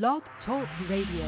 Blog 0.00 0.22
Talk 0.46 0.66
Radio. 0.88 1.26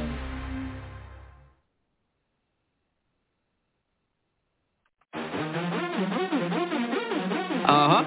Uh 7.62 7.88
huh. 7.90 8.04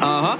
Uh 0.00 0.20
huh. 0.24 0.36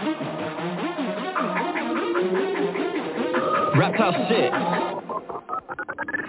Rap 3.78 3.94
house 3.96 4.16
shit. 4.30 5.05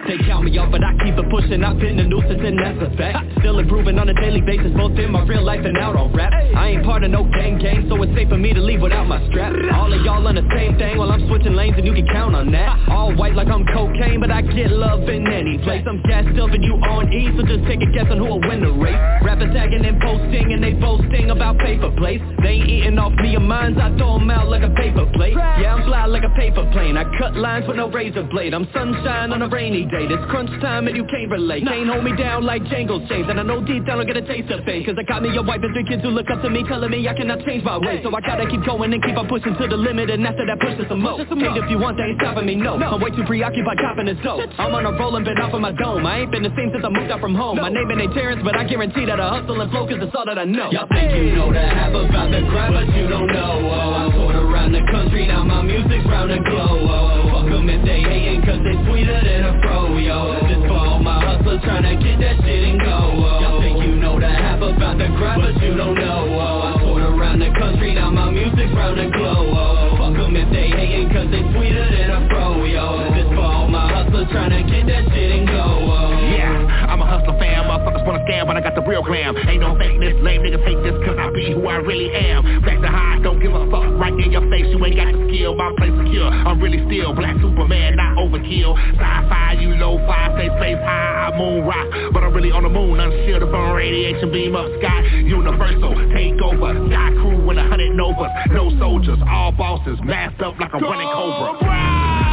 They 0.08 0.16
count 0.24 0.48
me 0.48 0.56
out, 0.56 0.72
but 0.72 0.80
I 0.82 0.96
keep 1.04 1.20
it 1.20 1.28
pushing. 1.28 1.62
I've 1.62 1.78
been 1.78 2.00
the 2.00 2.04
nuisance 2.08 2.40
and 2.40 2.56
that's 2.56 2.80
a 2.80 2.88
fact. 2.96 3.28
Still 3.44 3.58
improving 3.58 3.98
on 3.98 4.08
a 4.08 4.14
daily 4.14 4.40
basis, 4.40 4.72
both 4.72 4.96
in 4.96 5.12
my 5.12 5.20
real 5.28 5.44
life 5.44 5.60
and 5.62 5.76
out 5.76 5.96
on 5.96 6.16
rap. 6.16 6.32
I 6.32 6.72
ain't 6.72 6.84
part 6.84 7.04
of 7.04 7.10
no 7.10 7.28
gang 7.28 7.58
gang, 7.60 7.84
so 7.92 8.00
it's 8.00 8.14
safe 8.16 8.32
for 8.32 8.38
me 8.38 8.54
to 8.54 8.60
leave 8.60 8.80
without 8.80 9.06
my 9.06 9.20
strap. 9.28 9.52
All 9.76 9.92
of 9.92 10.00
y'all 10.00 10.26
on 10.26 10.34
the 10.34 10.48
same 10.56 10.78
thing 10.80 10.96
while 10.96 11.12
I'm 11.12 11.28
switching 11.28 11.52
lanes 11.52 11.76
and 11.76 11.84
you 11.84 11.92
can 11.92 12.08
count 12.08 12.34
on 12.34 12.50
that. 12.52 12.88
All 12.88 13.14
white 13.16 13.34
like 13.36 13.48
I'm 13.48 13.66
cocaine, 13.68 14.20
but 14.20 14.30
I 14.30 14.40
get 14.40 14.72
love 14.72 15.04
in 15.12 15.28
any 15.28 15.58
place. 15.58 15.84
I'm 15.86 16.00
gassed 16.08 16.40
up 16.40 16.56
and 16.56 16.64
you 16.64 16.80
on 16.88 17.12
E, 17.12 17.28
so 17.36 17.44
just 17.44 17.68
take 17.68 17.84
a 17.84 17.90
guess 17.92 18.08
on 18.08 18.16
who'll 18.16 18.40
win 18.40 18.64
the 18.64 18.72
race. 18.72 18.96
Rappers 19.20 19.52
tagging 19.52 19.84
and 19.84 20.00
posting 20.00 20.56
and 20.56 20.64
they 20.64 20.72
boasting 20.72 21.28
about 21.28 21.58
paper 21.58 21.92
plates. 22.00 22.24
They 22.40 22.56
ain't 22.56 22.70
eating 22.70 22.98
off 22.98 23.12
me 23.20 23.36
or 23.36 23.44
mines, 23.44 23.76
I 23.76 23.92
throw 23.98 24.16
'em 24.16 24.30
out 24.30 24.48
like 24.48 24.62
a 24.62 24.72
paper 24.72 25.04
plate. 25.12 25.36
Yeah, 25.36 25.76
I'm 25.76 25.84
fly 25.84 26.06
like 26.06 26.24
a 26.24 26.32
paper 26.32 26.64
plane. 26.72 26.96
I 26.96 27.04
cut 27.18 27.36
lines 27.36 27.68
with 27.68 27.76
no 27.76 27.90
razor 27.90 28.22
blade. 28.22 28.54
I'm 28.54 28.66
sunshine 28.72 29.32
on 29.36 29.42
a 29.42 29.48
rainy 29.48 29.84
day. 29.84 29.97
It's 30.06 30.22
crunch 30.30 30.54
time 30.62 30.86
and 30.86 30.96
you 30.96 31.04
can't 31.10 31.30
relate. 31.30 31.66
Can't 31.66 31.90
hold 31.90 32.04
me 32.04 32.14
down 32.14 32.46
like 32.46 32.62
Django 32.70 33.02
chains. 33.08 33.26
And 33.28 33.40
I 33.40 33.42
know 33.42 33.58
deep 33.58 33.82
down 33.86 33.98
I'll 33.98 34.06
get 34.06 34.16
a 34.16 34.22
taste 34.22 34.50
of 34.54 34.62
fame. 34.64 34.86
Cause 34.86 34.94
I 34.94 35.02
got 35.02 35.22
me 35.22 35.34
a 35.34 35.42
wife 35.42 35.58
and 35.66 35.74
three 35.74 35.84
kids 35.84 36.02
who 36.02 36.10
look 36.14 36.30
up 36.30 36.42
to 36.42 36.50
me, 36.50 36.62
telling 36.68 36.90
me 36.90 37.08
I 37.08 37.14
cannot 37.14 37.42
change 37.44 37.64
my 37.64 37.78
ways. 37.78 38.06
So 38.06 38.14
I 38.14 38.20
gotta 38.20 38.46
keep 38.46 38.62
going 38.64 38.92
and 38.94 39.02
keep 39.02 39.16
on 39.18 39.26
pushing 39.26 39.56
to 39.58 39.66
the 39.66 39.76
limit. 39.76 40.10
And 40.10 40.22
after 40.26 40.46
that, 40.46 40.60
pushing 40.60 40.86
some 40.88 41.02
more. 41.02 41.18
Hate 41.18 41.58
if 41.58 41.70
you 41.70 41.78
want, 41.78 41.96
they 41.96 42.04
ain't 42.04 42.20
stopping 42.20 42.46
me, 42.46 42.54
no. 42.54 42.78
I'm 42.78 43.00
way 43.00 43.10
too 43.10 43.24
preoccupied 43.24 43.78
copping 43.78 44.06
this 44.06 44.18
dope. 44.22 44.46
I'm 44.58 44.74
on 44.74 44.86
a 44.86 44.92
roll 44.92 45.16
and 45.16 45.24
been 45.24 45.38
off 45.38 45.54
of 45.54 45.60
my 45.60 45.72
dome. 45.72 46.06
I 46.06 46.20
ain't 46.22 46.30
been 46.30 46.42
the 46.42 46.54
same 46.54 46.70
since 46.72 46.84
I 46.84 46.88
moved 46.88 47.10
out 47.10 47.20
from 47.20 47.34
home. 47.34 47.56
My 47.58 47.68
name 47.68 47.90
ain't 47.90 48.14
Terrence, 48.14 48.42
but 48.44 48.56
I 48.56 48.64
guarantee 48.64 49.06
that 49.06 49.18
I 49.18 49.40
hustle 49.40 49.60
and 49.60 49.70
flow 49.70 49.86
cause 49.86 49.98
it's 50.00 50.14
all 50.14 50.26
that 50.26 50.38
I 50.38 50.44
know. 50.44 50.70
Y'all 50.70 50.86
think 50.88 51.10
you 51.12 51.34
know 51.34 51.52
the 51.52 51.60
half 51.60 51.90
about 51.90 52.30
the 52.30 52.40
grind, 52.46 52.74
but 52.74 52.86
you 52.94 53.08
don't 53.08 53.26
know. 53.26 53.58
Oh, 53.58 53.68
oh, 53.68 53.74
oh. 53.74 54.08
I 54.08 54.12
toured 54.12 54.36
around 54.36 54.72
the 54.72 54.84
country, 54.90 55.26
now 55.26 55.44
my 55.44 55.62
music's 55.62 56.06
round 56.06 56.30
the 56.30 56.38
globe. 56.38 56.86
Oh, 56.86 57.26
oh 57.26 57.32
fuck 57.32 57.50
them 57.50 57.68
if 57.68 57.84
they 57.84 58.00
hating 58.04 58.42
cause 58.44 58.60
they 58.62 58.76
sweeter 58.86 59.18
than 59.24 59.44
a 59.44 59.52
fro, 59.62 59.87
yo. 59.96 60.36
This 60.44 60.60
for 60.68 60.76
all 60.76 60.98
my 61.00 61.22
hustlers 61.24 61.60
tryna 61.62 61.96
get 62.02 62.20
that 62.20 62.36
shit 62.44 62.62
and 62.68 62.78
go. 62.80 62.92
Oh, 62.92 63.40
y'all 63.40 63.60
think 63.60 63.80
you 63.80 63.96
know 63.96 64.20
the 64.20 64.28
half 64.28 64.60
about 64.60 64.98
the 64.98 65.08
grind, 65.16 65.40
but 65.40 65.56
you 65.62 65.76
don't 65.76 65.94
know. 65.94 66.28
Oh, 66.36 66.68
I 66.68 66.82
toured 66.82 67.02
around 67.08 67.38
the 67.40 67.50
country, 67.56 67.94
now 67.94 68.10
my 68.10 68.30
music's 68.30 68.72
round 68.74 68.98
the 68.98 69.08
globe. 69.08 69.48
Oh, 69.54 69.96
fuck 69.96 70.14
them 70.18 70.36
if 70.36 70.48
they 70.52 70.68
hating 70.68 71.08
cause 71.08 71.30
they 71.30 71.40
sweeter 71.56 71.86
than 71.88 72.10
a 72.10 72.20
fro, 72.28 72.64
yo. 72.64 73.08
This 73.14 73.28
for 73.32 73.46
all 73.46 73.68
my 73.68 73.88
hustlers 73.88 74.28
tryna 74.28 74.66
get 74.68 74.84
that 74.92 75.08
shit 75.14 75.30
and 75.32 75.46
go. 75.48 75.62
Oh, 75.62 76.12
Yeah, 76.34 76.88
I'm 76.90 77.00
a 77.00 77.06
hustler 77.06 77.38
fan, 77.38 77.64
motherfuckers 77.64 78.04
wanna 78.04 78.24
scam, 78.28 78.46
but 78.46 78.56
I 78.56 78.60
got 78.60 78.74
the 78.74 78.82
real 78.82 79.02
gram. 79.02 79.36
Ain't 79.48 79.60
no 79.60 79.74
fakeness, 79.74 80.20
lame 80.22 80.42
niggas 80.42 80.64
hate 80.64 80.82
this 80.82 80.96
cause 81.06 81.16
I 81.18 81.30
be 81.32 81.52
who 81.52 81.66
I 81.66 81.76
really 81.80 82.12
am. 82.14 82.62
Back 82.62 82.80
to 82.82 82.88
high, 82.88 83.17
don't 83.22 83.40
give 83.40 83.52
a 83.54 83.64
fuck, 83.70 83.88
right 83.98 84.12
in 84.12 84.32
your 84.32 84.44
face, 84.50 84.66
you 84.68 84.78
ain't 84.84 84.96
got 84.96 85.12
the 85.12 85.20
skill, 85.28 85.54
my 85.54 85.72
place 85.78 85.92
secure. 85.96 86.28
I'm 86.28 86.60
really 86.60 86.78
still 86.86 87.14
black 87.14 87.36
Superman, 87.40 87.96
not 87.96 88.18
overkill. 88.18 88.76
Sci-fi, 88.94 89.58
you 89.60 89.74
low-fi, 89.74 90.34
stay 90.36 90.48
space 90.58 90.82
high, 90.84 91.30
I 91.32 91.38
moon 91.38 91.64
rock. 91.64 91.88
But 92.12 92.22
I'm 92.22 92.34
really 92.34 92.50
on 92.50 92.62
the 92.62 92.68
moon, 92.68 93.00
unshielded 93.00 93.48
from 93.50 93.72
radiation 93.72 94.30
beam 94.30 94.54
up 94.54 94.66
sky. 94.78 95.02
Universal, 95.24 95.94
take 96.14 96.38
over, 96.42 96.74
sky 96.90 97.10
crew 97.18 97.40
with 97.46 97.58
a 97.58 97.66
hundred 97.66 97.94
novas. 97.94 98.30
No 98.50 98.70
soldiers, 98.78 99.18
all 99.26 99.52
bosses, 99.52 99.98
masked 100.04 100.40
up 100.42 100.58
like 100.58 100.72
a 100.74 100.78
running 100.78 101.08
cobra. 101.08 101.58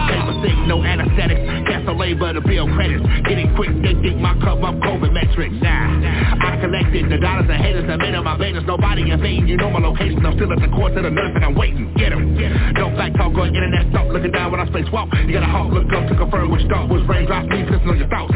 Paper 0.05 0.37
sick, 0.45 0.57
no 0.69 0.83
anesthetics, 0.83 1.41
cancel 1.65 1.97
labor 1.97 2.33
to 2.33 2.41
build 2.41 2.69
credits. 2.77 3.01
Getting 3.25 3.55
quick, 3.55 3.73
they 3.81 3.97
think 4.05 4.21
my 4.21 4.37
cup 4.39 4.61
up 4.61 4.75
COVID 4.77 5.11
metrics. 5.11 5.55
Nah, 5.61 6.45
I 6.45 6.61
collected 6.61 7.09
the 7.09 7.17
dollars 7.17 7.49
and 7.49 7.61
haters 7.61 7.87
that 7.87 7.97
made 7.97 8.13
up 8.13 8.23
my 8.23 8.37
veins 8.37 8.65
Nobody 8.65 9.11
in 9.11 9.21
vain, 9.21 9.47
you 9.47 9.57
know 9.57 9.69
my 9.69 9.79
location. 9.79 10.25
I'm 10.25 10.33
still 10.35 10.51
at 10.51 10.59
the 10.59 10.67
court 10.75 10.93
to 10.95 11.01
the 11.01 11.09
nurse 11.09 11.31
and 11.35 11.43
I'm 11.45 11.55
waiting. 11.55 11.93
Get 11.95 12.11
'em. 12.11 12.35
No 12.75 12.89
back 12.91 13.13
talk 13.15 13.33
on 13.35 13.47
internet 13.47 13.91
talk. 13.91 14.07
Looking 14.11 14.31
down 14.31 14.51
when 14.51 14.59
I 14.59 14.67
space 14.67 14.89
walk. 14.91 15.09
You 15.25 15.33
gotta 15.33 15.47
hawk, 15.47 15.71
look 15.71 15.91
up 15.93 16.07
to 16.07 16.15
confirm 16.15 16.51
which 16.51 16.65
thought 16.67 16.89
was 16.89 17.01
raindrops. 17.07 17.47
Me 17.49 17.63
pissing 17.63 17.89
on 17.89 17.97
your 17.97 18.07
thoughts. 18.07 18.35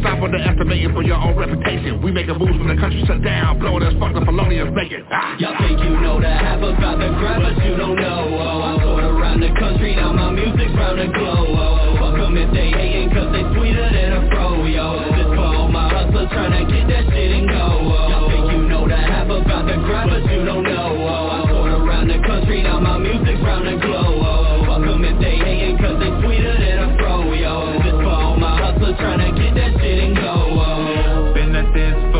Stop 0.00 0.22
underestimating 0.22 0.92
for 0.92 1.02
your 1.02 1.16
own 1.16 1.36
reputation. 1.36 2.00
We 2.02 2.12
making 2.12 2.38
moves 2.38 2.58
when 2.58 2.68
the 2.68 2.80
country 2.80 3.04
shut 3.06 3.22
down. 3.22 3.58
Blowing 3.58 3.82
us 3.82 3.94
fucked 3.98 4.16
up 4.16 4.24
felonious 4.24 4.68
making. 4.72 5.04
Ah. 5.10 5.36
Y'all 5.38 5.56
think 5.58 5.80
you 5.82 5.90
know 6.00 6.20
the 6.20 6.28
half 6.28 6.60
about 6.62 6.98
the 6.98 7.08
grind, 7.18 7.42
but 7.42 7.64
you 7.64 7.76
don't 7.76 7.96
know. 7.96 8.28
Oh, 8.32 8.62
I 8.62 8.82
toured 8.82 9.04
around 9.04 9.40
the 9.40 9.50
country, 9.58 9.96
now 9.96 10.12
my 10.12 10.30
music's 10.30 10.74
round 10.74 10.98
the 10.98 11.06
globe. 11.06 11.48
Oh, 11.50 11.96
fuck 11.98 12.18
'em 12.20 12.36
if 12.36 12.50
they 12.52 12.70
hating, 12.70 13.10
cause 13.10 13.32
they 13.32 13.44
sweeter 13.54 13.88
than 13.90 14.12
a 14.12 14.20
fro, 14.30 14.64
yo. 14.64 15.00
This 15.16 15.30
for 15.36 15.68
my 15.68 15.88
hustlers 15.88 16.28
tryna 16.30 16.68
get 16.68 16.88
that 16.88 17.04
shit 17.12 17.30
and 17.38 17.48
go. 17.48 17.64
Oh, 17.80 18.08
y'all 18.10 18.28
think 18.30 18.52
you 18.52 18.68
know 18.68 18.86
the 18.88 18.96
half 18.96 19.28
about 19.28 19.66
the 19.66 19.76
grind, 19.86 20.10
but 20.10 20.22
you 20.30 20.44
don't 20.44 20.64
know. 20.64 20.96
Oh, 21.08 21.31
round 23.42 23.66
the 23.66 23.76
globe. 23.84 24.22
Oh, 24.22 24.64
fuck 24.66 24.86
'em 24.86 25.04
if 25.04 25.18
they 25.20 25.36
hating, 25.36 25.78
cause 25.78 25.98
they 25.98 26.10
sweeter 26.22 26.54
than 26.58 26.78
a 26.86 26.96
fro, 26.98 27.32
yo. 27.32 27.72
This 27.82 27.98
for 28.02 28.10
all 28.10 28.36
my 28.36 28.56
hustlers 28.58 28.96
tryna 28.96 29.34
get 29.36 29.54
that 29.54 29.80
shit 29.80 29.98
and 30.04 30.16
go. 30.16 30.34
Oh. 30.60 31.32
Been 31.34 31.54
at 31.56 31.72
this 31.74 32.11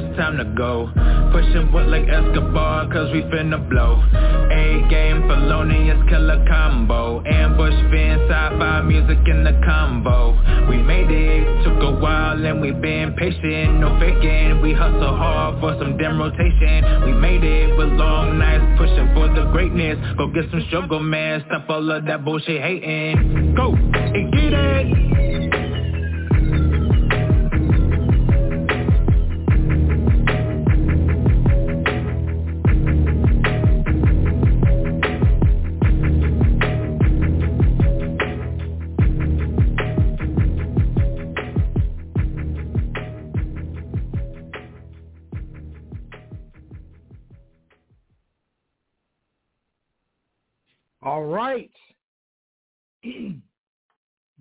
now 0.00 0.06
it's 0.06 0.16
time 0.16 0.36
to 0.36 0.44
go. 0.56 0.90
Pushing 1.32 1.72
wood 1.72 1.86
like 1.88 2.08
Escobar, 2.08 2.88
cause 2.90 3.12
we 3.12 3.22
finna 3.22 3.58
blow. 3.68 4.02
A-game, 4.50 5.22
felonious 5.22 5.98
killer 6.08 6.44
combo. 6.48 7.22
Ambush, 7.26 7.74
fin, 7.90 8.20
sci-fi, 8.28 8.82
music 8.82 9.18
in 9.26 9.44
the 9.44 9.60
combo. 9.64 10.32
We 10.68 10.82
made 10.82 11.10
it, 11.10 11.64
took 11.64 11.82
a 11.82 12.00
while 12.00 12.44
and 12.44 12.60
we 12.60 12.72
been 12.72 13.14
patient. 13.14 13.80
No 13.80 13.98
faking, 14.00 14.60
we 14.62 14.72
hustle 14.72 15.16
hard 15.16 15.60
for 15.60 15.76
some 15.78 15.96
damn 15.96 16.18
rotation. 16.18 17.04
We 17.04 17.12
made 17.12 17.44
it 17.44 17.76
with 17.76 17.88
long 17.88 18.38
nights, 18.38 18.78
pushing 18.78 19.12
for 19.14 19.28
the 19.28 19.50
greatness. 19.52 19.98
Go 20.16 20.28
get 20.28 20.50
some 20.50 20.64
sugar, 20.70 21.00
man, 21.00 21.42
stop 21.46 21.68
all 21.68 21.90
of 21.90 22.04
that 22.06 22.24
bullshit 22.24 22.60
hating. 22.60 23.54
Go, 23.54 23.72
and 23.72 24.32
get 24.32 24.52
it 24.52 25.45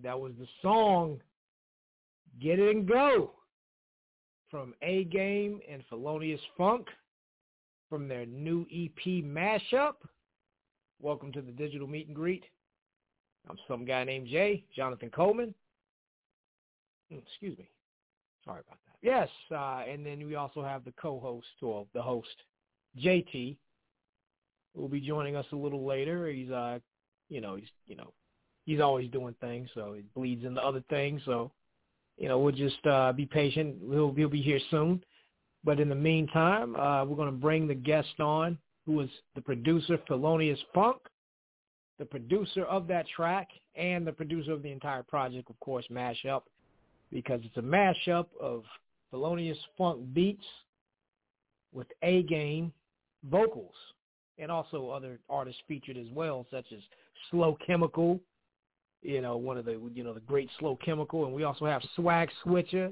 that 0.05 0.19
was 0.19 0.33
the 0.39 0.45
song 0.61 1.19
Get 2.39 2.59
It 2.59 2.75
and 2.75 2.87
Go 2.87 3.31
from 4.51 4.75
A 4.83 5.05
Game 5.05 5.59
and 5.69 5.83
Philonius 5.89 6.39
Phunk 6.55 6.89
from 7.89 8.07
their 8.07 8.27
new 8.27 8.67
EP 8.71 9.23
mashup. 9.23 9.95
Welcome 11.01 11.31
to 11.31 11.41
the 11.41 11.51
digital 11.51 11.87
meet 11.87 12.05
and 12.05 12.15
greet. 12.15 12.43
I'm 13.49 13.57
some 13.67 13.83
guy 13.83 14.03
named 14.03 14.27
Jay, 14.27 14.63
Jonathan 14.75 15.09
Coleman. 15.09 15.55
Mm, 17.11 17.23
Excuse 17.27 17.57
me. 17.57 17.67
Sorry 18.45 18.59
about 18.59 18.77
that. 18.85 18.97
Yes, 19.01 19.29
uh, 19.51 19.91
and 19.91 20.05
then 20.05 20.23
we 20.27 20.35
also 20.35 20.63
have 20.63 20.85
the 20.85 20.93
co-host 21.01 21.47
or 21.63 21.87
the 21.95 22.01
host, 22.01 22.43
JT, 23.03 23.57
will 24.75 24.87
be 24.87 25.01
joining 25.01 25.35
us 25.35 25.47
a 25.51 25.55
little 25.55 25.83
later. 25.83 26.27
He's 26.27 26.51
uh 26.51 26.77
you 27.27 27.41
know, 27.41 27.55
he's 27.55 27.69
you 27.87 27.95
know, 27.95 28.13
he's 28.65 28.81
always 28.81 29.09
doing 29.11 29.35
things, 29.39 29.69
so 29.73 29.93
he 29.93 30.03
bleeds 30.15 30.45
into 30.45 30.61
other 30.61 30.83
things. 30.89 31.21
So, 31.25 31.51
you 32.17 32.27
know, 32.27 32.39
we'll 32.39 32.55
just 32.55 32.85
uh 32.85 33.13
be 33.13 33.25
patient. 33.25 33.77
He'll 33.89 34.13
he'll 34.13 34.29
be 34.29 34.41
here 34.41 34.59
soon. 34.69 35.03
But 35.63 35.79
in 35.79 35.89
the 35.89 35.95
meantime, 35.95 36.75
uh 36.75 37.05
we're 37.05 37.15
gonna 37.17 37.31
bring 37.31 37.67
the 37.67 37.75
guest 37.75 38.19
on 38.19 38.57
who 38.85 39.01
is 39.01 39.09
the 39.35 39.41
producer 39.41 39.97
Philonius 40.07 40.59
Phunk, 40.73 40.97
the 41.97 42.05
producer 42.05 42.65
of 42.65 42.87
that 42.87 43.05
track, 43.15 43.49
and 43.75 44.05
the 44.05 44.11
producer 44.11 44.51
of 44.51 44.61
the 44.61 44.71
entire 44.71 45.03
project, 45.03 45.49
of 45.49 45.59
course, 45.59 45.85
mashup, 45.91 46.41
because 47.11 47.41
it's 47.43 47.57
a 47.57 47.61
mashup 47.61 48.27
of 48.39 48.63
Philonius 49.11 49.57
Phunk 49.77 50.13
beats 50.13 50.45
with 51.73 51.87
A 52.03 52.23
game 52.23 52.71
vocals 53.29 53.73
and 54.37 54.51
also 54.51 54.89
other 54.89 55.19
artists 55.29 55.61
featured 55.67 55.97
as 55.97 56.07
well, 56.13 56.45
such 56.51 56.65
as 56.71 56.79
Slow 57.31 57.57
Chemical, 57.65 58.19
you 59.05 59.21
know, 59.21 59.37
one 59.37 59.57
of 59.57 59.65
the 59.65 59.79
you 59.93 60.03
know 60.03 60.13
the 60.13 60.19
great 60.21 60.49
Slow 60.59 60.77
Chemical, 60.83 61.25
and 61.25 61.33
we 61.33 61.43
also 61.43 61.65
have 61.65 61.81
Swag 61.95 62.29
Switcher 62.43 62.91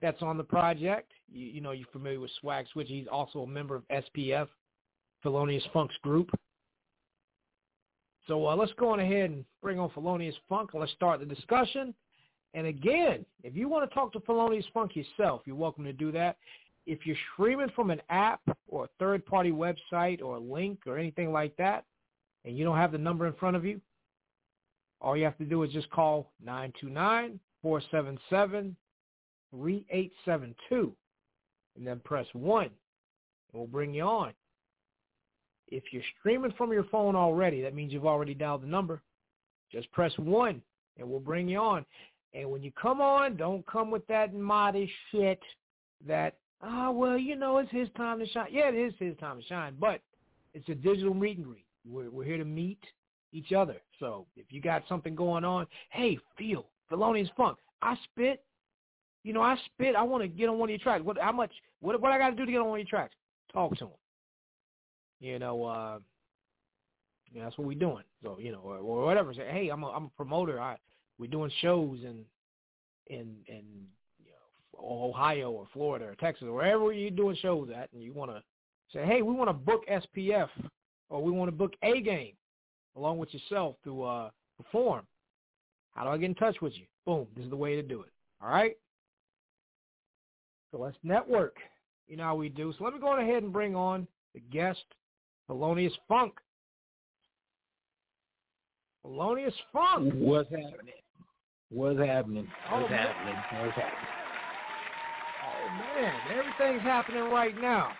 that's 0.00 0.20
on 0.20 0.36
the 0.36 0.44
project. 0.44 1.10
You, 1.30 1.46
you 1.46 1.60
know, 1.60 1.70
you're 1.70 1.86
familiar 1.92 2.20
with 2.20 2.30
Swag 2.40 2.66
Switcher. 2.72 2.92
He's 2.92 3.06
also 3.10 3.40
a 3.40 3.46
member 3.46 3.74
of 3.76 3.82
SPF, 3.88 4.48
Philonius 5.24 5.62
Phunk's 5.72 5.96
group. 6.02 6.30
So 8.28 8.46
uh, 8.46 8.54
let's 8.54 8.72
go 8.78 8.90
on 8.90 9.00
ahead 9.00 9.30
and 9.30 9.44
bring 9.62 9.80
on 9.80 9.90
Philonius 9.90 10.34
Phunk 10.48 10.70
and 10.74 10.80
let's 10.80 10.92
start 10.92 11.20
the 11.20 11.26
discussion. 11.26 11.94
And 12.54 12.66
again, 12.66 13.24
if 13.42 13.56
you 13.56 13.68
want 13.68 13.88
to 13.88 13.94
talk 13.94 14.12
to 14.12 14.20
Philonius 14.20 14.64
Phunk 14.74 14.94
yourself, 14.94 15.42
you're 15.44 15.56
welcome 15.56 15.84
to 15.84 15.92
do 15.92 16.12
that. 16.12 16.36
If 16.86 17.06
you're 17.06 17.16
streaming 17.32 17.70
from 17.74 17.90
an 17.90 18.02
app 18.10 18.40
or 18.68 18.84
a 18.84 18.88
third-party 18.98 19.52
website 19.52 20.20
or 20.20 20.36
a 20.36 20.40
link 20.40 20.80
or 20.86 20.98
anything 20.98 21.32
like 21.32 21.56
that, 21.56 21.84
and 22.44 22.56
you 22.56 22.64
don't 22.64 22.76
have 22.76 22.92
the 22.92 22.98
number 22.98 23.26
in 23.26 23.32
front 23.34 23.56
of 23.56 23.64
you, 23.64 23.80
all 25.02 25.16
you 25.16 25.24
have 25.24 25.36
to 25.38 25.44
do 25.44 25.64
is 25.64 25.72
just 25.72 25.90
call 25.90 26.30
929-477-3872 26.46 28.74
and 30.70 30.94
then 31.84 32.00
press 32.04 32.26
1 32.32 32.64
and 32.64 32.72
we'll 33.52 33.66
bring 33.66 33.92
you 33.92 34.04
on. 34.04 34.32
If 35.68 35.92
you're 35.92 36.02
streaming 36.20 36.52
from 36.52 36.72
your 36.72 36.84
phone 36.84 37.16
already, 37.16 37.60
that 37.62 37.74
means 37.74 37.92
you've 37.92 38.06
already 38.06 38.34
dialed 38.34 38.62
the 38.62 38.68
number. 38.68 39.02
Just 39.72 39.90
press 39.90 40.12
1 40.18 40.62
and 40.98 41.10
we'll 41.10 41.18
bring 41.18 41.48
you 41.48 41.58
on. 41.58 41.84
And 42.32 42.48
when 42.50 42.62
you 42.62 42.70
come 42.80 43.00
on, 43.00 43.36
don't 43.36 43.66
come 43.66 43.90
with 43.90 44.06
that 44.06 44.32
modest 44.32 44.92
shit 45.10 45.40
that, 46.06 46.36
ah, 46.62 46.88
oh, 46.88 46.92
well, 46.92 47.18
you 47.18 47.34
know, 47.36 47.58
it's 47.58 47.72
his 47.72 47.88
time 47.96 48.20
to 48.20 48.28
shine. 48.28 48.48
Yeah, 48.50 48.68
it 48.68 48.76
is 48.76 48.94
his 48.98 49.16
time 49.18 49.40
to 49.40 49.46
shine, 49.46 49.74
but 49.80 50.00
it's 50.54 50.68
a 50.68 50.74
digital 50.74 51.12
meet 51.12 51.38
and 51.38 51.46
greet. 51.46 51.66
We're, 51.84 52.10
we're 52.10 52.24
here 52.24 52.38
to 52.38 52.44
meet 52.44 52.78
each 53.32 53.52
other. 53.52 53.76
So 53.98 54.26
if 54.36 54.46
you 54.50 54.60
got 54.60 54.82
something 54.88 55.14
going 55.14 55.44
on, 55.44 55.66
hey, 55.90 56.18
feel 56.36 56.66
Philonius 56.90 57.30
Phunk. 57.36 57.58
I 57.80 57.96
spit. 58.04 58.42
You 59.24 59.32
know, 59.32 59.42
I 59.42 59.56
spit. 59.66 59.94
I 59.96 60.02
want 60.02 60.22
to 60.22 60.28
get 60.28 60.48
on 60.48 60.58
one 60.58 60.68
of 60.68 60.70
your 60.70 60.78
tracks. 60.78 61.04
What? 61.04 61.18
How 61.18 61.32
much? 61.32 61.52
What? 61.80 62.00
What 62.00 62.12
I 62.12 62.18
got 62.18 62.30
to 62.30 62.36
do 62.36 62.44
to 62.44 62.52
get 62.52 62.58
on 62.58 62.68
one 62.68 62.80
of 62.80 62.86
your 62.86 62.90
tracks? 62.90 63.14
Talk 63.52 63.76
to 63.78 63.84
them. 63.84 63.94
You 65.20 65.38
know, 65.38 65.64
uh, 65.64 65.98
yeah, 67.32 67.44
that's 67.44 67.56
what 67.56 67.66
we're 67.66 67.78
doing. 67.78 68.02
So 68.22 68.38
you 68.40 68.52
know, 68.52 68.60
or, 68.64 68.78
or 68.78 69.04
whatever. 69.04 69.32
Say, 69.32 69.48
hey, 69.50 69.68
I'm 69.68 69.82
a 69.82 69.90
I'm 69.90 70.04
a 70.06 70.10
promoter. 70.16 70.60
I 70.60 70.76
we're 71.18 71.30
doing 71.30 71.50
shows 71.60 72.00
in 72.02 72.24
in 73.06 73.36
in 73.46 73.64
you 74.18 74.32
know 74.32 74.78
Ohio 75.08 75.50
or 75.50 75.66
Florida 75.72 76.06
or 76.06 76.14
Texas 76.16 76.48
or 76.48 76.54
wherever 76.54 76.92
you're 76.92 77.10
doing 77.10 77.36
shows 77.40 77.68
at, 77.74 77.92
and 77.92 78.02
you 78.02 78.12
want 78.12 78.32
to 78.32 78.42
say, 78.92 79.06
hey, 79.06 79.22
we 79.22 79.32
want 79.32 79.48
to 79.48 79.54
book 79.54 79.84
SPF 79.88 80.48
or 81.08 81.22
we 81.22 81.30
want 81.30 81.48
to 81.48 81.56
book 81.56 81.74
a 81.82 82.00
game 82.00 82.32
along 82.96 83.18
with 83.18 83.32
yourself 83.32 83.76
to 83.84 84.02
uh, 84.02 84.30
perform. 84.56 85.06
How 85.92 86.04
do 86.04 86.10
I 86.10 86.18
get 86.18 86.26
in 86.26 86.34
touch 86.34 86.60
with 86.60 86.72
you? 86.74 86.86
Boom, 87.04 87.26
this 87.36 87.44
is 87.44 87.50
the 87.50 87.56
way 87.56 87.76
to 87.76 87.82
do 87.82 88.02
it. 88.02 88.10
All 88.42 88.50
right. 88.50 88.76
So 90.70 90.78
let's 90.78 90.96
network. 91.02 91.56
You 92.08 92.16
know 92.16 92.24
how 92.24 92.36
we 92.36 92.48
do. 92.48 92.72
So 92.78 92.84
let 92.84 92.94
me 92.94 93.00
go 93.00 93.18
ahead 93.18 93.42
and 93.42 93.52
bring 93.52 93.76
on 93.76 94.06
the 94.34 94.40
guest, 94.40 94.84
Philonius 95.46 95.92
Phunk. 96.08 96.34
Philonius 99.02 99.54
Phunk. 99.72 100.12
What's 100.14 100.50
happening? 100.50 100.94
What's 101.70 101.98
happening? 101.98 102.48
What's 102.70 102.84
oh, 102.84 102.94
happening? 102.94 103.34
What's 103.60 103.74
happening? 103.74 104.08
Oh 105.44 106.00
man, 106.00 106.14
everything's 106.30 106.82
happening 106.82 107.24
right 107.24 107.58
now. 107.60 107.92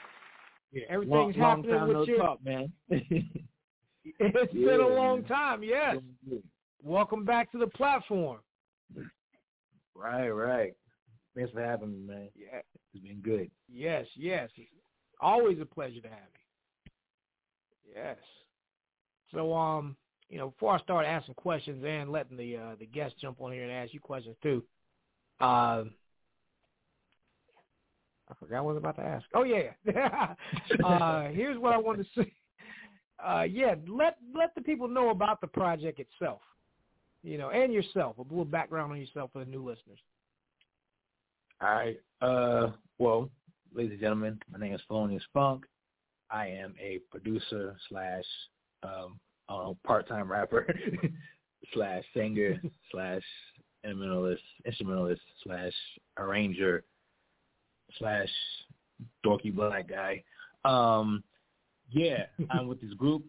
Yeah, 0.72 0.84
everything's 0.88 1.12
long, 1.12 1.32
long 1.36 1.64
happening 1.64 1.78
time 1.78 1.88
with 1.88 1.96
no 1.96 2.04
you. 2.04 2.16
talk, 2.16 2.44
man. 2.44 2.72
It's 4.04 4.52
yeah, 4.52 4.66
been 4.66 4.80
a 4.80 4.88
long 4.88 5.24
time, 5.24 5.62
yes. 5.62 5.96
Welcome 6.82 7.24
back 7.24 7.52
to 7.52 7.58
the 7.58 7.68
platform. 7.68 8.40
Right, 9.94 10.30
right. 10.30 10.74
Thanks 11.36 11.52
for 11.52 11.64
having 11.64 11.92
me, 11.92 12.12
man. 12.14 12.28
Yeah. 12.34 12.60
It's 12.94 13.02
been 13.02 13.20
good. 13.20 13.50
Yes, 13.70 14.06
yes. 14.16 14.50
It's 14.56 14.68
always 15.20 15.58
a 15.60 15.64
pleasure 15.64 16.00
to 16.00 16.08
have 16.08 16.18
you. 16.34 16.92
Yes. 17.94 18.16
So, 19.32 19.54
um, 19.54 19.96
you 20.28 20.38
know, 20.38 20.50
before 20.50 20.74
I 20.74 20.80
start 20.80 21.06
asking 21.06 21.34
questions 21.34 21.84
and 21.86 22.10
letting 22.10 22.36
the 22.36 22.56
uh, 22.56 22.74
the 22.78 22.86
guests 22.86 23.16
jump 23.20 23.40
on 23.40 23.52
here 23.52 23.64
and 23.64 23.72
ask 23.72 23.94
you 23.94 24.00
questions 24.00 24.36
too, 24.42 24.62
uh, 25.40 25.84
I 28.28 28.34
forgot 28.40 28.64
what 28.64 28.70
I 28.70 28.74
was 28.74 28.76
about 28.78 28.96
to 28.96 29.02
ask. 29.02 29.24
Oh 29.34 29.44
yeah. 29.44 29.72
uh, 30.84 31.28
here's 31.28 31.58
what 31.58 31.74
I 31.74 31.78
wanted 31.78 32.06
to 32.14 32.22
say. 32.22 32.32
Uh, 33.24 33.42
yeah, 33.42 33.74
let 33.88 34.16
let 34.34 34.54
the 34.54 34.60
people 34.60 34.88
know 34.88 35.10
about 35.10 35.40
the 35.40 35.46
project 35.46 36.00
itself, 36.00 36.40
you 37.22 37.38
know, 37.38 37.50
and 37.50 37.72
yourself. 37.72 38.18
A 38.18 38.22
little 38.22 38.44
background 38.44 38.92
on 38.92 39.00
yourself 39.00 39.30
for 39.32 39.44
the 39.44 39.50
new 39.50 39.64
listeners. 39.64 39.98
All 41.60 41.70
right. 41.70 42.00
Uh, 42.20 42.72
well, 42.98 43.30
ladies 43.72 43.92
and 43.92 44.00
gentlemen, 44.00 44.40
my 44.50 44.58
name 44.58 44.74
is 44.74 44.80
Philonius 44.88 45.22
Phunk. 45.32 45.64
I 46.30 46.46
am 46.48 46.74
a 46.80 46.98
producer 47.10 47.76
slash 47.88 48.24
um, 48.82 49.20
uh, 49.48 49.72
part-time 49.86 50.30
rapper 50.30 50.66
slash 51.74 52.02
singer 52.14 52.60
slash 52.90 53.22
instrumentalist, 53.84 54.42
instrumentalist 54.66 55.22
slash 55.44 55.72
arranger 56.18 56.84
slash 57.98 58.28
dorky 59.24 59.54
black 59.54 59.88
guy. 59.88 60.22
Um, 60.64 61.22
yeah, 61.92 62.24
I'm 62.50 62.68
with 62.68 62.80
this 62.80 62.94
group 62.94 63.24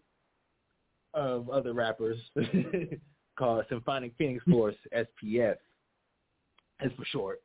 of 1.14 1.48
other 1.48 1.72
rappers 1.72 2.18
called 3.38 3.64
Symphonic 3.68 4.16
Pheenix 4.18 4.42
Force 4.50 4.76
SPF, 4.94 5.56
as 6.80 6.90
for 6.96 7.04
short, 7.06 7.42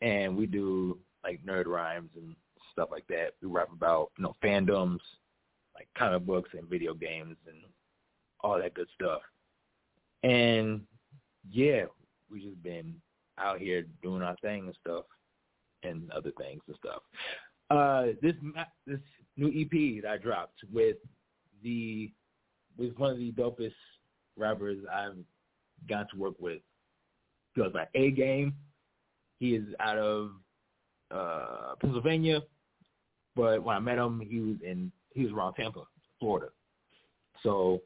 and 0.00 0.36
we 0.36 0.46
do 0.46 0.98
like 1.24 1.44
nerd 1.44 1.66
rhymes 1.66 2.10
and 2.16 2.34
stuff 2.72 2.88
like 2.90 3.06
that. 3.08 3.34
We 3.40 3.48
rap 3.48 3.68
about 3.72 4.10
you 4.18 4.24
know 4.24 4.36
fandoms, 4.42 4.98
like 5.74 5.88
comic 5.96 6.26
books 6.26 6.50
and 6.56 6.68
video 6.68 6.94
games 6.94 7.36
and 7.46 7.58
all 8.40 8.58
that 8.58 8.74
good 8.74 8.88
stuff. 8.94 9.22
And 10.24 10.82
yeah, 11.50 11.84
we 12.30 12.42
just 12.42 12.62
been 12.62 12.94
out 13.38 13.58
here 13.58 13.84
doing 14.02 14.22
our 14.22 14.36
thing 14.42 14.66
and 14.66 14.76
stuff, 14.80 15.04
and 15.82 16.10
other 16.12 16.32
things 16.38 16.62
and 16.66 16.76
stuff. 16.76 17.02
Uh, 17.70 18.12
this 18.20 18.34
this 18.86 19.00
new 19.36 19.48
EP 19.48 20.02
that 20.02 20.10
I 20.10 20.16
dropped 20.18 20.60
with 20.72 20.96
the 21.62 22.10
with 22.76 22.96
one 22.96 23.12
of 23.12 23.18
the 23.18 23.32
dopest 23.32 23.74
rappers 24.36 24.78
I've 24.92 25.16
got 25.88 26.10
to 26.10 26.16
work 26.16 26.34
with. 26.38 26.60
He 27.54 27.60
goes 27.60 27.72
by 27.72 27.86
A 27.94 28.10
Game. 28.10 28.54
He 29.38 29.54
is 29.54 29.64
out 29.80 29.98
of 29.98 30.30
uh 31.10 31.74
Pennsylvania, 31.80 32.40
but 33.36 33.62
when 33.62 33.76
I 33.76 33.80
met 33.80 33.98
him, 33.98 34.20
he 34.20 34.40
was 34.40 34.56
in 34.64 34.92
he 35.14 35.24
was 35.24 35.32
around 35.32 35.54
Tampa, 35.54 35.82
Florida. 36.18 36.48
So 37.42 37.82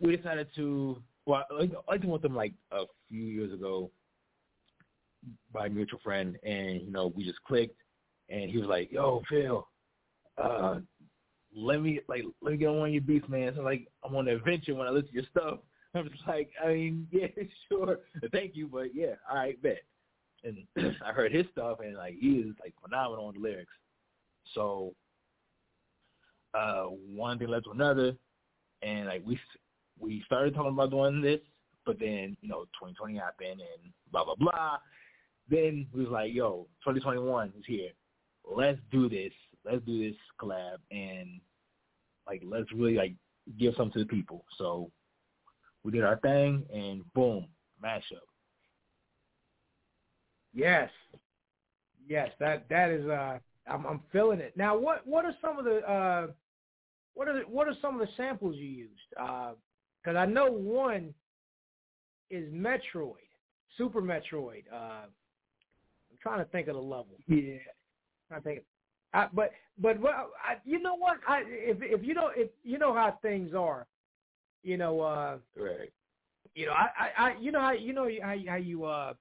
we 0.00 0.16
decided 0.16 0.48
to 0.56 1.02
well, 1.24 1.44
I 1.88 1.96
to 1.98 2.06
with 2.08 2.24
him 2.24 2.34
like 2.34 2.52
a 2.72 2.84
few 3.08 3.22
years 3.22 3.52
ago 3.52 3.90
by 5.52 5.66
a 5.66 5.70
mutual 5.70 6.00
friend, 6.02 6.36
and 6.42 6.82
you 6.82 6.90
know 6.90 7.12
we 7.14 7.24
just 7.24 7.42
clicked, 7.44 7.80
and 8.28 8.50
he 8.50 8.58
was 8.58 8.66
like, 8.66 8.90
"Yo, 8.90 9.22
Phil, 9.28 9.66
uh, 10.38 10.80
let 11.54 11.82
me 11.82 12.00
like 12.08 12.22
let 12.40 12.52
me 12.52 12.58
get 12.58 12.68
on 12.68 12.78
one 12.78 12.88
of 12.88 12.94
your 12.94 13.02
beats, 13.02 13.28
man. 13.28 13.52
So 13.56 13.62
like 13.62 13.86
I'm 14.04 14.14
on 14.16 14.28
an 14.28 14.34
adventure 14.34 14.74
when 14.74 14.86
I 14.86 14.90
listen 14.90 15.08
to 15.08 15.14
your 15.14 15.24
stuff. 15.30 15.58
I'm 15.94 16.08
just 16.08 16.26
like, 16.26 16.50
I 16.62 16.68
mean, 16.68 17.06
yeah, 17.12 17.26
sure, 17.68 17.98
thank 18.32 18.56
you, 18.56 18.66
but 18.66 18.94
yeah, 18.94 19.14
all 19.30 19.36
right, 19.36 19.62
bet. 19.62 19.82
And 20.44 20.64
I 21.04 21.12
heard 21.12 21.32
his 21.32 21.46
stuff, 21.52 21.78
and 21.84 21.96
like 21.96 22.14
he 22.18 22.36
is 22.36 22.54
like 22.60 22.74
phenomenal 22.82 23.26
on 23.26 23.34
the 23.34 23.40
lyrics. 23.40 23.72
So 24.54 24.94
uh, 26.54 26.84
one 26.84 27.38
thing 27.38 27.48
led 27.48 27.64
to 27.64 27.70
another, 27.70 28.16
and 28.82 29.06
like 29.06 29.22
we 29.24 29.38
we 29.98 30.22
started 30.26 30.54
talking 30.54 30.72
about 30.72 30.90
doing 30.90 31.20
this, 31.20 31.40
but 31.84 31.98
then 31.98 32.36
you 32.40 32.48
know 32.48 32.64
2020 32.80 33.18
happened 33.18 33.60
and 33.60 33.92
blah 34.10 34.24
blah 34.24 34.34
blah. 34.36 34.78
Then 35.50 35.86
we 35.92 36.04
was 36.04 36.10
like, 36.10 36.32
yo, 36.32 36.66
2021 36.84 37.52
is 37.58 37.64
here. 37.66 37.90
Let's 38.50 38.78
do 38.90 39.08
this 39.08 39.32
let's 39.64 39.84
do 39.84 40.08
this 40.08 40.18
collab 40.40 40.78
and 40.90 41.40
like 42.26 42.42
let's 42.44 42.70
really 42.72 42.94
like 42.94 43.14
give 43.58 43.74
something 43.76 43.92
to 43.92 43.98
the 44.00 44.06
people. 44.06 44.44
So 44.58 44.90
we 45.84 45.92
did 45.92 46.04
our 46.04 46.18
thing 46.18 46.64
and 46.72 47.02
boom, 47.14 47.46
mashup. 47.82 48.26
Yes. 50.54 50.90
Yes, 52.06 52.30
that 52.40 52.68
that 52.68 52.90
is 52.90 53.06
uh 53.06 53.38
I'm 53.66 53.86
I'm 53.86 54.00
feeling 54.12 54.40
it. 54.40 54.56
Now 54.56 54.76
what 54.76 55.06
what 55.06 55.24
are 55.24 55.34
some 55.40 55.58
of 55.58 55.64
the 55.64 55.78
uh 55.78 56.26
what 57.14 57.28
are 57.28 57.34
the, 57.34 57.40
what 57.40 57.68
are 57.68 57.74
some 57.80 58.00
of 58.00 58.06
the 58.06 58.12
samples 58.16 58.56
you 58.56 58.66
used? 58.66 59.00
Uh 59.20 59.52
cuz 60.04 60.16
I 60.16 60.26
know 60.26 60.50
one 60.50 61.14
is 62.30 62.52
Metroid, 62.52 63.28
Super 63.76 64.02
Metroid. 64.02 64.64
Uh 64.72 65.06
I'm 65.06 66.18
trying 66.20 66.44
to 66.44 66.50
think 66.50 66.68
of 66.68 66.74
the 66.74 66.82
level. 66.82 67.16
Yeah. 67.26 67.54
I'm 67.54 68.28
trying 68.28 68.42
to 68.42 68.44
think 68.44 68.64
I, 69.14 69.28
but 69.32 69.52
but 69.78 70.00
well, 70.00 70.30
I, 70.42 70.56
you 70.64 70.80
know 70.80 70.94
what? 70.94 71.18
I 71.26 71.42
if 71.46 71.78
if 71.80 72.04
you 72.04 72.14
don't 72.14 72.36
if 72.36 72.50
you 72.62 72.78
know 72.78 72.94
how 72.94 73.18
things 73.22 73.54
are, 73.54 73.86
you 74.62 74.76
know. 74.76 75.00
uh 75.00 75.38
Right. 75.56 75.92
You 76.54 76.66
know, 76.66 76.72
I, 76.72 76.88
I, 76.98 77.30
I 77.30 77.36
you 77.40 77.52
know 77.52 77.60
how 77.60 77.72
you 77.72 77.92
know 77.92 78.08
how 78.22 78.34
how 78.48 78.56
you 78.56 78.84
uh 78.84 79.14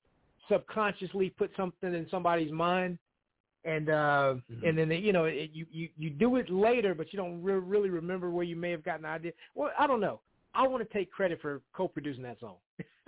subconsciously 0.49 1.29
put 1.29 1.51
something 1.55 1.93
in 1.93 2.07
somebody's 2.09 2.51
mind, 2.51 2.97
and 3.63 3.89
uh 3.89 4.35
mm-hmm. 4.51 4.65
and 4.65 4.77
then 4.77 4.89
they, 4.89 4.97
you 4.97 5.13
know 5.13 5.25
it, 5.25 5.51
you 5.53 5.65
you 5.71 5.89
you 5.97 6.09
do 6.09 6.35
it 6.37 6.49
later, 6.49 6.93
but 6.93 7.13
you 7.13 7.17
don't 7.17 7.41
re- 7.41 7.53
really 7.53 7.89
remember 7.89 8.29
where 8.29 8.43
you 8.43 8.55
may 8.55 8.71
have 8.71 8.83
gotten 8.83 9.03
the 9.03 9.07
idea. 9.07 9.31
Well, 9.55 9.71
I 9.77 9.87
don't 9.87 10.01
know. 10.01 10.21
I 10.53 10.67
want 10.67 10.87
to 10.87 10.93
take 10.97 11.11
credit 11.11 11.39
for 11.41 11.61
co-producing 11.73 12.23
that 12.23 12.39
song. 12.39 12.55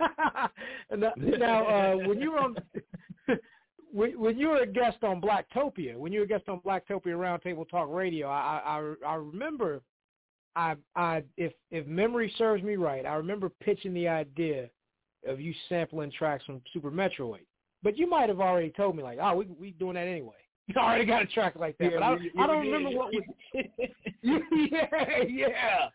now, 0.96 1.66
uh, 1.66 1.96
when 1.96 2.18
you 2.18 2.30
were 2.32 2.38
on, 2.38 2.56
when, 3.94 4.38
you 4.38 4.48
were 4.48 4.62
a 4.62 4.66
guest 4.66 4.98
on 5.02 5.20
Blacktopia, 5.20 5.96
when 5.96 6.12
you 6.12 6.20
were 6.20 6.24
a 6.24 6.28
guest 6.28 6.48
on 6.48 6.60
Blacktopia 6.60 7.06
Roundtable 7.06 7.68
Talk 7.68 7.88
Radio, 7.90 8.28
I, 8.28 8.60
I 8.64 8.94
I 9.06 9.14
remember, 9.14 9.82
I 10.56 10.74
I 10.96 11.22
if 11.36 11.52
if 11.70 11.86
memory 11.86 12.32
serves 12.36 12.62
me 12.62 12.76
right, 12.76 13.06
I 13.06 13.14
remember 13.14 13.48
pitching 13.48 13.94
the 13.94 14.08
idea 14.08 14.68
of 15.26 15.40
you 15.40 15.54
sampling 15.68 16.10
tracks 16.10 16.44
from 16.44 16.60
Super 16.72 16.90
Metroid. 16.90 17.46
But 17.82 17.96
you 17.96 18.08
might 18.08 18.28
have 18.28 18.40
already 18.40 18.70
told 18.70 18.96
me 18.96 19.02
like, 19.02 19.18
oh, 19.22 19.36
we 19.36 19.46
we 19.58 19.70
doing 19.72 19.94
that 19.94 20.08
anyway. 20.08 20.34
You 20.66 20.76
already 20.80 21.04
got 21.04 21.20
a 21.20 21.26
track 21.26 21.56
like 21.56 21.76
that, 21.76 21.92
Yeah, 21.92 21.98
but 21.98 22.02
I, 22.02 22.42
I 22.42 22.46
don't 22.46 22.66
remember 22.66 22.88
what 22.96 23.12
was. 23.12 23.22
yeah, 24.22 25.22
yeah. 25.28 25.88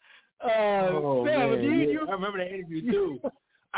Uh, 0.43 0.91
Oh, 0.91 1.25
Sam, 1.25 1.51
man, 1.51 1.63
you, 1.63 1.71
yeah. 1.71 1.87
you, 1.87 2.07
I 2.07 2.11
remember 2.11 2.37
that 2.37 2.53
interview 2.53 2.91
too. 2.91 3.19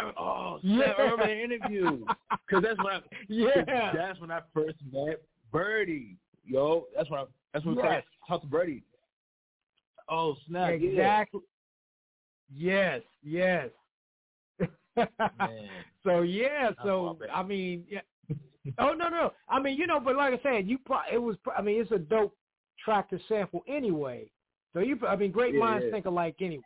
I 0.02 0.12
oh, 0.20 0.60
Yeah. 0.64 0.78
yeah. 0.78 0.94
I 0.98 1.02
remember 1.02 1.28
the 1.28 1.44
interview 1.44 2.06
because 2.48 2.64
that's 2.64 2.78
when 2.80 2.94
I, 2.94 3.02
yeah, 3.28 3.94
that's 3.96 4.20
when 4.20 4.32
I 4.32 4.42
first 4.54 4.78
met 4.92 5.22
Birdie. 5.52 6.18
Yo, 6.46 6.86
that's 6.96 7.10
when 7.10 7.20
I, 7.22 7.26
that's 7.54 7.66
when 7.66 7.80
I 7.80 8.04
talked 8.28 8.44
to 8.44 8.50
Birdie. 8.50 8.84
Oh 10.10 10.36
snap! 10.48 10.70
yeah. 10.80 10.90
exactly. 10.90 11.42
Yes, 12.54 13.02
yes. 13.24 13.70
Man. 14.96 15.08
so 16.04 16.22
yeah, 16.22 16.72
so. 16.84 17.18
I 17.34 17.44
mean, 17.44 17.86
yeah. 17.90 18.02
Oh 18.78 18.94
no, 18.94 19.10
no. 19.10 19.32
I 19.50 19.60
mean, 19.60 19.78
you 19.78 19.88
know, 19.88 20.00
but 20.00 20.16
like 20.16 20.34
I 20.34 20.44
said, 20.44 20.68
you 20.68 20.78
pro- 20.80 21.00
it 21.12 21.18
was. 21.18 21.38
I 21.58 21.62
mean, 21.62 21.82
it's 21.82 21.92
a 21.92 21.98
dope 21.98 22.36
track 22.84 23.10
to 23.10 23.20
sample 23.28 23.64
anyway. 23.68 24.30
So 24.74 24.80
you, 24.80 25.00
I 25.08 25.16
mean, 25.16 25.32
great 25.32 25.54
Yeah, 25.54 25.60
minds 25.62 25.86
yeah. 25.86 25.92
think 25.92 26.06
alike 26.06 26.36
anyway. 26.40 26.64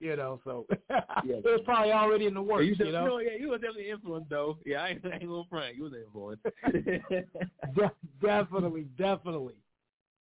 You 0.00 0.14
know, 0.16 0.40
so 0.44 0.66
Yeah. 0.70 1.00
it 1.24 1.44
was 1.44 1.60
probably 1.64 1.92
already 1.92 2.26
in 2.26 2.34
the 2.34 2.40
Yeah, 2.42 2.52
works. 2.52 2.66
you, 2.66 2.86
You, 2.86 2.92
know, 2.92 3.06
no, 3.06 3.18
yeah, 3.18 3.30
you 3.38 3.48
was 3.48 3.60
definitely 3.60 3.90
influenced 3.90 4.30
though. 4.30 4.58
Yeah, 4.64 4.82
I 4.82 4.88
ain't, 4.90 5.04
I 5.04 5.10
ain't 5.14 5.26
gonna 5.26 5.42
front. 5.50 5.74
You 5.76 5.84
was 5.84 5.92
influenced. 5.94 6.44
De- 7.74 7.92
definitely, 8.22 8.86
definitely. 8.96 9.56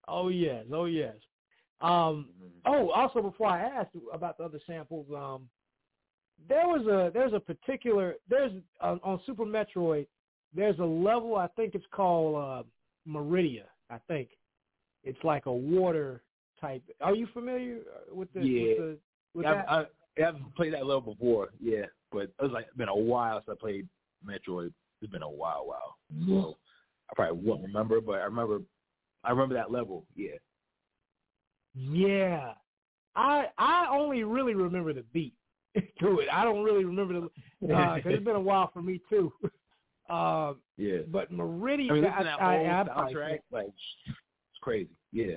Oh 0.08 0.30
yes, 0.30 0.66
oh 0.74 0.86
yes. 0.86 1.16
Um, 1.82 2.30
oh, 2.66 2.90
also 2.90 3.22
before 3.22 3.48
I 3.48 3.62
asked 3.62 3.92
about 4.12 4.38
the 4.38 4.46
other 4.46 4.60
samples, 4.66 5.06
um, 5.16 5.48
there 6.50 6.68
was 6.68 6.86
a 6.88 7.12
there's 7.14 7.34
a 7.34 7.40
particular 7.40 8.16
there's 8.30 8.52
on, 8.82 9.00
on 9.04 9.20
Super 9.26 9.46
Metroid. 9.46 10.08
There's 10.56 10.80
a 10.80 10.86
level 10.86 11.36
I 11.36 11.48
think 11.56 11.76
it's 11.76 11.86
called 11.92 12.36
uh, 12.36 12.64
Maridia. 13.08 13.66
I 13.90 13.98
think 14.08 14.30
it's 15.04 15.24
like 15.24 15.46
a 15.46 15.54
water 15.54 16.24
type. 16.60 16.82
Are 17.02 17.14
you 17.14 17.28
familiar 17.34 17.80
with 18.12 18.32
the 18.34 18.42
Yeah. 18.42 18.64
with, 18.64 18.78
the, 18.78 18.98
Yeah, 19.46 19.54
that? 19.56 19.70
I, 19.70 19.86
I, 20.24 20.28
I've 20.30 20.56
played 20.56 20.74
that 20.74 20.86
level 20.86 21.14
before, 21.14 21.50
yeah, 21.62 21.86
but 22.12 22.24
it 22.24 22.34
was 22.42 22.52
like 22.52 22.68
been 22.76 22.90
a 22.90 22.96
while 22.96 23.42
since 23.46 23.58
I 23.58 23.60
played 23.60 23.88
Metroid. 24.26 24.74
It's 25.02 25.12
been 25.12 25.22
a 25.24 25.30
while, 25.30 25.66
while. 25.68 25.98
So 26.28 26.58
I 27.10 27.14
probably 27.16 27.46
won't 27.48 27.62
remember, 27.64 28.02
but 28.02 28.14
I 28.22 28.24
remember, 28.26 28.60
I 29.24 29.30
remember 29.32 29.56
that 29.56 29.72
level. 29.72 30.06
Yeah, 30.16 30.38
Yeah, 31.76 32.54
I 33.16 33.48
I 33.58 33.88
only 33.92 34.24
really 34.24 34.56
remember 34.56 34.94
the 34.94 35.04
beat 35.14 35.34
to 35.76 36.20
it. 36.20 36.30
I 36.32 36.44
don't 36.44 36.64
really 36.64 36.86
remember 36.86 37.14
the 37.22 37.30
because 37.62 38.02
it's 38.06 38.24
been 38.26 38.36
a 38.36 38.42
while 38.42 38.72
for 38.74 38.82
me 38.82 39.02
too. 39.10 39.32
Um, 40.10 40.62
yeah. 40.78 41.00
but 41.12 41.30
Meridian, 41.34 41.92
I 41.92 41.94
mean, 41.96 42.06
I, 42.06 42.24
that 42.24 42.40
I, 42.40 42.56
I, 42.56 42.86
soundtrack, 42.86 43.30
can't- 43.30 43.42
like 43.52 43.66
it's 43.68 44.62
crazy. 44.62 44.88
Yeah, 45.12 45.36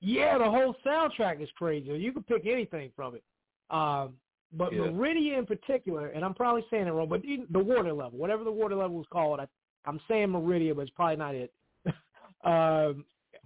yeah, 0.00 0.38
the 0.38 0.44
whole 0.44 0.74
soundtrack 0.84 1.42
is 1.42 1.48
crazy. 1.56 1.88
You 1.90 2.12
can 2.12 2.22
pick 2.22 2.46
anything 2.46 2.90
from 2.96 3.14
it. 3.16 3.22
Um, 3.70 4.14
but 4.52 4.72
Yeah. 4.72 4.90
Meridian 4.90 5.38
in 5.40 5.46
particular, 5.46 6.08
and 6.08 6.24
I'm 6.24 6.34
probably 6.34 6.64
saying 6.70 6.86
it 6.86 6.90
wrong, 6.90 7.08
but 7.08 7.22
the 7.22 7.58
water 7.62 7.92
level, 7.92 8.18
whatever 8.18 8.42
the 8.44 8.50
water 8.52 8.74
level 8.74 9.00
is 9.00 9.06
called, 9.12 9.38
I, 9.40 9.46
I'm 9.86 10.00
saying 10.08 10.30
Meridian, 10.30 10.74
but 10.76 10.82
it's 10.82 10.90
probably 10.90 11.16
not 11.16 11.34
it. 11.34 11.52
um, 12.44 13.04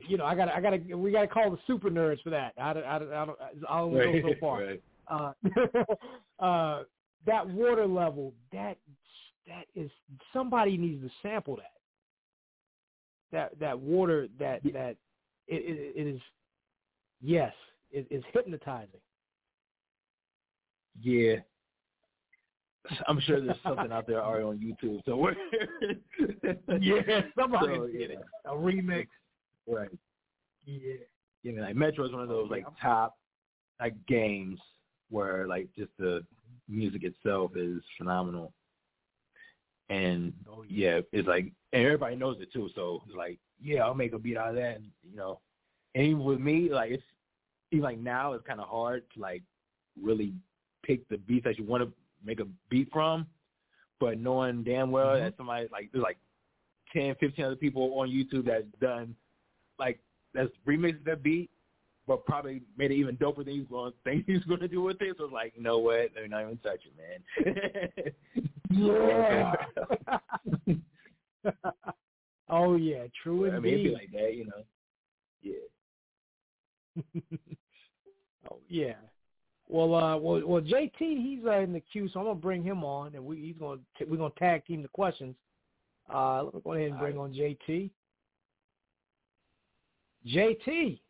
you 0.09 0.17
know, 0.17 0.25
I 0.25 0.35
got, 0.35 0.49
I 0.49 0.61
got 0.61 0.71
to, 0.71 0.95
we 0.95 1.13
got 1.13 1.21
to 1.23 1.27
call 1.29 1.51
the 1.51 1.59
super 1.67 1.91
nerds 1.91 2.23
for 2.23 2.31
that. 2.31 2.55
I, 2.59 2.73
don't- 2.73 2.85
I, 2.85 2.99
don't- 2.99 3.13
I 3.13 3.25
don't, 3.27 3.39
only 3.69 4.21
go 4.23 4.29
so 4.31 4.35
far. 4.41 4.63
right. 4.65 4.83
uh, 5.09 5.33
uh, 6.45 6.83
that 7.27 7.47
water 7.49 7.87
level, 7.87 8.33
that 8.53 8.79
that 9.47 9.67
is 9.75 9.91
somebody 10.33 10.77
needs 10.79 11.03
to 11.03 11.11
sample 11.23 11.57
that. 11.57 11.73
That 13.33 13.59
that 13.61 13.79
water 13.79 14.29
that 14.39 14.63
that 14.73 14.97
it, 15.49 15.57
it, 15.57 15.93
it 15.97 16.07
is 16.15 16.21
yes, 17.25 17.53
it 17.91 18.07
is 18.11 18.23
hypnotizing. 18.33 19.01
Yeah. 21.01 21.37
I'm 23.09 23.19
sure 23.21 23.41
there's 23.41 23.57
something 23.63 23.91
out 23.91 24.07
there 24.07 24.23
already 24.23 24.45
on 24.45 24.59
YouTube 24.59 25.05
somewhere. 25.07 25.35
Yeah, 26.81 27.23
somebody 27.39 27.75
So, 27.77 27.87
did 27.87 28.11
yeah. 28.11 28.17
it. 28.17 28.19
A 28.45 28.51
remix. 28.51 29.07
Right. 29.67 29.89
Yeah. 30.67 30.95
Yeah, 31.43 31.53
man, 31.53 31.65
like 31.65 31.77
Metroid 31.77 32.07
is 32.07 32.13
one 32.13 32.23
of 32.23 32.29
those 32.29 32.51
like 32.51 32.65
top 32.81 33.17
like 33.81 33.95
games 34.07 34.59
where 35.11 35.47
like 35.47 35.69
just 35.77 35.91
the 35.99 36.25
music 36.69 37.05
itself 37.05 37.53
is 37.57 37.83
phenomenal. 37.99 38.53
And 39.91 40.33
oh, 40.51 40.65
yeah, 40.69 41.01
it's 41.13 41.29
like 41.29 41.53
and 41.73 41.85
everybody 41.85 42.17
knows 42.17 42.37
it 42.41 42.53
too, 42.53 42.71
so 42.75 43.03
it's 43.07 43.17
like, 43.17 43.39
yeah, 43.63 43.81
I'll 43.85 43.95
make 43.95 44.13
a 44.15 44.19
beat 44.19 44.37
out 44.37 44.51
of 44.51 44.55
that 44.57 44.77
and 44.77 44.87
you 45.09 45.17
know. 45.17 45.41
And 45.95 46.05
even 46.05 46.25
with 46.25 46.41
me, 46.41 46.71
like 46.71 46.91
it's 46.91 47.03
even 47.75 47.85
like 47.85 47.99
now 47.99 48.33
it's 48.33 48.47
kinda 48.47 48.63
hard 48.63 49.05
to 49.15 49.21
like 49.21 49.43
really 50.01 50.35
pick 50.83 51.09
the 51.09 51.19
beats 51.19 51.45
that 51.45 51.59
you 51.59 51.65
want 51.65 51.83
to 51.83 51.93
make 52.25 52.41
a 52.41 52.47
beat 52.69 52.91
from. 52.93 53.27
But 54.01 54.19
knowing 54.19 54.65
damn 54.65 54.91
well 54.91 55.09
mm-hmm. 55.09 55.25
that 55.25 55.37
somebody 55.37 55.69
like 55.71 55.91
there's 55.93 56.03
like 56.03 56.19
10, 56.93 57.17
15 57.21 57.45
other 57.45 57.57
people 57.57 57.99
on 57.99 58.09
YouTube 58.09 58.47
that's 58.47 58.65
done 58.81 59.15
like 59.79 59.99
that's 60.35 60.51
remixed 60.67 61.05
that 61.05 61.23
beat, 61.23 61.51
but 62.07 62.25
probably 62.27 62.63
made 62.77 62.91
it 62.91 62.97
even 62.97 63.17
doper 63.17 63.45
than 63.45 63.55
he's 63.55 63.67
going 63.69 63.93
think 64.05 64.25
he's 64.27 64.45
going 64.45 64.61
to 64.61 64.69
do 64.69 64.83
with 64.83 65.01
it. 65.01 65.17
So 65.19 65.25
it's 65.25 65.33
like, 65.33 65.53
you 65.57 65.63
know 65.63 65.79
what? 65.79 66.11
They're 66.15 66.29
not 66.29 66.43
even 66.43 66.59
touching, 66.59 66.93
man. 66.97 67.21
Yeah. 68.71 69.55
oh 72.49 72.77
yeah, 72.77 73.05
true 73.23 73.51
I 73.53 73.61
mean, 73.61 73.75
it'd 73.75 73.85
be 73.85 73.91
like 73.91 74.11
that, 74.13 74.35
you 74.35 74.47
know. 74.47 74.65
Yeah. 75.43 75.53
Oh 78.51 78.59
yeah. 78.69 78.95
Well, 79.67 79.95
uh, 79.95 80.17
well, 80.19 80.43
well, 80.47 80.61
JT, 80.61 80.99
he's 80.99 81.45
uh, 81.47 81.61
in 81.61 81.73
the 81.73 81.81
queue, 81.81 82.09
so 82.13 82.21
I'm 82.21 82.27
gonna 82.27 82.39
bring 82.39 82.63
him 82.63 82.85
on, 82.85 83.15
and 83.15 83.25
we 83.25 83.41
he's 83.41 83.57
gonna 83.59 83.81
t- 83.99 84.05
we're 84.05 84.19
gonna 84.19 84.35
tag 84.39 84.67
team 84.67 84.83
the 84.83 84.89
questions. 84.89 85.35
Uh, 86.13 86.43
let 86.43 86.55
me 86.55 86.61
go 86.63 86.73
ahead 86.75 86.91
and 86.91 86.99
bring 86.99 87.19
on 87.19 87.33
JT. 87.33 87.91
JT, 90.27 91.01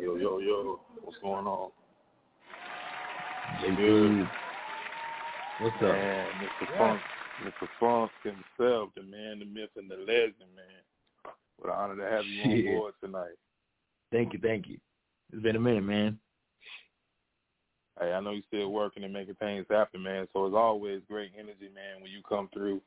Yo, 0.00 0.16
yo, 0.16 0.38
yo, 0.38 0.80
what's 1.02 1.18
going 1.18 1.46
on? 1.46 1.70
JP. 3.62 4.28
What's 5.60 5.76
up? 5.76 5.82
Man, 5.82 6.26
Mr. 6.40 6.78
Phunk, 6.78 7.00
Mr. 7.44 7.68
Phunk 7.78 8.10
himself, 8.22 8.90
the 8.96 9.02
man, 9.02 9.40
the 9.40 9.44
myth, 9.44 9.70
and 9.76 9.90
the 9.90 9.96
legend, 9.96 10.50
man. 10.56 11.34
What 11.58 11.70
an 11.70 11.76
honor 11.76 11.96
to 11.96 12.10
have 12.10 12.24
you 12.24 12.42
Shit. 12.42 12.66
on 12.66 12.72
board 12.72 12.94
tonight. 13.04 13.36
Thank 14.10 14.32
you, 14.32 14.38
thank 14.40 14.66
you. 14.68 14.78
It's 15.32 15.42
been 15.42 15.56
a 15.56 15.60
minute, 15.60 15.84
man. 15.84 16.18
Hey, 18.00 18.12
I 18.12 18.20
know 18.20 18.30
you're 18.30 18.42
still 18.48 18.70
working 18.70 19.04
and 19.04 19.12
making 19.12 19.34
things 19.36 19.66
happen, 19.70 20.02
man. 20.02 20.26
So 20.32 20.46
it's 20.46 20.56
always 20.56 21.02
great 21.08 21.32
energy, 21.38 21.68
man, 21.74 22.00
when 22.00 22.10
you 22.10 22.22
come 22.28 22.48
through 22.52 22.80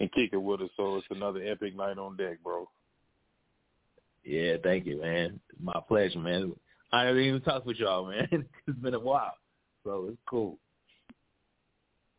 and 0.00 0.10
kick 0.12 0.30
it 0.32 0.38
with 0.38 0.62
us. 0.62 0.70
So 0.76 0.96
it's 0.96 1.06
another 1.10 1.42
epic 1.44 1.76
night 1.76 1.98
on 1.98 2.16
deck, 2.16 2.42
bro. 2.42 2.68
Yeah, 4.24 4.56
thank 4.62 4.86
you, 4.86 5.00
man. 5.00 5.38
It's 5.50 5.60
my 5.62 5.80
pleasure, 5.86 6.18
man. 6.18 6.54
I 6.92 7.04
haven't 7.04 7.22
even 7.22 7.42
talked 7.42 7.66
with 7.66 7.76
y'all, 7.76 8.06
man. 8.08 8.28
it's 8.66 8.78
been 8.78 8.94
a 8.94 8.98
while, 8.98 9.34
so 9.84 10.06
it's 10.08 10.18
cool. 10.28 10.58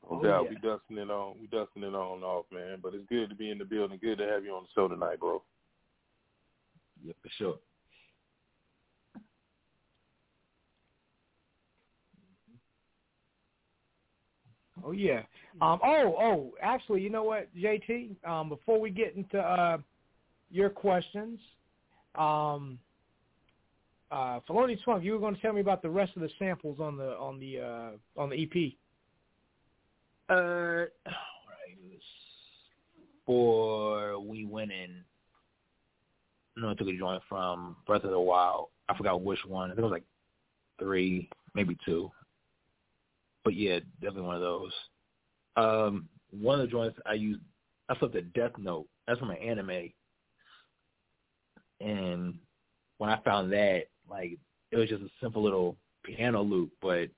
No 0.09 0.19
Oh, 0.19 0.23
doubt, 0.23 0.43
yeah. 0.43 0.49
we 0.49 0.55
dusting 0.57 0.97
it 0.97 1.09
on, 1.09 1.35
we 1.41 1.47
dusting 1.47 1.81
it 1.81 1.95
on 1.95 2.17
and 2.17 2.23
off, 2.23 2.45
man. 2.51 2.77
But 2.81 2.93
it's 2.93 3.07
good 3.09 3.29
to 3.29 3.35
be 3.35 3.49
in 3.49 3.57
the 3.57 3.65
building. 3.65 3.97
Good 3.99 4.19
to 4.19 4.27
have 4.27 4.43
you 4.43 4.53
on 4.53 4.63
the 4.63 4.69
show 4.75 4.87
tonight, 4.87 5.19
bro. 5.19 5.41
Yeah, 7.03 7.13
for 7.23 7.29
sure. 7.37 7.55
Oh 14.85 14.91
yeah. 14.91 15.21
Um, 15.61 15.79
oh, 15.83 16.15
oh, 16.19 16.53
actually, 16.61 17.01
you 17.01 17.09
know 17.09 17.23
what, 17.23 17.49
JT? 17.55 18.23
Um, 18.23 18.49
before 18.49 18.79
we 18.79 18.91
get 18.91 19.15
into 19.15 19.39
uh, 19.39 19.79
your 20.51 20.69
questions, 20.69 21.39
um, 22.13 22.77
uh, 24.11 24.39
Philonius 24.47 24.79
Phunk, 24.85 25.03
you 25.03 25.13
were 25.13 25.19
going 25.19 25.33
to 25.33 25.41
tell 25.41 25.53
me 25.53 25.61
about 25.61 25.81
the 25.81 25.89
rest 25.89 26.11
of 26.15 26.21
the 26.21 26.29
samples 26.37 26.79
on 26.79 26.97
the 26.97 27.17
on 27.17 27.39
the 27.39 27.59
uh, 27.59 28.21
on 28.21 28.29
the 28.29 28.43
EP. 28.43 28.73
Uh, 30.29 30.35
right. 30.35 30.87
It 31.67 31.79
was 31.91 32.01
for 33.25 34.19
we 34.19 34.45
went 34.45 34.71
in. 34.71 35.03
No, 36.57 36.69
I 36.69 36.75
took 36.75 36.87
a 36.87 36.97
joint 36.97 37.23
from 37.27 37.75
Breath 37.87 38.03
of 38.03 38.11
the 38.11 38.19
Wild. 38.19 38.67
I 38.87 38.95
forgot 38.95 39.21
which 39.21 39.39
one. 39.47 39.71
I 39.71 39.73
think 39.73 39.79
it 39.79 39.83
was 39.83 39.91
like 39.91 40.05
three, 40.79 41.27
maybe 41.55 41.75
two. 41.85 42.11
But 43.45 43.55
yeah, 43.55 43.79
definitely 44.01 44.23
one 44.23 44.35
of 44.35 44.41
those. 44.41 44.71
Um, 45.55 46.09
one 46.31 46.59
of 46.59 46.65
the 46.65 46.71
joints 46.71 46.99
I 47.05 47.13
used, 47.13 47.39
I 47.87 47.95
flipped 47.95 48.15
a 48.15 48.23
Death 48.23 48.51
Note. 48.57 48.87
That's 49.07 49.19
from 49.19 49.29
an 49.29 49.37
anime. 49.37 49.91
And 51.79 52.39
when 52.97 53.09
I 53.09 53.21
found 53.21 53.53
that, 53.53 53.83
like, 54.09 54.37
it 54.71 54.77
was 54.77 54.89
just 54.89 55.03
a 55.03 55.09
simple 55.21 55.43
little 55.43 55.77
piano 56.03 56.41
loop, 56.41 56.71
but 56.81 57.09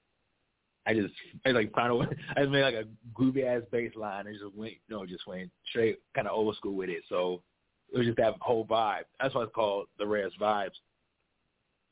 I 0.88 0.94
just 0.94 1.14
I 1.46 1.50
like 1.50 1.74
found 1.74 2.08
I 2.36 2.42
just 2.42 2.52
made 2.52 2.64
like 2.64 2.76
a 2.76 2.86
groovy 3.14 3.46
ass 3.46 3.64
bass 3.72 3.92
line 3.96 4.28
and 4.28 4.38
just 4.40 4.56
went 4.56 4.74
you 4.88 4.96
know 4.96 5.06
just 5.06 5.28
went 5.28 5.52
straight 5.70 6.00
kind 6.16 6.28
of 6.28 6.34
old 6.34 6.56
school 6.56 6.76
with 6.76 6.90
it. 6.90 7.04
So 7.10 7.44
it 7.92 7.98
was 7.98 8.08
just 8.08 8.18
that 8.18 8.36
whole 8.40 8.66
vibe. 8.66 9.04
That's 9.20 9.36
why 9.36 9.44
it's 9.44 9.52
called 9.54 9.88
the 10.00 10.08
rarest 10.08 10.40
vibes. 10.40 10.72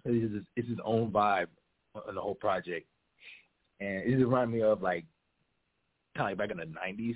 It's 0.05 0.33
just 0.33 0.47
it's 0.55 0.69
his 0.69 0.77
own 0.83 1.11
vibe 1.11 1.47
on 2.07 2.15
the 2.15 2.21
whole 2.21 2.35
project, 2.35 2.87
and 3.85 4.03
it 4.03 4.11
just 4.11 4.25
reminded 4.25 4.55
me 4.55 4.61
of 4.61 4.81
like 4.81 5.05
kind 6.15 6.31
of 6.31 6.37
like 6.39 6.49
back 6.49 6.51
in 6.51 6.57
the 6.57 6.77
'90s, 6.79 7.15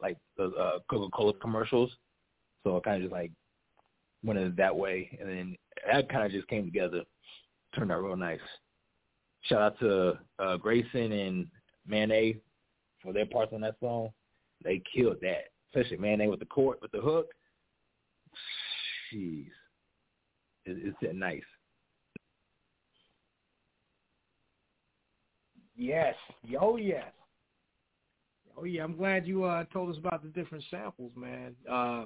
like 0.00 0.16
the 0.36 0.46
uh, 0.58 0.78
Coca-Cola 0.90 1.34
commercials. 1.34 1.90
So 2.64 2.76
it 2.76 2.84
kind 2.84 2.96
of 2.96 3.02
just 3.02 3.12
like 3.12 3.30
went 4.24 4.38
in 4.38 4.54
that 4.56 4.74
way, 4.74 5.16
and 5.20 5.28
then 5.28 5.56
that 5.90 6.08
kind 6.08 6.24
of 6.24 6.32
just 6.32 6.48
came 6.48 6.64
together, 6.64 7.02
turned 7.74 7.92
out 7.92 8.02
real 8.02 8.16
nice. 8.16 8.40
Shout 9.42 9.62
out 9.62 9.78
to 9.80 10.18
uh, 10.38 10.56
Grayson 10.56 11.12
and 11.12 11.46
Manet 11.86 12.40
for 13.02 13.12
their 13.12 13.26
parts 13.26 13.52
on 13.54 13.60
that 13.60 13.76
song. 13.80 14.10
They 14.64 14.82
killed 14.94 15.18
that, 15.22 15.50
especially 15.72 15.98
Manet 15.98 16.28
with 16.28 16.40
the 16.40 16.46
court 16.46 16.80
with 16.82 16.90
the 16.90 17.00
hook. 17.00 17.28
Jeez, 19.12 19.46
it, 20.66 20.94
it's 21.02 21.14
nice. 21.14 21.42
Yes. 25.78 26.16
Oh 26.60 26.76
yes. 26.76 27.12
Oh 28.56 28.64
yeah. 28.64 28.82
I'm 28.82 28.96
glad 28.96 29.26
you 29.26 29.44
uh 29.44 29.64
told 29.72 29.90
us 29.90 29.96
about 29.96 30.22
the 30.22 30.28
different 30.28 30.64
samples, 30.70 31.12
man. 31.16 31.54
Uh 31.70 32.04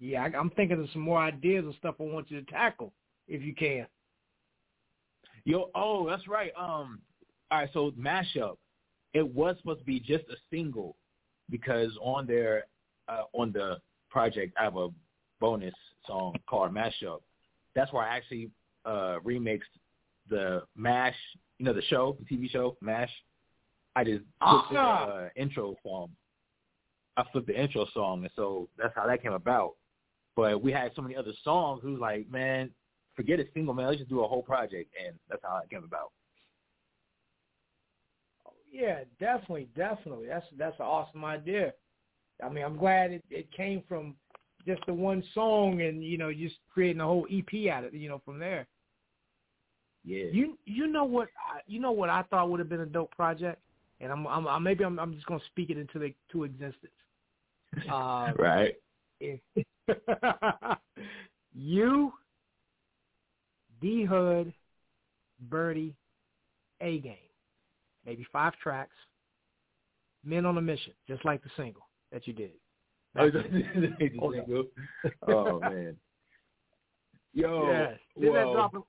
yeah, 0.00 0.22
I, 0.22 0.38
I'm 0.38 0.50
thinking 0.50 0.80
of 0.80 0.88
some 0.92 1.02
more 1.02 1.20
ideas 1.20 1.64
and 1.64 1.74
stuff 1.74 1.96
I 2.00 2.04
want 2.04 2.30
you 2.30 2.40
to 2.40 2.50
tackle 2.50 2.92
if 3.26 3.42
you 3.42 3.54
can. 3.54 3.86
Yo, 5.44 5.70
oh, 5.74 6.08
that's 6.08 6.28
right. 6.28 6.52
Um, 6.58 7.00
all 7.50 7.58
right. 7.58 7.68
So 7.72 7.92
mashup, 7.92 8.56
it 9.12 9.26
was 9.26 9.56
supposed 9.58 9.80
to 9.80 9.84
be 9.84 10.00
just 10.00 10.24
a 10.30 10.36
single 10.50 10.96
because 11.50 11.90
on 12.00 12.26
there, 12.26 12.64
uh, 13.08 13.22
on 13.32 13.52
the 13.52 13.78
project, 14.10 14.54
I 14.58 14.64
have 14.64 14.76
a 14.76 14.88
bonus 15.40 15.74
song 16.06 16.34
called 16.48 16.72
Mashup. 16.72 17.20
That's 17.74 17.92
where 17.92 18.04
I 18.04 18.16
actually 18.16 18.50
uh, 18.84 19.18
remixed 19.24 19.62
the 20.28 20.62
Mash, 20.76 21.16
you 21.58 21.64
know, 21.64 21.72
the 21.72 21.82
show, 21.82 22.16
the 22.18 22.36
TV 22.36 22.50
show 22.50 22.76
Mash. 22.80 23.10
I 23.96 24.04
just 24.04 24.22
put 24.40 24.62
the 24.70 24.78
uh, 24.78 25.28
intro 25.36 25.74
song. 25.82 26.10
I 27.16 27.24
flipped 27.32 27.48
the 27.48 27.60
intro 27.60 27.86
song, 27.92 28.22
and 28.22 28.30
so 28.36 28.68
that's 28.78 28.94
how 28.94 29.06
that 29.06 29.22
came 29.22 29.32
about. 29.32 29.74
But 30.36 30.62
we 30.62 30.70
had 30.70 30.92
so 30.94 31.02
many 31.02 31.16
other 31.16 31.32
songs. 31.42 31.82
Was 31.82 31.98
like, 31.98 32.30
man, 32.30 32.70
forget 33.16 33.40
a 33.40 33.44
single, 33.54 33.74
man. 33.74 33.88
Let's 33.88 33.98
just 33.98 34.10
do 34.10 34.22
a 34.22 34.28
whole 34.28 34.42
project, 34.42 34.94
and 35.04 35.16
that's 35.28 35.42
how 35.42 35.60
it 35.64 35.70
came 35.70 35.82
about. 35.82 36.12
Oh, 38.46 38.52
yeah, 38.70 39.00
definitely, 39.18 39.68
definitely. 39.76 40.28
That's 40.28 40.46
that's 40.56 40.78
an 40.78 40.86
awesome 40.86 41.24
idea. 41.24 41.72
I 42.44 42.48
mean, 42.48 42.64
I'm 42.64 42.76
glad 42.76 43.10
it, 43.10 43.24
it 43.30 43.50
came 43.50 43.82
from 43.88 44.14
just 44.64 44.82
the 44.86 44.94
one 44.94 45.24
song, 45.34 45.82
and 45.82 46.04
you 46.04 46.18
know, 46.18 46.32
just 46.32 46.56
creating 46.72 47.00
a 47.00 47.06
whole 47.06 47.26
EP 47.32 47.68
out 47.68 47.82
of 47.82 47.94
it. 47.94 47.98
You 47.98 48.10
know, 48.10 48.22
from 48.24 48.38
there. 48.38 48.68
Yeah. 50.04 50.26
You 50.32 50.58
you 50.64 50.86
know 50.86 51.04
what 51.04 51.28
you 51.66 51.80
know 51.80 51.92
what 51.92 52.08
I 52.08 52.22
thought 52.30 52.50
would 52.50 52.60
have 52.60 52.68
been 52.68 52.80
a 52.80 52.86
dope 52.86 53.14
project, 53.14 53.60
and 54.00 54.12
I'm 54.12 54.26
I'm, 54.26 54.46
I'm 54.46 54.62
maybe 54.62 54.84
I'm 54.84 54.98
I'm 54.98 55.14
just 55.14 55.26
gonna 55.26 55.40
speak 55.46 55.70
it 55.70 55.78
into 55.78 55.98
the 55.98 56.14
to 56.32 56.44
existence. 56.44 56.92
Uh, 57.92 58.32
right. 58.38 58.76
you 61.54 62.12
D 63.80 64.04
Hood, 64.04 64.52
Birdie, 65.48 65.94
A 66.80 66.98
Game. 66.98 67.16
Maybe 68.06 68.26
five 68.32 68.54
tracks. 68.62 68.94
Men 70.24 70.46
on 70.46 70.58
a 70.58 70.62
Mission, 70.62 70.94
just 71.06 71.24
like 71.24 71.42
the 71.42 71.50
single 71.56 71.86
that 72.12 72.26
you 72.26 72.32
did. 72.32 72.52
oh, 73.16 73.30
oh 75.28 75.60
man. 75.60 75.96
Yo, 77.32 77.70
yes. 77.70 77.98
well, 78.16 78.54
right. 78.54 78.82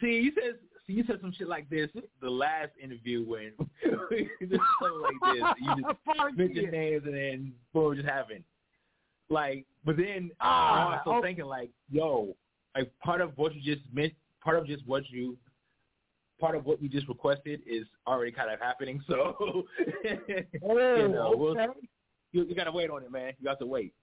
See, 0.00 0.06
you 0.06 0.32
said 0.34 0.58
see, 0.86 0.92
you 0.94 1.04
said 1.06 1.18
some 1.20 1.32
shit 1.36 1.48
like 1.48 1.68
this 1.70 1.88
the 2.20 2.30
last 2.30 2.70
interview 2.82 3.24
when 3.24 3.52
you 3.84 4.28
just 4.40 4.62
something 4.80 5.02
like 5.02 5.34
this. 5.34 5.44
You 5.60 5.76
just 5.76 6.36
mention 6.36 6.70
names 6.70 7.02
and 7.04 7.14
then 7.14 7.52
boom, 7.72 7.94
just 7.94 8.08
happened. 8.08 8.44
Like, 9.28 9.64
but 9.84 9.96
then 9.96 10.30
ah, 10.40 10.88
I'm 10.88 10.98
also 10.98 11.18
okay. 11.18 11.28
thinking 11.28 11.46
like, 11.46 11.70
yo, 11.90 12.36
like 12.76 12.92
part 13.02 13.20
of 13.20 13.32
what 13.36 13.54
you 13.54 13.62
just 13.62 13.86
meant, 13.92 14.12
part 14.42 14.58
of 14.58 14.66
just 14.66 14.86
what 14.86 15.08
you, 15.10 15.38
part 16.38 16.54
of 16.54 16.66
what 16.66 16.82
you 16.82 16.88
just 16.88 17.08
requested 17.08 17.60
is 17.66 17.86
already 18.06 18.32
kind 18.32 18.50
of 18.50 18.60
happening. 18.60 19.02
So, 19.08 19.34
oh, 19.38 19.64
you 20.26 21.08
know, 21.08 21.32
we'll, 21.34 21.58
okay. 21.58 21.66
you, 22.32 22.44
you 22.44 22.54
gotta 22.54 22.72
wait 22.72 22.90
on 22.90 23.02
it, 23.02 23.10
man. 23.10 23.32
You 23.40 23.48
have 23.48 23.58
to 23.60 23.66
wait. 23.66 23.94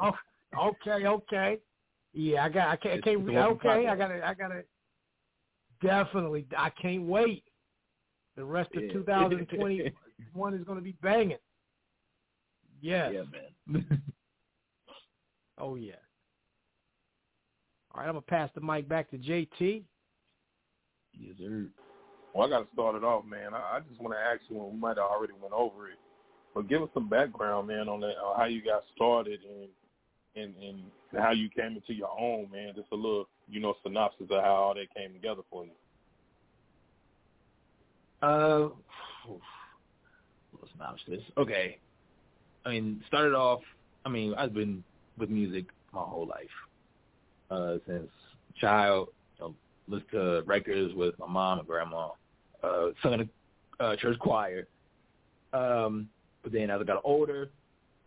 oh, 0.00 0.12
okay, 0.56 1.06
okay. 1.06 1.58
Yeah, 2.12 2.44
I 2.44 2.48
got. 2.48 2.68
I 2.68 2.76
can't. 2.76 2.98
I 2.98 3.00
can't 3.00 3.28
okay, 3.28 3.86
I 3.86 3.96
gotta. 3.96 4.26
I 4.26 4.34
gotta. 4.34 4.62
Definitely, 5.82 6.46
I 6.56 6.70
can't 6.70 7.04
wait. 7.04 7.44
The 8.36 8.44
rest 8.44 8.70
of 8.76 8.82
Yeah. 8.82 8.92
2021 8.92 10.54
is 10.54 10.64
going 10.64 10.78
to 10.78 10.82
be 10.82 10.96
banging. 11.02 11.38
Yes. 12.80 13.12
Yeah, 13.12 13.22
man. 13.72 14.02
Oh 15.58 15.74
yeah. 15.74 15.94
All 17.92 18.00
right, 18.00 18.06
I'm 18.06 18.14
gonna 18.14 18.22
pass 18.22 18.48
the 18.54 18.60
mic 18.60 18.88
back 18.88 19.10
to 19.10 19.18
JT. 19.18 19.82
yes, 21.12 21.34
sir. 21.38 21.66
Well, 22.34 22.46
I 22.46 22.50
got 22.50 22.60
to 22.60 22.72
start 22.72 22.94
it 22.94 23.02
off, 23.02 23.24
man. 23.24 23.54
I, 23.54 23.76
I 23.76 23.80
just 23.88 24.00
want 24.00 24.14
to 24.14 24.20
ask 24.20 24.40
you, 24.48 24.62
and 24.62 24.74
we 24.74 24.78
might 24.78 24.98
have 24.98 25.10
already 25.10 25.32
went 25.40 25.54
over 25.54 25.88
it, 25.88 25.98
but 26.54 26.68
give 26.68 26.82
us 26.82 26.90
some 26.94 27.08
background, 27.08 27.66
man, 27.66 27.88
on 27.88 28.00
that, 28.00 28.14
on 28.24 28.38
how 28.38 28.44
you 28.44 28.62
got 28.62 28.84
started 28.94 29.40
and 29.42 29.68
and 30.36 30.54
and 30.56 30.82
how 31.16 31.32
you 31.32 31.48
came 31.48 31.76
into 31.76 31.94
your 31.94 32.10
own, 32.18 32.48
man. 32.50 32.72
Just 32.74 32.88
a 32.92 32.94
little, 32.94 33.28
you 33.48 33.60
know, 33.60 33.74
synopsis 33.82 34.26
of 34.30 34.42
how 34.42 34.54
all 34.54 34.74
that 34.74 34.94
came 34.94 35.12
together 35.12 35.42
for 35.50 35.64
you. 35.64 35.70
Uh, 38.20 38.68
synopsis? 40.72 41.22
Okay. 41.36 41.78
I 42.64 42.70
mean, 42.70 43.02
started 43.06 43.34
off. 43.34 43.60
I 44.04 44.08
mean, 44.08 44.34
I've 44.36 44.54
been 44.54 44.82
with 45.16 45.30
music 45.30 45.66
my 45.92 46.02
whole 46.02 46.26
life. 46.26 46.46
Uh, 47.50 47.78
since 47.86 48.08
child, 48.60 49.08
you 49.38 49.46
know, 49.46 49.54
listen 49.86 50.08
to 50.12 50.42
records 50.46 50.94
with 50.94 51.18
my 51.18 51.26
mom 51.26 51.60
and 51.60 51.68
grandma. 51.68 52.10
Uh, 52.62 52.88
sung 53.02 53.14
in 53.14 53.30
a 53.80 53.84
uh, 53.84 53.96
church 53.96 54.18
choir. 54.18 54.66
Um, 55.52 56.08
but 56.42 56.52
then 56.52 56.70
as 56.70 56.80
I 56.80 56.84
got 56.84 57.00
older, 57.04 57.50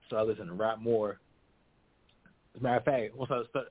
so 0.09 0.17
I 0.17 0.23
listened 0.23 0.47
to 0.47 0.53
rap 0.53 0.79
more. 0.79 1.19
As 2.55 2.61
a 2.61 2.63
matter 2.63 2.77
of 2.77 2.83
fact, 2.83 3.15
once 3.15 3.31
I 3.31 3.43
start, 3.49 3.67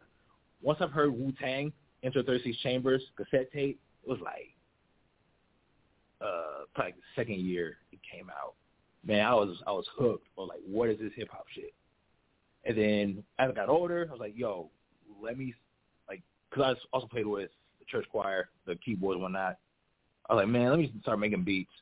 once 0.63 0.79
I've 0.81 0.93
heard 0.93 1.13
Wu 1.13 1.33
Tang, 1.41 1.73
Enter 2.03 2.23
36 2.23 2.57
Chambers 2.59 3.03
cassette 3.17 3.53
tape, 3.53 3.79
it 4.03 4.09
was 4.09 4.19
like 4.23 4.55
uh 6.21 6.65
probably 6.75 6.93
the 6.93 7.21
second 7.21 7.41
year 7.41 7.79
it 7.93 7.99
came 8.11 8.31
out. 8.31 8.55
Man, 9.05 9.25
I 9.25 9.35
was 9.35 9.57
I 9.67 9.73
was 9.73 9.87
hooked. 9.97 10.27
Was 10.37 10.49
like, 10.49 10.61
what 10.67 10.89
is 10.89 10.99
this 10.99 11.13
hip 11.17 11.29
hop 11.31 11.47
shit? 11.55 11.75
And 12.65 12.77
then 12.77 13.25
as 13.39 13.51
I 13.51 13.55
got 13.55 13.69
older, 13.69 14.07
I 14.09 14.13
was 14.13 14.21
like, 14.21 14.35
yo, 14.37 14.71
let 15.23 15.39
me 15.39 15.55
like, 16.09 16.23
cause 16.53 16.77
I 16.77 16.97
also 16.97 17.07
played 17.07 17.27
with 17.27 17.51
the 17.79 17.85
church 17.87 18.07
choir, 18.11 18.49
the 18.67 18.77
keyboards 18.77 19.17
and 19.17 19.23
whatnot. 19.23 19.57
I 20.29 20.35
was 20.35 20.43
like, 20.43 20.49
man, 20.49 20.71
let 20.71 20.79
me 20.79 20.93
start 21.03 21.19
making 21.19 21.45
beats. 21.45 21.73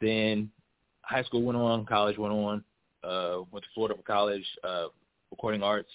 Then 0.00 0.50
high 1.02 1.22
school 1.22 1.42
went 1.42 1.56
on, 1.58 1.86
college 1.86 2.18
went 2.18 2.32
on. 2.32 2.64
Uh, 3.02 3.44
went 3.50 3.64
to 3.64 3.70
Florida 3.74 3.94
for 3.96 4.02
college, 4.02 4.44
uh, 4.62 4.88
recording 5.30 5.62
arts. 5.62 5.88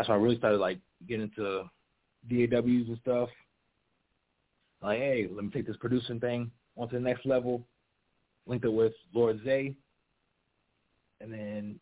That's 0.00 0.08
when 0.08 0.18
I 0.18 0.22
really 0.22 0.38
started 0.38 0.60
like 0.60 0.78
getting 1.06 1.24
into 1.24 1.64
DAWs 2.30 2.88
and 2.88 2.98
stuff. 3.02 3.28
Like, 4.82 4.98
hey, 4.98 5.28
let 5.30 5.44
me 5.44 5.50
take 5.50 5.66
this 5.66 5.76
producing 5.76 6.18
thing 6.18 6.50
on 6.78 6.88
to 6.88 6.94
the 6.94 7.02
next 7.02 7.26
level. 7.26 7.66
Linked 8.46 8.64
it 8.64 8.72
with 8.72 8.94
Lord 9.12 9.42
Zay. 9.44 9.74
And 11.20 11.30
then 11.30 11.78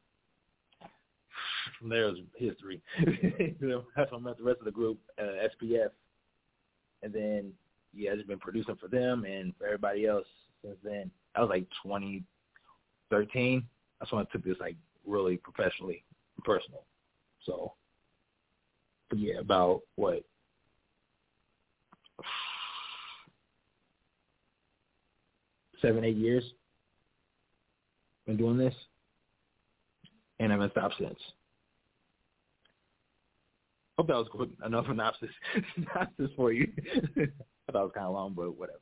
from 1.78 1.90
there 1.90 2.06
was 2.06 2.18
history. 2.34 2.82
That's 3.06 4.10
when 4.10 4.14
I 4.14 4.18
met 4.18 4.38
the 4.38 4.42
rest 4.42 4.58
of 4.58 4.64
the 4.64 4.72
group, 4.72 4.98
uh, 5.20 5.46
SPF. 5.62 5.90
And 7.04 7.12
then, 7.12 7.52
yeah, 7.94 8.10
I've 8.10 8.16
just 8.16 8.26
been 8.26 8.40
producing 8.40 8.74
for 8.74 8.88
them 8.88 9.26
and 9.26 9.54
for 9.56 9.66
everybody 9.66 10.06
else 10.06 10.26
since 10.64 10.78
then. 10.82 11.08
I 11.36 11.40
was 11.40 11.50
like 11.50 11.68
2013. 11.84 13.62
That's 14.00 14.10
when 14.10 14.22
I 14.22 14.32
took 14.32 14.42
this 14.42 14.58
like 14.58 14.74
really 15.06 15.36
professionally 15.36 16.02
personal. 16.44 16.82
So, 17.46 17.74
yeah, 19.14 19.38
about 19.40 19.80
what 19.96 20.22
seven, 25.80 26.04
eight 26.04 26.16
years 26.16 26.44
been 28.26 28.36
doing 28.36 28.58
this, 28.58 28.74
and 30.38 30.52
I 30.52 30.56
haven't 30.56 30.72
stopped 30.72 30.96
since. 30.98 31.18
Hope 33.96 34.08
that 34.08 34.16
was 34.16 34.28
good 34.36 34.52
enough 34.64 34.86
synopsis, 34.88 35.30
synopsis 35.74 36.30
for 36.36 36.52
you. 36.52 36.70
I 37.66 37.72
thought 37.72 37.80
it 37.80 37.84
was 37.84 37.92
kind 37.94 38.06
of 38.06 38.12
long, 38.12 38.34
but 38.34 38.56
whatever. 38.56 38.78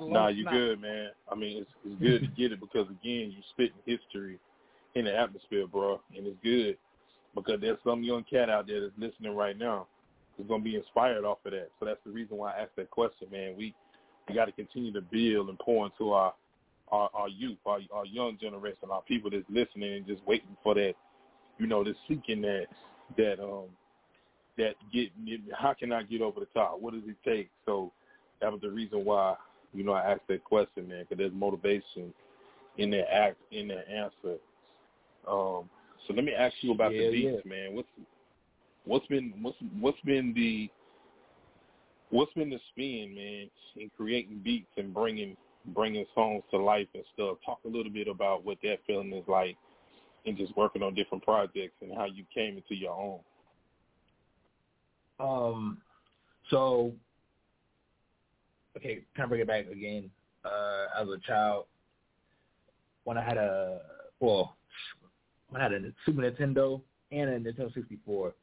nah, 0.00 0.28
you 0.28 0.44
good, 0.44 0.80
man. 0.80 1.08
I 1.30 1.34
mean, 1.34 1.62
it's, 1.62 1.70
it's 1.84 2.00
good 2.00 2.20
to 2.20 2.26
get 2.40 2.52
it 2.52 2.60
because 2.60 2.86
again, 2.86 3.32
you're 3.32 3.42
spitting 3.50 3.72
history 3.86 4.38
in 4.94 5.06
the 5.06 5.16
atmosphere, 5.16 5.66
bro, 5.66 6.00
and 6.14 6.26
it's 6.26 6.36
good 6.42 6.76
because 7.34 7.60
there's 7.60 7.78
some 7.84 8.02
young 8.02 8.24
cat 8.24 8.50
out 8.50 8.66
there 8.66 8.80
that's 8.80 8.92
listening 8.98 9.34
right 9.34 9.58
now 9.58 9.86
who's 10.36 10.46
gonna 10.46 10.62
be 10.62 10.76
inspired 10.76 11.24
off 11.24 11.38
of 11.44 11.52
that. 11.52 11.70
So 11.78 11.86
that's 11.86 12.00
the 12.04 12.12
reason 12.12 12.36
why 12.36 12.52
I 12.52 12.62
asked 12.62 12.76
that 12.76 12.90
question, 12.90 13.28
man. 13.30 13.54
We 13.56 13.74
we 14.28 14.34
got 14.34 14.46
to 14.46 14.52
continue 14.52 14.92
to 14.92 15.00
build 15.00 15.48
and 15.48 15.58
pour 15.58 15.86
into 15.86 16.12
our 16.12 16.34
our, 16.88 17.10
our 17.14 17.28
youth, 17.28 17.58
our, 17.66 17.80
our 17.92 18.04
young 18.04 18.38
generation, 18.40 18.88
our 18.90 19.02
people 19.02 19.30
that's 19.30 19.44
listening 19.48 19.94
and 19.94 20.06
just 20.06 20.24
waiting 20.26 20.56
for 20.62 20.74
that, 20.74 20.94
you 21.58 21.66
know, 21.66 21.82
that's 21.82 21.96
seeking 22.08 22.42
that 22.42 22.66
that 23.16 23.42
um 23.42 23.66
that 24.56 24.74
get 24.92 25.10
how 25.52 25.74
can 25.74 25.92
I 25.92 26.02
get 26.02 26.22
over 26.22 26.40
the 26.40 26.46
top? 26.46 26.80
What 26.80 26.94
does 26.94 27.02
it 27.06 27.16
take? 27.24 27.50
So 27.66 27.92
that 28.40 28.50
was 28.52 28.60
the 28.60 28.70
reason 28.70 29.04
why 29.04 29.36
you 29.72 29.84
know 29.84 29.92
I 29.92 30.12
asked 30.12 30.28
that 30.28 30.44
question, 30.44 30.88
man, 30.88 31.02
because 31.02 31.18
there's 31.18 31.32
motivation 31.32 32.12
in 32.78 32.90
that 32.90 33.12
act 33.12 33.36
in 33.50 33.68
that 33.68 33.88
answer. 33.88 34.38
Um, 35.28 35.68
so 36.06 36.14
let 36.14 36.24
me 36.24 36.32
ask 36.32 36.54
you 36.60 36.72
about 36.72 36.94
yeah, 36.94 37.06
the 37.06 37.10
beats, 37.10 37.42
yeah. 37.44 37.50
man. 37.50 37.74
What's 37.74 37.88
what's 38.84 39.06
been 39.06 39.32
what's 39.40 39.56
what's 39.80 40.00
been 40.04 40.32
the 40.34 40.70
what's 42.10 42.32
been 42.34 42.50
the 42.50 42.60
spin, 42.70 43.14
man, 43.14 43.50
in 43.76 43.90
creating 43.96 44.40
beats 44.44 44.70
and 44.76 44.92
bringing 44.92 45.36
bringing 45.68 46.04
songs 46.14 46.42
to 46.50 46.58
life 46.58 46.88
and 46.94 47.04
stuff. 47.14 47.38
Talk 47.44 47.60
a 47.64 47.68
little 47.68 47.92
bit 47.92 48.08
about 48.08 48.44
what 48.44 48.58
that 48.62 48.78
feeling 48.86 49.12
is 49.12 49.24
like, 49.26 49.56
and 50.26 50.36
just 50.36 50.56
working 50.56 50.82
on 50.82 50.94
different 50.94 51.24
projects 51.24 51.74
and 51.80 51.94
how 51.94 52.04
you 52.04 52.24
came 52.34 52.56
into 52.56 52.74
your 52.74 52.92
own. 52.92 53.20
Um, 55.20 55.78
so 56.50 56.92
okay, 58.76 59.04
kind 59.16 59.24
of 59.24 59.28
bring 59.30 59.40
it 59.40 59.46
back 59.46 59.66
again. 59.70 60.10
Uh, 60.44 61.00
as 61.00 61.08
a 61.08 61.18
child, 61.26 61.64
when 63.04 63.16
I 63.16 63.24
had 63.24 63.38
a 63.38 63.80
well, 64.20 64.56
I 65.54 65.62
had 65.62 65.72
a 65.72 65.80
Super 66.04 66.22
Nintendo 66.22 66.80
and 67.12 67.30
a 67.30 67.38
Nintendo 67.38 67.72
64, 67.72 68.34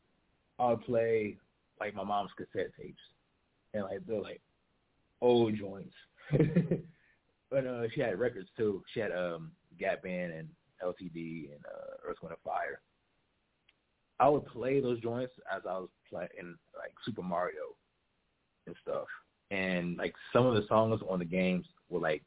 I 0.59 0.69
would 0.69 0.81
play 0.85 1.37
like 1.79 1.95
my 1.95 2.03
mom's 2.03 2.31
cassette 2.37 2.71
tapes, 2.79 3.01
and 3.73 3.83
like 3.83 4.05
they're 4.07 4.21
like 4.21 4.41
old 5.19 5.55
joints. 5.57 5.93
but 7.49 7.65
uh, 7.65 7.83
she 7.93 8.01
had 8.01 8.19
records 8.19 8.49
too. 8.55 8.83
She 8.93 8.99
had 8.99 9.11
um 9.11 9.51
Gap 9.79 10.03
Band 10.03 10.33
and 10.33 10.47
LTD 10.83 11.51
and 11.51 11.65
uh, 11.65 12.07
Earth, 12.07 12.17
Wind, 12.21 12.35
and 12.35 12.43
Fire. 12.43 12.81
I 14.19 14.29
would 14.29 14.45
play 14.45 14.79
those 14.79 15.01
joints 15.01 15.33
as 15.53 15.63
I 15.67 15.73
was 15.79 15.89
playing 16.09 16.55
like 16.77 16.93
Super 17.03 17.23
Mario 17.23 17.75
and 18.67 18.75
stuff. 18.81 19.07
And 19.49 19.97
like 19.97 20.13
some 20.31 20.45
of 20.45 20.53
the 20.53 20.67
songs 20.67 21.01
on 21.09 21.19
the 21.19 21.25
games 21.25 21.65
were 21.89 21.99
like 21.99 22.23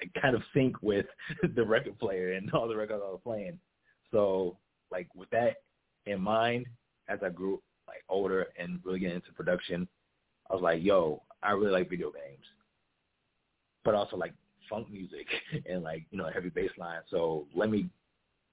like 0.00 0.10
kind 0.20 0.34
of 0.34 0.42
sync 0.52 0.76
with 0.82 1.06
the 1.54 1.64
record 1.64 1.98
player 1.98 2.32
and 2.32 2.50
all 2.52 2.68
the 2.68 2.76
records 2.76 3.02
I 3.04 3.10
was 3.10 3.20
playing. 3.22 3.58
So 4.14 4.56
like 4.92 5.08
with 5.16 5.28
that 5.30 5.56
in 6.06 6.20
mind, 6.20 6.66
as 7.08 7.18
I 7.24 7.30
grew 7.30 7.60
like 7.88 8.04
older 8.08 8.46
and 8.56 8.78
really 8.84 9.00
getting 9.00 9.16
into 9.16 9.32
production, 9.32 9.88
I 10.48 10.54
was 10.54 10.62
like, 10.62 10.82
yo, 10.84 11.20
I 11.42 11.50
really 11.50 11.72
like 11.72 11.90
video 11.90 12.12
games, 12.12 12.46
but 13.84 13.96
also 13.96 14.16
like 14.16 14.32
funk 14.70 14.88
music 14.90 15.26
and 15.68 15.82
like 15.82 16.04
you 16.10 16.18
know 16.18 16.30
heavy 16.32 16.48
bass 16.48 16.70
line. 16.78 17.00
So 17.10 17.48
let 17.56 17.70
me 17.70 17.88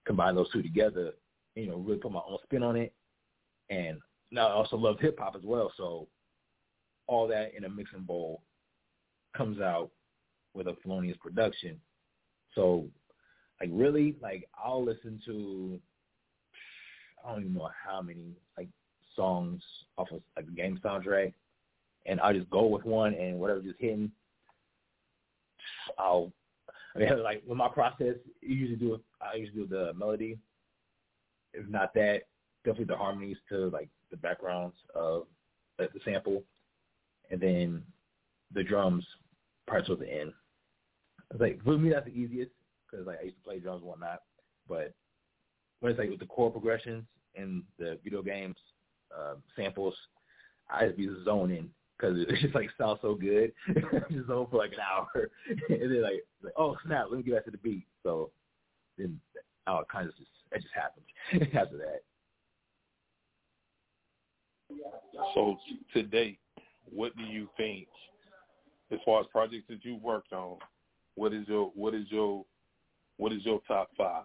combine 0.08 0.34
those 0.34 0.52
two 0.52 0.64
together. 0.64 1.12
And, 1.56 1.66
you 1.66 1.72
know, 1.72 1.78
really 1.78 2.00
put 2.00 2.12
my 2.12 2.22
own 2.28 2.40
spin 2.44 2.64
on 2.64 2.76
it. 2.76 2.92
And 3.70 4.00
now 4.32 4.48
I 4.48 4.54
also 4.54 4.78
love 4.78 5.00
hip 5.00 5.20
hop 5.20 5.36
as 5.36 5.44
well. 5.44 5.72
So 5.78 6.08
all 7.06 7.28
that 7.28 7.54
in 7.56 7.66
a 7.66 7.70
mixing 7.70 8.02
bowl 8.02 8.42
comes 9.38 9.62
out 9.62 9.92
with 10.56 10.68
a 10.68 10.76
felonious 10.82 11.18
production. 11.22 11.80
So 12.56 12.88
like 13.62 13.70
really, 13.72 14.16
like 14.22 14.50
I'll 14.58 14.84
listen 14.84 15.22
to 15.26 15.80
I 17.24 17.32
don't 17.32 17.42
even 17.42 17.54
know 17.54 17.70
how 17.86 18.02
many 18.02 18.34
like 18.58 18.70
songs 19.16 19.62
off 19.98 20.08
of 20.12 20.22
like 20.36 20.48
the 20.48 20.52
game 20.52 20.80
soundtrack, 20.84 21.34
and 22.08 22.20
I'll 22.20 22.34
just 22.34 22.50
go 22.50 22.66
with 22.66 22.84
one 22.86 23.14
and 23.14 23.40
whatever 23.40 23.62
just 23.62 23.80
hitting. 23.80 24.12
I'll 26.00 26.32
I 26.96 27.00
mean 27.00 27.24
like 27.24 27.44
with 27.46 27.58
my 27.58 27.70
process, 27.70 28.16
you 28.42 28.56
usually 28.56 28.80
do. 28.80 29.00
I 29.22 29.36
usually 29.36 29.62
do 29.62 29.68
the 29.68 29.94
melody. 29.94 30.40
If 31.54 31.70
not 31.70 31.94
that, 31.94 32.22
definitely 32.66 32.86
the 32.86 32.98
harmonies 32.98 33.38
to 33.50 33.70
like 33.70 33.90
the 34.10 34.18
backgrounds 34.18 34.76
of 34.96 35.28
the 35.78 35.88
sample, 36.04 36.42
and 37.30 37.40
then 37.40 37.84
the 38.56 38.64
drums 38.64 39.06
parts 39.68 39.90
of 39.90 40.00
the 40.00 40.12
end. 40.12 40.34
It's 41.30 41.40
like 41.40 41.64
for 41.64 41.78
me 41.78 41.92
that's 41.92 42.06
the 42.06 42.12
easiest 42.12 42.52
because 42.92 43.08
like 43.08 43.20
I 43.22 43.26
used 43.26 43.38
to 43.38 43.44
play 43.44 43.60
drums 43.60 43.82
and 43.82 43.90
whatnot. 43.90 44.22
But 44.68 44.94
when 45.80 45.92
it's 45.92 46.00
like 46.00 46.10
with 46.10 46.20
the 46.20 46.26
chord 46.26 46.54
progressions 46.54 47.06
and 47.36 47.64
the 47.80 47.98
video 48.04 48.22
games 48.22 48.58
uh, 49.18 49.36
samples, 49.56 49.96
I 50.70 50.86
just 50.86 50.98
be 50.98 51.10
zoning 51.26 51.70
because 51.98 52.18
it 52.20 52.30
just 52.42 52.56
like 52.56 52.70
sounds 52.78 53.00
so 53.02 53.16
good. 53.16 53.54
I 53.68 54.00
just 54.12 54.28
zone 54.28 54.48
for 54.50 54.58
like 54.58 54.74
an 54.74 54.80
hour, 54.80 55.30
and 55.70 55.82
then 55.82 56.02
like, 56.02 56.24
like 56.44 56.54
oh 56.58 56.76
snap, 56.86 57.08
let 57.10 57.18
me 57.18 57.24
get 57.24 57.36
back 57.36 57.46
to 57.46 57.52
the 57.52 57.58
beat. 57.58 57.86
So 58.04 58.32
then 58.98 59.20
oh, 59.68 59.80
it 59.80 59.88
kind 59.92 60.08
of 60.08 60.16
just 60.18 60.30
it 60.52 60.62
just 60.62 60.74
happens 60.74 61.06
after 61.56 61.78
that. 61.78 62.02
So 65.36 65.58
to 65.94 66.04
date, 66.04 66.40
what 66.90 67.16
do 67.16 67.24
you 67.24 67.48
think, 67.58 67.88
as 68.92 69.00
far 69.06 69.20
as 69.22 69.28
projects 69.32 69.66
that 69.70 69.84
you 69.84 69.98
worked 69.98 70.34
on, 70.34 70.58
what 71.16 71.34
is 71.34 71.48
your 71.48 71.72
what 71.76 71.94
is 71.94 72.06
your 72.10 72.46
what 73.22 73.32
is 73.32 73.46
your 73.46 73.62
top 73.68 73.92
five 73.96 74.24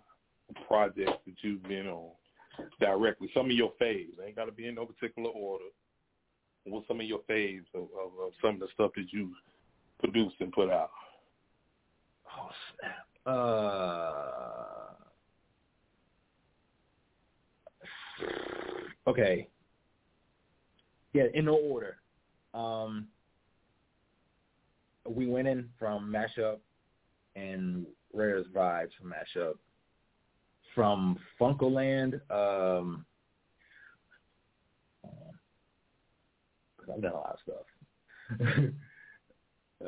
projects 0.66 1.20
that 1.26 1.34
you've 1.42 1.62
been 1.64 1.86
on 1.86 2.12
directly? 2.80 3.28
Some 3.34 3.44
of 3.44 3.52
your 3.52 3.72
faves. 3.78 4.18
Ain't 4.26 4.36
got 4.36 4.46
to 4.46 4.52
be 4.52 4.68
in 4.68 4.76
no 4.76 4.86
particular 4.86 5.28
order. 5.28 5.66
What's 6.64 6.88
some 6.88 7.00
of 7.00 7.06
your 7.06 7.18
faves 7.28 7.66
of, 7.74 7.82
of, 7.82 8.18
of 8.18 8.32
some 8.40 8.54
of 8.54 8.60
the 8.60 8.68
stuff 8.72 8.92
that 8.96 9.12
you 9.12 9.34
produced 9.98 10.36
and 10.40 10.50
put 10.50 10.70
out? 10.70 10.92
Oh 12.26 12.48
snap. 12.80 13.06
Uh, 13.26 14.94
okay. 19.10 19.46
Yeah, 21.12 21.24
in 21.34 21.44
no 21.44 21.56
order. 21.56 21.98
Um, 22.54 23.08
we 25.06 25.26
went 25.26 25.48
in 25.48 25.68
from 25.78 26.10
mashup 26.10 26.60
and 27.34 27.84
Rare's 28.16 28.46
vibes 28.48 28.90
from 28.98 29.12
mashup. 29.12 29.54
From 30.74 31.18
Funkoland, 31.40 32.20
um, 32.30 33.06
because 36.76 36.94
I've 36.94 37.02
done 37.02 37.12
a 37.12 37.16
lot 37.16 37.38
of 37.38 37.38
stuff. 37.42 37.66
uh, 39.84 39.86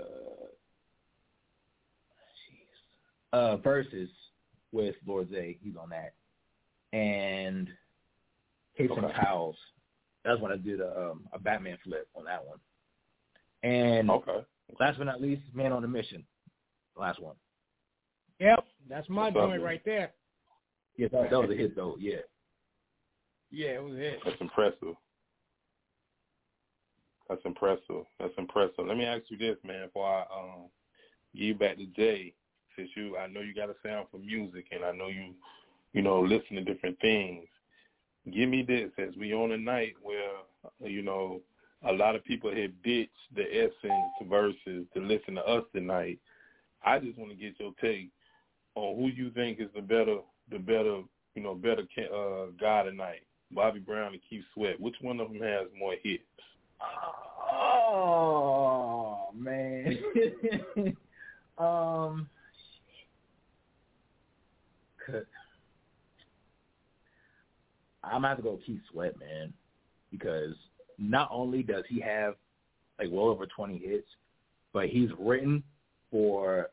jeez. 2.48 3.32
Uh, 3.34 3.56
versus 3.58 4.08
with 4.72 4.94
Lord 5.06 5.30
Zay, 5.30 5.58
he's 5.62 5.74
on 5.76 5.90
that, 5.90 6.14
and 6.96 7.68
Capes 8.78 8.94
and 8.96 9.06
Okay. 9.06 9.52
That's 10.24 10.40
when 10.40 10.52
I 10.52 10.56
did 10.56 10.80
a, 10.80 11.10
um, 11.10 11.26
a 11.32 11.38
Batman 11.38 11.76
flip 11.84 12.08
on 12.14 12.24
that 12.24 12.44
one. 12.46 12.58
And 13.62 14.10
Okay. 14.10 14.44
last 14.78 14.98
but 14.98 15.04
not 15.04 15.20
least, 15.20 15.42
Man 15.52 15.72
on 15.72 15.84
a 15.84 15.88
Mission. 15.88 16.24
Last 16.96 17.20
one. 17.20 17.36
Yep, 18.40 18.64
that's 18.88 19.08
my 19.08 19.24
What's 19.24 19.34
joint 19.34 19.50
man? 19.50 19.62
right 19.62 19.82
there. 19.84 20.12
Yeah, 20.96 21.08
that, 21.12 21.30
that 21.30 21.40
was 21.40 21.50
a 21.50 21.54
hit 21.54 21.76
though. 21.76 21.96
Yeah. 21.98 22.18
Yeah, 23.50 23.68
it 23.68 23.82
was 23.82 23.94
it. 23.96 24.18
That's 24.24 24.40
impressive. 24.40 24.94
That's 27.28 27.40
impressive. 27.44 28.04
That's 28.18 28.32
impressive. 28.38 28.86
Let 28.86 28.96
me 28.96 29.04
ask 29.04 29.24
you 29.28 29.38
this, 29.38 29.56
man, 29.64 29.86
before 29.86 30.08
I 30.08 30.20
um 30.22 30.68
give 31.34 31.42
you 31.42 31.54
back 31.54 31.76
to 31.76 31.86
Jay, 31.86 32.34
since 32.76 32.90
you 32.96 33.16
I 33.16 33.26
know 33.26 33.40
you 33.40 33.54
got 33.54 33.70
a 33.70 33.74
sound 33.84 34.08
for 34.10 34.18
music 34.18 34.66
and 34.70 34.84
I 34.84 34.92
know 34.92 35.08
you 35.08 35.34
you 35.92 36.02
know, 36.02 36.20
listen 36.20 36.56
to 36.56 36.64
different 36.64 36.98
things. 37.00 37.46
Give 38.32 38.48
me 38.48 38.62
this 38.62 38.90
as 38.98 39.16
we 39.16 39.32
on 39.32 39.52
a 39.52 39.58
night 39.58 39.94
where 40.02 40.30
you 40.80 41.02
know, 41.02 41.40
a 41.88 41.92
lot 41.92 42.16
of 42.16 42.24
people 42.24 42.50
have 42.54 42.70
ditched 42.82 43.10
the 43.34 43.44
essence 43.54 44.28
Verzuz 44.28 44.90
to 44.92 45.00
listen 45.00 45.36
to 45.36 45.46
us 45.46 45.64
tonight. 45.74 46.18
I 46.84 46.98
just 46.98 47.16
want 47.18 47.30
to 47.30 47.36
get 47.36 47.58
your 47.58 47.72
take 47.80 48.10
on 48.78 48.96
who 48.96 49.08
you 49.08 49.30
think 49.30 49.60
is 49.60 49.68
the 49.74 49.82
better, 49.82 50.18
the 50.50 50.58
better, 50.58 51.02
you 51.34 51.42
know, 51.42 51.54
better 51.54 51.82
uh, 51.82 52.46
guy 52.60 52.84
tonight, 52.84 53.22
Bobby 53.50 53.80
Brown 53.80 54.12
and 54.12 54.22
Keith 54.28 54.44
Sweat. 54.54 54.80
Which 54.80 54.96
one 55.00 55.20
of 55.20 55.28
them 55.28 55.42
has 55.42 55.66
more 55.78 55.94
hits? 56.02 56.22
Oh 57.60 59.28
man. 59.34 59.98
um. 61.58 62.28
I'm 68.04 68.22
gonna 68.22 68.28
have 68.28 68.36
to 68.38 68.42
go 68.42 68.58
Keith 68.64 68.80
Sweat, 68.90 69.18
man, 69.18 69.52
because 70.10 70.54
not 70.98 71.28
only 71.30 71.62
does 71.62 71.84
he 71.88 72.00
have 72.00 72.34
like 72.98 73.08
well 73.10 73.26
over 73.26 73.46
20 73.46 73.78
hits, 73.78 74.08
but 74.72 74.88
he's 74.88 75.10
written 75.18 75.62
for 76.10 76.70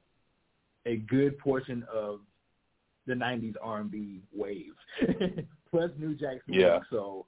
a 0.86 0.98
good 0.98 1.38
portion 1.40 1.86
of 1.94 2.20
the 3.08 3.14
'90s 3.14 3.56
R&B 3.62 4.22
wave, 4.34 4.74
plus 5.72 5.92
New 5.98 6.16
Jack 6.16 6.38
Swing. 6.46 6.60
Yeah. 6.60 6.80
So 6.90 7.26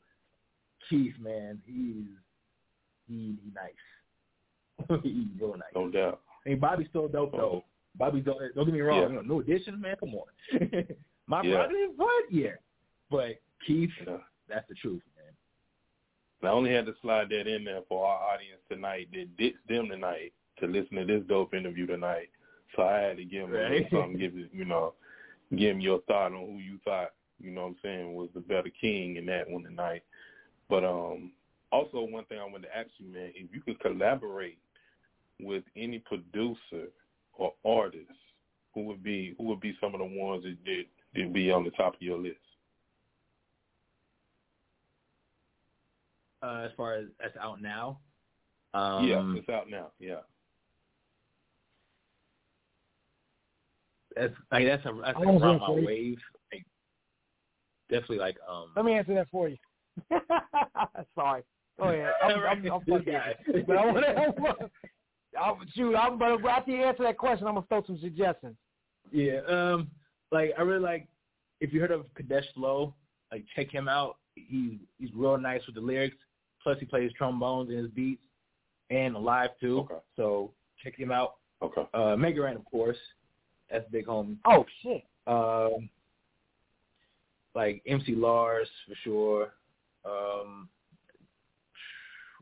Keith, 0.89 1.13
man, 1.19 1.61
he's 1.65 2.07
he, 3.07 3.35
he 3.43 3.51
nice. 3.53 4.99
he's 5.03 5.27
real 5.39 5.53
nice. 5.53 5.73
No 5.75 5.89
doubt. 5.89 6.21
I 6.45 6.49
mean, 6.49 6.59
Bobby's 6.59 6.87
still 6.89 7.07
dope 7.07 7.31
oh. 7.33 7.37
though. 7.37 7.63
Bobby's 7.97 8.25
don't, 8.25 8.37
don't 8.55 8.65
get 8.65 8.73
me 8.73 8.81
wrong. 8.81 9.01
Yeah. 9.01 9.07
You 9.09 9.15
know, 9.15 9.21
no 9.21 9.39
addition, 9.41 9.81
man. 9.81 9.95
Come 9.99 10.13
on. 10.15 10.27
My 11.27 11.41
Yeah. 11.41 11.65
prerogative, 11.65 11.97
what? 11.97 12.25
Yeah. 12.31 12.55
But 13.09 13.41
Keith, 13.65 13.89
Yeah. 14.05 14.17
that's 14.47 14.67
the 14.69 14.75
truth, 14.75 15.01
man. 15.15 15.33
I 16.49 16.53
only 16.53 16.71
had 16.71 16.85
to 16.85 16.93
slide 17.01 17.29
that 17.29 17.47
in 17.47 17.63
there 17.63 17.81
for 17.89 18.05
our 18.05 18.33
audience 18.33 18.61
tonight 18.69 19.09
that 19.13 19.35
ditched 19.37 19.67
them 19.67 19.89
tonight 19.89 20.33
to 20.59 20.67
listen 20.67 20.97
to 20.97 21.05
this 21.05 21.23
dope 21.27 21.53
interview 21.53 21.87
tonight. 21.87 22.29
So 22.75 22.83
I 22.83 22.99
had 22.99 23.17
to 23.17 23.25
give 23.25 23.49
a 23.49 23.51
little 23.53 23.69
Right. 23.69 23.87
something, 23.91 24.17
give 24.17 24.35
it, 24.37 24.49
you 24.53 24.65
know, 24.65 24.93
give 25.55 25.73
them 25.75 25.81
your 25.81 26.01
thought 26.01 26.33
on 26.33 26.45
who 26.45 26.57
you 26.59 26.79
thought, 26.83 27.13
you 27.39 27.51
know 27.51 27.61
what 27.61 27.67
I'm 27.69 27.77
saying, 27.83 28.13
was 28.13 28.29
the 28.33 28.39
better 28.41 28.69
king 28.81 29.15
in 29.17 29.25
that 29.27 29.49
one 29.49 29.63
tonight. 29.63 30.03
But 30.69 30.83
um 30.83 31.31
also 31.71 32.01
one 32.01 32.25
thing 32.25 32.39
I 32.39 32.43
wanted 32.45 32.63
to 32.67 32.77
ask 32.77 32.89
you, 32.97 33.07
man, 33.07 33.31
if 33.35 33.53
you 33.53 33.61
could 33.61 33.79
collaborate 33.79 34.57
with 35.39 35.63
any 35.75 35.99
producer 35.99 36.89
or 37.33 37.53
artist, 37.65 38.11
who 38.73 38.83
would 38.83 39.03
be 39.03 39.35
who 39.37 39.45
would 39.45 39.61
be 39.61 39.77
some 39.79 39.93
of 39.93 39.99
the 39.99 40.05
ones 40.05 40.43
that 40.43 40.63
did 40.65 40.87
that 41.15 41.33
be 41.33 41.51
on 41.51 41.63
the 41.63 41.71
top 41.71 41.95
of 41.95 42.01
your 42.01 42.17
list? 42.17 42.37
Uh, 46.43 46.63
as 46.65 46.71
far 46.77 46.93
as 46.93 47.05
that's 47.19 47.35
out 47.37 47.61
now. 47.61 47.99
yeah, 48.73 49.17
Um, 49.19 49.35
it's 49.37 49.49
out 49.49 49.69
now. 49.69 49.91
Yeah. 49.99 50.19
That's 54.19 54.33
like 54.51 54.65
that's 54.65 54.85
a 54.85 54.93
that's 55.03 55.17
I 55.17 55.19
like 55.19 55.27
was 55.27 55.41
around 55.41 55.59
my 55.59 55.67
for 55.67 55.81
wave. 55.81 56.17
Like, 56.51 56.65
definitely 57.89 58.19
like 58.19 58.37
um. 58.49 58.71
Let 58.75 58.85
me 58.85 58.93
answer 58.93 59.13
that 59.15 59.27
for 59.29 59.49
you. 59.49 59.57
Sorry. 61.15 61.43
Go 61.79 61.85
ahead. 61.85 62.11
I'm, 62.23 62.31
I'm, 62.39 62.47
I'm 62.47 62.61
This 62.63 62.71
fucking 62.89 63.13
guy. 63.13 63.35
with 63.47 63.55
you. 63.55 63.63
But 63.67 63.77
I 63.77 63.85
want 63.85 64.05
to. 64.05 64.69
I'll, 65.39 65.59
shoot, 65.75 65.95
I'm, 65.95 66.17
but 66.17 66.43
after 66.45 66.71
you 66.71 66.83
answer 66.83 67.03
that 67.03 67.17
question, 67.17 67.47
I'm 67.47 67.55
gonna 67.55 67.65
throw 67.67 67.83
some 67.85 67.99
suggestions. 68.01 68.55
Yeah, 69.11 69.39
um, 69.47 69.89
like 70.31 70.51
I 70.57 70.61
really 70.61 70.81
like 70.81 71.07
if 71.61 71.73
you 71.73 71.79
heard 71.79 71.91
of 71.91 72.05
Kadesh 72.15 72.45
Low, 72.55 72.93
like 73.31 73.45
check 73.55 73.71
him 73.71 73.87
out. 73.87 74.17
He's 74.35 74.79
he's 74.97 75.09
real 75.13 75.37
nice 75.37 75.61
with 75.65 75.75
the 75.75 75.81
lyrics. 75.81 76.17
Plus 76.63 76.77
he 76.79 76.85
plays 76.85 77.11
trombones 77.17 77.69
in 77.69 77.77
his 77.77 77.89
beats 77.89 78.21
and 78.89 79.15
live 79.15 79.51
too. 79.59 79.79
Okay. 79.79 79.95
So 80.15 80.51
check 80.83 80.97
him 80.97 81.11
out. 81.11 81.35
Okay. 81.61 81.83
Uh, 81.93 82.15
Mega 82.15 82.41
Ran, 82.41 82.55
of 82.55 82.65
course, 82.65 82.97
that's 83.71 83.89
big 83.91 84.07
homie. 84.07 84.37
Oh 84.45 84.65
shit. 84.81 85.03
Um, 85.25 85.89
like 87.55 87.81
MC 87.87 88.15
Lars 88.15 88.69
for 88.87 88.95
sure. 89.03 89.53
Um, 90.05 90.69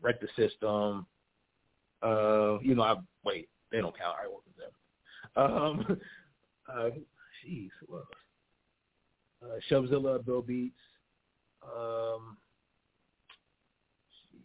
Wreck 0.02 0.20
the 0.22 0.28
System. 0.36 1.06
Uh, 2.04 2.60
you 2.62 2.76
know, 2.76 2.84
I 2.84 2.96
wait, 3.24 3.50
they 3.72 3.80
don't 3.80 3.98
count. 3.98 4.18
I 4.24 4.28
work 4.28 4.44
with 4.46 4.58
them. 4.58 4.72
Um, 5.36 6.02
uh, 6.72 6.90
jeez, 7.46 7.70
who 7.88 7.98
else? 7.98 8.06
Uh, 9.42 9.60
Shubzilla, 9.70 10.24
Bill 10.24 10.42
Beats. 10.42 10.76
Um, 11.64 12.38
jeez. 14.34 14.44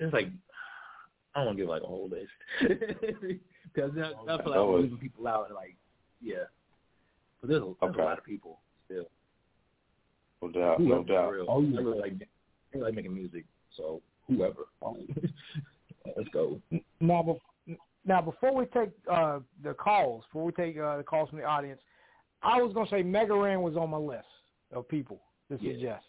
It's 0.00 0.12
like 0.12 0.28
I 1.34 1.38
don't 1.38 1.46
want 1.46 1.58
to 1.58 1.62
give 1.62 1.70
like 1.70 1.82
a 1.82 1.86
whole 1.86 2.08
list 2.08 2.30
because 3.74 3.90
I, 3.96 4.08
I 4.32 4.36
feel 4.42 4.46
like 4.46 4.54
No 4.54 4.74
I'm 4.76 4.82
leaving 4.82 4.98
people 4.98 5.26
out 5.26 5.50
like 5.54 5.76
yeah. 6.20 6.44
But 7.40 7.50
there's, 7.50 7.62
a, 7.62 7.64
there's 7.80 7.90
Okay. 7.94 8.02
a 8.02 8.04
lot 8.04 8.18
of 8.18 8.24
people 8.24 8.60
still. 8.86 9.04
No 10.42 10.50
doubt. 10.50 10.80
No 10.80 10.86
Whoever, 10.86 11.02
for 11.04 11.12
doubt. 11.12 11.32
real. 11.32 11.50
I 11.50 11.54
really 11.82 11.98
like 11.98 12.12
I 12.12 12.26
really 12.78 12.84
like 12.86 12.94
making 12.94 13.14
music, 13.14 13.44
so 13.76 14.00
whoever. 14.28 14.66
Let's 16.16 16.28
go. 16.32 16.60
Now, 17.00 17.36
now 18.04 18.20
before 18.22 18.54
we 18.54 18.64
take 18.66 18.90
uh, 19.10 19.40
the 19.62 19.74
calls, 19.74 20.24
before 20.24 20.44
we 20.44 20.52
take 20.52 20.78
uh, 20.78 20.96
the 20.98 21.02
calls 21.02 21.28
from 21.30 21.38
the 21.38 21.44
audience, 21.44 21.80
I 22.42 22.60
was 22.62 22.72
gonna 22.72 22.88
say 22.90 23.02
Mega 23.02 23.34
Ran 23.34 23.62
was 23.62 23.76
on 23.76 23.90
my 23.90 23.98
list 23.98 24.26
of 24.72 24.88
people 24.88 25.20
to 25.50 25.58
Yeah. 25.60 25.72
suggest. 25.72 26.04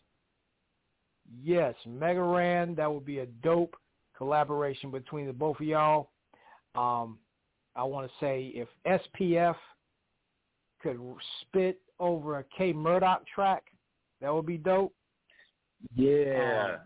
Yes, 1.43 1.75
Mega 1.85 2.21
Ran, 2.21 2.75
that 2.75 2.91
would 2.91 3.05
be 3.05 3.19
a 3.19 3.25
dope 3.25 3.75
collaboration 4.17 4.91
between 4.91 5.27
the 5.27 5.33
both 5.33 5.59
of 5.59 5.65
y'all. 5.65 6.09
Um, 6.75 7.19
I 7.75 7.83
want 7.83 8.07
to 8.07 8.13
say 8.19 8.51
if 8.53 8.67
SPF 8.85 9.55
could 10.81 10.99
spit 11.41 11.79
over 11.99 12.39
a 12.39 12.45
K 12.57 12.73
Murdock 12.73 13.23
track, 13.27 13.63
that 14.21 14.33
would 14.33 14.45
be 14.45 14.57
dope. 14.57 14.93
Yeah. 15.95 16.73
Um, 16.73 16.79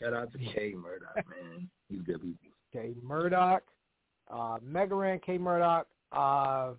Shout 0.00 0.14
out 0.14 0.32
to 0.32 0.38
K 0.38 0.74
Murdock, 0.74 1.14
man. 1.28 1.68
He's 1.88 2.00
good 2.02 2.22
people. 2.22 2.50
K 2.72 2.94
Murdock, 3.02 3.62
uh, 4.32 4.58
Mega 4.62 4.94
Ran, 4.94 5.20
K 5.24 5.38
Murdoch. 5.38 5.86
Uh, 6.12 6.72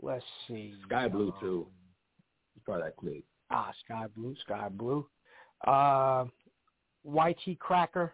let's 0.00 0.24
see. 0.46 0.74
Skyblew 0.88 1.32
um, 1.32 1.40
too. 1.40 1.66
He's 2.54 2.62
part 2.64 2.80
of 2.80 2.86
that 2.86 2.96
clique. 2.96 3.24
Ah, 3.50 3.72
Skyblew, 3.88 4.38
Sky 4.40 4.68
Blue. 4.68 5.06
Uh, 5.66 6.24
YTCracker. 7.06 8.10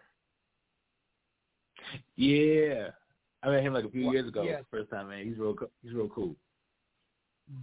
Yeah. 2.15 2.89
I 3.45 3.49
met 3.51 3.63
him 3.63 3.73
like 3.73 3.85
a 3.85 3.89
few 3.89 4.11
years 4.11 4.27
ago. 4.27 4.41
yeah. 4.41 4.59
First 4.71 4.89
time, 4.89 5.09
man. 5.09 5.25
He's 5.25 5.37
real. 5.37 5.55
He's 5.83 5.93
real 5.93 6.09
cool. 6.09 6.35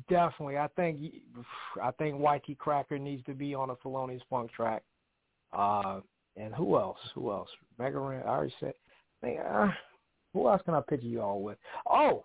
Definitely, 0.08 0.58
I 0.58 0.68
think 0.76 1.00
I 1.82 1.90
think 1.92 2.16
YTCracker 2.16 3.00
needs 3.00 3.24
to 3.24 3.34
be 3.34 3.52
on 3.54 3.70
a 3.70 3.76
Philonius 3.76 4.22
Phunk 4.30 4.52
track. 4.52 4.84
Uh, 5.52 6.00
and 6.36 6.54
who 6.54 6.76
else? 6.78 6.98
Who 7.14 7.30
else? 7.32 7.48
Mega 7.78 7.98
Ran. 7.98 8.22
I 8.22 8.28
already 8.28 8.54
said. 8.60 8.74
Man, 9.22 9.38
uh, 9.38 9.72
who 10.32 10.48
else 10.48 10.62
can 10.64 10.74
I 10.74 10.80
picture 10.80 11.06
you 11.06 11.20
all 11.20 11.42
with? 11.42 11.58
Oh, 11.86 12.24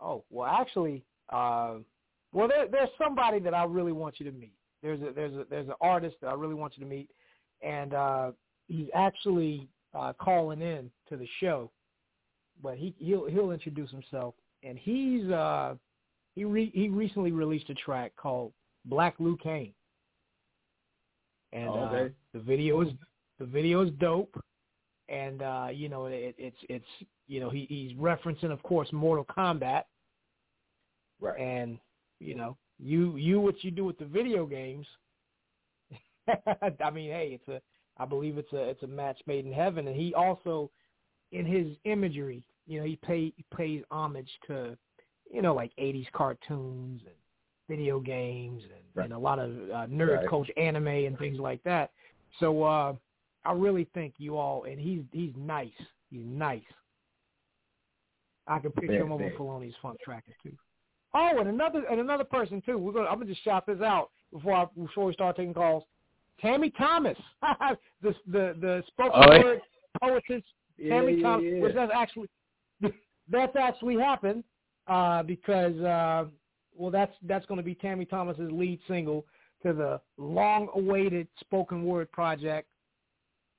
oh. 0.00 0.24
Well, 0.30 0.48
actually, 0.48 1.04
uh, 1.30 1.74
well, 2.32 2.48
there, 2.48 2.66
there's 2.66 2.88
somebody 2.98 3.40
that 3.40 3.54
I 3.54 3.64
really 3.64 3.92
want 3.92 4.18
you 4.18 4.30
to 4.30 4.36
meet. 4.36 4.54
There's 4.82 5.00
a 5.02 5.12
there's 5.14 5.34
a 5.34 5.44
there's 5.50 5.68
an 5.68 5.74
artist 5.80 6.16
that 6.22 6.28
I 6.28 6.34
really 6.34 6.54
want 6.54 6.74
you 6.76 6.84
to 6.84 6.88
meet, 6.88 7.10
and 7.62 7.92
uh, 7.92 8.32
he's 8.68 8.88
actually 8.94 9.68
uh, 9.94 10.14
calling 10.18 10.62
in 10.62 10.90
to 11.08 11.16
the 11.16 11.28
show. 11.40 11.70
But 12.62 12.76
he 12.76 12.94
he'll 12.98 13.26
he'll 13.26 13.50
introduce 13.50 13.90
himself, 13.90 14.34
and 14.62 14.78
he's 14.78 15.30
uh, 15.30 15.74
he 16.34 16.44
re- 16.44 16.72
he 16.74 16.88
recently 16.88 17.32
released 17.32 17.68
a 17.70 17.74
track 17.74 18.12
called 18.16 18.52
Black 18.86 19.14
Liu 19.18 19.36
Kang, 19.42 19.72
and 21.52 21.68
Oh, 21.68 21.74
uh, 21.74 22.08
the 22.32 22.38
video 22.40 22.80
is 22.80 22.88
the 23.38 23.44
video 23.46 23.82
is 23.82 23.90
dope, 24.00 24.42
and 25.08 25.42
uh, 25.42 25.68
you 25.72 25.88
know 25.88 26.06
it, 26.06 26.34
it's 26.38 26.56
it's 26.68 26.86
you 27.28 27.40
know 27.40 27.50
he, 27.50 27.66
he's 27.68 27.92
referencing 27.98 28.50
of 28.50 28.62
course 28.62 28.88
Mortal 28.92 29.24
Kombat, 29.26 29.84
Right. 31.20 31.38
and 31.38 31.78
you 32.20 32.34
know 32.34 32.56
you 32.78 33.16
you 33.16 33.40
what 33.40 33.62
you 33.62 33.70
do 33.70 33.84
with 33.84 33.98
the 33.98 34.04
video 34.06 34.46
games. 34.46 34.86
I 36.28 36.90
mean, 36.90 37.10
hey, 37.10 37.38
it's 37.38 37.48
a 37.48 37.60
I 38.02 38.06
believe 38.06 38.38
it's 38.38 38.52
a 38.52 38.62
it's 38.68 38.82
a 38.82 38.86
match 38.86 39.18
made 39.26 39.46
in 39.46 39.52
heaven, 39.52 39.86
and 39.86 39.96
he 39.96 40.14
also 40.14 40.70
in 41.36 41.44
his 41.46 41.76
imagery, 41.84 42.42
you 42.66 42.80
know, 42.80 42.86
he 42.86 42.96
pay 42.96 43.32
he 43.36 43.44
pays 43.54 43.82
homage 43.90 44.30
to 44.46 44.76
you 45.32 45.42
know 45.42 45.54
like 45.54 45.72
'80s 45.78 46.10
cartoons 46.12 47.00
and 47.04 47.14
video 47.68 48.00
games 48.00 48.62
and, 48.64 48.72
Right. 48.94 49.04
and 49.04 49.12
a 49.12 49.18
lot 49.18 49.38
of 49.38 49.50
uh, 49.50 49.86
nerd 49.88 50.20
Right. 50.20 50.28
culture, 50.28 50.52
anime, 50.56 50.86
and 50.88 51.18
things 51.18 51.38
like 51.38 51.62
that. 51.64 51.90
So 52.40 52.62
uh 52.62 52.94
I 53.44 53.52
really 53.52 53.84
think 53.94 54.14
you 54.18 54.36
all, 54.36 54.64
and 54.64 54.80
he's 54.80 55.02
he's 55.12 55.32
nice. 55.36 55.70
He's 56.10 56.24
nice. 56.24 56.62
I 58.46 58.58
can 58.58 58.72
picture 58.72 59.02
him 59.02 59.12
over 59.12 59.24
very. 59.24 59.36
Philonius 59.36 59.74
Phunk 59.82 60.00
Trackers 60.00 60.34
too. 60.42 60.52
Oh, 61.14 61.38
and 61.38 61.48
another 61.48 61.84
and 61.90 62.00
another 62.00 62.24
person 62.24 62.62
too. 62.64 62.78
We're 62.78 62.92
gonna 62.92 63.08
I'm 63.08 63.18
gonna 63.18 63.26
just 63.30 63.44
shout 63.44 63.66
this 63.66 63.80
out 63.80 64.10
before 64.32 64.54
I 64.54 64.66
before 64.80 65.04
we 65.06 65.12
start 65.12 65.36
taking 65.36 65.54
calls. 65.54 65.84
Tammy 66.40 66.70
Thomas, 66.70 67.16
the 68.02 68.14
the 68.26 68.56
the 68.60 68.82
spoken 68.88 69.22
Oh, 69.22 69.32
yeah. 69.32 69.42
word 69.42 69.60
poetess 70.78 70.90
Tammy 70.90 71.14
yeah, 71.16 71.22
Thomas, 71.22 71.44
yeah. 71.46 71.60
which 71.60 71.74
that's 71.74 71.92
actually 71.94 72.28
that's 73.30 73.56
actually 73.56 73.96
happened 73.96 74.44
uh, 74.86 75.22
because 75.22 75.76
uh, 75.80 76.24
well 76.74 76.90
that's 76.90 77.14
that's 77.22 77.46
going 77.46 77.58
to 77.58 77.64
be 77.64 77.74
Tammy 77.74 78.04
Thomas's 78.04 78.50
lead 78.50 78.80
single 78.88 79.26
to 79.62 79.72
the 79.72 80.00
long-awaited 80.18 81.26
spoken 81.40 81.82
word 81.84 82.12
project, 82.12 82.68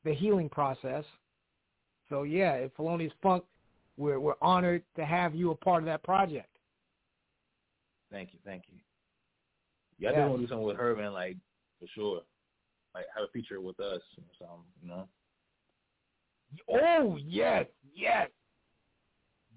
The 0.06 0.14
Healing 0.14 0.48
Process. 0.48 1.04
So 2.10 2.24
yeah, 2.24 2.54
at 2.54 2.76
Philonius 2.76 3.12
Phunk, 3.22 3.44
we're 3.98 4.20
we're 4.20 4.36
honored 4.42 4.84
to 4.96 5.06
have 5.06 5.36
you 5.36 5.52
a 5.52 5.56
part 5.56 5.84
of 5.84 5.86
that 5.88 6.04
project. 6.04 6.50
Thank 8.12 8.34
you, 8.34 8.40
thank 8.46 8.64
you. 8.70 8.78
Yeah, 10.00 10.10
I 10.10 10.12
Yes. 10.12 10.20
just 10.22 10.30
want 10.30 10.42
to 10.42 10.46
do 10.46 10.50
something 10.50 10.68
with 10.68 10.78
her, 10.78 10.96
man. 10.96 11.14
Like 11.14 11.36
for 11.80 11.88
sure. 11.94 12.22
Like 12.96 13.06
have 13.16 13.26
a 13.26 13.32
feature 13.32 13.60
with 13.60 13.80
us 13.80 14.02
or 14.18 14.24
something, 14.40 14.66
you 14.82 14.88
know. 14.88 15.08
Oh 16.70 17.18
yes, 17.24 17.66
yes, 17.96 18.30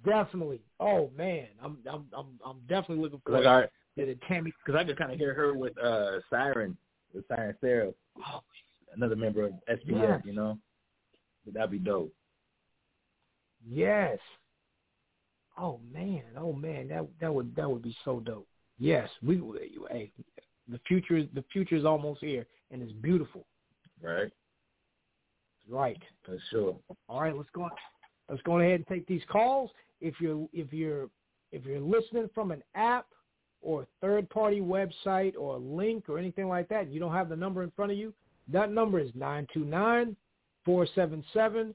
definitely. 0.05 0.61
Oh 0.79 1.11
man, 1.17 1.47
I'm 1.63 1.79
I'm 1.91 2.07
I'm 2.17 2.27
I'm 2.45 2.59
definitely 2.69 3.03
looking 3.03 3.21
forward 3.27 3.47
I, 3.47 3.63
to 4.01 4.07
the 4.07 4.17
Tammy. 4.29 4.53
cause 4.67 4.75
I 4.79 4.85
could 4.85 4.99
kind 4.99 5.13
of 5.13 5.19
hear 5.19 5.35
her 5.35 5.55
with 5.55 5.77
uh 5.79 6.21
Siren, 6.31 6.77
with 7.15 7.27
Siren 7.29 7.57
Sarah, 7.61 7.93
Oh, 8.19 8.41
another 8.95 9.17
member 9.17 9.45
of 9.47 9.53
SPF, 9.71 9.87
Yes. 9.87 10.21
you 10.25 10.33
know. 10.33 10.59
But 11.45 11.55
that'd 11.55 11.71
be 11.71 11.79
dope. 11.79 12.13
yes. 13.69 14.19
Oh 15.59 15.81
man, 15.93 16.23
oh 16.39 16.53
man, 16.53 16.89
that 16.89 17.07
that 17.21 17.33
would 17.33 17.55
that 17.57 17.71
would 17.71 17.83
be 17.83 17.97
so 18.05 18.21
dope. 18.21 18.49
Yes, 18.79 19.09
we 19.23 19.37
hey, 19.91 20.11
the 20.69 20.81
future 20.89 21.19
is 21.19 21.27
the 21.35 21.45
future 21.53 21.77
is 21.77 21.85
almost 21.85 22.21
here, 22.23 22.47
and 22.71 22.83
it's 22.83 22.93
beautiful. 22.93 23.45
Right. 24.03 24.33
Right. 25.69 26.03
For 26.25 26.39
sure. 26.51 26.77
All 27.09 27.21
right, 27.21 27.37
let's 27.37 27.51
go. 27.53 27.69
Let's 28.29 28.43
go 28.43 28.59
ahead 28.59 28.75
and 28.75 28.87
take 28.87 29.07
these 29.07 29.23
calls. 29.31 29.71
If 30.01 30.21
you're 30.21 30.49
if 30.53 30.73
you're 30.73 31.09
if 31.53 31.65
you're 31.65 31.81
listening 31.81 32.29
from 32.35 32.51
an 32.53 32.63
app 32.75 33.07
or 33.61 33.83
a 33.83 33.87
third 34.01 34.31
party 34.31 34.61
website 34.61 35.35
or 35.39 35.57
a 35.57 35.59
link 35.59 36.09
or 36.09 36.19
anything 36.19 36.49
like 36.49 36.69
that, 36.69 36.85
and 36.85 36.95
you 36.95 37.01
don't 37.01 37.13
have 37.13 37.29
the 37.29 37.37
number 37.37 37.63
in 37.63 37.71
front 37.73 37.93
of 37.93 37.99
you, 37.99 38.15
that 38.49 38.73
number 38.73 38.99
is 38.99 39.11
929-477-3872 40.67 41.75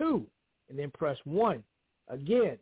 and 0.00 0.78
then 0.78 0.90
press 0.92 1.18
1. 1.24 1.62
Again, 2.08 2.58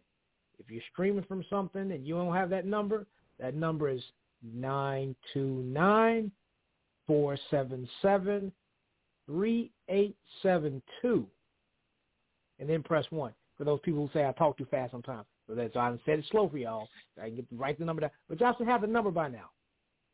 if 0.59 0.71
you're 0.71 0.83
streaming 0.93 1.25
from 1.25 1.45
something 1.51 1.93
and 1.93 2.07
you 2.07 2.15
don't 2.15 2.35
have 2.35 2.51
that 2.51 2.67
number, 2.67 3.07
that 3.39 3.55
number 3.55 3.89
is 3.89 4.03
929 4.43 6.31
477 7.07 8.53
3872 9.31 11.27
and 12.59 12.69
then 12.69 12.83
press 12.83 13.07
1 13.11 13.33
for 13.57 13.65
those 13.65 13.81
people 13.81 14.07
who 14.07 14.13
say 14.13 14.27
I 14.27 14.33
talk 14.33 14.59
too 14.59 14.67
fast 14.71 14.91
sometimes. 14.93 15.27
So 15.47 15.55
that's 15.55 15.75
so 15.75 15.81
I 15.81 15.95
said 16.07 16.19
it 16.19 16.25
slow 16.31 16.49
for 16.49 16.59
y'all. 16.59 16.89
I 17.21 17.27
can 17.27 17.37
get 17.37 17.47
write 17.53 17.79
the 17.79 17.85
number 17.85 18.01
down. 18.01 18.11
But 18.29 18.41
y'all 18.41 18.55
should 18.57 18.67
have 18.67 18.81
the 18.81 18.87
number 18.87 19.11
by 19.11 19.29
now. 19.29 19.51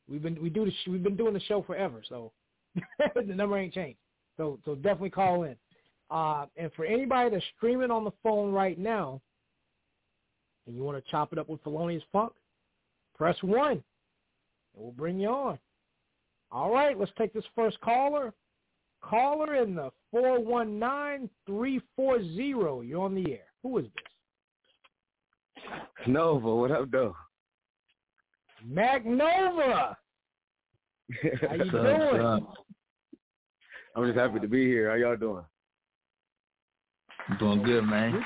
We've 0.09 0.23
been 0.23 0.41
we 0.43 0.51
do 0.51 0.65
the 0.65 0.71
sh- 0.71 0.89
we've 0.89 1.03
been 1.03 1.17
doing 1.17 1.35
the 1.35 1.41
show 1.41 1.63
forever, 1.63 2.03
so 2.09 2.33
the 3.15 3.35
number 3.35 3.59
ain't 3.59 3.75
changed. 3.75 3.99
So 4.37 4.59
so 4.65 4.75
definitely 4.75 5.11
call 5.11 5.45
in. 5.45 5.57
Uh, 6.11 6.47
and 6.57 6.73
for 6.75 6.85
anybody 6.85 7.31
that's 7.31 7.45
streaming 7.57 7.91
on 7.91 8.05
the 8.05 8.13
phone 8.23 8.53
right 8.53 8.79
now, 8.79 9.21
and 10.67 10.75
you 10.75 10.83
want 10.83 11.03
to 11.03 11.11
chop 11.11 11.33
it 11.33 11.39
up 11.39 11.49
with 11.49 11.63
Philonius 11.63 12.03
Phunk, 12.13 12.33
press 13.17 13.37
one, 13.43 13.73
and 13.73 13.83
we'll 14.75 14.93
bring 14.93 15.19
you 15.19 15.29
on. 15.29 15.59
All 16.51 16.73
right, 16.73 16.99
let's 16.99 17.13
take 17.19 17.33
this 17.33 17.45
first 17.55 17.81
caller. 17.81 18.33
Caller 19.09 19.55
in 19.57 19.75
the 19.77 19.91
419340. 20.11 22.87
You're 22.87 23.01
on 23.03 23.15
the 23.15 23.33
air. 23.33 23.45
Who 23.63 23.79
is 23.79 23.85
this? 23.85 23.93
Nova, 26.07 26.55
what 26.55 26.71
up, 26.71 26.91
though? 26.91 27.17
Magnova. 28.69 29.97
How 31.23 31.55
you 31.55 31.59
What's 31.59 31.71
doing? 31.71 32.21
up? 32.21 32.55
I'm 33.95 34.05
just 34.07 34.19
happy 34.19 34.41
to 34.41 34.49
be 34.49 34.67
here. 34.67 34.91
How 34.91 34.97
y'all 34.97 35.17
doing? 35.17 35.45
Doing 37.39 37.63
good, 37.63 37.85
We're 37.85 37.91
man. 37.91 38.13
doing, 38.13 38.25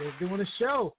we're 0.00 0.18
doing 0.28 0.40
a 0.40 0.46
show. 0.58 0.94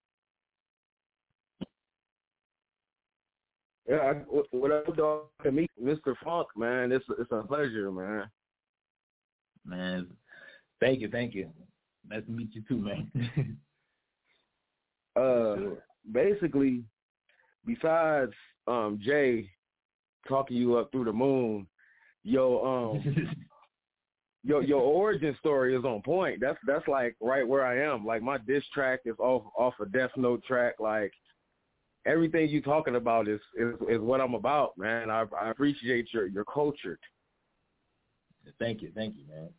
Yeah, 3.88 3.98
I, 3.98 4.14
what- 4.14 4.48
what 4.52 4.72
up, 4.72 4.96
dog? 4.96 5.26
To 5.44 5.52
meet 5.52 5.72
Mr. 5.82 6.16
Phunk, 6.24 6.48
man. 6.56 6.92
It's 6.92 7.06
it's 7.20 7.32
a 7.32 7.44
pleasure, 7.44 7.92
man. 7.92 8.30
Man, 9.66 10.08
thank 10.80 11.02
you, 11.02 11.10
thank 11.10 11.34
you. 11.36 11.50
Nice 12.10 12.26
to 12.26 12.32
meet 12.32 12.54
you 12.54 12.64
too, 12.68 12.78
man. 12.78 13.58
Uh, 15.14 15.58
basically, 16.14 16.86
besides 17.66 18.32
um 18.66 18.98
Jay 19.04 19.50
talking 20.26 20.56
you 20.56 20.78
up 20.78 20.90
through 20.92 21.04
the 21.04 21.12
moon, 21.12 21.68
yo 22.24 22.94
um 22.96 23.36
your 24.46 24.64
your 24.64 24.80
origin 24.82 25.36
story 25.38 25.76
is 25.76 25.84
on 25.84 26.02
point. 26.02 26.40
That's 26.40 26.58
that's 26.66 26.88
like 26.88 27.18
right 27.20 27.46
where 27.46 27.66
I 27.66 27.84
am. 27.94 28.06
Like 28.06 28.22
my 28.22 28.38
diss 28.38 28.64
track 28.74 29.02
is 29.04 29.18
off 29.20 29.44
off 29.58 29.74
a 29.82 29.86
Death 29.86 30.12
Note 30.16 30.46
track. 30.46 30.76
Like 30.80 31.12
everything 32.06 32.50
you're 32.50 32.62
talking 32.62 32.96
about 32.96 33.28
is 33.28 33.40
is 33.56 33.76
is 33.90 34.00
what 34.00 34.22
I'm 34.22 34.34
about, 34.34 34.78
man. 34.78 35.10
I 35.10 35.26
I 35.40 35.50
appreciate 35.50 36.14
your 36.14 36.28
your 36.28 36.46
culture. 36.46 37.00
thank 38.60 38.82
you, 38.82 38.92
thank 38.96 39.16
you, 39.16 39.24
man. 39.28 39.50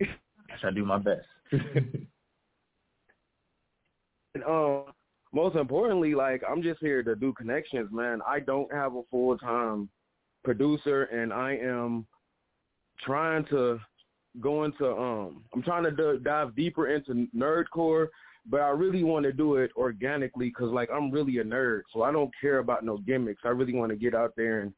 I 0.50 0.56
try 0.60 0.70
to 0.70 0.76
do 0.76 0.84
my 0.84 0.98
best. 0.98 1.26
And 4.34 4.44
um, 4.44 4.84
most 5.32 5.56
importantly, 5.56 6.14
like 6.14 6.42
I'm 6.48 6.62
just 6.62 6.80
here 6.80 7.02
to 7.02 7.16
do 7.16 7.32
connections, 7.32 7.88
man. 7.92 8.20
I 8.26 8.40
don't 8.40 8.72
have 8.72 8.94
a 8.94 9.02
full 9.10 9.36
time 9.38 9.88
producer, 10.44 11.04
and 11.04 11.32
I 11.32 11.56
am 11.56 12.06
trying 13.04 13.44
to 13.46 13.78
go 14.40 14.64
into 14.64 14.86
um, 14.86 15.42
I'm 15.52 15.62
trying 15.62 15.84
to 15.84 15.90
d- 15.90 16.22
dive 16.22 16.54
deeper 16.54 16.88
into 16.88 17.26
nerdcore, 17.36 18.08
but 18.46 18.60
I 18.60 18.68
really 18.68 19.04
want 19.04 19.24
to 19.24 19.32
do 19.32 19.56
it 19.56 19.70
organically 19.76 20.48
because 20.48 20.70
like 20.70 20.88
I'm 20.90 21.10
really 21.10 21.38
a 21.38 21.44
nerd, 21.44 21.82
so 21.92 22.02
I 22.02 22.12
don't 22.12 22.30
care 22.40 22.58
about 22.58 22.84
no 22.84 22.98
gimmicks. 22.98 23.42
I 23.44 23.48
really 23.48 23.74
want 23.74 23.90
to 23.90 23.96
get 23.96 24.14
out 24.14 24.32
there 24.36 24.60
and 24.60 24.72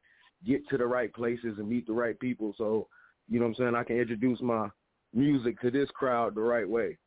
get 0.45 0.69
to 0.69 0.79
the 0.79 0.87
right 0.87 1.13
places 1.13 1.59
and 1.59 1.69
meet 1.69 1.87
the 1.87 1.93
right 1.93 2.19
people. 2.19 2.55
So 2.59 2.89
you 3.29 3.39
know 3.39 3.47
what 3.47 3.51
I'm 3.51 3.65
saying? 3.65 3.75
I 3.75 3.85
can 3.85 3.99
introduce 3.99 4.41
my 4.41 4.69
music 5.15 5.61
to 5.61 5.71
this 5.71 5.89
crowd 5.95 6.35
the 6.35 6.41
right 6.41 6.69
way. 6.69 6.99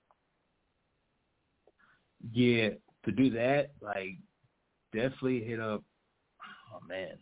yeah, 2.34 2.70
to 3.04 3.12
do 3.12 3.30
that, 3.32 3.72
like, 3.82 4.18
definitely 4.94 5.44
hit 5.44 5.60
up. 5.60 5.84
Oh 6.74 6.80
man, 6.88 7.18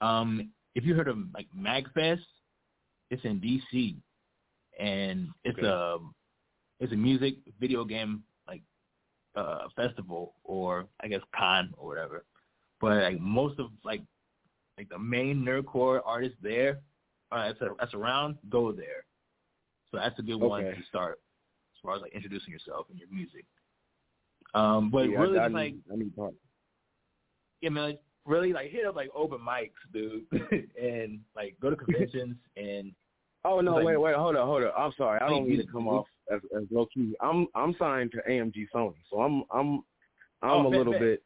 um, 0.00 0.50
if 0.74 0.84
you 0.84 0.94
heard 0.94 1.08
of 1.08 1.18
like 1.34 1.46
Magfest, 1.56 2.18
it's 3.10 3.24
in 3.24 3.40
DC, 3.40 3.96
and 4.78 5.28
it's 5.44 5.58
Okay. 5.58 5.66
a 5.66 5.98
it's 6.80 6.92
a 6.92 6.96
music 6.96 7.36
video 7.60 7.84
game 7.84 8.22
uh 9.36 9.68
festival 9.74 10.34
or 10.44 10.86
I 11.02 11.08
guess 11.08 11.20
con 11.36 11.72
or 11.76 11.88
whatever. 11.88 12.24
But 12.80 13.02
like 13.02 13.20
most 13.20 13.58
of 13.58 13.70
like 13.84 14.02
like 14.78 14.88
the 14.88 14.98
main 14.98 15.44
nerdcore 15.44 16.00
artists 16.04 16.36
there, 16.42 16.80
uh, 17.30 17.46
that's, 17.46 17.60
a, 17.60 17.68
that's 17.78 17.94
around, 17.94 18.36
go 18.50 18.72
there. 18.72 19.04
So 19.90 19.98
that's 19.98 20.18
a 20.18 20.22
good 20.22 20.36
one 20.40 20.64
to 20.64 20.74
start 20.88 21.20
as 21.76 21.80
far 21.82 21.94
as 21.94 22.02
like 22.02 22.12
introducing 22.12 22.52
yourself 22.52 22.86
and 22.90 22.98
your 22.98 23.08
music. 23.08 23.44
Um, 24.54 24.90
but 24.90 25.08
Yeah, 25.10 25.18
really, 25.18 25.38
I, 25.38 25.44
I 25.44 25.48
like 25.48 25.74
need, 25.74 25.82
I 25.92 25.96
need 25.96 26.16
part. 26.16 26.34
yeah, 27.60 27.70
man, 27.70 27.84
like, 27.84 28.00
really 28.26 28.52
like 28.52 28.70
hit 28.70 28.84
up 28.86 28.96
like 28.96 29.10
open 29.14 29.38
mics, 29.38 29.70
dude, 29.92 30.24
and 30.80 31.20
like 31.36 31.56
go 31.60 31.70
to 31.70 31.76
conventions 31.84 32.36
and 32.56 32.92
Oh 33.44 33.60
no! 33.60 33.74
Like- 33.74 33.84
wait, 33.84 34.00
wait, 34.00 34.14
hold 34.16 34.36
up, 34.36 34.46
hold 34.46 34.64
up. 34.64 34.74
I'm 34.76 34.92
sorry. 34.96 35.20
I 35.20 35.28
don't 35.28 35.46
mean 35.48 35.58
to 35.58 35.66
come 35.66 35.86
off 35.86 36.06
as, 36.32 36.40
as 36.56 36.64
low 36.70 36.86
key. 36.92 37.14
I'm 37.20 37.46
I'm 37.54 37.74
signed 37.78 38.12
to 38.12 38.18
AMG 38.30 38.66
Sony, 38.74 38.94
so 39.10 39.20
I'm 39.20 39.44
I'm 39.52 39.82
I'm 40.42 40.64
Oh, 40.64 40.66
a 40.66 40.68
little 40.68 40.98
bit 40.98 41.22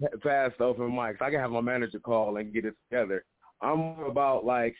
pa- 0.00 0.16
past 0.22 0.60
open 0.60 0.90
mics. 0.90 1.20
I 1.22 1.30
can 1.30 1.40
have 1.40 1.50
my 1.50 1.60
manager 1.60 1.98
call 2.00 2.36
and 2.36 2.52
get 2.52 2.64
it 2.64 2.74
together. 2.88 3.24
I'm 3.60 3.98
about 4.00 4.44
like 4.44 4.74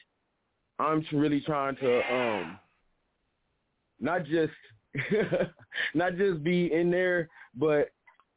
I'm 0.78 1.04
really 1.12 1.40
trying 1.40 1.76
to 1.76 2.12
um 2.12 2.58
not 4.00 4.24
just 4.24 4.52
not 5.94 6.16
just 6.16 6.42
be 6.44 6.72
in 6.72 6.90
there, 6.90 7.28
but 7.54 7.90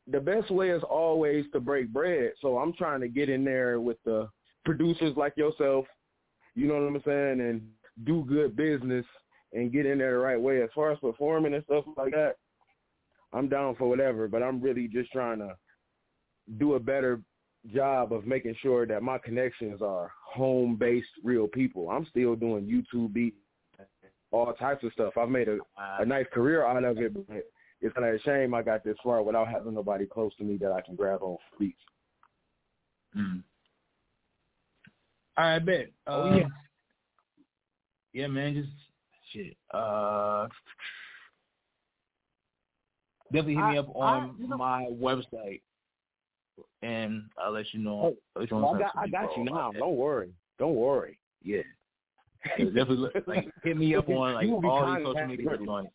the 0.07 0.19
best 0.19 0.49
way 0.49 0.69
is 0.71 0.83
always 0.89 1.45
to 1.53 1.59
break 1.59 1.89
bread. 1.89 2.31
So 2.41 2.57
I'm 2.57 2.73
trying 2.73 3.01
to 3.01 3.07
get 3.07 3.29
in 3.29 3.43
there 3.43 3.79
with 3.79 3.97
the 4.05 4.27
producers 4.65 5.15
like 5.15 5.37
yourself, 5.37 5.85
you 6.55 6.67
know 6.67 6.73
what 6.75 6.95
I'm 6.95 7.01
saying, 7.05 7.41
and 7.41 7.61
do 8.05 8.23
good 8.27 8.55
business 8.55 9.05
and 9.53 9.71
get 9.71 9.85
in 9.85 9.97
there 9.97 10.11
the 10.13 10.17
right 10.19 10.39
way. 10.39 10.61
As 10.61 10.69
far 10.75 10.91
as 10.91 10.99
performing 10.99 11.53
and 11.53 11.63
stuff 11.65 11.85
like 11.97 12.11
that, 12.13 12.35
I'm 13.33 13.47
down 13.49 13.75
for 13.75 13.87
whatever, 13.87 14.27
but 14.27 14.41
I'm 14.43 14.59
really 14.61 14.87
just 14.87 15.11
trying 15.11 15.39
to 15.39 15.55
do 16.57 16.73
a 16.75 16.79
better 16.79 17.21
job 17.73 18.13
of 18.13 18.25
making 18.25 18.55
sure 18.61 18.85
that 18.87 19.03
my 19.03 19.17
connections 19.17 19.81
are 19.81 20.11
home-based 20.25 21.07
real 21.23 21.47
people. 21.47 21.89
I'm 21.89 22.07
still 22.09 22.35
doing 22.35 22.65
YouTube 22.65 23.13
beats, 23.13 23.37
all 24.31 24.51
types 24.53 24.83
of 24.83 24.93
stuff. 24.93 25.13
I've 25.17 25.29
made 25.29 25.47
a, 25.47 25.57
a 25.99 26.05
nice 26.05 26.25
career 26.33 26.65
out 26.65 26.83
of 26.83 26.97
it, 26.97 27.13
but 27.13 27.43
it's 27.81 27.93
kind 27.93 28.07
of 28.07 28.15
a 28.15 28.19
shame 28.21 28.53
I 28.53 28.61
got 28.61 28.83
this 28.83 28.97
far 29.03 29.21
without 29.23 29.47
having 29.47 29.73
nobody 29.73 30.05
close 30.05 30.35
to 30.37 30.43
me 30.43 30.57
that 30.57 30.71
I 30.71 30.81
can 30.81 30.95
grab 30.95 31.21
on 31.21 31.37
for 31.51 31.59
beats. 31.59 31.77
Mm. 33.15 33.43
All 35.37 35.45
right, 35.45 35.59
bet. 35.65 35.87
Oh, 36.07 36.31
Uh, 36.31 36.35
yeah. 36.35 36.47
yeah, 38.13 38.27
man. 38.27 38.53
Just 38.55 38.69
shit. 39.31 39.55
Uh, 39.73 40.47
definitely 43.31 43.55
hit 43.55 43.63
me 43.65 43.77
I- 43.77 43.79
up 43.79 43.89
I- 43.95 43.99
on 43.99 44.35
know- 44.39 44.57
my 44.57 44.87
website. 44.91 45.61
and 46.81 47.23
I'll 47.37 47.51
let 47.51 47.73
you 47.73 47.79
know. 47.79 48.15
Oh, 48.35 48.41
you 48.41 48.47
know 48.51 48.69
I 48.75 48.79
got 48.79 48.91
I 48.97 49.07
got 49.07 49.37
you 49.37 49.43
now. 49.45 49.71
Don't 49.71 49.95
worry. 49.95 50.33
Don't 50.57 50.75
worry. 50.75 51.17
Yeah. 51.43 51.61
So 52.57 52.65
definitely 52.65 53.09
like 53.27 53.49
hit 53.63 53.75
me 53.77 53.95
up 53.95 54.07
on 54.07 54.33
like 54.33 54.45
You 54.47 54.53
will 54.53 54.61
be 54.61 54.67
all 54.69 54.95
these 54.95 55.05
social 55.05 55.27
media 55.27 55.57
joints 55.57 55.91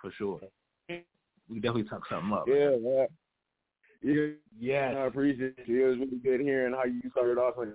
for 0.00 0.10
sure. 0.12 0.40
We 0.88 1.54
definitely 1.60 1.84
talk 1.84 2.06
something 2.06 2.32
up. 2.32 2.44
Yeah, 2.46 2.76
man. 2.76 4.36
Yeah. 4.58 4.92
I 4.98 5.06
appreciate 5.06 5.54
you. 5.66 5.86
It 5.86 5.88
was 5.88 5.98
really 5.98 6.18
good 6.18 6.40
hearing 6.42 6.74
how 6.74 6.84
you 6.84 7.00
started 7.12 7.38
off. 7.38 7.54
on 7.56 7.72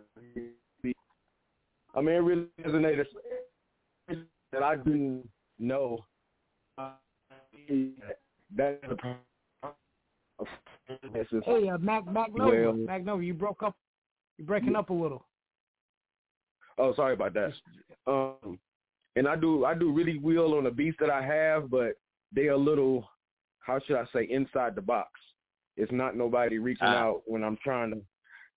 I 1.95 2.01
mean, 2.01 2.15
it 2.15 2.19
really 2.19 2.45
resonated 2.61 3.05
that 4.53 4.63
I 4.63 4.75
didn't 4.77 5.27
know. 5.59 6.05
Uh, 6.77 6.91
That's 8.55 8.77
a 8.83 9.17
this 11.13 11.27
is 11.31 11.43
Hey, 11.45 11.69
uh, 11.69 11.77
Mac 11.77 12.05
Mac 12.07 12.33
Nova. 12.33 12.51
Well- 12.51 12.73
Mac 12.73 13.03
Nova, 13.03 13.23
you 13.23 13.33
broke 13.33 13.63
up. 13.63 13.75
You're 14.37 14.47
breaking 14.47 14.75
up 14.75 14.89
a 14.89 14.93
little. 14.93 15.25
Oh, 16.77 16.93
sorry 16.95 17.13
about 17.13 17.33
that. 17.35 17.53
Um, 18.07 18.59
and 19.15 19.27
I 19.27 19.35
do 19.35 19.65
I 19.65 19.73
do 19.75 19.91
really 19.91 20.17
well 20.17 20.55
on 20.55 20.63
the 20.63 20.71
beats 20.71 20.97
that 20.99 21.09
I 21.09 21.21
have, 21.21 21.69
but 21.69 21.93
they 22.31 22.47
are 22.47 22.53
a 22.53 22.57
little, 22.57 23.07
how 23.59 23.79
should 23.79 23.95
I 23.95 24.05
say, 24.11 24.23
inside 24.29 24.75
the 24.75 24.81
box. 24.81 25.11
It's 25.77 25.91
not 25.91 26.15
nobody 26.15 26.57
reaching 26.57 26.87
Ah. 26.87 26.97
out 27.03 27.21
when 27.25 27.43
I'm 27.43 27.57
trying 27.63 27.91
to, 27.91 28.01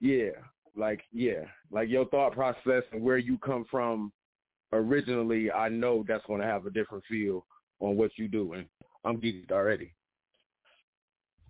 yeah, 0.01 0.31
like 0.77 1.03
yeah, 1.13 1.45
like 1.71 1.89
your 1.89 2.07
thought 2.07 2.33
process 2.33 2.83
and 2.93 3.03
where 3.03 3.19
you 3.19 3.39
come 3.39 3.65
from 3.71 4.13
originally. 4.73 5.51
I 5.51 5.69
know 5.69 6.05
that's 6.07 6.25
going 6.27 6.41
to 6.41 6.47
have 6.47 6.67
a 6.67 6.71
different 6.71 7.05
feel 7.09 7.47
on 7.81 7.97
what 7.97 8.11
you 8.17 8.29
do, 8.29 8.55
and 8.55 8.67
I'm 9.05 9.21
geeked 9.21 9.53
already. 9.53 9.93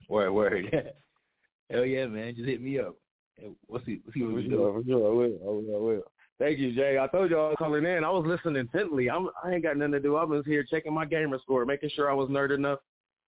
Word, 0.09 0.33
word. 0.33 0.93
Hell 1.71 1.85
yeah, 1.85 2.07
man. 2.07 2.35
Just 2.35 2.49
hit 2.49 2.63
me 2.63 2.79
up. 2.79 2.97
And 3.39 3.55
We'll 3.69 3.83
see, 3.85 4.01
we'll 4.05 4.13
see 4.13 4.23
what 4.23 4.31
For 4.31 4.37
we 4.37 4.43
do. 4.45 4.51
sure, 4.51 4.73
for 4.73 4.85
sure, 4.87 5.07
I 5.07 5.15
will, 5.15 5.39
I 5.43 5.51
will, 5.51 5.77
I 5.77 5.79
will. 5.79 6.03
Thank 6.39 6.59
you, 6.59 6.73
Jay. 6.75 6.99
I 6.99 7.07
told 7.07 7.31
you 7.31 7.39
I 7.39 7.49
was 7.49 7.57
calling 7.59 7.85
in. 7.87 8.05
I 8.05 8.11
was 8.11 8.25
listening 8.27 8.57
intently. 8.57 9.09
I'm, 9.11 9.29
I 9.43 9.53
ain't 9.55 9.63
got 9.63 9.77
nothing 9.77 9.93
to 9.93 10.01
do. 10.01 10.17
I 10.17 10.25
was 10.25 10.45
here 10.45 10.65
checking 10.65 10.93
my 10.93 11.05
gamer 11.07 11.39
score, 11.41 11.65
making 11.65 11.91
sure 11.95 12.11
I 12.11 12.15
was 12.15 12.29
nerd 12.29 12.55
enough 12.55 12.81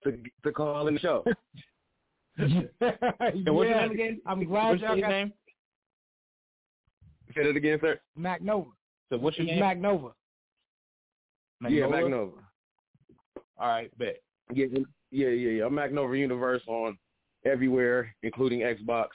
to 0.04 0.18
to 0.44 0.52
call 0.52 0.86
in 0.88 0.94
the 0.94 1.00
show. 1.00 1.24
And 2.38 2.62
what's 2.80 3.44
your 3.44 3.64
Yeah, 3.64 3.80
name 3.80 3.90
again? 3.90 4.20
I'm 4.24 4.44
glad 4.44 4.68
What's 4.68 4.82
y'all 4.82 4.96
your 4.96 5.08
got 5.08 5.08
name? 5.08 5.32
Say 7.34 7.42
that 7.44 7.56
again, 7.56 7.78
sir. 7.80 7.98
Mac 8.16 8.40
Nova. 8.42 8.70
So 9.10 9.16
what's 9.18 9.36
your 9.38 9.46
He's 9.46 9.52
name? 9.52 9.60
Mac 9.60 9.78
Nova. 9.78 10.08
Yeah, 11.62 11.86
Magnova? 11.86 11.90
Mac 11.90 12.10
Nova. 12.10 12.32
All 13.58 13.68
right, 13.68 13.98
bet. 13.98 14.20
Yeah, 14.52 14.66
yeah, 15.10 15.28
yeah, 15.28 15.50
yeah. 15.50 15.66
I'm 15.66 15.74
Mac 15.74 15.92
Nova 15.92 16.16
Universe 16.16 16.62
on 16.66 16.96
everywhere, 17.44 18.14
including 18.22 18.60
Xbox. 18.60 19.08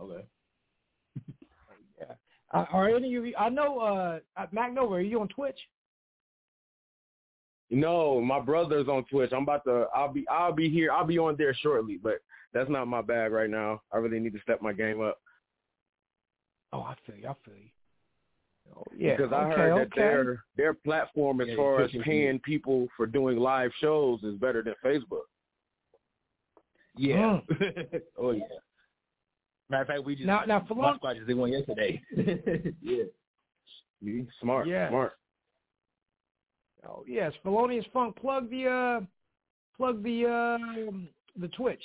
Okay. 0.00 0.24
Uh, 2.54 2.64
are 2.72 2.88
any 2.88 3.12
of 3.16 3.26
you? 3.26 3.34
I 3.36 3.48
know. 3.48 3.80
Uh, 3.80 4.20
uh, 4.40 4.46
Mac 4.52 4.72
Nova. 4.72 4.94
Are 4.94 5.00
you 5.00 5.20
on 5.20 5.26
Twitch? 5.26 5.58
No, 7.70 8.20
my 8.20 8.38
brother's 8.38 8.86
on 8.86 9.04
Twitch. 9.10 9.32
I'm 9.32 9.42
about 9.42 9.64
to. 9.64 9.86
I'll 9.92 10.12
be. 10.12 10.24
I'll 10.30 10.52
be 10.52 10.70
here. 10.70 10.92
I'll 10.92 11.04
be 11.04 11.18
on 11.18 11.34
there 11.36 11.52
shortly, 11.54 11.98
but 12.00 12.20
that's 12.54 12.70
not 12.70 12.86
my 12.86 13.02
bag 13.02 13.32
right 13.32 13.50
now. 13.50 13.82
I 13.92 13.96
really 13.96 14.20
need 14.20 14.32
to 14.34 14.40
step 14.40 14.62
my 14.62 14.72
game 14.72 15.02
up. 15.02 15.18
Oh, 16.72 16.82
I 16.82 16.94
feel 17.04 17.16
you. 17.16 17.26
I 17.26 17.34
feel 17.44 17.54
you. 17.56 17.70
Oh, 18.74 18.82
yeah. 18.96 19.16
because 19.16 19.32
I 19.32 19.44
okay, 19.44 19.54
heard 19.56 19.72
that 19.72 19.86
okay. 19.92 20.00
their 20.00 20.44
their 20.56 20.74
platform 20.74 21.40
as 21.40 21.48
Yeah, 21.48 21.56
far 21.56 21.82
as 21.82 21.90
paying 22.04 22.38
people 22.40 22.86
for 22.96 23.06
doing 23.06 23.38
live 23.38 23.70
shows 23.80 24.22
is 24.22 24.34
better 24.36 24.62
than 24.62 24.74
Facebook. 24.84 25.24
Yeah. 26.96 27.40
Mm. 27.50 28.00
oh 28.18 28.30
yeah. 28.32 28.42
Matter 29.68 29.82
of 29.82 29.88
fact, 29.88 30.04
we 30.04 30.14
just 30.14 30.26
Now- 30.26 30.44
now, 30.46 30.64
for 30.66 30.74
my 30.74 30.84
long- 30.84 30.96
squad 30.96 31.14
just 31.14 31.26
did 31.26 31.36
one 31.36 31.52
yesterday. 31.52 32.00
yeah. 32.82 33.04
You 34.00 34.26
smart, 34.40 34.66
Yeah. 34.66 34.88
smart. 34.90 35.12
Oh 36.88 37.04
yes, 37.06 37.32
Philonius 37.44 37.84
Phunk. 37.92 38.16
Plug 38.16 38.48
the 38.50 38.66
uh, 38.68 39.00
plug 39.76 40.02
the 40.02 40.26
um 40.26 41.08
the 41.36 41.48
Twitch. 41.48 41.82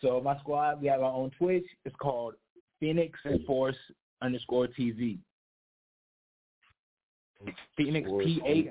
So 0.00 0.20
my 0.22 0.38
squad, 0.38 0.80
we 0.80 0.88
have 0.88 1.02
our 1.02 1.12
own 1.12 1.30
Twitch. 1.36 1.66
It's 1.84 1.94
called 1.96 2.34
Pheenix 2.82 3.12
Force 3.46 3.76
underscore 4.22 4.68
TV. 4.68 5.18
Pheenix 7.78 8.06
P 8.24 8.42
H 8.46 8.68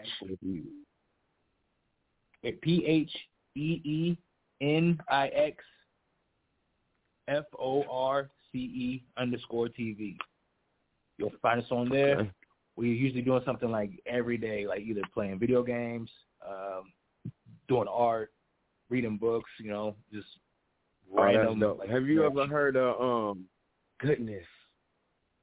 P 2.62 2.86
H 2.86 3.12
E 3.56 3.82
E 3.84 4.18
N 4.62 5.00
I 5.10 5.28
X 5.30 5.64
F 7.28 7.46
O 7.60 7.84
R 7.90 8.30
C 8.52 8.58
E 8.60 9.04
underscore 9.18 9.68
TV. 9.68 10.16
You'll 11.18 11.32
find 11.42 11.62
us 11.62 11.68
on 11.72 11.90
there. 11.90 12.20
Okay. 12.20 12.32
We're 12.76 12.94
usually 12.94 13.22
doing 13.22 13.42
something 13.46 13.70
like 13.70 13.92
every 14.06 14.38
day, 14.38 14.66
like 14.66 14.80
either 14.82 15.02
playing 15.14 15.38
video 15.40 15.64
games, 15.64 16.10
um, 16.48 16.94
doing 17.68 17.88
art, 17.90 18.32
reading 18.90 19.18
books, 19.18 19.50
you 19.60 19.70
know, 19.70 19.96
just 20.14 20.28
Oh, 21.12 21.24
random. 21.24 21.78
like, 21.80 21.90
Have 21.90 22.06
you 22.06 22.22
merch. 22.22 22.32
ever 22.32 22.48
heard 22.48 22.76
of 22.78 23.02
um 23.02 23.46
goodness? 24.00 24.46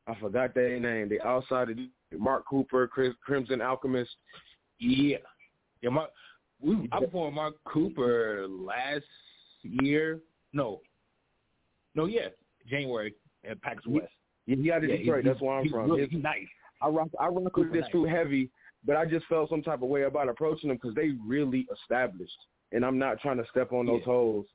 I 0.07 0.14
forgot 0.20 0.54
their 0.54 0.78
name. 0.78 1.09
They 1.09 1.20
outside 1.20 1.70
of 1.70 1.78
Mark 2.16 2.44
Cooper, 2.48 2.86
Chris, 2.86 3.12
Crimson 3.24 3.61
Alchemist. 3.61 4.11
Yeah, 4.78 5.18
yeah. 5.82 5.90
Mark, 5.90 6.11
we, 6.61 6.88
I 6.92 7.00
performed 7.00 7.34
Mark 7.34 7.54
Cooper 7.64 8.46
last 8.48 9.04
year. 9.62 10.20
No, 10.52 10.80
no, 11.94 12.07
yeah, 12.07 12.28
January 12.68 13.14
at 13.48 13.61
PAX 13.62 13.84
West. 13.86 14.07
Yeah, 14.46 14.57
he 14.57 14.70
out 14.70 14.84
of 14.84 14.90
Yeah, 14.90 14.96
Detroit. 14.98 15.24
That's 15.24 15.40
where 15.40 15.59
I'm 15.59 15.68
from. 15.68 15.90
Really, 15.90 16.07
he's 16.07 16.22
nice. 16.22 16.46
I 16.80 16.88
rock 16.88 17.09
I 17.18 17.26
rock 17.28 17.57
with 17.57 17.72
this 17.72 17.82
nice. 17.82 17.92
too 17.92 18.04
heavy, 18.04 18.50
but 18.84 18.96
I 18.96 19.07
just 19.07 19.26
felt 19.26 19.50
some 19.50 19.62
type 19.62 19.82
of 19.82 19.88
way 19.88 20.02
about 20.02 20.28
approaching 20.28 20.68
them 20.68 20.78
because 20.80 20.94
they 20.94 21.12
really 21.26 21.66
established, 21.72 22.36
and 22.72 22.84
I'm 22.84 22.98
not 22.98 23.18
trying 23.20 23.38
to 23.38 23.44
step 23.50 23.72
on 23.72 23.86
those 23.86 24.00
Yeah. 24.00 24.04
holes. 24.12 24.46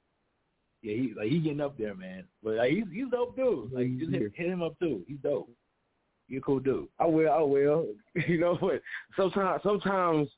Yeah, 0.82 0.96
he 0.96 1.14
like 1.16 1.28
he 1.28 1.40
getting 1.40 1.62
up 1.62 1.78
there, 1.78 1.96
man. 1.96 2.24
But 2.44 2.56
like 2.56 2.72
he's 2.72 2.86
he's 2.92 3.10
dope 3.12 3.36
dude. 3.36 3.72
Like 3.72 3.86
mm-hmm. 3.86 4.00
just 4.00 4.12
hit, 4.12 4.32
hit 4.36 4.48
him 4.48 4.64
up 4.64 4.78
too. 4.80 5.04
He's 5.08 5.20
dope. 5.22 5.50
You 6.28 6.40
a 6.40 6.42
cool 6.42 6.60
dude. 6.60 6.88
I 6.98 7.06
will, 7.06 7.32
I 7.32 7.42
will. 7.42 7.88
You 8.28 8.40
know 8.40 8.56
what? 8.56 8.82
Sometimes, 9.16 9.62
sometimes 9.64 10.30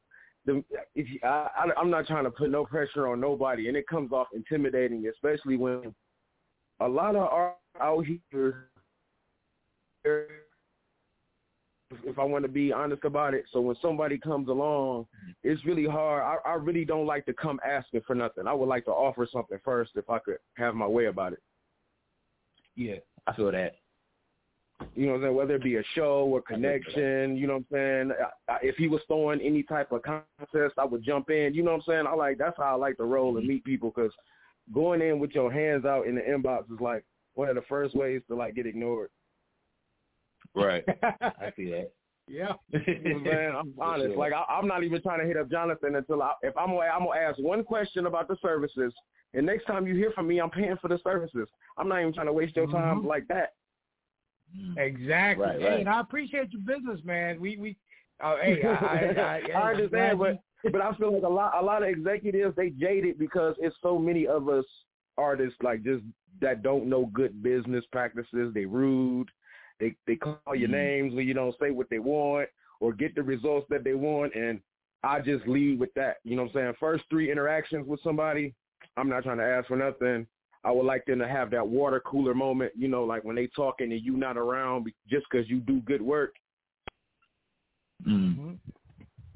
the 0.46 0.64
if 0.96 1.08
you, 1.10 1.20
I, 1.24 1.48
I 1.56 1.80
I'm 1.80 1.89
not 1.89 2.08
trying 2.08 2.26
to 2.26 2.32
put 2.32 2.50
no 2.50 2.66
pressure 2.66 3.08
on 3.08 3.20
nobody, 3.20 3.68
and 3.68 3.78
it 3.78 3.88
comes 3.88 4.12
off 4.12 4.28
intimidating, 4.34 5.06
especially 5.08 5.56
when 5.56 5.94
a 6.80 6.88
lot 6.88 7.16
of 7.16 7.28
art 7.28 7.56
out 7.80 8.06
here. 8.06 8.70
If 12.04 12.20
I 12.20 12.24
want 12.24 12.44
to 12.44 12.50
be 12.50 12.72
honest 12.72 13.04
about 13.04 13.34
it, 13.34 13.46
so 13.52 13.62
when 13.62 13.76
somebody 13.82 14.18
comes 14.18 14.50
along, 14.50 15.08
it's 15.44 15.66
really 15.66 15.86
hard. 15.86 16.24
I, 16.24 16.52
I 16.52 16.54
really 16.56 16.86
don't 16.86 17.06
like 17.06 17.26
to 17.26 17.34
come 17.34 17.60
asking 17.66 18.02
for 18.06 18.16
nothing. 18.16 18.48
I 18.48 18.54
would 18.54 18.70
like 18.70 18.86
to 18.86 18.91
offer 18.91 19.28
something 19.32 19.60
first 19.64 19.91
if 19.96 20.10
I 20.10 20.20
could 20.20 20.38
have 20.56 20.76
my 20.76 20.88
way 20.88 21.06
about 21.06 21.34
it. 21.34 21.41
Yeah, 22.76 22.96
I 23.28 23.34
feel 23.36 23.52
that. 23.52 23.76
You 24.96 25.06
know 25.06 25.14
what 25.14 25.18
I'm 25.18 25.24
saying? 25.24 25.36
Whether 25.36 25.56
it 25.56 25.64
be 25.64 25.76
a 25.78 25.84
show 25.96 26.26
or 26.26 26.41
connection, 26.41 27.38
you 27.38 27.48
know 27.48 27.64
what 27.70 27.78
I'm 27.78 28.10
saying? 28.10 28.12
I, 28.50 28.52
I, 28.52 28.58
if 28.62 28.76
he 28.76 28.88
was 28.88 29.02
throwing 29.08 29.39
any 29.41 29.64
type 29.64 29.91
of 29.91 30.02
contest, 30.02 30.76
I 30.78 30.86
would 30.86 31.04
jump 31.04 31.30
in. 31.30 31.54
You 31.54 31.64
know 31.64 31.72
what 31.72 31.84
I'm 31.88 31.94
saying? 31.94 32.06
I 32.08 32.14
like 32.16 32.38
that's 32.38 32.58
how 32.58 32.66
I 32.66 32.76
like 32.76 32.98
to 32.98 33.06
roll 33.06 33.38
and 33.38 33.39
mm-hmm. 33.39 33.54
meet 33.54 33.64
people 33.64 33.94
because 33.96 34.12
going 34.74 35.02
in 35.02 35.20
with 35.20 35.32
your 35.32 35.52
hands 35.52 35.86
out 35.86 36.08
in 36.08 36.16
the 36.16 36.22
inbox 36.22 36.72
is 36.74 36.80
like 36.80 37.06
one 37.36 37.50
of 37.50 37.56
the 37.56 37.64
first 37.70 37.96
ways 37.96 38.22
to 38.28 38.36
like 38.36 38.56
get 38.56 38.66
ignored. 38.66 39.10
Right. 40.56 40.84
I 41.22 41.51
see 41.56 41.70
that. 41.72 41.91
yeah. 42.28 42.54
You 42.74 42.80
know 42.80 43.16
what 43.16 43.18
I'm 43.18 43.26
saying? 43.26 43.56
I'm 43.56 43.74
For 43.74 43.84
honest. 43.84 44.16
Like 44.18 44.34
I, 44.34 44.43
I'm 44.49 44.68
not 44.68 44.84
even 44.84 45.01
trying 45.01 45.20
to 45.20 45.26
hit 45.26 45.38
up 45.38 45.49
Jonathan 45.49 45.95
until 45.95 46.22
I, 46.22 46.34
if 46.41 46.56
I'm 46.58 46.68
gonna, 46.70 46.80
I'm 46.82 47.06
gonna 47.06 47.20
ask 47.20 47.38
one 47.39 47.64
question 47.64 48.06
about 48.06 48.28
the 48.28 48.38
services, 48.41 48.93
and 49.34 49.45
next 49.45 49.66
time 49.66 49.86
you 49.88 49.95
hear 49.95 50.12
from 50.12 50.28
me, 50.28 50.39
I'm 50.39 50.49
paying 50.51 50.78
for 50.82 50.88
the 50.88 50.99
services. 51.04 51.47
I'm 51.78 51.88
not 51.89 51.99
even 52.01 52.14
trying 52.14 52.28
to 52.28 52.34
waste 52.34 52.56
your 52.56 52.68
time 52.68 53.01
Mhm. 53.01 53.06
like 53.08 53.28
that. 53.28 53.54
Exactly. 54.78 55.45
Right, 55.45 55.60
Hey, 55.60 55.66
right. 55.68 55.80
and 55.80 55.89
I 55.89 55.99
appreciate 55.99 56.51
your 56.51 56.62
business, 56.62 56.99
man. 57.04 57.39
We 57.41 57.58
we. 57.58 57.78
Oh, 58.24 58.38
hey, 58.41 58.62
I, 58.64 58.70
I, 58.70 59.51
I, 59.56 59.60
I 59.60 59.72
understand, 59.72 60.12
I'm 60.12 60.18
but 60.64 60.72
but 60.72 60.82
I 60.82 60.95
feel 60.95 61.12
like 61.14 61.24
a 61.24 61.28
lot 61.28 61.54
a 61.60 61.66
lot 61.66 61.84
of 61.84 61.89
executives 61.89 62.56
they 62.56 62.70
jaded 62.70 63.18
because 63.18 63.56
it's 63.60 63.76
so 63.82 63.97
many 63.97 64.28
of 64.28 64.47
us 64.49 64.66
artists 65.18 65.58
like 65.64 65.84
just 65.84 66.04
that 66.41 66.62
don't 66.64 66.88
know 66.88 67.08
good 67.08 67.41
business 67.41 67.84
practices. 67.91 68.54
They 68.54 68.66
rude. 68.66 69.30
They 69.84 69.95
they 70.07 70.15
call 70.15 70.55
your 70.55 70.69
Mhm. 70.69 70.71
names 70.71 71.13
when 71.13 71.27
you 71.27 71.34
don't 71.34 71.57
say 71.59 71.71
what 71.71 71.89
they 71.89 71.99
want 71.99 72.47
or 72.79 72.93
get 72.93 73.15
the 73.15 73.23
results 73.23 73.67
that 73.69 73.84
they 73.84 73.95
want, 73.95 74.34
and 74.34 74.61
I 75.03 75.19
just 75.19 75.45
lead 75.45 75.77
with 75.77 75.93
that. 75.95 76.17
You 76.23 76.38
know 76.38 76.43
what 76.43 76.55
I'm 76.55 76.61
saying? 76.67 76.73
First 76.79 77.03
three 77.09 77.29
interactions 77.29 77.86
with 77.86 77.99
somebody, 77.99 78.53
I'm 78.95 79.09
not 79.09 79.23
trying 79.23 79.39
to 79.39 79.43
ask 79.43 79.67
for 79.67 79.75
nothing. 79.75 80.25
I 80.63 80.71
would 80.71 80.86
like 80.86 81.03
them 81.05 81.19
to 81.19 81.27
have 81.27 81.51
that 81.51 81.67
water 81.67 81.99
cooler 81.99 82.34
moment, 82.34 82.71
you 82.77 82.88
know, 82.88 83.03
like 83.03 83.25
when 83.25 83.36
they 83.36 83.47
talking 83.47 83.91
and 83.91 84.01
you 84.01 84.15
not 84.15 84.38
around 84.38 84.86
be- 84.86 84.95
just 85.09 85.25
because 85.29 85.49
you 85.49 85.59
do 85.59 85.81
good 85.81 86.01
work. 86.01 86.34
Mm. 88.05 88.36
Mhm. 88.38 88.59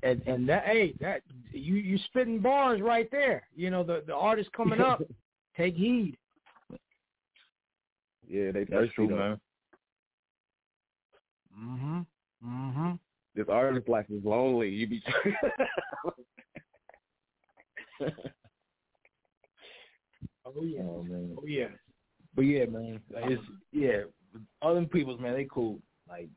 and 0.04 0.22
and 0.28 0.48
that 0.48 0.64
hey 0.66 0.94
that 1.02 1.24
you 1.52 1.76
you 1.76 1.98
spitting 1.98 2.40
bars 2.40 2.80
right 2.80 3.10
there. 3.12 3.48
You 3.54 3.70
know 3.70 3.84
the 3.84 4.02
the 4.08 4.16
artist 4.16 4.50
coming 4.54 4.80
up, 4.80 5.02
take 5.58 5.76
heed. 5.76 6.18
Yeah, 8.30 8.52
they 8.52 8.60
That's 8.64 8.70
thirsty 8.70 8.94
true, 8.96 9.08
though. 9.08 9.16
man. 9.18 9.42
Mhm. 11.58 12.06
Mhm. 12.44 13.00
This 13.36 13.48
artist 13.50 13.88
life 13.88 14.06
is 14.10 14.24
lonely. 14.24 14.70
You 14.70 14.88
be 14.88 15.04
Oh 20.46 20.64
yeah. 20.64 20.82
Oh 20.82 21.04
man. 21.04 21.36
Oh 21.38 21.46
yeah. 21.46 21.68
But 22.36 22.42
yeah, 22.44 22.66
man, 22.66 23.02
like, 23.14 23.26
it's 23.32 23.42
yeah. 23.72 24.04
Other 24.62 24.86
people's 24.86 25.20
man, 25.20 25.34
they 25.34 25.48
cool. 25.52 25.80
Like 26.08 26.30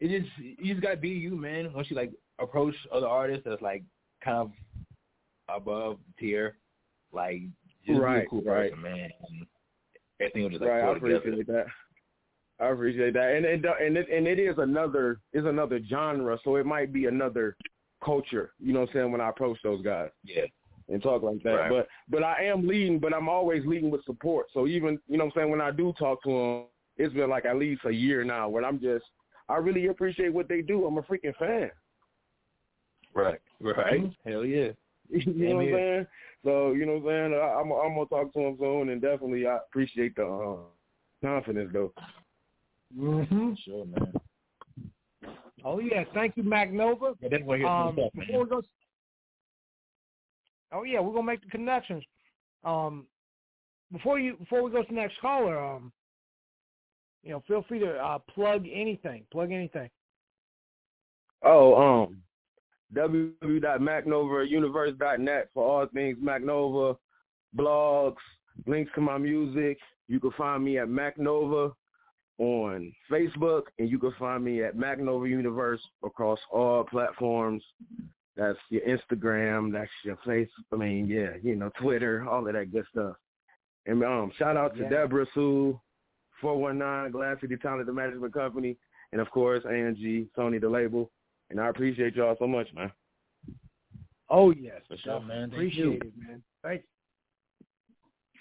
it 0.00 0.08
just 0.20 0.30
you 0.38 0.74
just 0.74 0.82
gotta 0.82 0.96
be 0.96 1.08
you, 1.10 1.36
man. 1.36 1.72
Once 1.72 1.88
you 1.90 1.96
like 1.96 2.12
approach 2.38 2.74
other 2.92 3.06
artists 3.06 3.44
that's 3.46 3.62
like 3.62 3.82
kind 4.22 4.38
of 4.38 4.52
above 5.48 5.98
tier, 6.18 6.56
like 7.12 7.42
just 7.86 7.96
be 7.98 8.00
Right, 8.00 8.26
a 8.26 8.28
cool 8.28 8.42
right. 8.42 8.70
person, 8.72 8.82
man. 8.82 9.10
And 9.28 9.46
everything 10.20 10.42
will 10.42 10.50
just 10.50 10.62
like 10.62 10.70
right. 10.70 10.82
I 10.84 10.96
appreciate 10.96 11.46
that. 11.46 11.66
I 12.60 12.66
appreciate 12.68 13.14
that, 13.14 13.34
and 13.34 13.46
and 13.46 13.64
and 13.64 13.96
it, 13.96 14.08
and 14.10 14.26
it 14.26 14.38
is 14.38 14.56
another 14.58 15.20
is 15.32 15.44
another 15.46 15.80
genre, 15.88 16.38
so 16.44 16.56
it 16.56 16.66
might 16.66 16.92
be 16.92 17.06
another 17.06 17.56
culture. 18.04 18.52
You 18.58 18.72
know 18.72 18.80
what 18.80 18.90
I'm 18.90 18.94
saying? 18.94 19.12
When 19.12 19.20
I 19.20 19.28
approach 19.30 19.58
those 19.62 19.82
guys 19.82 20.10
Yeah. 20.24 20.44
and 20.88 21.02
talk 21.02 21.22
like 21.22 21.42
that, 21.42 21.54
Right. 21.54 21.70
but 21.70 21.88
but 22.08 22.22
I 22.22 22.44
am 22.44 22.66
leading, 22.66 22.98
but 22.98 23.14
I'm 23.14 23.28
always 23.28 23.64
leading 23.64 23.90
with 23.90 24.04
support. 24.04 24.46
So 24.52 24.66
even 24.66 24.98
you 25.08 25.16
know 25.16 25.24
what 25.24 25.34
I'm 25.36 25.40
saying 25.40 25.50
when 25.50 25.60
I 25.60 25.70
do 25.70 25.92
talk 25.98 26.22
to 26.24 26.28
them, 26.30 26.64
it's 26.96 27.14
been 27.14 27.30
like 27.30 27.46
at 27.46 27.56
least 27.56 27.82
a 27.86 27.90
year 27.90 28.24
now 28.24 28.48
where 28.48 28.64
I'm 28.64 28.78
just 28.80 29.04
I 29.48 29.56
really 29.56 29.86
appreciate 29.86 30.32
what 30.32 30.48
they 30.48 30.60
do. 30.62 30.86
I'm 30.86 30.98
a 30.98 31.02
freaking 31.02 31.34
fan. 31.36 31.70
Right. 33.14 33.40
Right. 33.60 34.12
Hell 34.24 34.44
yeah. 34.44 34.72
You 35.10 35.48
know 35.48 35.56
what 35.56 35.64
I'm 35.64 35.72
saying? 35.72 36.06
So 36.44 36.72
you 36.72 36.86
know 36.86 36.98
what 36.98 37.12
I'm 37.12 37.32
saying? 37.32 37.40
I, 37.40 37.46
I'm 37.60 37.72
I'm 37.72 37.94
gonna 37.94 38.06
talk 38.06 38.32
to 38.34 38.38
them 38.38 38.56
soon, 38.60 38.90
and 38.90 39.02
definitely 39.02 39.46
I 39.46 39.56
appreciate 39.56 40.14
the 40.14 40.24
uh, 40.26 40.56
confidence 41.22 41.70
though. 41.72 41.92
Mhm. 42.96 43.56
Sure, 43.64 43.86
man. 43.86 44.12
Oh 45.64 45.78
yeah. 45.78 46.04
Thank 46.14 46.36
you, 46.36 46.42
Mac 46.42 46.72
Nova. 46.72 47.14
Yeah, 47.20 47.28
that's 47.30 47.44
what 47.44 47.58
here's 47.58 47.70
Um, 47.70 47.94
before 48.14 48.44
we 48.44 48.50
go, 48.50 48.62
oh 50.72 50.82
yeah, 50.82 51.00
we're 51.00 51.12
gonna 51.12 51.26
make 51.26 51.42
the 51.42 51.50
connections. 51.50 52.04
Um, 52.64 53.06
before 53.92 54.18
you 54.18 54.36
before 54.36 54.62
we 54.62 54.70
go 54.70 54.82
to 54.82 54.88
the 54.88 54.94
next 54.94 55.20
caller, 55.20 55.58
um, 55.58 55.92
you 57.22 57.30
know, 57.30 57.42
feel 57.46 57.62
free 57.68 57.78
to 57.80 57.96
uh, 57.96 58.18
plug 58.18 58.66
anything. 58.70 59.24
Plug 59.30 59.52
anything. 59.52 59.90
Oh, 61.42 62.04
um, 62.04 62.22
www.macnovauniverse.net 62.94 65.48
for 65.54 65.64
all 65.64 65.86
things 65.86 66.18
Macnova, 66.22 66.96
blogs, 67.56 68.16
links 68.66 68.92
to 68.94 69.00
my 69.00 69.16
music. 69.16 69.78
You 70.08 70.20
can 70.20 70.32
find 70.32 70.62
me 70.64 70.78
at 70.78 70.88
Macnova 70.88 71.72
on 72.40 72.90
Facebook, 73.10 73.64
and 73.78 73.88
you 73.90 73.98
can 73.98 74.12
find 74.18 74.42
me 74.42 74.62
at 74.64 74.74
Macnova 74.76 75.28
Universe 75.28 75.80
across 76.02 76.38
all 76.50 76.84
platforms. 76.84 77.62
That's 78.34 78.58
your 78.70 78.80
Instagram, 78.82 79.70
that's 79.72 79.90
your 80.04 80.16
face. 80.26 80.48
I 80.72 80.76
mean, 80.76 81.06
yeah, 81.06 81.32
you 81.42 81.54
know, 81.54 81.70
Twitter, 81.78 82.26
all 82.28 82.46
of 82.46 82.54
that 82.54 82.72
good 82.72 82.86
stuff. 82.90 83.16
And 83.84 84.02
um, 84.02 84.32
shout 84.38 84.56
out 84.56 84.74
to 84.76 84.82
Yeah. 84.84 84.88
Deborah 84.88 85.26
Sue, 85.34 85.78
419 86.40 87.12
Glass 87.12 87.36
City 87.42 87.56
Talented 87.58 87.94
Management 87.94 88.32
Company, 88.32 88.76
and 89.12 89.20
of 89.20 89.30
course, 89.30 89.62
ANG, 89.66 90.28
Sony 90.36 90.58
the 90.60 90.68
label. 90.68 91.10
And 91.50 91.60
I 91.60 91.68
appreciate 91.68 92.14
y'all 92.16 92.36
so 92.38 92.46
much, 92.46 92.68
man. 92.74 92.90
Oh 94.30 94.50
yes, 94.52 94.80
For 94.88 94.96
sure, 94.96 95.20
man. 95.20 95.50
Appreciate 95.52 95.84
you. 95.84 95.92
it, 95.92 96.12
man. 96.16 96.42
Thank 96.62 96.82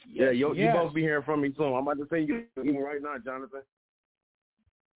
Yeah, 0.07 0.29
you, 0.29 0.53
yes. 0.55 0.73
you 0.73 0.79
both 0.79 0.93
be 0.93 1.01
hearing 1.01 1.23
from 1.23 1.41
me 1.41 1.51
soon. 1.57 1.73
I'm 1.73 1.81
about 1.87 1.97
to 1.97 2.07
send 2.09 2.29
you 2.29 2.45
an 2.55 2.67
email 2.69 2.83
right 2.83 3.01
now, 3.01 3.15
Jonathan. 3.25 3.61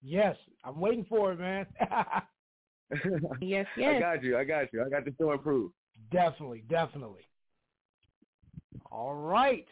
Yes, 0.04 0.36
I'm 0.64 0.80
waiting 0.80 1.06
for 1.06 1.32
it, 1.32 1.40
man. 1.40 1.66
Yes, 3.42 3.66
yes. 3.78 3.96
I 3.96 4.00
got 4.00 4.24
you. 4.24 4.38
I 4.38 4.44
got 4.44 4.74
you. 4.74 4.84
I 4.86 4.90
got 4.90 5.06
the 5.06 5.14
show 5.20 5.32
improved. 5.32 5.74
definitely, 6.12 6.64
definitely. 6.70 7.22
All 8.92 9.16
right. 9.16 9.66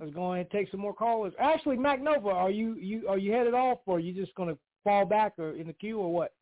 Let's 0.00 0.12
go 0.12 0.32
ahead 0.32 0.46
and 0.46 0.50
take 0.50 0.70
some 0.70 0.80
more 0.80 0.94
callers. 0.94 1.32
Actually, 1.38 1.76
Mac 1.76 2.02
Nova, 2.02 2.30
are 2.30 2.50
you 2.50 2.74
you 2.74 3.06
are 3.08 3.18
you 3.18 3.32
headed 3.32 3.54
off 3.54 3.78
or 3.86 3.96
are 3.96 4.00
you 4.00 4.12
just 4.12 4.34
gonna 4.34 4.56
fall 4.82 5.04
back 5.04 5.34
or 5.38 5.52
in 5.54 5.66
the 5.66 5.72
queue 5.72 5.98
or 5.98 6.12
what? 6.12 6.32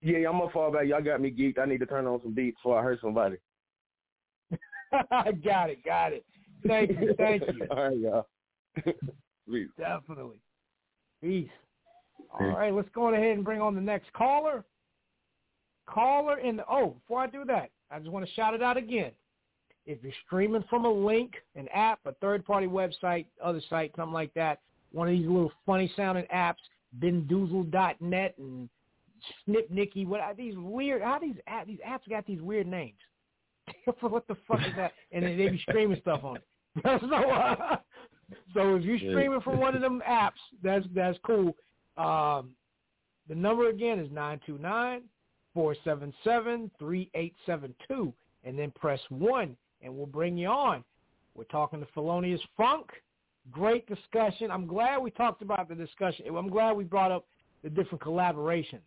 Yeah, 0.00 0.28
I'm 0.28 0.38
gonna 0.38 0.50
fall 0.52 0.72
back. 0.72 0.86
Y'all 0.86 1.02
got 1.02 1.20
me 1.20 1.30
geeked. 1.30 1.58
I 1.58 1.66
need 1.66 1.78
to 1.78 1.86
turn 1.86 2.06
on 2.06 2.20
some 2.22 2.34
beats 2.34 2.56
before 2.58 2.78
I 2.78 2.82
hurt 2.82 3.00
somebody. 3.00 3.36
I 5.10 5.32
got 5.44 5.70
it, 5.70 5.84
got 5.84 6.12
it. 6.12 6.24
Thank 6.66 6.90
you, 6.90 7.14
thank 7.18 7.42
you. 7.42 7.66
All 7.70 7.88
right, 7.88 7.98
y'all. 7.98 8.26
Sweet. 9.46 9.68
Definitely. 9.76 10.38
Peace. 11.20 11.50
All 12.32 12.46
right, 12.46 12.72
let's 12.72 12.88
go 12.94 13.12
ahead 13.12 13.36
and 13.36 13.44
bring 13.44 13.60
on 13.60 13.74
the 13.74 13.80
next 13.80 14.12
caller. 14.12 14.64
Caller 15.86 16.38
in 16.38 16.56
the 16.56 16.64
oh, 16.68 16.96
before 17.00 17.20
I 17.20 17.26
do 17.26 17.44
that, 17.46 17.70
I 17.90 17.98
just 17.98 18.10
want 18.10 18.26
to 18.26 18.32
shout 18.32 18.54
it 18.54 18.62
out 18.62 18.76
again. 18.76 19.12
If 19.84 19.98
you're 20.02 20.12
streaming 20.26 20.64
from 20.70 20.84
a 20.84 20.90
link, 20.90 21.32
an 21.56 21.68
app, 21.74 21.98
a 22.06 22.12
third 22.14 22.44
party 22.44 22.66
website, 22.66 23.26
other 23.42 23.60
site, 23.68 23.92
something 23.96 24.12
like 24.14 24.32
that, 24.34 24.60
one 24.92 25.08
of 25.08 25.12
these 25.12 25.26
little 25.26 25.52
funny 25.66 25.92
sounding 25.96 26.24
apps, 26.34 26.54
bendoozle.net 27.00 28.34
and 28.38 28.68
Snipnicky, 29.46 30.06
what 30.06 30.20
are 30.20 30.34
these 30.34 30.54
weird 30.56 31.02
how 31.02 31.18
these 31.18 31.36
app, 31.46 31.66
these 31.66 31.80
apps 31.86 32.08
got 32.08 32.26
these 32.26 32.40
weird 32.40 32.66
names. 32.66 32.98
what 34.00 34.26
the 34.26 34.36
fuck 34.48 34.60
is 34.60 34.72
that? 34.76 34.92
And 35.10 35.24
they, 35.24 35.36
they 35.36 35.48
be 35.48 35.62
streaming 35.68 36.00
stuff 36.00 36.22
on 36.24 36.36
it. 36.36 36.44
so, 36.84 37.30
uh, 37.30 37.76
so 38.54 38.76
if 38.76 38.82
you're 38.82 38.98
streaming 38.98 39.40
from 39.40 39.60
one 39.60 39.74
of 39.74 39.82
them 39.82 40.02
apps, 40.08 40.30
that's 40.62 40.86
that's 40.94 41.18
cool. 41.24 41.54
Um, 41.96 42.54
the 43.28 43.34
number 43.34 43.68
again 43.68 43.98
is 43.98 44.10
nine 44.10 44.40
two 44.44 44.58
nine 44.58 45.02
four 45.54 45.76
seven 45.84 46.12
seven 46.24 46.70
three 46.78 47.10
eight 47.14 47.34
seven 47.46 47.74
two, 47.88 48.12
and 48.44 48.58
then 48.58 48.70
press 48.72 49.00
one, 49.10 49.56
and 49.80 49.94
we'll 49.94 50.06
bring 50.06 50.36
you 50.36 50.48
on. 50.48 50.82
We're 51.34 51.44
talking 51.44 51.80
to 51.80 51.86
Philonius 51.94 52.40
Phunk. 52.56 52.90
Great 53.50 53.86
discussion. 53.88 54.50
I'm 54.50 54.66
glad 54.66 54.98
we 54.98 55.10
talked 55.10 55.42
about 55.42 55.68
the 55.68 55.74
discussion. 55.74 56.26
I'm 56.28 56.48
glad 56.48 56.72
we 56.72 56.84
brought 56.84 57.10
up 57.10 57.26
the 57.62 57.70
different 57.70 58.02
collaborations. 58.02 58.80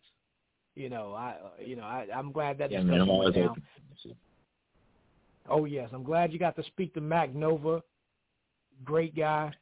You 0.76 0.90
know, 0.90 1.14
I 1.14 1.36
you 1.64 1.76
know 1.76 1.84
I, 1.84 2.08
I'm 2.14 2.32
glad 2.32 2.58
that 2.58 2.72
Yeah, 2.72 2.80
discussion 2.80 3.08
man, 3.08 3.18
went 3.18 3.36
down. 3.36 3.62
Oh 5.48 5.66
yes, 5.66 5.90
I'm 5.94 6.04
glad 6.04 6.34
you 6.34 6.40
got 6.40 6.56
to 6.56 6.64
speak 6.64 6.94
to 6.96 7.02
Mac 7.02 7.34
Nova. 7.34 7.82
Great 8.84 9.16
guy. 9.16 9.54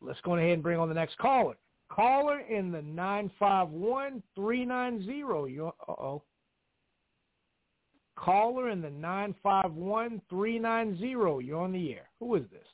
Let's 0.00 0.20
go 0.22 0.36
ahead 0.36 0.50
and 0.50 0.62
bring 0.62 0.78
on 0.78 0.88
the 0.88 0.94
next 0.94 1.18
caller. 1.18 1.54
Caller 1.90 2.40
in 2.40 2.70
the 2.70 2.82
nine 2.82 3.30
five 3.38 3.68
one 3.70 4.22
three 4.34 4.64
nine 4.64 5.04
zero. 5.04 5.46
You 5.46 5.72
oh. 5.88 6.22
Caller 8.16 8.70
in 8.70 8.82
the 8.82 8.90
nine 8.90 9.34
five 9.42 9.72
one 9.72 10.20
three 10.28 10.58
nine 10.58 10.98
zero. 10.98 11.38
You're 11.38 11.60
on 11.60 11.72
the 11.72 11.92
air. 11.92 12.08
Who 12.20 12.34
is 12.34 12.42
this? 12.50 12.66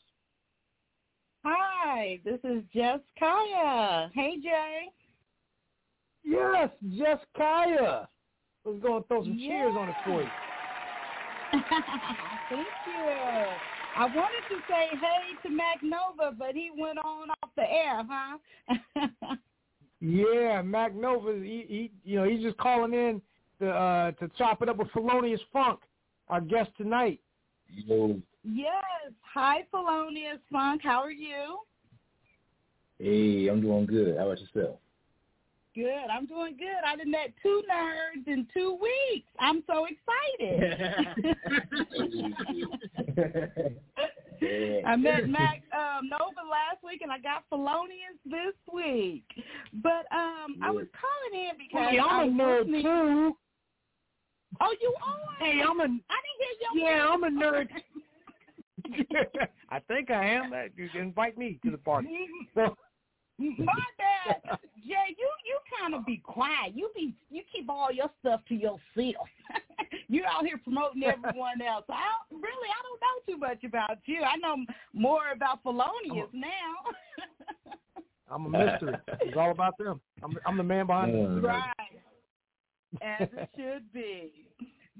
Hi, 1.44 2.18
this 2.24 2.40
is 2.42 2.62
Jess 2.74 3.00
Kaya. 3.18 4.10
Hey, 4.14 4.36
Jay. 4.42 4.88
Yes, 6.24 6.70
Jess 6.96 7.18
Kaya. 7.36 8.08
Let's 8.64 8.82
go 8.82 8.96
and 8.96 9.06
throw 9.06 9.24
some 9.24 9.36
cheers 9.36 9.74
on 9.76 9.90
it 9.90 9.94
for 10.06 10.22
you. 10.22 10.28
Thank 12.50 12.66
you. 12.86 13.73
I 13.97 14.07
wanted 14.07 14.42
to 14.51 14.57
say 14.68 14.88
hey 14.92 15.49
to 15.49 15.55
Mac 15.55 15.82
Nova, 15.82 16.34
but 16.36 16.55
he 16.55 16.70
went 16.76 16.99
on 16.99 17.30
off 17.30 17.51
the 17.57 17.62
air, 17.62 18.03
huh? 18.09 18.38
Yeah, 20.01 20.61
Mac 20.61 20.95
Nova. 20.95 21.32
He, 21.32 21.64
he 21.66 21.92
you 22.05 22.16
know 22.16 22.24
he's 22.28 22.42
just 22.42 22.59
calling 22.59 22.92
in 22.92 23.22
to 23.61 23.70
uh, 23.70 24.11
to 24.12 24.28
chop 24.36 24.61
it 24.61 24.68
up 24.68 24.76
with 24.76 24.88
Philonius 24.92 25.40
Phunk, 25.51 25.80
our 26.28 26.42
guest 26.42 26.70
tonight. 26.76 27.20
Yo, 27.68 28.20
yes. 28.45 29.12
Hi, 29.32 29.64
Philonius 29.70 30.40
Phunk. 30.53 30.82
How 30.82 31.01
are 31.01 31.11
you? 31.11 31.59
hey, 32.99 33.49
I'm 33.49 33.61
doing 33.61 33.86
good. 33.86 34.16
How 34.18 34.26
about 34.26 34.40
yourself? 34.40 34.76
Good. 35.74 36.08
I'm 36.10 36.26
doing 36.26 36.56
good. 36.56 36.84
I 36.86 36.94
done 36.96 37.10
met 37.10 37.32
two 37.42 37.62
nerds 37.70 38.26
in 38.28 38.46
two 38.54 38.78
weeks. 38.80 39.26
I'm 39.40 39.62
so 39.66 39.86
excited. 39.86 41.34
yeah. 42.10 42.28
I 44.86 44.96
met 44.96 45.28
Mac 45.28 45.62
um, 45.72 46.08
Nova 46.08 46.42
last 46.48 46.82
week, 46.84 47.00
and 47.02 47.10
I 47.10 47.18
got 47.18 47.42
Philonius 47.50 48.16
this 48.24 48.54
week. 48.72 49.24
But 49.82 50.06
um, 50.12 50.56
I 50.62 50.70
was 50.70 50.86
calling 51.00 51.34
in 51.46 51.52
because 51.58 51.90
Hey, 51.90 51.98
I 51.98 52.04
I'm 52.04 52.38
a 52.38 52.42
nerd 52.42 52.60
listening- 52.66 52.82
too. 52.82 53.36
Oh, 54.60 54.74
you 54.80 54.94
are? 55.04 55.36
Hey, 55.44 55.60
I'm 55.68 55.80
a 55.80 55.82
I 55.82 55.86
didn't 55.86 56.04
hear 56.38 56.54
your 56.60 56.76
yeah, 56.92 57.08
I'm 57.08 57.24
a 57.24 57.28
nerd. 57.30 57.68
I 59.70 59.80
think 59.80 60.10
I 60.10 60.24
am. 60.26 60.52
Uh, 60.52 60.64
You 60.76 60.88
can 60.90 61.00
invite 61.00 61.36
me 61.38 61.58
to 61.64 61.70
the 61.72 61.78
party. 61.78 62.08
So, 62.54 62.76
My 63.39 63.72
bad, 63.99 64.59
Jay. 64.87 65.16
You 65.18 65.28
you 65.45 65.59
kind 65.80 65.95
of 65.95 66.07
be 66.07 66.18
quiet. 66.18 66.72
You 66.74 66.91
be 66.95 67.14
you 67.30 67.43
keep 67.53 67.68
all 67.68 67.91
your 67.91 68.09
stuff 68.20 68.41
to 68.49 68.55
yourself. 68.55 69.28
You're 70.09 70.26
out 70.26 70.47
here 70.47 70.59
promoting 70.62 71.03
everyone 71.05 71.61
else. 71.61 71.85
I 71.89 72.03
don't, 72.30 72.43
really 72.43 72.68
I 72.68 72.80
don't 72.82 73.01
know 73.01 73.32
too 73.35 73.39
much 73.39 73.64
about 73.64 73.99
you. 74.07 74.22
I 74.22 74.37
know 74.37 74.64
more 74.93 75.32
about 75.35 75.62
Philonius 75.62 76.28
now. 76.32 77.72
I'm 78.30 78.47
a 78.47 78.51
mystery. 78.51 78.95
It's 79.20 79.37
all 79.37 79.51
about 79.51 79.76
them. 79.78 80.01
I'm 80.22 80.37
I'm 80.47 80.57
the 80.57 80.62
man 80.62 80.87
behind 80.87 81.14
it. 81.14 81.43
Right. 81.43 81.72
As 83.03 83.28
it 83.32 83.49
should 83.57 83.93
be. 83.93 84.32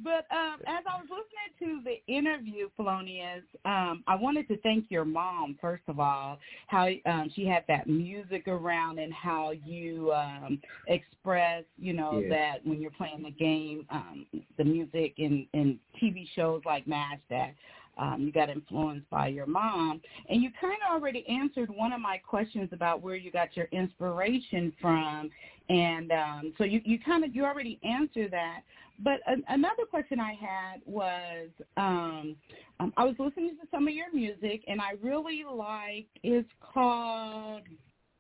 But 0.03 0.27
um, 0.33 0.59
as 0.67 0.83
I 0.91 1.01
was 1.01 1.07
listening 1.09 1.83
to 1.83 1.85
the 1.85 2.13
interview, 2.13 2.69
Philonius, 2.77 3.43
um, 3.65 4.03
I 4.07 4.17
wanted 4.17 4.49
to 4.49 4.57
thank 4.59 4.91
your 4.91 5.05
mom 5.05 5.57
first 5.61 5.85
of 5.87 6.01
all. 6.01 6.39
How 6.67 6.89
um, 7.07 7.31
she 7.35 7.47
had 7.47 7.65
that 7.69 7.87
music 7.87 8.49
around 8.49 8.99
and 8.99 9.13
how 9.13 9.53
you 9.53 10.13
um, 10.13 10.61
express, 10.89 11.65
you 11.79 11.93
know, 11.93 12.21
Yeah. 12.21 12.29
that 12.31 12.67
when 12.67 12.81
you're 12.81 12.91
playing 12.91 13.23
the 13.23 13.31
game, 13.31 13.87
um, 13.91 14.27
the 14.57 14.65
music 14.65 15.15
in 15.19 15.47
in 15.53 15.79
TV 16.03 16.27
shows 16.35 16.63
like 16.65 16.87
MASH 16.89 17.21
that 17.31 17.55
um, 17.97 18.23
you 18.23 18.33
got 18.33 18.51
influenced 18.51 19.09
by 19.11 19.29
your 19.29 19.47
mom. 19.47 20.01
And 20.29 20.43
you 20.43 20.51
kind 20.61 20.77
of 20.87 20.93
already 20.95 21.25
answered 21.29 21.71
one 21.71 21.93
of 21.93 22.01
my 22.01 22.19
questions 22.19 22.69
about 22.73 23.03
where 23.03 23.15
you 23.17 23.31
got 23.31 23.57
your 23.57 23.67
inspiration 23.67 24.73
from. 24.81 25.31
And 25.69 26.13
um, 26.13 26.53
so 26.59 26.65
you, 26.65 26.81
you 26.85 26.99
kind 26.99 27.25
of, 27.25 27.35
you 27.35 27.45
already 27.45 27.79
answered 27.83 28.31
that. 28.33 28.61
But 28.99 29.21
an, 29.27 29.43
another 29.49 29.85
question 29.91 30.21
I 30.21 30.35
had 30.35 30.81
was, 30.85 31.49
um, 31.77 32.37
um, 32.81 32.93
I 32.97 33.05
was 33.05 33.15
listening 33.19 33.57
to 33.61 33.67
some 33.71 33.89
of 33.89 33.95
your 33.95 34.13
music, 34.13 34.63
and 34.69 34.81
I 34.81 34.93
really 35.03 35.43
like. 35.51 36.07
It's 36.23 36.49
called 36.61 37.63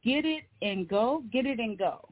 "Get 0.03 0.25
It 0.25 0.45
and 0.63 0.89
Go." 0.89 1.23
Get 1.33 1.47
it 1.47 1.59
and 1.59 1.79
go. 1.79 2.09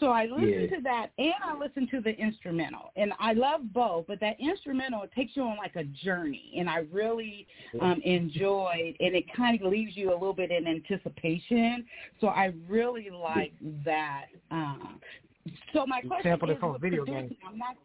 So 0.00 0.10
I 0.10 0.26
listened 0.26 0.70
Yeah. 0.70 0.76
to 0.76 0.82
that, 0.82 1.10
and 1.18 1.34
I 1.44 1.56
listened 1.56 1.90
to 1.90 2.00
the 2.00 2.16
instrumental, 2.18 2.92
and 2.94 3.12
I 3.18 3.32
love 3.32 3.72
both. 3.72 4.06
But 4.06 4.20
that 4.20 4.38
instrumental 4.38 5.02
it 5.02 5.12
takes 5.12 5.36
you 5.36 5.42
on 5.42 5.56
like 5.56 5.74
a 5.74 5.84
journey, 5.84 6.54
and 6.56 6.70
I 6.70 6.86
really 6.92 7.46
um, 7.80 8.00
enjoyed, 8.04 8.94
and 9.00 9.16
it 9.16 9.24
kind 9.34 9.60
of 9.60 9.70
leaves 9.70 9.96
you 9.96 10.10
a 10.10 10.14
little 10.14 10.32
bit 10.32 10.50
in 10.52 10.66
anticipation. 10.66 11.84
So 12.20 12.28
I 12.28 12.52
really 12.68 13.10
like 13.10 13.52
that. 13.84 14.26
Um, 14.52 15.00
so 15.72 15.84
my 15.86 16.00
You 16.02 16.08
question 16.08 16.30
sampled 16.30 16.50
it 16.50 16.54
is, 16.54 16.60
from 16.60 16.74
a 16.74 16.78
video 16.78 17.04
game. 17.04 17.36
I'm 17.46 17.58
not, 17.58 17.76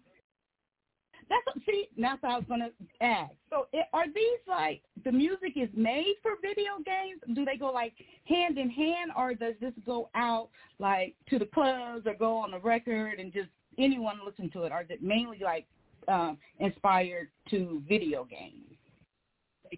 that's 1.34 1.56
what, 1.56 1.66
see. 1.66 1.88
That's 1.98 2.22
what 2.22 2.32
I 2.32 2.36
was 2.36 2.46
gonna 2.48 2.70
ask. 3.02 3.34
So, 3.50 3.68
it, 3.74 3.88
are 3.94 4.08
these 4.08 4.40
like 4.48 4.82
the 5.04 5.12
music 5.12 5.54
is 5.56 5.70
made 5.76 6.16
for 6.22 6.32
video 6.42 6.74
games? 6.86 7.22
Do 7.36 7.46
they 7.46 7.58
go 7.58 7.72
like 7.72 7.94
hand 8.26 8.58
in 8.58 8.70
hand, 8.70 9.12
or 9.18 9.34
does 9.34 9.56
this 9.60 9.74
go 9.86 10.10
out 10.16 10.50
like 10.80 11.16
to 11.30 11.40
the 11.40 11.46
clubs 11.46 12.06
or 12.06 12.14
go 12.14 12.38
on 12.38 12.52
the 12.52 12.60
record 12.60 13.20
and 13.20 13.34
just 13.34 13.50
anyone 13.78 14.20
listen 14.26 14.50
to 14.52 14.64
it? 14.64 14.72
Or 14.72 14.82
is 14.82 14.88
it 14.90 15.02
mainly 15.02 15.40
like 15.44 15.66
um, 16.08 16.38
inspired 16.60 17.30
to 17.50 17.82
video 17.88 18.26
games? 18.26 18.78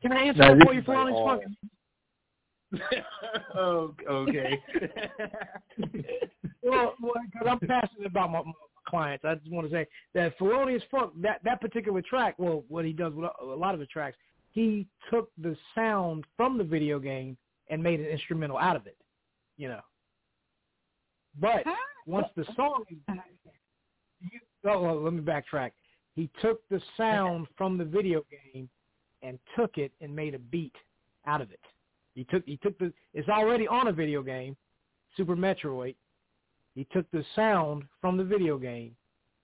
Can 0.01 0.11
I 0.11 0.23
answer 0.23 0.41
No, 0.41 0.47
that 0.49 0.55
this 0.55 0.65
for 0.65 0.73
you, 0.73 0.81
is 0.81 0.87
like 0.87 0.97
Philonius 0.97 1.15
all- 1.15 1.41
oh, 3.55 3.95
okay. 4.09 4.61
well, 6.63 6.95
because 7.01 7.47
I'm 7.47 7.59
passionate 7.59 8.07
about 8.07 8.31
my, 8.31 8.41
my 8.41 8.51
clients, 8.85 9.25
I 9.25 9.35
just 9.35 9.51
want 9.51 9.69
to 9.69 9.73
say 9.73 9.87
that 10.13 10.37
Philonius 10.37 10.81
Phunk, 10.89 11.13
that 11.21 11.41
that 11.43 11.61
particular 11.61 12.01
track, 12.01 12.35
well, 12.37 12.63
what 12.67 12.85
he 12.85 12.93
does 12.93 13.13
with 13.13 13.29
a, 13.41 13.45
lot 13.45 13.73
of 13.73 13.79
the 13.79 13.85
tracks, 13.85 14.17
he 14.51 14.87
took 15.09 15.29
the 15.41 15.55
sound 15.73 16.25
from 16.37 16.57
the 16.57 16.63
video 16.63 16.99
game 16.99 17.37
and 17.69 17.81
made 17.81 17.99
an 17.99 18.05
instrumental 18.05 18.57
out 18.57 18.75
of 18.75 18.87
it, 18.87 18.97
you 19.57 19.67
know. 19.67 19.81
But 21.39 21.63
once 22.05 22.27
the 22.35 22.45
song, 22.55 22.83
you, 22.89 24.39
oh, 24.65 24.81
well, 24.81 25.01
let 25.01 25.13
me 25.13 25.21
backtrack. 25.21 25.71
He 26.15 26.29
took 26.41 26.61
the 26.69 26.81
sound 26.95 27.47
from 27.57 27.77
the 27.77 27.83
video 27.83 28.23
game 28.31 28.69
and 29.21 29.37
took 29.57 29.77
it 29.77 29.91
and 29.99 30.15
made 30.15 30.33
a 30.33 30.39
beat 30.39 30.75
out 31.27 31.41
of 31.41 31.51
it. 31.51 31.59
He 32.13 32.23
took 32.23 32.43
he 32.45 32.57
took 32.57 32.77
the 32.79 32.93
it's 33.13 33.27
already 33.27 33.67
on 33.67 33.87
a 33.87 33.91
video 33.91 34.21
game, 34.23 34.55
Super 35.17 35.35
Metroid. 35.35 35.95
He 36.75 36.85
took 36.91 37.09
the 37.11 37.23
sound 37.35 37.83
from 38.01 38.17
the 38.17 38.23
video 38.23 38.57
game 38.57 38.95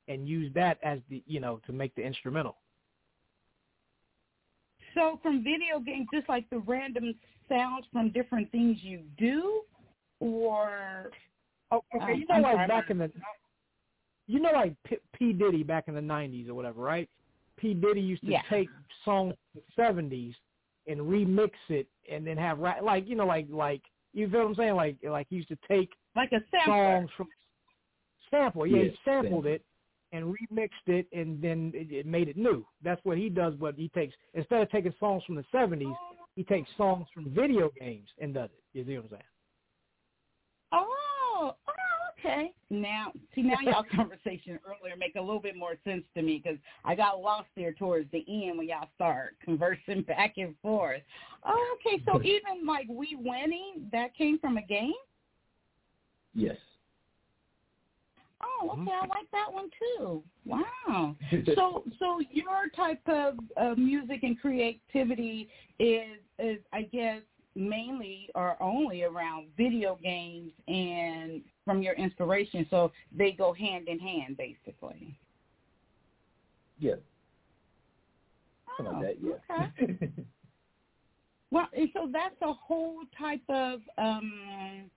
and 0.08 0.28
used 0.28 0.54
that 0.56 0.78
as 0.84 1.00
the 1.10 1.24
you 1.26 1.40
know 1.40 1.60
to 1.66 1.72
make 1.72 1.96
the 1.96 2.02
instrumental. 2.02 2.58
So 4.94 5.20
from 5.24 5.44
video 5.44 5.80
games, 5.80 6.10
just 6.14 6.28
like 6.28 6.50
the 6.50 6.60
random 6.60 7.16
sounds 7.48 7.86
from 7.94 8.12
different 8.12 8.52
things 8.52 8.78
you 8.82 9.04
do, 9.18 9.62
or 10.20 11.12
Oh, 11.72 11.82
okay. 11.96 12.14
Um, 12.14 12.20
you 12.20 12.26
know, 12.28 12.36
I'm 12.36 12.42
like 12.42 12.56
sorry, 12.56 12.68
back 12.68 12.90
in 12.90 12.98
the, 12.98 13.12
you 14.28 14.40
know, 14.42 14.52
like 14.52 14.76
P, 14.86 14.98
P 15.14 15.34
Diddy 15.34 15.64
back 15.64 15.86
in 15.88 15.96
the 15.96 16.02
'90s 16.02 16.50
or 16.50 16.54
whatever, 16.54 16.82
right? 16.82 17.10
P 17.58 17.74
Diddy 17.74 18.02
used 18.02 18.26
to 18.26 18.32
Yeah. 18.32 18.42
take 18.50 18.70
songs 19.06 19.34
from 19.54 19.62
the 19.78 19.82
'70s 19.82 20.36
and 20.88 21.00
remix 21.00 21.52
it, 21.70 21.88
and 22.12 22.28
then 22.28 22.36
have 22.38 22.60
like 22.60 23.08
you 23.08 23.16
know, 23.16 23.26
like 23.26 23.48
like 23.50 23.82
you 24.14 24.30
feel 24.30 24.42
what 24.42 24.48
I'm 24.50 24.56
saying? 24.56 24.76
Like 24.76 24.98
like 25.04 25.28
he 25.30 25.38
used 25.38 25.48
to 25.48 25.58
take 25.68 25.92
like 26.16 26.32
a 26.32 26.42
sampler. 26.52 27.00
songs 27.00 27.10
from 27.18 27.28
sample. 28.30 28.66
Yeah, 28.66 28.78
Yeah, 28.78 28.84
he 28.84 28.98
sampled 29.06 29.46
sample. 29.46 29.54
it 29.54 29.66
and 30.12 30.26
remixed 30.26 30.88
it, 30.88 31.08
and 31.14 31.42
then 31.42 31.72
it, 31.74 31.92
it 31.92 32.06
made 32.06 32.28
it 32.28 32.38
new. 32.38 32.66
That's 32.84 33.04
what 33.04 33.18
he 33.18 33.30
does. 33.30 33.54
But 33.56 33.76
he 33.76 33.90
takes 33.90 34.14
instead 34.34 34.62
of 34.62 34.70
taking 34.70 34.94
songs 35.00 35.24
from 35.26 35.36
the 35.36 35.46
'70s, 35.54 35.96
he 36.36 36.44
takes 36.44 36.70
songs 36.78 37.08
from 37.14 37.30
video 37.30 37.72
games 37.80 38.08
and 38.20 38.34
does 38.34 38.50
it. 38.52 38.64
You 38.78 38.86
see 38.86 38.96
what 38.96 39.06
I'm 39.06 39.10
saying? 39.12 39.24
Oh, 40.74 41.56
oh, 41.68 41.74
okay. 42.20 42.54
Now, 42.70 43.12
see, 43.36 43.42
now 43.42 43.58
y'all 43.62 43.84
conversation 43.96 44.60
earlier 44.66 44.96
make 44.98 45.16
a 45.16 45.22
little 45.22 45.42
bit 45.42 45.56
more 45.56 45.76
sense 45.84 46.04
to 46.16 46.22
me 46.22 46.42
because 46.44 46.60
I 46.86 46.96
got 46.96 47.20
lost 47.20 47.48
there 47.56 47.74
towards 47.74 48.10
the 48.12 48.24
end 48.28 48.58
when 48.58 48.68
y'all 48.68 48.90
start 48.96 49.36
conversing 49.44 50.04
back 50.04 50.36
and 50.38 50.56
forth. 50.62 51.02
Oh, 51.46 51.78
okay. 51.80 52.02
So 52.06 52.22
even 52.24 52.66
like 52.66 52.88
we 52.90 53.18
winning, 53.20 53.90
that 53.92 54.16
came 54.16 54.40
from 54.40 54.58
a 54.58 54.62
game. 54.62 54.94
Yes. 56.34 56.58
Oh, 58.44 58.70
okay. 58.72 58.92
I 58.92 59.06
like 59.08 59.30
that 59.32 59.52
one 59.52 59.70
too. 59.98 60.24
Wow. 60.46 61.16
so, 61.56 61.84
so 62.00 62.22
your 62.32 62.70
type 62.76 63.02
of 63.08 63.36
uh, 63.56 63.76
music 63.76 64.24
and 64.24 64.40
creativity 64.40 65.48
is, 65.80 66.18
is, 66.40 66.60
I 66.74 66.84
guess, 66.84 67.22
mainly 67.56 68.30
or 68.34 68.62
only 68.62 69.04
around 69.04 69.48
video 69.58 70.00
games 70.02 70.52
and 70.68 71.42
from 71.66 71.84
your 71.84 71.94
inspiration. 71.94 72.66
So 72.70 72.92
they 73.16 73.32
go 73.32 73.54
hand 73.54 73.88
in 73.88 74.00
hand, 74.00 74.38
basically. 74.38 75.16
yeah. 76.80 76.96
Something 78.78 78.94
like 78.96 79.04
that. 79.04 79.16
Oh, 79.24 79.38
Yeah. 79.50 79.86
okay. 79.86 80.00
Well, 81.54 81.68
and 81.76 81.90
so 81.94 82.10
that's 82.12 82.36
a 82.42 82.54
whole 82.54 83.02
type 83.20 83.42
of 83.50 83.82
um 83.98 84.90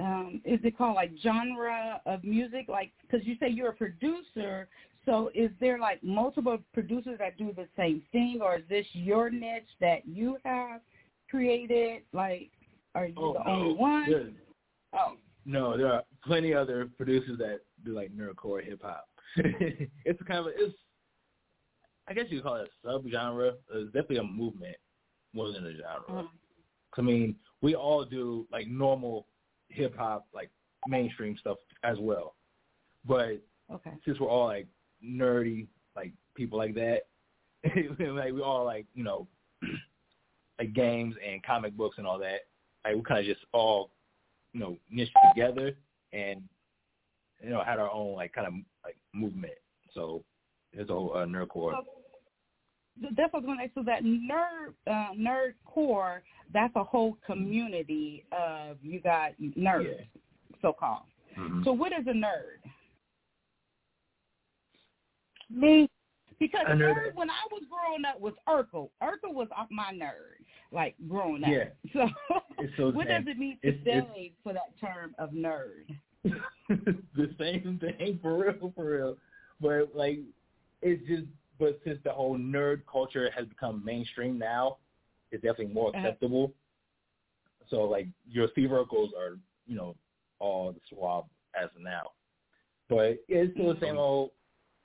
um 0.00 0.40
is 0.44 0.60
it 0.64 0.76
called 0.76 0.94
like 0.94 1.10
genre 1.22 2.00
of 2.06 2.22
music 2.24 2.66
like 2.68 2.92
cuz 3.10 3.20
you 3.24 3.36
say 3.40 3.48
you're 3.48 3.70
a 3.70 3.74
producer 3.74 4.68
so 5.04 5.30
is 5.34 5.50
there 5.60 5.78
like 5.78 6.02
multiple 6.02 6.58
producers 6.72 7.18
that 7.18 7.36
do 7.38 7.52
the 7.52 7.68
same 7.76 8.02
thing 8.12 8.40
or 8.42 8.56
is 8.56 8.66
this 8.68 8.86
your 8.92 9.30
niche 9.30 9.74
that 9.80 10.06
you 10.06 10.36
have 10.44 10.80
created 11.30 12.02
like 12.12 12.50
are 12.94 13.06
you 13.06 13.14
oh, 13.16 13.32
the 13.34 13.48
only 13.48 13.68
no. 13.74 13.80
one 13.80 14.10
There- 14.10 14.32
oh 14.94 15.16
No, 15.44 15.76
there 15.76 15.92
are 15.92 16.02
plenty 16.24 16.52
other 16.52 16.90
producers 16.96 17.38
that 17.38 17.60
do 17.84 17.92
like 17.94 18.10
nerdcore 18.12 18.64
hip 18.64 18.82
hop. 18.82 19.08
it's 19.36 20.20
kind 20.26 20.40
of 20.40 20.48
it's 20.48 20.74
I 22.08 22.14
guess 22.14 22.26
you 22.28 22.38
could 22.38 22.44
call 22.44 22.56
it 22.56 22.68
a 22.84 22.86
subgenre. 22.88 23.52
It's 23.72 23.86
definitely 23.92 24.18
a 24.18 24.22
movement 24.24 24.76
more 25.32 25.50
than 25.52 25.66
a 25.66 25.72
genre. 25.72 26.04
'Cause, 26.08 26.28
I 26.98 27.02
mean, 27.02 27.36
we 27.62 27.74
all 27.74 28.04
do 28.04 28.46
like 28.50 28.66
normal 28.68 29.26
hip 29.68 29.96
hop, 29.96 30.26
like 30.34 30.50
mainstream 30.86 31.36
stuff 31.38 31.58
as 31.82 31.98
well. 32.00 32.34
But 33.06 33.40
okay 33.72 33.92
since 34.04 34.18
we're 34.20 34.28
all 34.28 34.46
like 34.46 34.66
nerdy, 35.04 35.66
like 35.94 36.12
people 36.34 36.58
like 36.58 36.74
that, 36.74 37.02
like 37.64 38.32
we 38.32 38.40
all 38.42 38.64
like 38.64 38.86
you 38.94 39.04
know, 39.04 39.26
like 40.58 40.72
games 40.72 41.14
and 41.26 41.42
comic 41.42 41.76
books 41.76 41.98
and 41.98 42.06
all 42.06 42.18
that. 42.18 42.40
Like 42.84 42.96
we 42.96 43.02
kind 43.02 43.20
of 43.20 43.26
just 43.26 43.44
all, 43.52 43.90
you 44.52 44.60
know, 44.60 44.76
niched 44.90 45.16
together 45.34 45.72
and 46.12 46.42
you 47.42 47.50
know 47.50 47.62
had 47.64 47.78
our 47.78 47.90
own 47.90 48.14
like 48.14 48.32
kind 48.32 48.46
of 48.46 48.54
like 48.84 48.96
movement. 49.12 49.54
So 49.94 50.22
there's 50.72 50.88
a 50.90 50.92
whole 50.92 51.12
uh, 51.14 51.26
nerdcore. 51.26 51.72
So- 51.72 51.84
that's 53.00 53.32
what 53.32 53.44
I 53.44 53.46
was 53.46 53.46
going 53.46 53.58
to 53.58 53.64
say. 53.66 53.70
So 53.74 53.82
that 53.84 54.02
nerd 54.04 54.74
uh, 54.86 55.12
nerd 55.14 55.54
core, 55.64 56.22
that's 56.52 56.74
a 56.76 56.84
whole 56.84 57.16
community 57.26 58.24
of 58.32 58.76
you 58.82 59.00
got 59.00 59.32
nerds, 59.40 59.84
Yeah. 59.98 60.04
so 60.62 60.72
called. 60.72 61.02
Mhm. 61.38 61.64
So 61.64 61.72
what 61.72 61.92
is 61.92 62.06
a 62.06 62.12
nerd? 62.12 62.60
Me, 65.50 65.88
Because 66.38 66.64
A 66.66 66.72
nerd- 66.72 66.94
nerd, 66.94 67.14
when 67.14 67.30
I 67.30 67.34
was 67.50 67.62
growing 67.70 68.04
up, 68.04 68.20
was 68.20 68.34
Urkel. 68.48 68.90
Urkel 69.02 69.32
was 69.32 69.48
off 69.56 69.68
my 69.70 69.92
nerd, 69.92 70.44
like 70.72 70.94
growing 71.08 71.44
up. 71.44 71.50
Yeah. 71.50 71.68
So 72.58 72.66
so 72.76 72.90
what 72.90 73.08
does 73.08 73.24
it 73.26 73.38
mean 73.38 73.58
It's- 73.62 73.80
it's- 73.86 74.04
today 74.06 74.32
for 74.42 74.52
that 74.54 74.76
term 74.80 75.14
of 75.18 75.30
nerd? 75.30 75.86
the 76.68 77.34
same 77.38 77.78
thing 77.78 78.18
for 78.20 78.38
real, 78.38 78.72
for 78.74 78.84
real. 78.84 79.16
But 79.60 79.94
like, 79.94 80.18
it's 80.82 81.06
just. 81.06 81.26
But 81.58 81.80
since 81.84 81.98
the 82.04 82.12
whole 82.12 82.36
nerd 82.38 82.82
culture 82.90 83.30
has 83.34 83.46
become 83.46 83.84
mainstream 83.84 84.38
now, 84.38 84.78
it's 85.30 85.42
definitely 85.42 85.74
more 85.74 85.88
Uh-huh. 85.90 86.08
acceptable. 86.08 86.52
So 87.68 87.84
like, 87.84 88.06
your 88.28 88.48
C 88.54 88.66
vocals 88.66 89.12
are, 89.16 89.38
you 89.66 89.76
know, 89.76 89.96
all 90.38 90.72
the 90.72 90.80
swab 90.88 91.26
as 91.54 91.68
of 91.74 91.82
now. 91.82 92.12
But 92.88 93.18
it's 93.28 93.52
still 93.54 93.74
the 93.74 93.80
same 93.80 93.98
old 93.98 94.30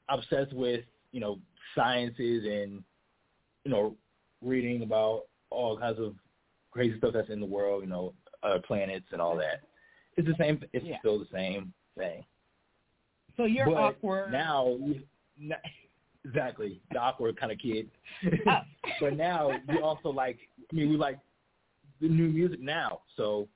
obsessed 0.09 0.53
with, 0.53 0.83
you 1.11 1.19
know, 1.19 1.39
sciences 1.75 2.45
and, 2.45 2.83
you 3.65 3.71
know, 3.71 3.95
reading 4.41 4.81
about 4.81 5.27
all 5.49 5.77
kinds 5.77 5.99
of 5.99 6.15
crazy 6.71 6.97
stuff 6.97 7.13
that's 7.13 7.29
in 7.29 7.39
the 7.39 7.45
world, 7.45 7.83
you 7.83 7.89
know, 7.89 8.13
other 8.43 8.59
planets 8.59 9.05
and 9.11 9.21
all 9.21 9.35
that. 9.37 9.61
It's 10.17 10.27
the 10.27 10.35
same. 10.39 10.63
It's 10.73 10.85
Yeah. 10.85 10.99
still 10.99 11.19
the 11.19 11.27
same 11.31 11.73
thing. 11.97 12.25
So 13.37 13.45
you're 13.45 13.67
but 13.67 13.77
awkward. 13.77 14.31
now. 14.31 14.77
Exactly, 16.25 16.79
the 16.91 16.99
awkward 16.99 17.39
kind 17.39 17.51
of 17.51 17.57
kid. 17.57 17.89
Oh. 18.47 18.59
but 19.01 19.15
now 19.15 19.51
we 19.67 19.79
also 19.79 20.09
like. 20.09 20.37
I 20.71 20.75
mean, 20.75 20.89
we 20.89 20.95
like 20.97 21.19
the 21.99 22.07
new 22.07 22.27
music 22.29 22.61
now, 22.61 23.01
so 23.17 23.47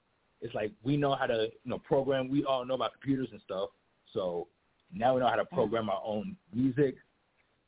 it's 0.42 0.54
like 0.54 0.72
we 0.84 0.98
know 0.98 1.16
how 1.16 1.28
to, 1.28 1.50
you 1.64 1.70
know, 1.70 1.80
program. 1.80 2.30
We 2.30 2.44
all 2.44 2.66
know 2.66 2.74
about 2.74 2.94
computers 2.94 3.30
and 3.32 3.42
stuff, 3.42 3.70
so 4.14 4.48
now 4.94 5.14
we 5.14 5.22
know 5.22 5.28
how 5.30 5.36
to 5.36 5.46
program 5.46 5.90
our 5.90 6.02
own 6.04 6.36
music 6.54 6.96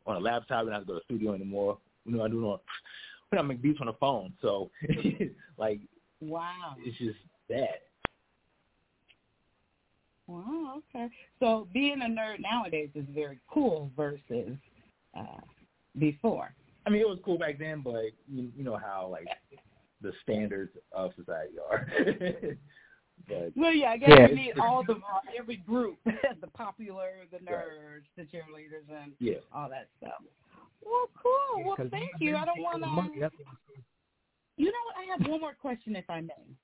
on 0.06 0.16
a 0.16 0.20
laptop. 0.20 0.66
We 0.66 0.72
don't 0.72 0.80
have 0.80 0.88
to 0.88 0.88
go 0.88 0.94
to 0.94 1.00
the 1.08 1.16
studio 1.16 1.34
anymore. 1.34 1.78
We 2.06 2.14
know 2.14 2.20
how 2.20 2.28
to 2.28 2.34
do 2.34 2.46
it 2.46 2.50
on. 2.50 2.60
We 3.32 3.38
don't 3.38 3.48
make 3.48 3.62
beats 3.62 3.80
on 3.82 3.88
the 3.88 3.94
phone, 3.94 4.34
so 4.42 4.70
like 5.58 5.80
Wow. 6.22 6.76
it's 6.80 6.98
just 6.98 7.18
that. 7.50 7.84
Wow. 10.28 10.82
Okay. 10.96 11.08
So 11.40 11.68
being 11.74 12.02
a 12.02 12.06
nerd 12.06 12.40
nowadays 12.42 12.90
is 12.96 13.06
very 13.14 13.40
cool 13.50 13.92
versus 13.96 14.58
uh, 15.18 15.42
before. 15.98 16.54
I 16.86 16.90
mean, 16.90 17.02
it 17.02 17.08
was 17.08 17.20
cool 17.26 17.38
back 17.38 17.60
then, 17.60 17.82
but 17.82 18.12
you, 18.32 18.52
you 18.56 18.64
know 18.64 18.78
how 18.78 19.08
like 19.12 19.28
the 20.02 20.14
standards 20.24 20.72
of 20.92 21.12
society 21.18 21.56
are. 21.70 21.88
but 23.28 23.52
Well, 23.56 23.74
yeah, 23.74 23.92
I 23.92 23.98
guess 23.98 24.10
Yeah, 24.10 24.28
you 24.30 24.36
need 24.36 24.54
all 24.62 24.84
the 24.84 25.00
every 25.38 25.58
group, 25.58 25.98
the 26.06 26.48
popular, 26.54 27.26
the 27.32 27.40
nerds, 27.40 28.06
the 28.16 28.24
cheerleaders, 28.24 28.90
and 28.90 29.14
yeah, 29.20 29.36
all 29.54 29.70
that 29.70 29.90
stuff. 29.98 30.22
Well, 30.84 31.10
cool. 31.22 31.66
Well, 31.66 31.90
thank 31.92 32.12
you. 32.20 32.38
I 32.38 32.46
don't 32.46 32.62
want 32.62 32.84
to. 32.84 33.30
You 34.60 34.66
know 34.66 34.72
what? 34.86 34.96
I 34.98 35.18
have 35.18 35.28
one 35.30 35.42
more 35.42 35.54
question, 35.54 35.96
if 35.96 36.10
I 36.10 36.22
may. 36.22 36.56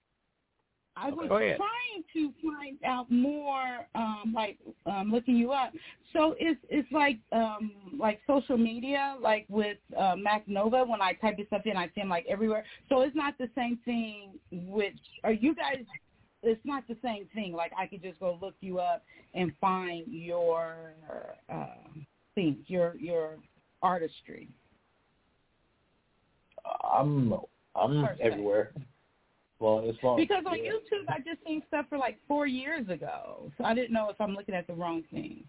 I 0.96 1.10
was 1.10 1.28
trying 1.58 2.04
to 2.14 2.32
find 2.42 2.78
out 2.86 3.10
more, 3.10 3.88
um, 3.96 4.34
like 4.36 4.60
um, 4.86 5.12
looking 5.12 5.36
you 5.36 5.52
up. 5.52 5.74
So 6.12 6.36
it's 6.40 6.60
it's 6.70 6.92
like 6.92 7.18
um, 7.32 7.72
like 7.98 8.20
social 8.28 8.58
media, 8.58 9.16
like 9.20 9.46
with 9.50 9.78
uh, 9.98 10.16
Mac 10.16 10.48
Nova. 10.48 10.84
When 10.84 11.02
I 11.02 11.14
type 11.14 11.38
this 11.38 11.48
stuff 11.48 11.64
in, 11.66 11.76
I 11.76 11.88
see 11.96 12.02
him 12.02 12.10
like 12.10 12.26
everywhere. 12.30 12.64
So 12.90 13.02
it's 13.02 13.16
not 13.16 13.36
the 13.40 13.50
same 13.56 13.80
thing. 13.86 14.34
Which 14.52 15.00
are 15.24 15.34
you 15.34 15.56
guys? 15.56 15.84
It's 16.44 16.62
not 16.64 16.84
the 16.88 16.98
same 17.04 17.28
thing. 17.34 17.54
Like 17.54 17.72
I 17.78 17.88
could 17.88 18.04
just 18.04 18.20
go 18.20 18.38
look 18.42 18.56
you 18.62 18.80
up 18.80 19.04
and 19.34 19.52
find 19.60 20.06
your 20.08 20.94
uh, 21.52 21.66
things, 22.36 22.58
your 22.68 22.96
your 22.98 23.38
artistry. 23.82 24.48
I'm 26.84 27.34
I'm 27.76 28.08
everywhere. 28.22 28.74
Well, 29.64 29.80
it's 29.86 29.98
fun. 30.00 30.18
Because 30.18 30.44
on 30.46 30.62
yeah. 30.62 30.72
YouTube, 30.72 31.08
I 31.08 31.20
just 31.20 31.42
seen 31.48 31.62
stuff 31.70 31.86
for 31.88 31.98
like 31.98 32.20
four 32.28 32.48
years 32.48 32.90
ago, 32.90 33.50
so 33.58 33.64
I 33.64 33.74
didn't 33.74 33.94
know 33.94 34.10
if 34.10 34.20
I'm 34.20 34.36
looking 34.36 34.54
at 34.54 34.68
the 34.68 34.74
wrong 34.74 35.04
thing. 35.10 35.46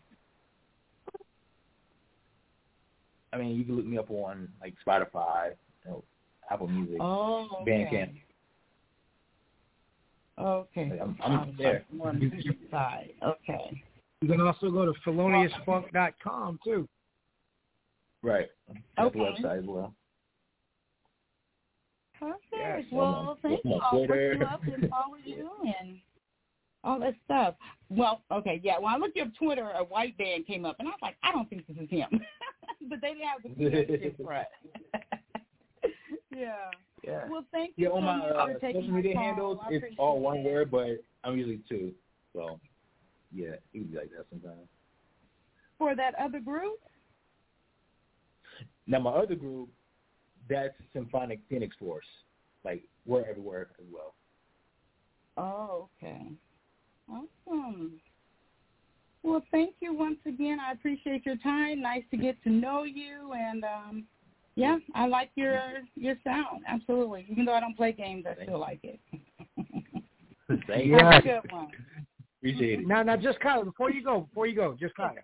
I 3.32 3.38
mean, 3.38 3.56
you 3.56 3.64
can 3.64 3.74
look 3.74 3.84
me 3.84 3.98
up 3.98 4.08
on 4.12 4.48
like 4.60 4.74
Spotify, 4.86 5.54
you 5.84 5.90
know, 5.90 6.04
Apple 6.48 6.68
Music, 6.68 6.98
Oh, 7.00 7.48
okay. 7.62 8.14
Bandcamp. 10.38 10.46
Okay. 10.46 10.90
Like, 10.92 11.00
I'm, 11.00 11.16
I'm 11.20 11.56
there. 11.58 11.84
More 11.92 12.10
on 12.10 12.20
the 12.20 12.26
music 12.26 12.56
side. 12.70 13.10
Okay. 13.20 13.82
You 14.20 14.28
can 14.28 14.40
also 14.40 14.70
go 14.70 14.84
to 14.84 14.92
philoniusphunk.com 15.04 16.60
too. 16.62 16.88
Right. 18.22 18.46
That's 18.68 18.78
the 18.96 19.02
Okay. 19.02 19.18
website 19.18 19.58
as 19.58 19.64
well. 19.66 19.92
Perfect. 22.24 22.42
Yes, 22.52 22.84
well, 22.90 23.04
on- 23.04 23.36
thank 23.42 23.64
you. 23.64 23.80
I'll 23.82 24.00
look 24.00 24.10
you 24.10 24.46
up 24.50 24.62
and 24.64 24.88
follow 24.90 25.16
you 25.24 25.50
and 25.80 25.98
all 26.82 26.98
that 27.00 27.14
stuff. 27.24 27.54
Well, 27.90 28.22
okay, 28.32 28.60
yeah. 28.64 28.78
When 28.78 28.92
I 28.92 28.96
looked 28.96 29.18
up 29.18 29.28
Twitter, 29.38 29.70
a 29.70 29.84
white 29.84 30.16
band 30.16 30.46
came 30.46 30.64
up, 30.64 30.76
and 30.78 30.88
I 30.88 30.92
was 30.92 31.00
like, 31.02 31.16
I 31.22 31.32
don't 31.32 31.48
think 31.50 31.66
this 31.66 31.76
is 31.76 31.90
him. 31.90 32.08
but 32.88 33.00
they 33.02 33.08
didn't 33.14 33.24
have 33.26 34.16
the 34.18 34.24
front. 34.24 34.46
yeah. 36.34 36.70
Yeah. 37.06 37.28
Well, 37.28 37.44
thank 37.52 37.74
you 37.76 37.88
Yeah, 37.88 37.90
on 37.92 38.00
so 38.00 38.06
my 38.06 38.16
much 38.16 38.28
uh, 38.30 38.46
for 38.46 38.58
taking 38.60 38.80
social 38.80 38.90
my 38.92 38.96
media 38.96 39.16
handles, 39.18 39.58
it's 39.68 39.84
all 39.98 40.20
one 40.20 40.38
it. 40.38 40.44
word, 40.50 40.70
but 40.70 40.86
I'm 41.22 41.36
usually 41.36 41.60
two. 41.68 41.92
So, 42.34 42.58
yeah, 43.32 43.56
it 43.74 43.90
be 43.90 43.96
like 43.96 44.10
that 44.16 44.24
sometimes. 44.30 44.66
For 45.76 45.94
that 45.94 46.14
other 46.18 46.40
group? 46.40 46.78
Now, 48.86 49.00
my 49.00 49.10
other 49.10 49.34
group, 49.34 49.68
that's 50.48 50.74
Symphonic 50.92 51.40
Pheenix 51.50 51.70
Force. 51.78 52.06
Like, 52.64 52.82
we're 53.06 53.24
everywhere 53.24 53.68
as 53.78 53.86
well. 53.92 54.14
Oh, 55.36 55.88
okay. 56.02 56.26
Awesome. 57.08 58.00
Well, 59.22 59.42
thank 59.50 59.74
you 59.80 59.94
once 59.94 60.18
again. 60.26 60.58
I 60.60 60.72
appreciate 60.72 61.24
your 61.24 61.36
time. 61.36 61.80
Nice 61.80 62.04
to 62.10 62.16
get 62.16 62.42
to 62.44 62.50
know 62.50 62.84
you, 62.84 63.32
and 63.32 63.64
um, 63.64 64.04
yeah, 64.54 64.76
I 64.94 65.06
like 65.06 65.30
your 65.34 65.60
your 65.96 66.14
sound. 66.22 66.62
Absolutely. 66.68 67.26
Even 67.30 67.46
though 67.46 67.54
I 67.54 67.60
don't 67.60 67.76
play 67.76 67.92
games, 67.92 68.24
I 68.28 68.42
still 68.42 68.60
like 68.60 68.80
it. 68.82 69.00
Thank 70.66 70.86
Yeah. 70.86 71.12
Have 71.12 71.24
a 71.24 71.26
good 71.26 71.52
one. 71.52 71.68
Appreciate 72.38 72.80
it. 72.80 72.86
Now, 72.86 73.02
now, 73.02 73.16
just 73.16 73.40
kind 73.40 73.60
of 73.60 73.64
before 73.64 73.90
you 73.90 74.04
go, 74.04 74.20
before 74.20 74.46
you 74.46 74.54
go, 74.54 74.76
just 74.78 74.94
kind 74.94 75.18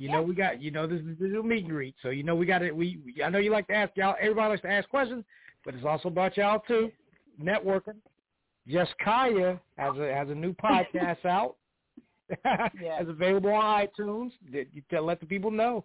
You 0.00 0.10
know 0.10 0.22
we 0.22 0.34
got, 0.34 0.62
you 0.62 0.70
know 0.70 0.86
this 0.86 1.02
is 1.02 1.18
the 1.18 1.42
meet 1.42 1.64
and 1.64 1.72
greet, 1.72 1.94
so 2.00 2.08
you 2.08 2.22
know 2.22 2.34
we 2.34 2.46
got 2.46 2.62
it. 2.62 2.74
We, 2.74 2.98
I 3.22 3.28
know 3.28 3.36
you 3.36 3.50
like 3.50 3.66
to 3.66 3.74
ask 3.74 3.94
y'all. 3.96 4.16
Everybody 4.18 4.48
likes 4.48 4.62
to 4.62 4.70
ask 4.70 4.88
questions, 4.88 5.26
but 5.62 5.74
it's 5.74 5.84
also 5.84 6.08
about 6.08 6.38
y'all 6.38 6.62
too. 6.66 6.90
Networking. 7.38 7.96
Just 8.66 8.92
Kaya 9.04 9.60
has 9.76 9.98
a 9.98 10.14
has 10.14 10.30
a 10.30 10.34
new 10.34 10.54
podcast 10.64 11.26
out. 11.26 11.56
Yes. 12.80 13.02
It's 13.02 13.10
available 13.10 13.50
on 13.52 13.86
iTunes. 13.86 14.30
You 14.50 14.82
tell 14.88 15.04
let 15.04 15.20
the 15.20 15.26
people 15.26 15.50
know. 15.50 15.84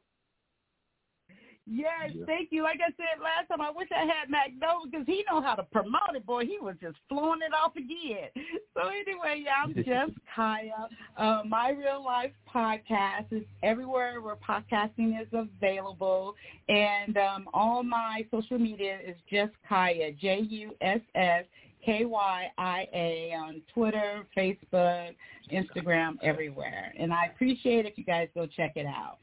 Yes, 1.68 2.12
Yeah. 2.14 2.26
thank 2.26 2.52
you. 2.52 2.62
Like 2.64 2.80
I 2.80 2.92
said 2.92 3.20
last 3.22 3.48
time, 3.48 3.60
I 3.60 3.72
wish 3.72 3.88
I 3.92 4.06
had 4.06 4.30
Mac 4.30 4.52
Nova 4.60 4.86
because 4.86 5.06
he 5.08 5.24
know 5.30 5.42
how 5.42 5.56
to 5.56 5.64
promote 5.64 6.16
it. 6.16 6.26
Boy, 6.26 6.46
he 6.46 6.60
was 6.60 6.76
just 6.80 6.98
flowing 7.10 7.40
it 7.42 7.54
off 7.54 7.76
again. 7.76 8.30
So 8.76 8.90
anyway, 8.90 9.42
yeah, 9.42 9.64
I'm 9.64 9.74
just 9.74 10.20
Kaya. 10.36 10.90
Uh, 11.16 11.44
My 11.48 11.70
Real 11.70 12.04
Life 12.04 12.34
podcast 12.54 13.32
is 13.32 13.44
everywhere 13.64 14.20
where 14.20 14.36
podcasting 14.36 15.20
is 15.22 15.30
available, 15.32 16.36
and 16.68 17.18
um, 17.18 17.48
all 17.54 17.84
my 17.84 18.26
social 18.32 18.60
media 18.60 19.00
is 19.00 19.16
just 19.32 19.54
Kaya, 19.68 20.12
J 20.12 20.42
U 20.42 20.76
S 20.82 21.00
S 21.16 21.46
K 21.86 22.04
Y 22.04 22.52
I 22.58 22.88
A 22.94 23.34
on 23.38 23.62
Twitter, 23.74 24.28
Facebook, 24.36 25.16
Instagram, 25.54 26.18
everywhere. 26.22 26.94
And 27.00 27.14
I 27.14 27.28
appreciate 27.28 27.86
if 27.86 27.98
you 27.98 28.04
guys 28.04 28.28
go 28.36 28.46
check 28.46 28.74
it 28.76 28.86
out. 28.86 29.20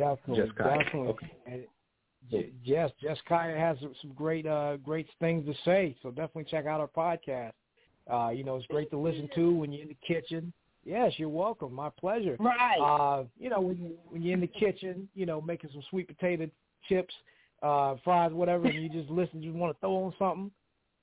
Definitely, 0.00 0.44
Just 0.44 0.56
Kaya. 0.56 0.78
definitely. 0.78 1.08
Okay. 1.08 1.32
And 1.46 1.64
J- 2.30 2.52
yes, 2.62 2.90
Jess 3.02 3.18
Kaya 3.28 3.56
has 3.56 3.78
some, 3.80 3.94
some 4.00 4.12
great, 4.12 4.46
uh, 4.46 4.76
great 4.78 5.06
things 5.20 5.44
to 5.46 5.54
say. 5.64 5.96
So 6.02 6.10
definitely 6.10 6.44
check 6.44 6.66
out 6.66 6.80
our 6.80 6.88
podcast. 6.88 7.52
Uh, 8.10 8.30
you 8.30 8.44
know, 8.44 8.56
it's 8.56 8.66
great 8.66 8.90
to 8.90 8.98
listen 8.98 9.28
to 9.34 9.52
when 9.52 9.72
you're 9.72 9.82
in 9.82 9.88
the 9.88 9.96
kitchen. 10.06 10.52
Yes, 10.84 11.12
you're 11.18 11.28
welcome. 11.28 11.74
My 11.74 11.90
pleasure. 11.90 12.36
Right. 12.40 12.78
Uh, 12.80 13.24
you 13.38 13.50
know, 13.50 13.60
when 13.60 13.76
you 13.76 13.92
when 14.08 14.22
you're 14.22 14.34
in 14.34 14.40
the 14.40 14.46
kitchen, 14.46 15.08
you 15.14 15.26
know, 15.26 15.40
making 15.40 15.70
some 15.72 15.82
sweet 15.90 16.08
potato 16.08 16.48
chips, 16.88 17.14
uh, 17.62 17.96
fries, 18.02 18.32
whatever, 18.32 18.66
and 18.66 18.82
you 18.82 18.88
just 18.88 19.10
listen, 19.10 19.42
you 19.42 19.52
want 19.52 19.76
to 19.76 19.80
throw 19.80 19.96
on 20.04 20.14
something, 20.18 20.50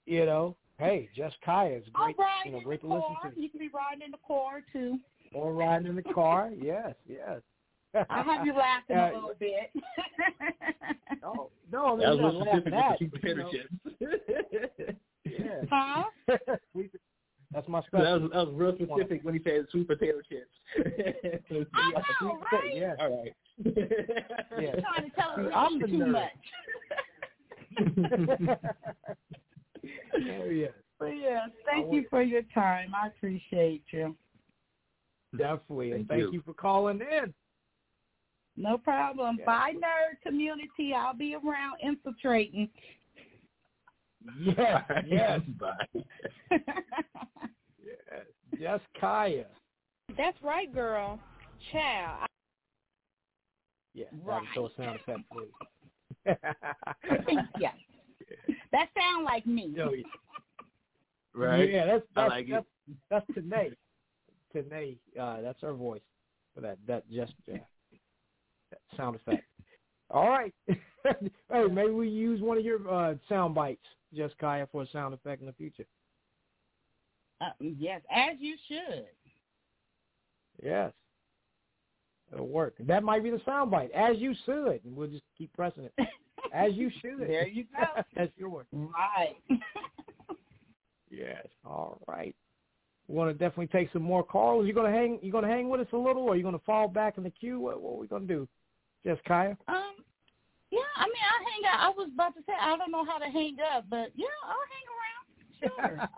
you 0.05 0.25
know. 0.25 0.55
Hey, 0.79 1.09
Jess 1.15 1.33
Kaya 1.45 1.77
is 1.77 1.83
great. 1.93 2.17
ride 2.17 2.41
You 2.45 2.51
know, 2.53 2.61
great 2.61 2.81
the 2.81 2.87
to 2.87 2.93
listen 2.95 3.15
to. 3.23 3.41
You 3.41 3.49
can 3.49 3.59
be 3.59 3.69
riding 3.69 4.03
in 4.03 4.11
the 4.11 4.17
car 4.27 4.61
too. 4.73 4.97
Or 5.33 5.53
riding 5.53 5.87
in 5.87 5.95
the 5.95 6.13
car. 6.13 6.49
Yes, 6.59 6.95
yes. 7.07 7.41
I'll 8.09 8.23
have 8.23 8.45
you 8.45 8.53
laughing 8.53 8.97
Uh, 8.97 9.09
a 9.11 9.13
little 9.15 9.33
bit. 9.39 9.71
Oh 11.23 11.49
no, 11.71 11.85
I 11.85 11.97
That 11.97 11.97
mean, 11.97 12.21
was 12.23 12.33
you're 12.33 12.33
not 12.33 12.33
laughing 12.35 12.61
specific 12.61 12.73
at, 12.73 12.97
sweet 12.97 13.11
potato 13.11 13.29
you 13.29 13.43
know. 13.43 13.51
chips. 13.51 14.97
Yeah. 15.25 15.61
huh? 15.69 16.03
That's 17.53 17.67
my 17.69 17.81
that 17.93 18.21
was 18.21 18.29
that 18.33 18.47
was 18.47 18.53
real 18.55 18.73
specific 18.75 19.23
when 19.23 19.33
he 19.33 19.39
said 19.43 19.65
sweet 19.71 19.87
potato 19.87 20.19
chips. 20.29 20.55
I 20.77 22.01
know, 22.21 22.39
right? 22.51 22.73
Yeah. 22.75 22.95
All 22.99 23.09
right. 23.23 23.33
Yeah. 23.65 23.73
You're 24.57 24.81
trying 24.81 25.09
to 25.09 25.15
tell 25.15 25.31
us 25.31 25.51
I'm 25.55 25.73
we 25.73 25.79
the 25.79 25.85
eat 25.87 25.91
too 25.91 26.03
nerd. 26.03 26.11
much. 26.11 26.31
oh 30.29 30.49
yeah. 30.49 30.67
But 30.99 31.05
yeah, 31.17 31.45
thank 31.65 31.93
you 31.93 32.05
for 32.09 32.21
your 32.21 32.41
time. 32.53 32.93
I 32.95 33.07
appreciate 33.07 33.83
you. 33.91 34.15
Definitely. 35.37 35.91
Thank 35.91 35.99
and 36.01 36.07
thank 36.09 36.21
you. 36.21 36.31
you. 36.33 36.41
for 36.41 36.53
calling 36.53 36.99
in. 37.01 37.33
No 38.57 38.77
problem. 38.77 39.37
Yeah. 39.39 39.45
Bye, 39.45 39.73
nerd 39.75 40.21
community. 40.23 40.93
I'll 40.95 41.13
be 41.13 41.35
around 41.35 41.77
infiltrating. 41.83 42.69
Yes, 44.41 44.83
yes, 45.05 45.41
Bye. 45.59 45.85
yes. 46.51 46.61
Yes, 48.59 48.79
Kaya. 48.99 49.45
That's 50.17 50.37
right, 50.41 50.73
girl. 50.73 51.19
Child. 51.71 52.27
Yeah, 53.93 54.05
Right. 54.23 54.43
that 54.55 54.61
was 54.61 54.71
a 54.77 54.81
sound 54.81 54.99
effect, 54.99 55.21
please. 55.31 55.53
yes. 57.59 57.75
That 58.71 58.89
sound 58.99 59.23
like 59.23 59.45
me. 59.45 59.71
Yo, 59.75 59.93
Right. 61.33 61.69
Yeah, 61.69 61.85
that's 61.85 62.03
I 62.15 62.21
that's 62.21 62.29
like 62.29 62.47
it. 62.49 62.51
that's, 62.51 63.25
that's 63.27 63.27
Tanae. 63.37 63.73
Tanae, 64.55 64.97
uh, 65.19 65.41
that's 65.41 65.61
her 65.61 65.73
voice 65.73 66.01
for 66.55 66.61
that 66.61 66.79
that 66.87 67.07
just 67.11 67.33
yeah, 67.45 67.57
that 67.57 67.67
sound 68.95 69.15
effect. 69.15 69.43
All 70.09 70.29
right. 70.29 70.53
hey, 70.67 71.67
maybe 71.71 71.91
we 71.91 72.09
use 72.09 72.41
one 72.41 72.57
of 72.57 72.63
your 72.63 72.89
uh, 72.89 73.15
sound 73.27 73.55
bites, 73.55 73.85
just 74.13 74.37
Kaya, 74.37 74.67
for 74.71 74.83
a 74.83 74.87
sound 74.87 75.13
effect 75.13 75.41
in 75.41 75.47
the 75.47 75.53
future. 75.53 75.85
Uh, 77.41 77.49
yes, 77.59 78.01
as 78.11 78.35
you 78.39 78.55
should. 78.67 79.05
Yes. 80.63 80.91
It'll 82.33 82.47
work. 82.47 82.75
That 82.79 83.03
might 83.03 83.23
be 83.23 83.29
the 83.29 83.41
sound 83.45 83.71
bite. 83.71 83.91
As 83.91 84.17
you 84.17 84.33
should. 84.45 84.81
And 84.83 84.95
we'll 84.95 85.07
just 85.07 85.23
keep 85.37 85.53
pressing 85.53 85.85
it. 85.85 85.93
As 86.53 86.73
you 86.73 86.89
should. 87.01 87.27
There 87.27 87.47
you 87.47 87.65
go. 87.65 88.01
That's 88.15 88.31
yours. 88.37 88.67
Right. 88.71 89.35
Yes. 91.09 91.45
All 91.65 91.99
right. 92.07 92.35
We 93.07 93.15
want 93.15 93.29
to 93.29 93.33
definitely 93.33 93.67
take 93.67 93.91
some 93.93 94.01
more 94.01 94.23
calls. 94.23 94.67
You 94.67 94.73
gonna 94.73 94.91
hang? 94.91 95.19
You 95.21 95.31
gonna 95.31 95.47
hang 95.47 95.69
with 95.69 95.81
us 95.81 95.87
a 95.93 95.97
little, 95.97 96.23
or 96.23 96.35
you 96.35 96.43
gonna 96.43 96.59
fall 96.59 96.87
back 96.87 97.17
in 97.17 97.23
the 97.23 97.29
queue? 97.29 97.59
What, 97.59 97.81
what 97.81 97.93
are 97.93 97.99
we 97.99 98.07
gonna 98.07 98.25
do? 98.25 98.47
Just 99.05 99.23
Kaya. 99.23 99.57
Um, 99.67 99.95
yeah, 100.71 100.79
I 100.97 101.05
mean, 101.05 101.15
I 101.15 101.43
hang 101.49 101.73
out. 101.73 101.85
I 101.85 101.89
was 101.95 102.09
about 102.13 102.35
to 102.35 102.41
say 102.45 102.53
I 102.59 102.75
don't 102.75 102.91
know 102.91 103.05
how 103.05 103.17
to 103.17 103.25
hang 103.25 103.57
up, 103.73 103.85
but 103.89 104.11
yeah, 104.15 104.27
I'll 104.43 104.55
hang 104.73 105.71
around. 105.77 105.97
Sure. 105.97 106.09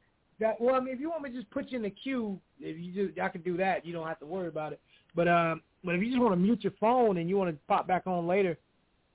that, 0.40 0.60
well, 0.60 0.74
I 0.74 0.80
mean, 0.80 0.94
if 0.94 1.00
you 1.00 1.10
want 1.10 1.22
me 1.22 1.30
to 1.30 1.36
just 1.36 1.50
put 1.50 1.70
you 1.70 1.76
in 1.76 1.82
the 1.82 1.90
queue, 1.90 2.40
if 2.60 2.78
you 2.78 2.92
do, 2.92 3.20
I 3.20 3.28
can 3.28 3.42
do 3.42 3.56
that. 3.58 3.84
You 3.84 3.92
don't 3.92 4.06
have 4.06 4.20
to 4.20 4.26
worry 4.26 4.48
about 4.48 4.72
it. 4.72 4.80
But 5.14 5.28
um, 5.28 5.62
but 5.84 5.94
if 5.94 6.02
you 6.02 6.08
just 6.08 6.20
want 6.20 6.32
to 6.32 6.40
mute 6.40 6.62
your 6.62 6.72
phone 6.80 7.18
and 7.18 7.28
you 7.28 7.36
want 7.36 7.50
to 7.50 7.58
pop 7.68 7.86
back 7.86 8.06
on 8.06 8.26
later, 8.26 8.56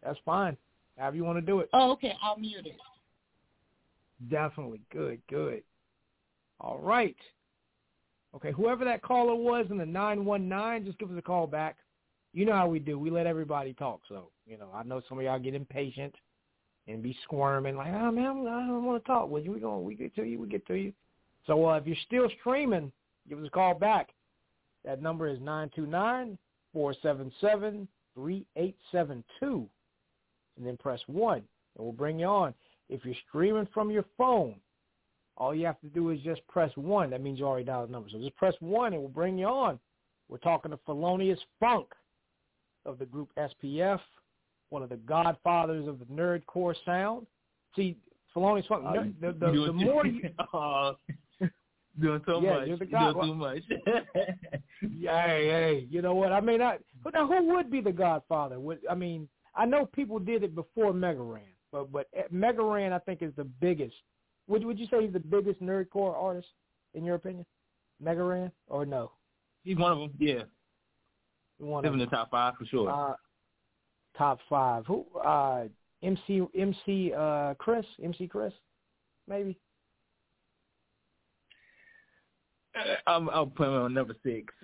that's 0.03 0.19
fine. 0.25 0.55
However 0.97 1.15
you 1.15 1.23
want 1.23 1.37
to 1.37 1.41
do 1.41 1.59
it. 1.59 1.69
oh, 1.73 1.91
okay. 1.93 2.13
I'll 2.21 2.37
mute 2.37 2.67
it. 2.67 2.77
Definitely. 4.29 4.81
Good, 4.91 5.21
good. 5.27 5.63
All 6.59 6.79
right. 6.79 7.15
Okay, 8.35 8.51
whoever 8.51 8.83
that 8.85 9.03
caller 9.03 9.35
was 9.35 9.67
in 9.69 9.77
the 9.77 9.85
919, 9.85 10.85
just 10.85 10.97
give 10.97 11.11
us 11.11 11.17
a 11.17 11.21
call 11.21 11.45
back. 11.45 11.77
You 12.33 12.45
know 12.45 12.53
how 12.53 12.67
we 12.67 12.79
do. 12.79 12.97
We 12.97 13.11
let 13.11 13.27
everybody 13.27 13.73
talk. 13.73 14.01
So, 14.09 14.29
you 14.47 14.57
know, 14.57 14.69
I 14.73 14.81
know 14.83 15.01
some 15.07 15.19
of 15.19 15.23
y'all 15.23 15.37
get 15.37 15.53
impatient 15.53 16.15
and 16.87 17.03
be 17.03 17.15
squirming 17.23 17.77
like, 17.77 17.93
oh, 17.93 18.11
man, 18.11 18.47
I 18.47 18.67
don't 18.67 18.85
want 18.85 19.03
to 19.03 19.07
talk 19.07 19.29
with 19.29 19.45
you. 19.45 19.51
We 19.51 19.59
going 19.59 19.85
we 19.85 19.95
get 19.95 20.15
to 20.15 20.23
you. 20.23 20.39
We 20.39 20.47
get 20.47 20.65
to 20.67 20.73
you. 20.73 20.93
So 21.45 21.69
uh, 21.69 21.77
if 21.77 21.85
you're 21.85 21.95
still 22.07 22.27
streaming, 22.39 22.91
give 23.29 23.39
us 23.39 23.47
a 23.47 23.51
call 23.51 23.75
back. 23.75 24.09
That 24.83 25.01
number 25.01 25.27
is 25.27 25.39
929-477-3872. 25.39 27.87
And 29.41 30.67
then 30.67 30.77
press 30.77 30.99
1, 31.07 31.37
and 31.37 31.43
we'll 31.77 31.93
bring 31.93 32.19
you 32.19 32.25
on. 32.25 32.53
If 32.89 33.05
you're 33.05 33.15
streaming 33.27 33.67
from 33.73 33.89
your 33.89 34.05
phone, 34.17 34.55
all 35.37 35.53
you 35.55 35.65
have 35.65 35.79
to 35.81 35.87
do 35.87 36.09
is 36.11 36.19
just 36.21 36.45
press 36.47 36.71
1. 36.75 37.09
That 37.09 37.21
means 37.21 37.39
you 37.39 37.45
already 37.45 37.65
dialed 37.65 37.89
the 37.89 37.91
number. 37.91 38.09
So 38.09 38.19
just 38.19 38.35
press 38.35 38.53
1 38.59 38.93
and 38.93 39.01
we'll 39.01 39.09
bring 39.09 39.37
you 39.37 39.47
on. 39.47 39.79
We're 40.29 40.37
talking 40.37 40.71
to 40.71 40.77
Philonius 40.87 41.39
Phunk 41.59 41.87
of 42.85 42.99
the 42.99 43.05
group 43.05 43.29
SPF, 43.37 43.99
one 44.69 44.83
of 44.83 44.89
the 44.89 44.97
godfathers 44.97 45.87
of 45.87 45.99
the 45.99 46.05
nerdcore 46.05 46.75
sound. 46.85 47.25
See, 47.75 47.97
Philonius 48.35 48.67
Phunk, 48.67 48.85
Uh, 48.85 48.93
the, 48.93 49.13
the, 49.21 49.45
the, 49.47 49.51
you 49.51 49.65
the 49.67 49.71
doing- 49.73 49.85
more 49.85 50.05
you... 50.05 50.29
Aw, 50.53 50.93
doing 52.01 52.21
so 52.25 52.41
Yeah, 52.41 52.55
much. 52.59 52.67
you're 52.67 52.77
the 52.77 52.85
doing 52.85 52.91
god- 52.91 53.21
too 53.21 53.35
much. 53.35 53.63
Yeah, 54.91 55.25
hey, 55.27 55.47
hey, 55.47 55.87
you 55.89 56.01
know 56.01 56.13
what? 56.13 56.33
I 56.33 56.41
mean, 56.41 56.61
I, 56.61 56.77
now 57.13 57.25
who 57.25 57.53
would 57.55 57.71
be 57.71 57.79
the 57.79 57.91
Godfather? 57.91 58.59
Would 58.59 58.79
I 58.89 58.95
mean? 58.95 59.29
I 59.55 59.65
know 59.65 59.85
people 59.85 60.19
did 60.19 60.43
it 60.43 60.55
before 60.55 60.91
Mega 60.91 61.21
Ran, 61.21 61.43
but 61.71 61.89
but 61.89 62.07
Mega 62.31 62.61
Ran 62.61 62.91
I 62.91 62.99
think 62.99 63.21
is 63.21 63.31
the 63.37 63.45
biggest. 63.45 63.95
Would 64.47 64.65
would 64.65 64.79
you 64.79 64.87
say 64.87 65.03
he's 65.03 65.13
the 65.13 65.19
biggest 65.19 65.61
nerdcore 65.61 66.15
artist 66.15 66.47
in 66.93 67.03
your 67.03 67.15
opinion? 67.15 67.45
Mega 68.01 68.23
Ran 68.23 68.51
or 68.67 68.85
no? 68.85 69.11
He's 69.63 69.77
one 69.77 69.91
of 69.91 69.99
them. 69.99 70.11
Yeah, 70.19 70.43
One 71.59 71.83
he's 71.83 71.89
of 71.89 71.93
in 71.93 71.99
the 71.99 72.07
top 72.07 72.31
five 72.31 72.55
for 72.59 72.65
sure. 72.65 72.89
Uh, 72.89 73.13
top 74.17 74.39
five. 74.49 74.85
Who? 74.85 75.05
Uh, 75.23 75.65
MC 76.01 76.41
MC 76.57 77.13
uh 77.17 77.53
Chris 77.55 77.85
MC 78.03 78.27
Chris, 78.27 78.53
maybe. 79.27 79.57
I'm 83.07 83.29
I'll 83.29 83.45
put 83.45 83.67
him 83.67 83.73
on 83.73 83.93
number 83.93 84.15
six. 84.23 84.53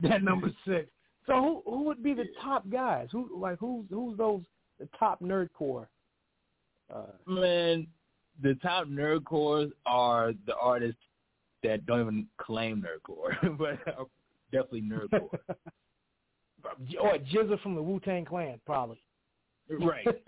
That 0.00 0.22
number 0.22 0.50
six. 0.66 0.90
So 1.26 1.62
who 1.64 1.70
who 1.70 1.82
would 1.84 2.02
be 2.02 2.12
the 2.12 2.26
top 2.42 2.68
guys? 2.68 3.08
Who 3.12 3.30
like 3.40 3.58
who's 3.58 3.86
who's 3.88 4.18
those 4.18 4.42
the 4.78 4.88
top 4.98 5.22
nerdcore? 5.22 5.86
Uh, 6.94 7.04
Man, 7.26 7.86
the 8.42 8.54
top 8.56 8.86
nerdcores 8.86 9.70
are 9.86 10.32
the 10.46 10.54
artists 10.56 11.00
that 11.62 11.86
don't 11.86 12.00
even 12.00 12.26
claim 12.38 12.82
nerdcore, 12.82 13.56
but 13.58 13.78
are 13.96 14.06
definitely 14.52 14.82
nerdcore. 14.82 15.38
or 17.00 17.18
GZA 17.18 17.60
from 17.62 17.74
the 17.74 17.82
Wu 17.82 18.00
Tang 18.00 18.24
Clan, 18.24 18.60
probably. 18.66 19.02
right. 19.68 20.06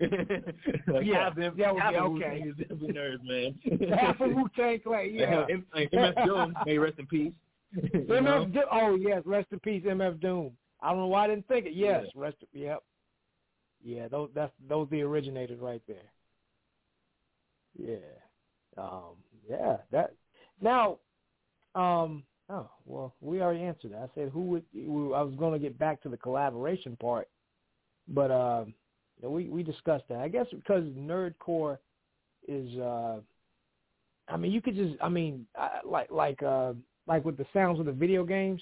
like 0.87 1.05
Yeah, 1.05 1.25
half 1.25 1.35
them, 1.35 1.55
that 1.57 1.73
would 1.73 1.81
half 1.81 1.93
be 1.93 1.97
of 1.97 2.05
okay. 2.13 2.43
Is 2.47 2.55
definitely 2.57 2.93
nerds, 2.93 3.23
man. 3.23 3.89
Half 3.97 4.19
of 4.21 4.31
Wu 4.33 4.47
Tang 4.55 4.79
Clan, 4.79 5.13
yeah. 5.13 5.45
M- 5.49 5.65
like 5.73 5.91
MF 5.91 6.25
Doom, 6.25 6.53
may 6.65 6.77
rest 6.77 6.99
in 6.99 7.05
peace. 7.07 7.33
MF 7.75 8.53
Doom. 8.53 8.63
Oh 8.71 8.95
yes, 8.95 9.21
rest 9.25 9.47
in 9.51 9.59
peace, 9.59 9.83
MF 9.83 10.19
Doom. 10.21 10.51
I 10.81 10.89
don't 10.89 10.99
know 10.99 11.07
why 11.07 11.25
I 11.25 11.27
didn't 11.27 11.47
think 11.47 11.65
it. 11.65 11.73
Yes, 11.73 12.05
rest. 12.15 12.37
Yep. 12.53 12.83
Yeah, 13.83 14.07
those 14.07 14.29
that's 14.33 14.51
those 14.67 14.87
the 14.89 15.01
originators 15.01 15.59
right 15.59 15.81
there. 15.87 15.97
Yeah. 17.77 17.95
Um. 18.77 19.15
Yeah. 19.49 19.77
That. 19.91 20.13
Now. 20.61 20.97
Um. 21.75 22.23
Oh 22.49 22.69
well, 22.85 23.13
we 23.19 23.41
already 23.41 23.63
answered 23.63 23.91
that. 23.91 24.09
I 24.09 24.15
said 24.15 24.29
who 24.33 24.41
would. 24.41 24.63
I 24.75 25.21
was 25.21 25.35
going 25.37 25.53
to 25.53 25.59
get 25.59 25.77
back 25.77 26.01
to 26.03 26.09
the 26.09 26.17
collaboration 26.17 26.95
part, 26.99 27.27
but 28.07 28.31
um, 28.31 28.73
you 29.21 29.29
we 29.29 29.49
we 29.49 29.63
discussed 29.63 30.05
that. 30.09 30.19
I 30.19 30.27
guess 30.27 30.47
because 30.51 30.83
nerdcore 30.97 31.77
is. 32.47 32.77
uh 32.79 33.19
I 34.29 34.35
mean, 34.35 34.51
you 34.51 34.61
could 34.61 34.75
just. 34.75 34.95
I 35.01 35.09
mean, 35.09 35.45
I, 35.57 35.79
like 35.85 36.11
like 36.11 36.41
uh 36.43 36.73
like 37.07 37.25
with 37.25 37.37
the 37.37 37.45
sounds 37.53 37.79
of 37.79 37.85
the 37.85 37.91
video 37.91 38.23
games. 38.23 38.61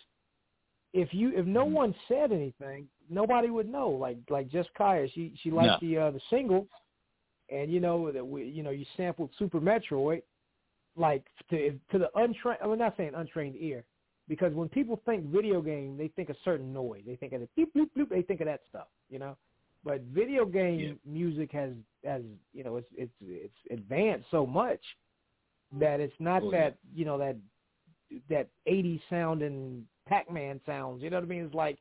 If 0.93 1.13
you 1.13 1.31
if 1.35 1.45
no 1.45 1.65
one 1.65 1.93
said 2.07 2.31
anything, 2.31 2.87
nobody 3.09 3.49
would 3.49 3.69
know. 3.69 3.89
Like 3.89 4.17
like 4.29 4.49
just 4.49 4.69
Kaya, 4.77 5.07
she 5.13 5.33
she 5.43 5.51
liked 5.51 5.81
the 5.81 5.97
uh, 5.97 6.11
the 6.11 6.21
single, 6.29 6.67
and 7.49 7.71
you 7.71 7.79
know 7.79 8.11
that 8.11 8.25
we 8.25 8.45
you 8.45 8.63
know 8.63 8.71
you 8.71 8.85
sampled 8.97 9.29
Super 9.37 9.59
Metroid, 9.59 10.21
like 10.95 11.23
to 11.49 11.71
to 11.91 11.99
the 11.99 12.09
untrained. 12.15 12.59
I'm 12.63 12.77
not 12.77 12.95
saying 12.97 13.11
untrained 13.15 13.55
ear, 13.59 13.85
because 14.27 14.53
when 14.53 14.69
people 14.69 14.99
think 15.05 15.25
video 15.25 15.61
game, 15.61 15.97
they 15.97 16.07
think 16.09 16.29
a 16.29 16.35
certain 16.43 16.73
noise. 16.73 17.03
They 17.05 17.15
think 17.15 17.33
of 17.33 17.41
the 17.41 17.49
beep 17.55 17.73
bloop 17.75 17.89
bloop. 17.97 18.09
They 18.09 18.21
think 18.21 18.41
of 18.41 18.47
that 18.47 18.61
stuff, 18.69 18.87
you 19.09 19.19
know. 19.19 19.37
But 19.83 20.01
video 20.11 20.45
game 20.45 20.99
music 21.05 21.51
has 21.51 21.71
has 22.03 22.23
you 22.53 22.63
know 22.63 22.77
it's 22.77 22.87
it's 22.97 23.13
it's 23.21 23.53
advanced 23.69 24.25
so 24.31 24.45
much 24.45 24.81
that 25.79 25.99
it's 25.99 26.13
not 26.19 26.41
Oh, 26.43 26.51
yeah. 26.51 26.59
that 26.59 26.77
you 26.93 27.05
know 27.05 27.17
that 27.19 27.35
that 28.29 28.47
80s 28.67 29.01
sounding 29.09 29.85
Pac-Man 30.07 30.61
sounds. 30.65 31.01
You 31.03 31.09
know 31.09 31.17
what 31.17 31.23
I 31.25 31.27
mean? 31.27 31.43
It's 31.45 31.53
like 31.53 31.77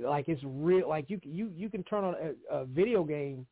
like 0.00 0.28
it's 0.28 0.42
real. 0.44 0.88
Like 0.88 1.08
you 1.08 1.20
you 1.22 1.50
you 1.54 1.68
can 1.68 1.82
turn 1.84 2.04
on 2.04 2.14
a, 2.14 2.54
a 2.56 2.64
video 2.64 3.04
game 3.04 3.46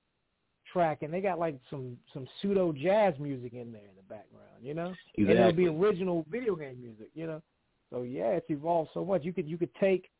track 0.74 1.02
and 1.02 1.14
they 1.14 1.22
got 1.22 1.38
like 1.38 1.56
some 1.70 1.96
some 2.12 2.26
pseudo 2.42 2.72
jazz 2.72 3.14
music 3.18 3.54
in 3.54 3.72
there 3.72 3.88
in 3.88 3.96
the 3.96 4.02
background. 4.02 4.44
You 4.60 4.74
know, 4.74 4.94
and 5.16 5.30
it'll 5.30 5.52
be 5.52 5.68
original 5.68 6.26
video 6.30 6.54
game 6.56 6.78
music. 6.82 7.08
You 7.14 7.26
know, 7.26 7.42
so 7.90 8.02
yeah, 8.02 8.30
it's 8.30 8.50
evolved 8.50 8.90
so 8.92 9.04
much. 9.04 9.24
You 9.24 9.32
could 9.32 9.48
you 9.48 9.56
could 9.56 9.74
take 9.76 10.10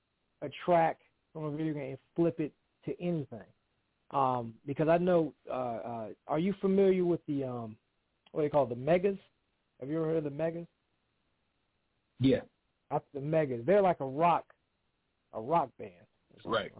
a 0.40 0.48
track 0.64 0.98
from 1.32 1.44
a 1.44 1.50
video 1.50 1.74
game 1.74 1.90
and 1.90 1.98
flip 2.16 2.40
it 2.40 2.52
to 2.86 2.92
anything. 3.02 3.40
Um, 4.10 4.54
because 4.66 4.88
I 4.88 4.98
know, 4.98 5.34
uh, 5.50 5.52
uh, 5.54 6.06
are 6.28 6.38
you 6.38 6.54
familiar 6.60 7.04
with 7.04 7.20
the 7.26 7.44
um, 7.44 7.76
what 8.32 8.42
do 8.42 8.46
they 8.46 8.50
call 8.50 8.64
it, 8.64 8.70
the 8.70 8.76
megas? 8.76 9.18
Have 9.80 9.88
you 9.88 9.96
ever 9.96 10.06
heard 10.06 10.18
of 10.18 10.24
the 10.24 10.30
megas? 10.30 10.66
Yeah. 12.20 12.40
That's 12.90 13.04
the 13.12 13.20
megas. 13.20 13.62
They're 13.66 13.82
like 13.82 14.00
a 14.00 14.06
rock, 14.06 14.44
a 15.32 15.40
rock 15.40 15.70
band. 15.78 15.92
Right. 16.44 16.72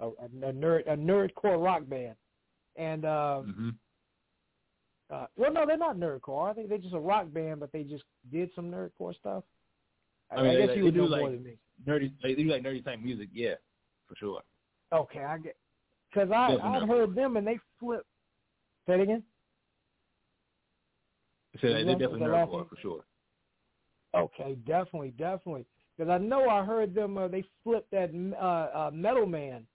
A, 0.00 0.06
a, 0.06 0.08
a 0.08 0.52
nerd, 0.52 0.90
a 0.90 0.96
nerdcore 0.96 1.62
rock 1.62 1.88
band, 1.88 2.14
and 2.76 3.04
uh, 3.04 3.40
hmm 3.42 3.70
uh, 5.10 5.26
well, 5.36 5.52
no, 5.52 5.66
they're 5.66 5.76
not 5.76 5.96
nerdcore. 5.96 6.50
I 6.50 6.54
think 6.54 6.68
they're 6.68 6.78
just 6.78 6.94
a 6.94 6.98
rock 7.00 7.32
band, 7.32 7.60
but 7.60 7.70
they 7.72 7.82
just 7.82 8.04
did 8.32 8.50
some 8.56 8.70
nerdcore 8.70 9.14
stuff. 9.14 9.44
I, 10.30 10.42
mean, 10.42 10.50
I 10.50 10.54
guess 10.56 10.68
they, 10.68 10.76
you 10.76 10.84
would 10.84 10.94
do 10.94 11.00
know 11.00 11.06
like 11.06 11.20
more 11.20 11.30
than 11.30 11.44
me. 11.44 11.56
nerdy. 11.86 12.12
They 12.22 12.34
do 12.34 12.44
like 12.48 12.62
nerdy 12.62 12.84
type 12.84 13.00
music. 13.00 13.28
Yeah, 13.32 13.54
for 14.08 14.16
sure. 14.16 14.40
Okay, 14.92 15.22
I 15.22 15.38
get 15.38 15.56
because 16.10 16.30
I 16.30 16.52
Definitely 16.52 16.80
not. 16.80 16.88
heard 16.88 17.14
them 17.14 17.36
and 17.36 17.46
they 17.46 17.58
flip. 17.78 18.06
Say 18.86 18.94
it 18.94 19.00
again. 19.00 19.22
So 21.60 21.68
they 21.68 21.84
they 21.84 21.92
definitely 21.92 22.14
is 22.14 22.20
that 22.20 22.30
last 22.32 22.50
nerdcore 22.50 22.68
for 22.68 22.76
sure. 22.80 23.04
Okay, 24.14 24.54
definitely, 24.66 25.10
definitely. 25.10 25.66
Because 25.96 26.10
I 26.10 26.18
know 26.18 26.48
I 26.48 26.64
heard 26.64 26.94
them. 26.94 27.18
Uh, 27.18 27.28
they 27.28 27.44
flipped 27.62 27.90
that 27.90 28.10
uh, 28.40 28.78
uh, 28.86 28.90
Metal 28.92 29.26
Man 29.26 29.66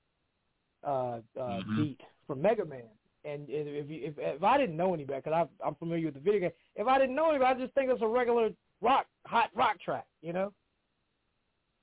uh, 0.86 1.20
uh, 1.39 1.62
Mhm. 1.62 1.76
beat 1.76 2.02
from 2.30 2.43
Mega 2.43 2.63
Man. 2.63 2.84
And 3.25 3.45
if 3.49 3.89
you, 3.89 3.99
if 4.03 4.13
if 4.17 4.43
I 4.43 4.57
didn't 4.57 4.77
know 4.77 4.93
any 4.93 5.03
better, 5.03 5.21
because 5.25 5.47
I'm 5.65 5.75
familiar 5.75 6.05
with 6.05 6.13
the 6.13 6.19
video 6.21 6.39
game. 6.39 6.51
If 6.75 6.88
I 6.88 6.99
didn't 6.99 7.15
know 7.15 7.32
any 7.32 7.39
better, 7.39 7.55
I 7.55 7.59
just 7.59 7.73
think 7.73 7.89
it's 7.89 8.01
a 8.01 8.07
regular 8.07 8.51
rock, 8.82 9.07
hot 9.25 9.49
rock 9.55 9.82
track. 9.82 10.05
You 10.21 10.32
know. 10.32 10.53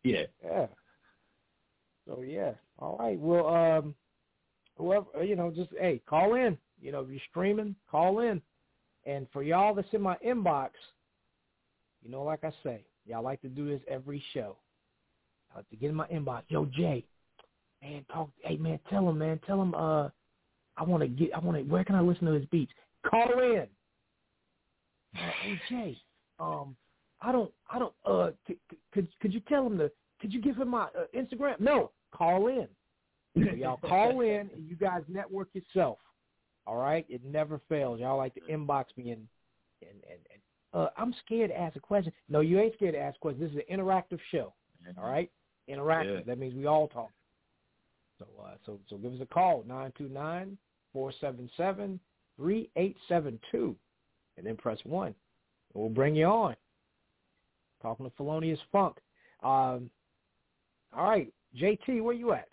Yeah. 0.03 0.22
Yeah. 0.42 0.66
So 2.07 2.22
yeah. 2.22 2.53
All 2.78 2.97
right. 2.99 3.18
Well, 3.18 3.49
um, 3.49 3.94
whoever 4.76 5.24
you 5.24 5.36
know, 5.36 5.51
just 5.51 5.70
hey, 5.78 6.01
call 6.09 6.36
in. 6.36 6.57
You 6.80 6.92
know, 6.92 7.01
if 7.01 7.11
you're 7.11 7.20
streaming, 7.28 7.74
call 7.90 8.20
in. 8.20 8.40
And 9.05 9.26
for 9.32 9.42
y'all 9.42 9.74
that's 9.74 9.88
in 9.92 10.01
my 10.01 10.16
inbox, 10.26 10.70
you 12.03 12.11
know, 12.11 12.22
like 12.22 12.44
I 12.44 12.53
say, 12.62 12.84
y'all 13.05 13.22
like 13.22 13.42
to 13.42 13.49
do 13.49 13.68
this 13.68 13.80
every 13.88 14.22
show. 14.32 14.57
I 15.53 15.59
like 15.59 15.68
to 15.70 15.76
get 15.76 15.90
in 15.90 15.97
my 15.97 16.07
inbox. 16.09 16.42
Yo, 16.49 16.64
Jay, 16.66 17.05
man, 17.82 18.05
talk. 18.11 18.30
Hey, 18.42 18.57
man, 18.57 18.80
tell 18.88 19.09
him, 19.09 19.18
man, 19.18 19.38
tell 19.47 19.61
him. 19.61 19.74
Uh, 19.74 20.09
I 20.77 20.85
want 20.85 21.03
to 21.03 21.09
get. 21.09 21.35
I 21.35 21.39
want 21.39 21.57
to. 21.57 21.62
Where 21.64 21.85
can 21.85 21.95
I 21.95 22.01
listen 22.01 22.27
to 22.27 22.33
his 22.33 22.47
beats? 22.47 22.72
Call 23.09 23.41
in. 23.41 23.66
Uh, 25.14 25.31
hey, 25.43 25.61
Jay. 25.68 25.99
Um, 26.39 26.77
I 27.20 27.33
don't. 27.33 27.51
I 27.70 27.79
don't. 27.79 27.95
Uh, 28.05 28.31
c- 28.47 28.59
c- 28.70 28.79
could 28.93 29.09
could 29.20 29.33
you 29.33 29.41
tell 29.49 29.66
him 29.66 29.79
to? 29.79 29.91
Could 30.20 30.33
you 30.33 30.41
give 30.41 30.57
him 30.57 30.68
my 30.68 30.85
uh, 30.85 31.07
Instagram? 31.16 31.61
No, 31.61 31.91
call 32.12 32.49
in. 32.49 32.68
So 33.35 33.55
y'all 33.55 33.79
call 33.79 34.20
in 34.22 34.51
and 34.55 34.68
you 34.68 34.77
guys 34.77 35.03
network 35.09 35.49
yourself. 35.53 35.99
All 36.66 36.77
right, 36.77 37.07
it 37.09 37.24
never 37.24 37.61
fails. 37.68 38.01
Y'all 38.01 38.16
like 38.16 38.35
to 38.35 38.41
inbox 38.41 38.87
me 38.97 39.11
and 39.12 39.27
and 39.83 39.91
and, 40.11 40.20
and 40.33 40.43
uh, 40.74 40.89
I'm 40.97 41.14
scared 41.24 41.51
to 41.51 41.59
ask 41.59 41.77
a 41.77 41.81
question. 41.81 42.12
No, 42.29 42.41
you 42.41 42.59
ain't 42.61 42.74
scared 42.74 42.95
to 42.95 43.01
ask 43.01 43.18
questions. 43.20 43.51
This 43.53 43.59
is 43.59 43.64
an 43.68 43.79
interactive 43.79 44.18
show. 44.31 44.53
All 44.99 45.09
right, 45.09 45.31
interactive. 45.70 46.18
Yeah. 46.18 46.24
That 46.27 46.39
means 46.39 46.55
we 46.55 46.66
all 46.66 46.89
talk. 46.89 47.11
So 48.19 48.27
uh, 48.43 48.55
so 48.64 48.79
so 48.89 48.97
give 48.97 49.12
us 49.12 49.21
a 49.21 49.27
call 49.27 49.64
nine 49.67 49.93
two 49.97 50.09
nine 50.09 50.57
four 50.93 51.12
seven 51.21 51.51
seven 51.57 52.01
three 52.37 52.71
eight 52.77 52.97
seven 53.09 53.39
two, 53.51 53.77
and 54.37 54.47
then 54.47 54.57
press 54.57 54.79
one, 54.85 55.09
and 55.09 55.14
we'll 55.75 55.89
bring 55.91 56.14
you 56.14 56.27
on. 56.27 56.57
Talking 57.83 58.07
to 58.07 58.12
Philonius 58.17 58.59
Phunk. 58.73 58.97
Um, 59.43 59.91
all 60.97 61.09
right, 61.09 61.33
JT, 61.61 62.03
where 62.03 62.14
you 62.14 62.33
at? 62.33 62.49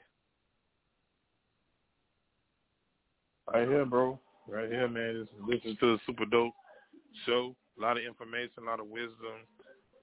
Right 3.54 3.68
here, 3.68 3.86
bro. 3.86 4.20
Right 4.48 4.70
here, 4.70 4.88
man. 4.88 5.26
Just 5.26 5.48
listen 5.48 5.78
to 5.80 5.94
a 5.94 5.98
super 6.06 6.26
dope 6.26 6.54
show. 7.26 7.56
A 7.78 7.82
lot 7.82 7.98
of 7.98 8.04
information, 8.04 8.64
a 8.64 8.66
lot 8.66 8.80
of 8.80 8.88
wisdom, 8.88 9.48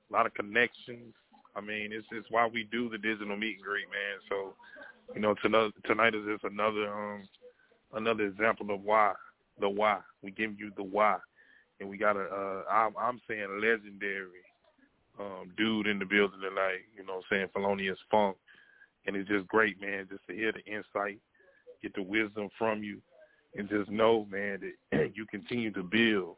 a 0.08 0.12
lot 0.12 0.26
of 0.26 0.34
connections. 0.34 1.14
I 1.56 1.60
mean, 1.60 1.90
it's 1.92 2.06
it's 2.12 2.30
why 2.30 2.46
we 2.46 2.64
do 2.70 2.88
the 2.88 2.98
digital 2.98 3.36
meet 3.36 3.56
and 3.56 3.64
greet, 3.64 3.86
man. 3.90 4.18
So, 4.28 4.54
you 5.14 5.20
know, 5.20 5.34
tonight 5.42 5.72
tonight 5.84 6.14
is 6.14 6.24
just 6.26 6.44
another 6.44 6.92
um 6.92 7.28
another 7.94 8.24
example 8.24 8.72
of 8.74 8.82
why 8.82 9.12
the 9.60 9.68
why. 9.68 10.00
We 10.22 10.30
give 10.30 10.58
you 10.58 10.70
the 10.76 10.82
why, 10.82 11.18
and 11.80 11.88
we 11.88 11.98
got 11.98 12.16
a 12.16 12.22
uh, 12.24 12.62
I'm 12.70 12.94
I'm 12.98 13.20
saying 13.28 13.60
legendary 13.60 14.44
um 15.18 15.50
dude 15.56 15.86
in 15.86 15.98
the 15.98 16.04
building 16.04 16.40
tonight. 16.40 16.80
You 16.96 17.04
know, 17.04 17.16
what 17.16 17.24
I'm 17.30 17.36
saying 17.38 17.48
Philonius 17.54 17.98
Phunk, 18.10 18.36
and 19.06 19.16
it's 19.16 19.28
just 19.28 19.46
great, 19.48 19.80
man, 19.80 20.06
just 20.10 20.26
to 20.28 20.34
hear 20.34 20.52
the 20.52 20.64
insight, 20.64 21.18
get 21.82 21.94
the 21.94 22.02
wisdom 22.02 22.48
from 22.58 22.82
you, 22.82 23.00
and 23.56 23.68
just 23.68 23.90
know, 23.90 24.26
man, 24.30 24.60
that 24.90 25.10
you 25.16 25.26
continue 25.26 25.70
to 25.72 25.82
build 25.82 26.36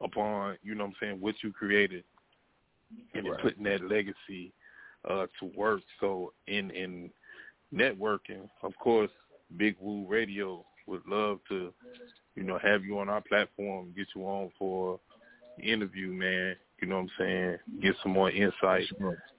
upon, 0.00 0.56
you 0.62 0.74
know 0.74 0.84
what 0.84 0.90
I'm 0.90 0.96
saying, 1.00 1.20
what 1.20 1.36
you 1.42 1.52
created 1.52 2.04
and 3.14 3.26
Right. 3.26 3.38
putting 3.38 3.64
that 3.64 3.82
legacy 3.82 4.52
uh 5.08 5.26
to 5.40 5.46
work. 5.56 5.80
So 6.00 6.32
in 6.46 6.70
in 6.70 7.10
networking, 7.72 8.48
of 8.62 8.76
course, 8.78 9.10
Big 9.56 9.76
Woo 9.80 10.06
Radio 10.08 10.64
would 10.86 11.02
love 11.06 11.38
to, 11.48 11.72
you 12.34 12.42
know, 12.42 12.58
have 12.58 12.84
you 12.84 12.98
on 12.98 13.08
our 13.08 13.20
platform, 13.20 13.92
get 13.96 14.06
you 14.14 14.22
on 14.22 14.50
for 14.58 14.98
the 15.58 15.64
interview, 15.64 16.08
man. 16.08 16.56
You 16.80 16.88
know 16.88 16.96
what 16.96 17.02
I'm 17.02 17.10
saying? 17.18 17.56
Get 17.82 17.94
some 18.02 18.12
more 18.12 18.30
insight. 18.30 18.86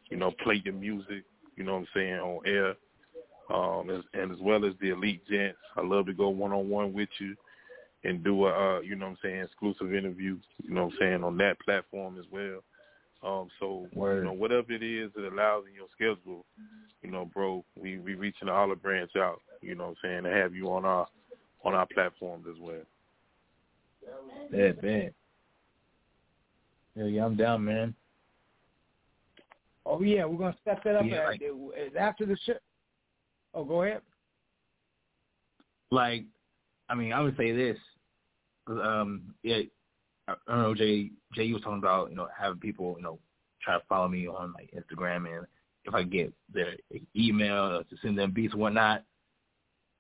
You 0.10 0.18
know, 0.18 0.32
play 0.44 0.62
your 0.64 0.74
music, 0.74 1.24
you 1.56 1.64
know 1.64 1.74
what 1.74 1.80
I'm 1.80 1.88
saying, 1.94 2.14
on 2.16 2.40
air 2.46 2.76
um, 3.54 3.90
as, 3.90 4.04
and 4.14 4.32
as 4.32 4.40
well 4.40 4.66
as 4.66 4.74
the 4.82 4.90
elite 4.90 5.26
gents. 5.28 5.58
I 5.76 5.82
love 5.82 6.06
to 6.08 6.14
go 6.14 6.30
one 6.30 6.52
on 6.52 6.70
one 6.70 6.94
with 6.94 7.10
you 7.20 7.36
and 8.04 8.24
do 8.24 8.46
a, 8.46 8.78
uh, 8.78 8.80
you 8.82 8.96
know 8.96 9.08
what 9.08 9.12
I'm 9.12 9.18
saying, 9.24 9.42
exclusive 9.42 9.94
interview, 9.94 10.38
you 10.62 10.74
know 10.74 10.86
what 10.86 10.94
I'm 10.94 11.00
saying, 11.00 11.24
on 11.24 11.38
that 11.38 11.60
platform 11.60 12.18
as 12.20 12.26
well. 12.32 12.60
Um, 13.24 13.48
so, 13.60 13.88
you 14.18 14.24
know, 14.26 14.34
whatever 14.34 14.72
it 14.74 14.84
is 14.84 15.12
that 15.16 15.28
allows 15.28 15.64
in 15.68 15.74
your 15.74 15.88
schedule, 15.94 16.46
you 17.02 17.10
know, 17.12 17.26
bro, 17.34 17.64
we 17.80 17.98
we 18.00 18.16
reaching 18.16 18.48
the 18.48 18.54
olive 18.54 18.82
branch 18.82 19.12
out, 19.18 19.40
you 19.62 19.76
know 19.76 19.86
what 19.88 19.90
I'm 20.04 20.24
saying, 20.24 20.24
to 20.24 20.30
have 20.30 20.54
you 20.54 20.68
on 20.72 20.84
our 20.84 21.08
on 21.64 21.74
our 21.74 21.88
platforms 21.94 22.46
as 22.50 22.60
well. 22.60 22.82
Yeah, 24.52 24.72
man. 24.82 25.12
Yeah, 26.96 27.06
yeah, 27.06 27.26
I'm 27.26 27.36
down, 27.38 27.64
man. 27.64 27.96
Oh 29.86 30.02
yeah, 30.02 30.26
we're 30.26 30.38
gonna 30.38 30.58
step 30.62 30.84
that 30.84 30.96
up 30.96 31.06
Yeah, 31.06 31.26
like- 31.26 31.42
after 31.98 32.26
the 32.26 32.38
show. 32.46 32.54
Oh, 33.54 33.64
go 33.64 33.84
ahead. 33.84 34.02
Like, 35.92 36.26
I 36.90 36.96
mean, 36.96 37.14
I 37.14 37.22
would 37.22 37.38
say 37.38 37.52
this. 37.52 37.78
um, 38.68 39.36
yeah, 39.44 39.60
I, 40.28 40.36
know, 40.48 40.74
Jay. 40.74 41.12
Jay, 41.34 41.44
you 41.44 41.56
was 41.56 41.64
talking 41.64 41.80
about, 41.80 42.10
you 42.10 42.16
know, 42.16 42.28
having 42.38 42.60
people, 42.60 42.96
you 42.98 43.04
know, 43.04 43.20
try 43.62 43.78
to 43.78 43.84
follow 43.88 44.08
me 44.08 44.28
on 44.28 44.54
like 44.54 44.72
Instagram, 44.74 45.28
and 45.36 45.46
if 45.86 45.94
I 45.94 46.04
get 46.04 46.34
their 46.54 46.76
email 47.16 47.84
to 47.84 47.96
send 48.02 48.18
them 48.18 48.32
beats 48.32 48.54
and 48.54 48.62
whatnot. 48.62 49.04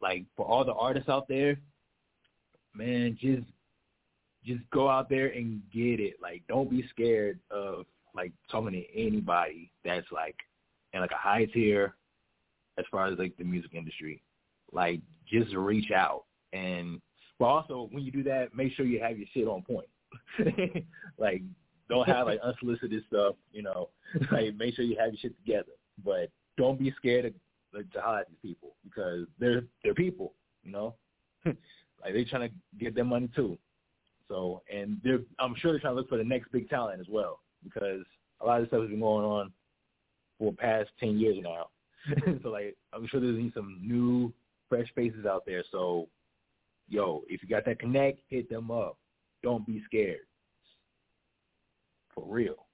Like 0.01 0.25
for 0.35 0.45
all 0.45 0.65
the 0.65 0.73
artists 0.73 1.09
out 1.09 1.27
there, 1.27 1.57
man, 2.75 3.17
just 3.19 3.43
just 4.45 4.61
go 4.71 4.89
out 4.89 5.09
there 5.09 5.27
and 5.27 5.61
get 5.73 6.01
it. 6.01 6.15
Like, 6.21 6.43
don't 6.49 6.69
be 6.69 6.85
scared 6.89 7.39
of 7.49 7.85
like 8.13 8.33
talking 8.51 8.73
to 8.73 8.97
anybody 8.97 9.71
that's 9.85 10.11
like 10.11 10.35
in 10.91 10.99
like 10.99 11.11
a 11.11 11.17
high 11.17 11.45
tier 11.45 11.95
as 12.77 12.85
far 12.91 13.07
as 13.07 13.17
like 13.17 13.37
the 13.37 13.45
music 13.45 13.73
industry. 13.73 14.21
Like, 14.73 14.99
just 15.31 15.53
reach 15.55 15.91
out 15.91 16.25
and 16.51 17.01
but 17.39 17.45
also 17.45 17.89
when 17.91 18.03
you 18.03 18.11
do 18.11 18.23
that, 18.23 18.55
make 18.55 18.73
sure 18.73 18.85
you 18.85 19.01
have 19.01 19.17
your 19.17 19.27
shit 19.33 19.47
on 19.47 19.63
point. 19.63 19.87
like, 21.17 21.41
don't 21.89 22.07
have 22.07 22.27
like 22.27 22.39
unsolicited 22.43 23.03
stuff. 23.07 23.35
You 23.51 23.63
know, 23.63 23.89
like 24.31 24.55
make 24.55 24.75
sure 24.75 24.85
you 24.85 24.97
have 24.99 25.13
your 25.13 25.19
shit 25.21 25.35
together. 25.37 25.71
But 26.03 26.29
don't 26.57 26.79
be 26.79 26.93
scared 26.97 27.25
of 27.25 27.33
like, 27.73 27.91
to 27.91 28.01
holler 28.01 28.19
at 28.19 28.29
these 28.29 28.37
people 28.41 28.75
because 28.83 29.27
they're 29.39 29.63
they're 29.83 29.93
people. 29.93 30.33
You 30.63 30.71
know, 30.71 30.95
like 31.45 32.13
they're 32.13 32.25
trying 32.25 32.49
to 32.49 32.55
get 32.79 32.95
their 32.95 33.03
money 33.03 33.29
too. 33.35 33.57
So, 34.27 34.61
and 34.73 34.99
they're 35.03 35.19
I'm 35.39 35.55
sure 35.57 35.71
they're 35.71 35.79
trying 35.79 35.95
to 35.95 35.99
look 35.99 36.09
for 36.09 36.17
the 36.17 36.23
next 36.23 36.51
big 36.51 36.69
talent 36.69 36.99
as 36.99 37.07
well 37.09 37.39
because 37.63 38.03
a 38.41 38.45
lot 38.45 38.57
of 38.57 38.63
this 38.63 38.69
stuff 38.69 38.81
has 38.81 38.89
been 38.89 38.99
going 38.99 39.25
on 39.25 39.51
for 40.39 40.51
the 40.51 40.57
past 40.57 40.89
ten 40.99 41.17
years 41.17 41.37
now. 41.41 41.67
so 42.41 42.49
like 42.49 42.75
I'm 42.93 43.07
sure 43.07 43.19
there's 43.19 43.53
some 43.53 43.79
new 43.81 44.33
fresh 44.69 44.87
faces 44.95 45.25
out 45.25 45.45
there. 45.45 45.63
So 45.71 46.07
yo, 46.89 47.23
if 47.27 47.41
you 47.43 47.49
got 47.49 47.65
that 47.65 47.79
connect, 47.79 48.19
hit 48.29 48.49
them 48.49 48.71
up. 48.71 48.97
Don't 49.43 49.65
be 49.67 49.81
scared. 49.85 50.19
For 52.15 52.23
real. 52.25 52.65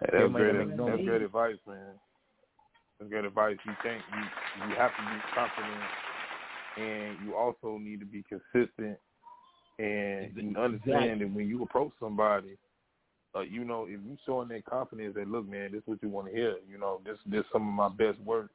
Hey, 0.00 0.18
that's 0.18 0.32
great. 0.32 0.54
no 0.76 0.90
That's 0.90 1.04
great 1.04 1.22
advice, 1.22 1.56
man. 1.66 1.98
That's 2.98 3.10
great 3.10 3.24
advice. 3.24 3.56
You 3.66 3.72
can't. 3.82 4.02
You 4.12 4.68
you 4.68 4.76
have 4.76 4.92
to 4.92 5.02
be 5.02 5.18
confident, 5.34 5.90
and 6.76 7.26
you 7.26 7.34
also 7.34 7.78
need 7.78 8.00
to 8.00 8.06
be 8.06 8.24
consistent, 8.28 8.98
and 9.78 10.32
you 10.36 10.54
understand 10.56 11.20
that 11.20 11.32
when 11.32 11.48
you 11.48 11.62
approach 11.62 11.92
somebody, 12.00 12.56
uh, 13.34 13.40
you 13.40 13.64
know, 13.64 13.84
if 13.84 14.00
you 14.04 14.16
showing 14.24 14.48
that 14.48 14.64
confidence 14.64 15.14
that 15.16 15.28
look, 15.28 15.48
man, 15.48 15.72
this 15.72 15.78
is 15.78 15.86
what 15.86 16.02
you 16.02 16.08
want 16.08 16.28
to 16.28 16.32
hear. 16.32 16.56
You 16.70 16.78
know, 16.78 17.00
this 17.04 17.18
this 17.26 17.44
some 17.52 17.66
of 17.66 17.74
my 17.74 17.88
best 17.88 18.20
work. 18.20 18.50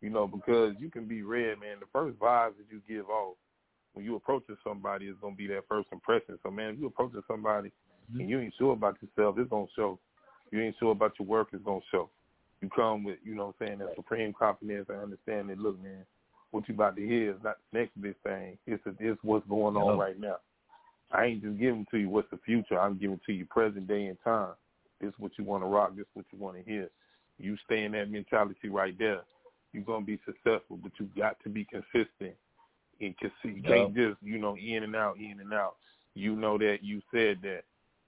You 0.00 0.08
know, 0.08 0.26
because 0.26 0.74
you 0.78 0.90
can 0.90 1.06
be 1.06 1.22
read, 1.22 1.60
man. 1.60 1.76
The 1.78 1.86
first 1.92 2.18
vibes 2.18 2.54
that 2.56 2.66
you 2.70 2.80
give 2.88 3.10
off 3.10 3.36
when 3.94 4.04
you 4.04 4.16
approaching 4.16 4.56
somebody 4.64 5.06
is 5.06 5.16
gonna 5.20 5.34
be 5.34 5.46
that 5.48 5.64
first 5.68 5.88
impression. 5.92 6.38
So, 6.42 6.50
man, 6.50 6.74
if 6.74 6.80
you 6.80 6.86
approaching 6.86 7.22
somebody 7.26 7.68
mm-hmm. 7.68 8.20
and 8.20 8.30
you 8.30 8.40
ain't 8.40 8.54
sure 8.58 8.72
about 8.72 8.96
yourself, 9.02 9.36
it's 9.38 9.50
gonna 9.50 9.66
show. 9.76 9.98
You 10.50 10.60
ain't 10.62 10.76
sure 10.78 10.92
about 10.92 11.12
your 11.18 11.26
work, 11.28 11.48
it's 11.52 11.64
gonna 11.64 11.80
show. 11.90 12.10
You 12.60 12.68
come 12.74 13.04
with, 13.04 13.18
you 13.24 13.34
know 13.34 13.46
what 13.46 13.54
I'm 13.60 13.66
saying, 13.66 13.78
that 13.78 13.94
supreme 13.96 14.32
confidence 14.32 14.86
and 14.88 14.98
understand 14.98 15.48
that, 15.48 15.58
look, 15.58 15.82
man, 15.82 16.04
what 16.50 16.68
you 16.68 16.74
about 16.74 16.96
to 16.96 17.06
hear 17.06 17.30
is 17.30 17.36
not 17.42 17.56
the 17.72 17.78
next 17.78 18.00
big 18.00 18.14
thing. 18.22 18.58
It's, 18.66 18.84
a, 18.86 18.92
it's 18.98 19.18
what's 19.22 19.48
going 19.48 19.76
on 19.76 19.96
Yeah. 19.96 20.02
right 20.02 20.20
now. 20.20 20.36
I 21.12 21.26
ain't 21.26 21.42
just 21.42 21.58
giving 21.58 21.86
to 21.90 21.98
you 21.98 22.08
what's 22.08 22.30
the 22.30 22.38
future. 22.38 22.78
I'm 22.78 22.98
giving 22.98 23.20
to 23.26 23.32
you 23.32 23.44
present 23.46 23.88
day 23.88 24.06
and 24.06 24.18
time. 24.22 24.52
This 25.00 25.08
is 25.08 25.14
what 25.18 25.32
you 25.38 25.44
want 25.44 25.62
to 25.62 25.66
rock. 25.66 25.96
This 25.96 26.02
is 26.02 26.14
what 26.14 26.26
you 26.32 26.38
want 26.38 26.56
to 26.56 26.62
hear. 26.62 26.88
You 27.38 27.56
stay 27.64 27.84
in 27.84 27.92
that 27.92 28.10
mentality 28.10 28.68
right 28.68 28.96
there. 28.98 29.22
You're 29.72 29.84
gonna 29.84 30.04
be 30.04 30.20
successful, 30.26 30.78
but 30.82 30.92
you 30.98 31.08
got 31.16 31.36
to 31.42 31.48
be 31.48 31.64
consistent. 31.64 32.34
And 33.00 33.14
you 33.42 33.62
can't 33.62 33.94
just 33.94 34.16
you 34.22 34.38
know 34.38 34.56
in 34.56 34.82
and 34.82 34.94
out, 34.94 35.16
in 35.18 35.40
and 35.40 35.52
out. 35.52 35.76
You 36.14 36.36
know 36.36 36.58
that 36.58 36.78
you 36.82 37.00
said 37.12 37.38
that. 37.42 37.62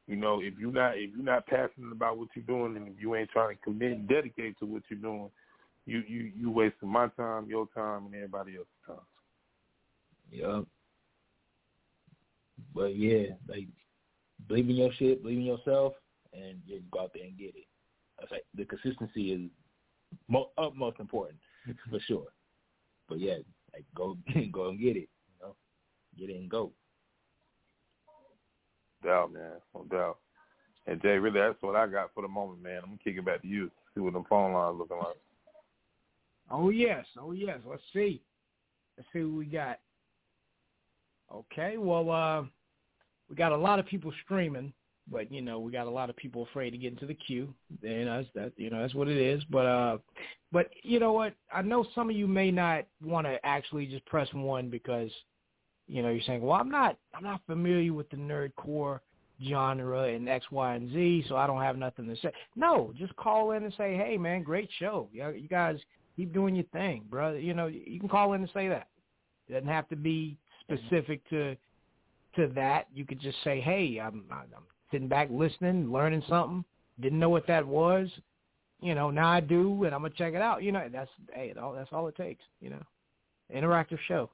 You 0.07 0.17
know 0.17 0.41
if 0.43 0.55
you're 0.59 0.73
not 0.73 0.99
if 0.99 1.11
you're 1.15 1.25
not 1.25 1.47
passionate 1.47 1.93
about 1.93 2.19
what 2.19 2.29
you're 2.35 2.45
doing, 2.45 2.77
and 2.77 2.89
if 2.89 2.95
you 3.01 3.15
ain't 3.15 3.31
trying 3.31 3.57
to 3.57 3.63
commit 3.63 3.93
and 3.93 4.09
dedicate 4.09 4.59
to 4.59 4.67
what 4.67 4.83
you're 4.91 4.99
doing, 4.99 5.31
you 5.87 6.03
you 6.07 6.33
you 6.37 6.51
wasting 6.51 6.89
my 6.89 7.09
time, 7.09 7.47
your 7.49 7.67
time, 7.75 8.07
and 8.07 8.15
everybody 8.15 8.57
else's 8.57 8.69
time. 8.87 8.97
Yep. 10.31 10.65
But 12.75 12.97
yeah, 12.97 13.35
like 13.49 13.69
believe 14.49 14.69
in 14.69 14.77
your 14.77 14.93
shit, 14.95 15.23
believe 15.23 15.39
in 15.39 15.45
yourself, 15.45 15.95
and 16.33 16.61
just 16.69 16.91
go 16.91 17.01
out 17.01 17.13
there 17.15 17.25
and 17.25 17.39
get 17.39 17.55
it. 17.55 17.67
I 18.21 18.35
like 18.35 18.45
the 18.55 18.65
consistency 18.65 19.33
is 19.33 19.51
mo- 20.29 20.51
utmost 20.59 21.01
important 21.01 21.39
for 21.91 22.01
sure. 22.01 22.27
But 23.09 23.21
yeah, 23.21 23.39
like 23.73 23.85
go 23.95 24.17
go 24.53 24.69
and 24.69 24.81
get 24.81 24.97
it. 24.97 25.09
You 25.29 25.41
know, 25.41 25.57
get 26.19 26.31
it 26.31 26.37
and 26.37 26.51
go. 26.51 26.73
Doubt, 29.05 29.33
man, 29.33 29.53
no 29.75 29.85
doubt. 29.91 30.19
And 30.87 31.01
Jay, 31.01 31.19
really, 31.19 31.41
that's 31.41 31.61
what 31.61 31.77
I 31.77 31.87
got 31.87 32.11
for 32.15 32.23
the 32.23 32.29
moment, 32.29 32.63
man. 32.63 32.79
I'm 32.79 32.91
gonna 32.91 32.99
kick 33.03 33.17
it 33.17 33.25
back 33.25 33.43
to 33.43 33.49
you. 33.49 33.71
See 33.95 34.01
what 34.01 34.13
the 34.13 34.23
phone 34.29 34.53
lines 34.53 34.79
looking 34.79 34.99
like. 34.99 35.17
Oh 36.51 36.71
yes, 36.71 37.07
oh 37.19 37.33
yes. 37.33 37.59
Let's 37.69 37.83
see. 37.93 38.23
Let's 38.97 39.09
see 39.13 39.23
what 39.23 39.39
we 39.39 39.47
got. 39.47 39.79
Okay, 41.33 41.79
well, 41.79 42.11
uh, 42.11 42.43
we 43.31 43.37
got 43.37 43.53
a 43.53 43.57
lot 43.57 43.79
of 43.79 43.87
people 43.87 44.13
streaming, 44.25 44.73
but 45.11 45.33
you 45.33 45.41
know, 45.41 45.61
we 45.61 45.73
got 45.73 45.87
a 45.87 45.91
lot 45.91 46.11
of 46.11 46.17
people 46.17 46.43
afraid 46.43 46.71
to 46.71 46.79
get 46.79 46.93
into 46.93 47.07
the 47.07 47.15
queue. 47.15 47.55
You 47.81 48.05
know, 48.05 48.19
that's 48.19 48.29
that. 48.35 48.53
You 48.57 48.71
know, 48.71 48.83
that's 48.83 48.95
what 48.95 49.09
it 49.09 49.17
is. 49.17 49.43
But 49.45 49.67
uh, 49.67 49.99
but 50.53 50.69
you 50.83 51.01
know 51.01 51.13
what? 51.13 51.35
I 51.53 51.63
know 51.63 51.87
some 51.95 52.11
of 52.11 52.17
you 52.17 52.29
may 52.29 52.51
not 52.51 52.85
want 53.03 53.27
to 53.27 53.45
actually 53.45 53.87
just 53.87 54.05
press 54.05 54.29
one 54.35 54.69
because, 54.69 55.11
you 55.89 56.03
know, 56.03 56.11
you're 56.11 56.23
saying, 56.23 56.43
well, 56.43 56.61
I'm 56.61 56.71
not, 56.71 56.99
I'm 57.15 57.25
not 57.25 57.41
familiar 57.47 57.95
with 57.95 58.11
the 58.11 58.17
nerdcore 58.17 59.01
genre 59.43 60.05
and 60.05 60.29
X, 60.29 60.45
Y, 60.51 60.75
and 60.75 60.93
Z, 60.93 61.25
so 61.29 61.37
I 61.37 61.47
don't 61.47 61.63
have 61.63 61.79
nothing 61.79 62.07
to 62.07 62.17
say. 62.17 62.33
No, 62.55 62.93
just 62.99 63.17
call 63.17 63.53
in 63.53 63.65
and 63.65 63.73
say, 63.79 63.97
hey, 63.97 64.19
man, 64.19 64.43
great 64.43 64.69
show. 64.79 65.09
You 65.13 65.49
guys 65.49 65.79
keep 66.17 66.35
doing 66.35 66.55
your 66.55 66.67
thing, 66.67 67.05
brother. 67.09 67.41
You 67.41 67.55
know, 67.55 67.67
you 67.67 67.99
can 67.99 68.09
call 68.09 68.35
in 68.35 68.43
and 68.43 68.51
say 68.53 68.69
that. 68.69 68.89
It 69.49 69.55
doesn't 69.55 69.69
have 69.69 69.89
to 69.89 69.97
be 69.97 70.37
specific 70.61 71.29
to 71.31 71.57
to 72.37 72.47
that. 72.55 72.87
You 72.95 73.05
could 73.05 73.21
just 73.21 73.37
say, 73.45 73.61
"Hey, 73.61 74.01
I'm 74.03 74.25
I'm 74.31 74.47
sitting 74.91 75.09
back 75.09 75.29
listening, 75.31 75.93
learning 75.93 76.23
something. 76.29 76.65
Didn't 77.01 77.19
know 77.19 77.29
what 77.29 77.47
that 77.49 77.67
was. 77.67 78.09
You 78.83 78.97
know, 78.97 79.11
now 79.11 79.29
I 79.29 79.41
do, 79.41 79.85
and 79.85 79.95
I'm 79.95 80.03
gonna 80.03 80.15
check 80.17 80.35
it 80.35 80.43
out. 80.43 80.63
You 80.63 80.73
know, 80.73 80.87
that's 80.93 81.11
hey, 81.33 81.53
that's 81.55 81.89
all 81.93 82.09
it 82.09 82.17
takes. 82.17 82.43
You 82.61 82.71
know, 82.71 82.83
interactive 83.55 83.99
show. 84.09 84.29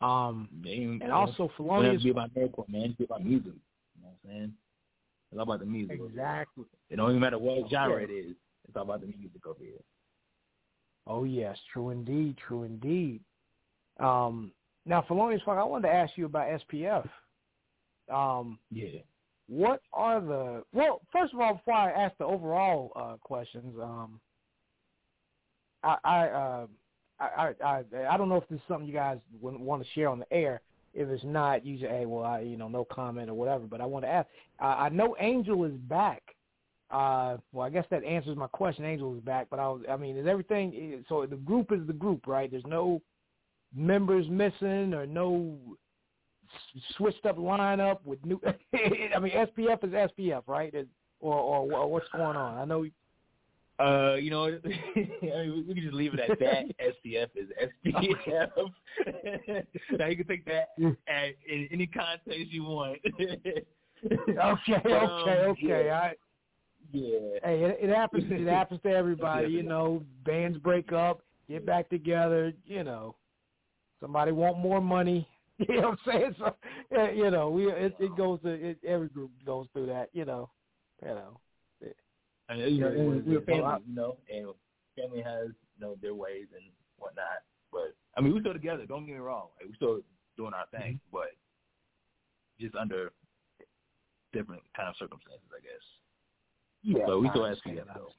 Um, 0.00 0.48
and 0.64 1.12
also 1.12 1.48
Philonius. 1.56 2.00
It 2.00 2.04
be 2.04 2.10
about 2.10 2.34
nerdcore, 2.34 2.68
man. 2.68 2.82
It's 2.82 2.94
be 2.96 3.04
about 3.04 3.24
music. 3.24 3.52
You 3.94 4.02
know 4.02 4.08
what 4.08 4.30
I'm 4.30 4.30
saying? 4.30 4.52
It's 5.30 5.38
all 5.38 5.44
about 5.44 5.60
the 5.60 5.66
music. 5.66 6.00
Exactly. 6.04 6.64
It 6.90 6.96
don't 6.96 7.10
even 7.10 7.20
matter 7.20 7.38
what 7.38 7.70
genre 7.70 8.02
it 8.02 8.10
is. 8.10 8.34
It's 8.66 8.76
all 8.76 8.82
about 8.82 9.00
the 9.00 9.06
music 9.06 9.46
over 9.46 9.60
here. 9.60 9.78
Oh 11.06 11.22
yes, 11.22 11.56
true 11.72 11.90
indeed, 11.90 12.36
true 12.48 12.64
indeed. 12.64 13.20
Um, 14.00 14.50
now, 14.86 15.04
Philonius 15.06 15.42
Phunk, 15.44 15.58
I 15.58 15.64
wanted 15.64 15.88
to 15.88 15.94
ask 15.94 16.12
you 16.16 16.26
about 16.26 16.60
SPF. 16.68 17.08
Um, 18.12 18.58
yeah. 18.70 19.00
What 19.52 19.82
are 19.92 20.18
the 20.18 20.64
well? 20.72 21.02
First 21.12 21.34
of 21.34 21.40
all, 21.40 21.56
before 21.56 21.74
I 21.74 21.90
ask 21.90 22.16
the 22.16 22.24
overall 22.24 22.90
uh, 22.96 23.16
questions, 23.22 23.74
um, 23.82 24.18
I 25.84 25.96
I, 26.04 26.26
uh, 26.28 26.66
I 27.20 27.54
I 27.62 27.84
I 28.08 28.16
don't 28.16 28.30
know 28.30 28.36
if 28.36 28.48
this 28.48 28.56
is 28.56 28.64
something 28.66 28.88
you 28.88 28.94
guys 28.94 29.18
want 29.42 29.82
to 29.82 29.88
share 29.94 30.08
on 30.08 30.20
the 30.20 30.32
air. 30.32 30.62
If 30.94 31.06
it's 31.10 31.22
not, 31.22 31.66
you 31.66 31.78
say, 31.78 31.88
hey, 31.88 32.06
well, 32.06 32.24
I 32.24 32.40
you 32.40 32.56
know, 32.56 32.68
no 32.68 32.86
comment 32.86 33.28
or 33.28 33.34
whatever. 33.34 33.64
But 33.64 33.82
I 33.82 33.84
want 33.84 34.06
to 34.06 34.08
ask. 34.08 34.26
Uh, 34.58 34.74
I 34.78 34.88
know 34.88 35.16
Angel 35.20 35.64
is 35.66 35.72
back. 35.72 36.22
Uh, 36.90 37.36
well, 37.52 37.66
I 37.66 37.70
guess 37.70 37.84
that 37.90 38.04
answers 38.04 38.38
my 38.38 38.46
question. 38.46 38.86
Angel 38.86 39.14
is 39.14 39.20
back, 39.20 39.48
but 39.50 39.58
I, 39.58 39.76
I 39.90 39.98
mean, 39.98 40.16
is 40.16 40.26
everything? 40.26 41.04
So 41.10 41.26
the 41.26 41.36
group 41.36 41.72
is 41.72 41.86
the 41.86 41.92
group, 41.92 42.26
right? 42.26 42.50
There's 42.50 42.64
no 42.66 43.02
members 43.76 44.30
missing 44.30 44.94
or 44.94 45.04
no 45.04 45.58
switched 46.96 47.24
up 47.26 47.38
lineup 47.38 47.98
with 48.04 48.24
new. 48.24 48.40
I 48.74 49.18
mean, 49.18 49.32
SPF 49.32 49.84
is 49.84 49.90
SPF, 49.90 50.42
right? 50.46 50.74
Or, 51.20 51.34
or 51.34 51.72
or 51.72 51.90
what's 51.90 52.08
going 52.10 52.36
on? 52.36 52.58
I 52.58 52.64
know. 52.64 52.86
Uh, 53.78 54.14
you 54.14 54.30
know, 54.30 54.44
I 54.66 54.96
mean, 54.96 55.64
we 55.66 55.74
can 55.74 55.82
just 55.82 55.94
leave 55.94 56.14
it 56.14 56.20
at 56.20 56.38
that. 56.38 56.64
SPF 57.04 57.28
is 57.34 57.48
SPF. 57.86 58.50
now 59.98 60.06
you 60.06 60.16
can 60.16 60.26
take 60.26 60.44
that 60.44 60.68
at, 61.08 61.34
in 61.48 61.68
any 61.72 61.86
context 61.86 62.50
you 62.50 62.64
want. 62.64 62.98
okay, 63.06 63.64
okay, 64.38 64.94
um, 64.94 65.28
okay. 65.28 65.86
Yeah. 65.86 66.00
I, 66.00 66.14
yeah. 66.92 67.18
Hey, 67.42 67.64
it, 67.64 67.78
it 67.88 67.94
happens. 67.94 68.24
It 68.28 68.46
happens 68.46 68.80
to 68.82 68.90
everybody. 68.90 69.48
You 69.48 69.62
know, 69.62 70.04
bands 70.24 70.58
break 70.58 70.92
up, 70.92 71.22
get 71.48 71.64
back 71.64 71.88
together. 71.88 72.52
You 72.66 72.84
know, 72.84 73.16
Somebody 74.02 74.32
want 74.32 74.58
more 74.58 74.80
money. 74.80 75.28
You 75.68 75.80
know 75.80 75.90
what 75.90 75.98
I'm 76.06 76.12
saying? 76.12 76.34
So, 76.38 77.10
you 77.14 77.30
know, 77.30 77.50
we 77.50 77.70
it, 77.70 77.94
it 77.98 78.16
goes 78.16 78.40
to 78.42 78.48
it, 78.48 78.78
every 78.86 79.08
group 79.08 79.30
goes 79.44 79.66
through 79.72 79.86
that. 79.86 80.08
You 80.12 80.24
know, 80.24 80.50
you 81.02 81.08
know. 81.08 81.40
I 82.48 82.56
mean, 82.56 82.74
you 82.74 82.80
know, 82.80 83.22
we're 83.24 83.40
family, 83.42 83.82
you 83.86 83.94
know, 83.94 84.16
and 84.32 84.48
family 84.96 85.22
has 85.22 85.48
you 85.48 85.80
know 85.80 85.96
their 86.02 86.14
ways 86.14 86.46
and 86.54 86.64
whatnot. 86.98 87.46
But 87.70 87.94
I 88.16 88.20
mean, 88.20 88.34
we're 88.34 88.40
still 88.40 88.52
together. 88.52 88.84
Don't 88.86 89.06
get 89.06 89.14
me 89.14 89.20
wrong. 89.20 89.48
Like, 89.56 89.68
we're 89.68 89.76
still 89.76 90.00
doing 90.36 90.52
our 90.52 90.66
thing, 90.70 90.94
mm-hmm. 90.94 91.12
but 91.12 91.30
just 92.60 92.74
under 92.74 93.12
different 94.32 94.62
kind 94.76 94.88
of 94.88 94.96
circumstances, 94.98 95.48
I 95.54 95.60
guess. 95.62 95.84
Yeah. 96.82 97.06
So 97.06 97.20
we 97.20 97.30
still 97.30 97.46
ask 97.46 97.64
you 97.64 97.80
though. 97.94 98.12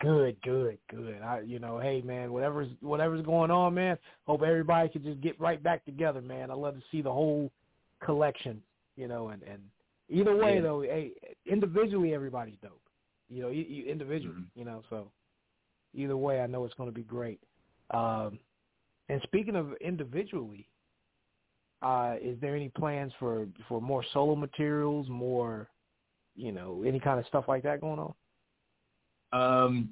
Good, 0.00 0.36
good, 0.42 0.78
good. 0.90 1.20
I, 1.22 1.40
you 1.40 1.58
know, 1.58 1.80
hey 1.80 2.02
man, 2.02 2.32
whatever's 2.32 2.68
whatever's 2.80 3.24
going 3.24 3.50
on, 3.50 3.74
man. 3.74 3.98
Hope 4.26 4.42
everybody 4.42 4.88
can 4.88 5.02
just 5.02 5.20
get 5.20 5.38
right 5.40 5.60
back 5.60 5.84
together, 5.84 6.20
man. 6.20 6.50
I 6.50 6.54
love 6.54 6.74
to 6.76 6.82
see 6.92 7.02
the 7.02 7.12
whole 7.12 7.50
collection, 8.04 8.62
you 8.96 9.08
know, 9.08 9.30
and 9.30 9.42
and 9.42 9.60
either 10.08 10.36
way 10.36 10.56
yeah. 10.56 10.60
though, 10.60 10.82
hey, 10.82 11.12
individually 11.46 12.14
everybody's 12.14 12.58
dope. 12.62 12.80
You 13.28 13.42
know, 13.42 13.48
you, 13.48 13.64
you 13.68 13.84
individually, 13.86 14.36
mm-hmm. 14.36 14.58
you 14.58 14.64
know, 14.64 14.82
so 14.88 15.10
either 15.94 16.16
way, 16.16 16.40
I 16.40 16.46
know 16.46 16.64
it's 16.64 16.74
going 16.74 16.88
to 16.88 16.94
be 16.94 17.02
great. 17.02 17.40
Um, 17.90 18.38
and 19.08 19.20
speaking 19.22 19.56
of 19.56 19.72
individually, 19.80 20.68
uh, 21.82 22.14
is 22.22 22.40
there 22.40 22.54
any 22.54 22.68
plans 22.68 23.12
for 23.18 23.46
for 23.68 23.80
more 23.80 24.04
solo 24.12 24.36
materials, 24.36 25.08
more, 25.08 25.68
you 26.36 26.52
know, 26.52 26.84
any 26.86 27.00
kind 27.00 27.18
of 27.18 27.26
stuff 27.26 27.46
like 27.48 27.64
that 27.64 27.80
going 27.80 27.98
on? 27.98 28.14
Um, 29.32 29.90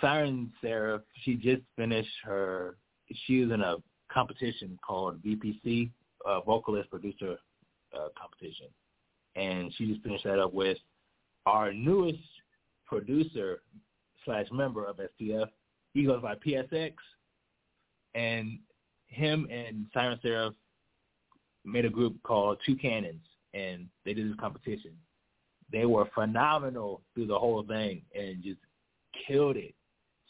Siren 0.00 0.52
Seraph, 0.60 1.02
she 1.22 1.34
just 1.34 1.62
finished 1.76 2.08
her. 2.24 2.76
She 3.26 3.40
was 3.40 3.52
in 3.52 3.60
a 3.60 3.76
competition 4.10 4.78
called 4.86 5.22
VPC, 5.22 5.90
uh, 6.26 6.40
vocalist 6.40 6.90
producer 6.90 7.36
uh, 7.94 8.08
competition, 8.18 8.66
and 9.36 9.72
she 9.76 9.86
just 9.86 10.02
finished 10.02 10.24
that 10.24 10.38
up 10.38 10.52
with 10.54 10.78
our 11.46 11.72
newest 11.72 12.18
producer 12.86 13.60
slash 14.24 14.46
member 14.52 14.86
of 14.86 14.96
SPF. 14.98 15.48
He 15.92 16.04
goes 16.04 16.22
by 16.22 16.34
PSX, 16.34 16.92
and 18.14 18.58
him 19.06 19.46
and 19.50 19.86
Siren 19.92 20.18
Seraph 20.22 20.54
made 21.64 21.84
a 21.84 21.90
group 21.90 22.16
called 22.22 22.58
Two 22.64 22.76
Cannons, 22.76 23.24
and 23.52 23.86
they 24.04 24.14
did 24.14 24.30
this 24.30 24.40
competition. 24.40 24.92
They 25.72 25.86
were 25.86 26.08
phenomenal 26.14 27.02
through 27.14 27.26
the 27.26 27.38
whole 27.38 27.62
thing, 27.62 28.02
and 28.14 28.42
just 28.42 28.58
killed 29.26 29.56
it. 29.56 29.74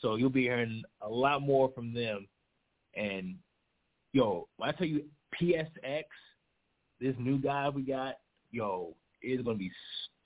So 0.00 0.16
you'll 0.16 0.30
be 0.30 0.42
hearing 0.42 0.82
a 1.00 1.08
lot 1.08 1.42
more 1.42 1.70
from 1.74 1.94
them. 1.94 2.26
And 2.94 3.36
yo, 4.12 4.48
when 4.56 4.68
I 4.68 4.72
tell 4.72 4.86
you 4.86 5.04
PSX, 5.40 6.04
this 7.00 7.14
new 7.18 7.38
guy 7.38 7.68
we 7.68 7.82
got, 7.82 8.16
yo, 8.50 8.94
it's 9.22 9.42
gonna 9.42 9.58
be 9.58 9.70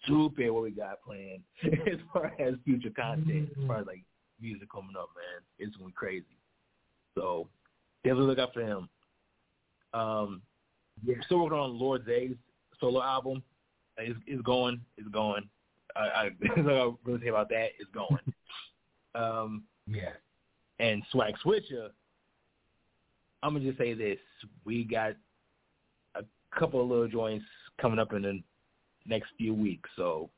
stupid 0.05 0.51
what 0.51 0.64
we 0.64 0.70
got 0.70 1.02
planned 1.02 1.43
as 1.64 1.98
far 2.12 2.32
as 2.39 2.55
future 2.64 2.90
content, 2.90 3.51
as 3.59 3.66
far 3.66 3.78
as 3.78 3.86
like 3.86 4.02
music 4.40 4.70
coming 4.70 4.97
up, 4.98 5.10
man. 5.16 5.43
It's 5.59 5.76
gonna 5.76 5.89
be 5.89 5.94
crazy. 5.94 6.24
So 7.14 7.48
definitely 8.05 8.26
look 8.26 8.39
out 8.39 8.55
for 8.55 8.62
him. 8.62 8.89
Um, 9.94 10.43
yeah. 11.05 11.16
Still 11.26 11.44
working 11.44 11.59
on 11.59 11.78
Lord 11.78 12.05
Zay's 12.06 12.36
solo 12.80 13.02
album. 13.02 13.43
It's, 13.97 14.18
it's 14.26 14.43
going. 14.43 14.80
It's 14.97 15.09
going. 15.09 15.48
I, 15.97 16.01
I, 16.01 16.30
I 16.56 16.93
really 17.05 17.20
say 17.22 17.28
about 17.28 17.48
that. 17.51 17.70
It's 17.78 17.90
going. 17.93 18.18
Um, 19.14 19.64
yeah. 19.86 20.12
And 20.80 21.02
Swag 21.10 21.35
Switcher, 21.43 21.90
I'm 23.43 23.55
gonna 23.55 23.64
just 23.64 23.78
say 23.78 23.94
this: 23.94 24.18
we 24.64 24.85
got 24.85 25.12
a 26.14 26.22
couple 26.56 26.80
of 26.80 26.89
little 26.89 27.09
joints 27.09 27.44
coming 27.80 27.98
up 27.98 28.12
in 28.12 28.22
the 28.22 28.43
next 29.06 29.28
few 29.36 29.55
weeks. 29.55 29.89
So 29.97 30.30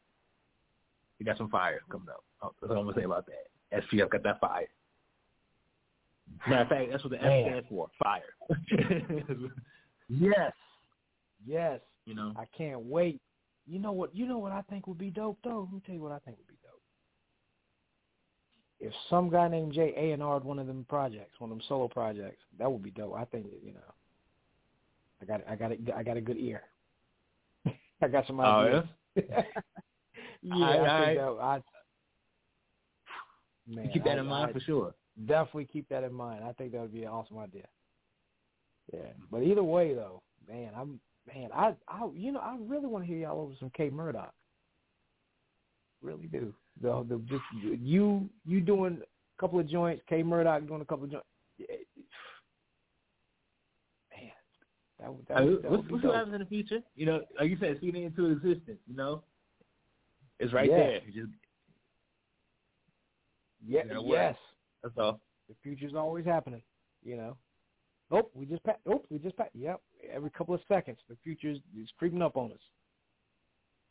we 1.19 1.27
got 1.27 1.37
some 1.37 1.51
fire 1.51 1.81
coming 1.91 2.09
up. 2.09 2.25
That's 2.61 2.71
what 2.71 2.79
I'm 2.79 2.85
gonna 2.85 2.97
say 2.97 3.05
about 3.05 3.27
that. 3.27 3.83
SPF 3.83 4.11
got 4.11 4.23
that 4.23 4.41
fire. 4.41 4.67
Matter 6.49 6.63
of 6.63 6.69
fact, 6.69 6.91
that's 6.91 7.05
what 7.05 7.11
the 7.11 7.23
F 7.23 7.47
stands 7.47 7.69
for, 7.69 7.89
fire. 8.03 8.23
Yes. 10.13 10.53
Yes. 11.47 11.81
you 12.05 12.17
know, 12.17 12.33
I 12.37 12.45
can't 12.57 12.81
wait. 12.81 13.21
You 13.67 13.79
know 13.79 13.93
what? 13.93 14.15
You 14.15 14.27
know 14.27 14.39
what 14.39 14.51
I 14.51 14.63
think 14.63 14.89
would 14.89 14.99
be 14.99 15.11
dope 15.11 15.39
though. 15.45 15.69
Let 15.71 15.73
me 15.73 15.83
tell 15.87 15.95
you 15.95 16.03
what 16.03 16.11
I 16.11 16.19
think 16.19 16.37
would 16.39 16.49
be. 16.49 16.55
If 18.81 18.93
some 19.11 19.29
guy 19.29 19.47
named 19.49 19.73
Jay 19.75 19.93
A 19.97 20.13
and 20.13 20.23
R'd 20.23 20.43
one 20.45 20.59
of 20.59 20.67
them 20.67 20.87
projects, 20.89 21.39
one 21.39 21.51
of 21.51 21.59
them 21.59 21.65
solo 21.69 21.87
projects, 21.87 22.43
that 22.59 22.71
would 22.71 22.83
be 22.83 22.91
dope. 22.91 23.15
I 23.15 23.25
think 23.27 23.47
you 23.63 23.73
know. 23.75 23.81
I 25.21 25.27
got 25.27 25.43
I 25.49 25.55
got 25.55 25.73
a, 25.73 25.77
I 25.97 26.03
got 26.03 26.17
a 26.17 26.21
good 26.23 26.39
ear. 26.39 26.63
I 28.03 28.09
got 28.09 28.27
some 28.27 28.41
Oh, 28.41 28.45
ideas. 28.45 28.85
yeah, 29.17 29.43
All 30.55 30.61
right, 30.61 30.81
I 30.81 31.13
think 31.15 31.21
all 31.21 31.37
that 31.37 31.43
I 31.43 31.61
man, 33.67 33.91
keep 33.93 34.05
that 34.05 34.17
I- 34.17 34.21
in 34.21 34.27
mind 34.27 34.51
I 34.51 34.53
for 34.55 34.61
sure. 34.61 34.95
Definitely 35.27 35.67
keep 35.67 35.87
that 35.91 36.03
in 36.05 36.15
mind. 36.15 36.43
I 36.45 36.53
think 36.53 36.73
that 36.73 36.81
would 36.81 36.93
be 36.95 37.03
an 37.03 37.11
awesome 37.11 37.37
idea. 37.39 37.67
Yeah, 38.95 39.01
but 39.31 39.43
either 39.43 39.63
way 39.63 39.93
though, 39.93 40.23
man, 40.49 40.71
I'm 40.75 40.99
man, 41.27 41.51
I 41.55 41.75
I 41.87 42.09
you 42.15 42.33
know 42.33 42.41
I 42.41 42.57
really 42.59 42.87
want 42.87 43.05
to 43.05 43.09
hear 43.09 43.19
y'all 43.19 43.41
over 43.43 43.53
some 43.61 43.71
K 43.77 43.91
Murdock. 43.91 44.33
Really 46.01 46.29
do. 46.29 46.55
The 46.83 47.05
the 47.09 47.19
just 47.29 47.43
you 47.81 48.29
you 48.47 48.61
doing 48.61 49.01
a 49.03 49.41
couple 49.41 49.59
of 49.61 49.69
joints, 49.69 50.03
K 50.09 50.23
Murdock 50.23 50.67
doing 50.67 50.81
a 50.81 50.85
couple 50.85 51.05
of 51.05 51.11
joints. 51.13 51.27
Man, 54.11 54.31
that 55.01 55.13
would 55.13 55.27
that 55.29 55.45
would, 55.45 55.63
that 55.63 55.71
what's 55.71 55.83
would 55.85 55.93
what's 55.93 56.05
what 56.05 56.15
happens 56.15 56.35
in 56.35 56.41
the 56.41 56.47
future? 56.47 56.81
You 56.95 57.07
know, 57.07 57.21
like 57.39 57.51
you 57.51 57.57
said, 57.61 57.77
speeding 57.79 58.05
into 58.05 58.27
existence. 58.31 58.79
You 58.87 58.97
know, 58.97 59.23
it's 60.39 60.53
right 60.53 60.71
there. 60.71 61.01
You 61.07 61.13
just 61.27 61.33
Yeah, 63.67 63.85
you 63.85 63.95
know 63.95 64.05
yes. 64.07 64.37
that's 64.83 64.95
all. 64.99 65.21
The 65.49 65.55
future's 65.63 65.95
always 65.95 66.25
happening. 66.25 66.63
You 67.03 67.17
know. 67.17 67.37
Oh, 68.13 68.29
we 68.35 68.45
just 68.47 68.65
pa- 68.65 68.77
oh, 68.87 69.03
we 69.11 69.19
just 69.19 69.37
pa- 69.37 69.45
Yep. 69.55 69.81
Every 70.13 70.31
couple 70.31 70.55
of 70.55 70.61
seconds, 70.67 70.99
the 71.09 71.17
future's 71.23 71.59
is 71.81 71.89
creeping 71.99 72.23
up 72.23 72.37
on 72.37 72.51
us. 72.53 72.59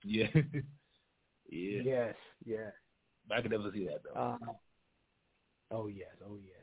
Yeah, 0.04 0.28
yeah. 1.50 1.82
Yes. 1.84 2.16
Yes. 2.46 2.72
I 3.32 3.42
could 3.42 3.52
never 3.52 3.72
see 3.74 3.86
that 3.86 4.02
though. 4.04 4.20
Uh, 4.20 4.38
oh 5.72 5.88
yes, 5.88 6.10
oh 6.26 6.38
yes. 6.44 6.56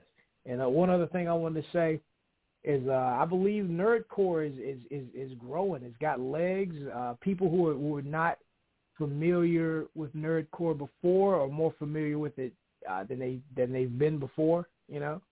And 0.45 0.63
uh, 0.63 0.69
one 0.69 0.91
other 0.91 1.07
thing 1.07 1.29
I 1.29 1.35
wanted 1.35 1.63
to 1.63 1.71
say 1.73 2.01
is 2.65 2.87
uh, 2.89 2.93
I 2.93 3.25
believe 3.25 3.65
nerdcore 3.65 4.47
is, 4.47 4.59
is 4.59 4.81
is 4.91 5.07
is 5.15 5.39
growing. 5.39 5.83
It's 5.83 5.97
got 5.99 6.21
legs. 6.21 6.75
Uh, 6.95 7.15
people 7.21 7.49
who 7.49 7.69
are 7.69 7.75
who 7.75 7.97
are 7.97 8.03
not 8.03 8.39
familiar 8.99 9.85
with 9.95 10.15
nerdcore 10.17 10.77
before 10.77 11.41
are 11.41 11.49
more 11.49 11.75
familiar 11.79 12.19
with 12.19 12.39
it 12.39 12.53
uh, 12.91 13.05
than 13.05 13.19
they 13.19 13.41
than 13.57 13.73
they've 13.73 13.99
been 13.99 14.19
before. 14.19 14.69
You 14.89 15.01
know. 15.01 15.23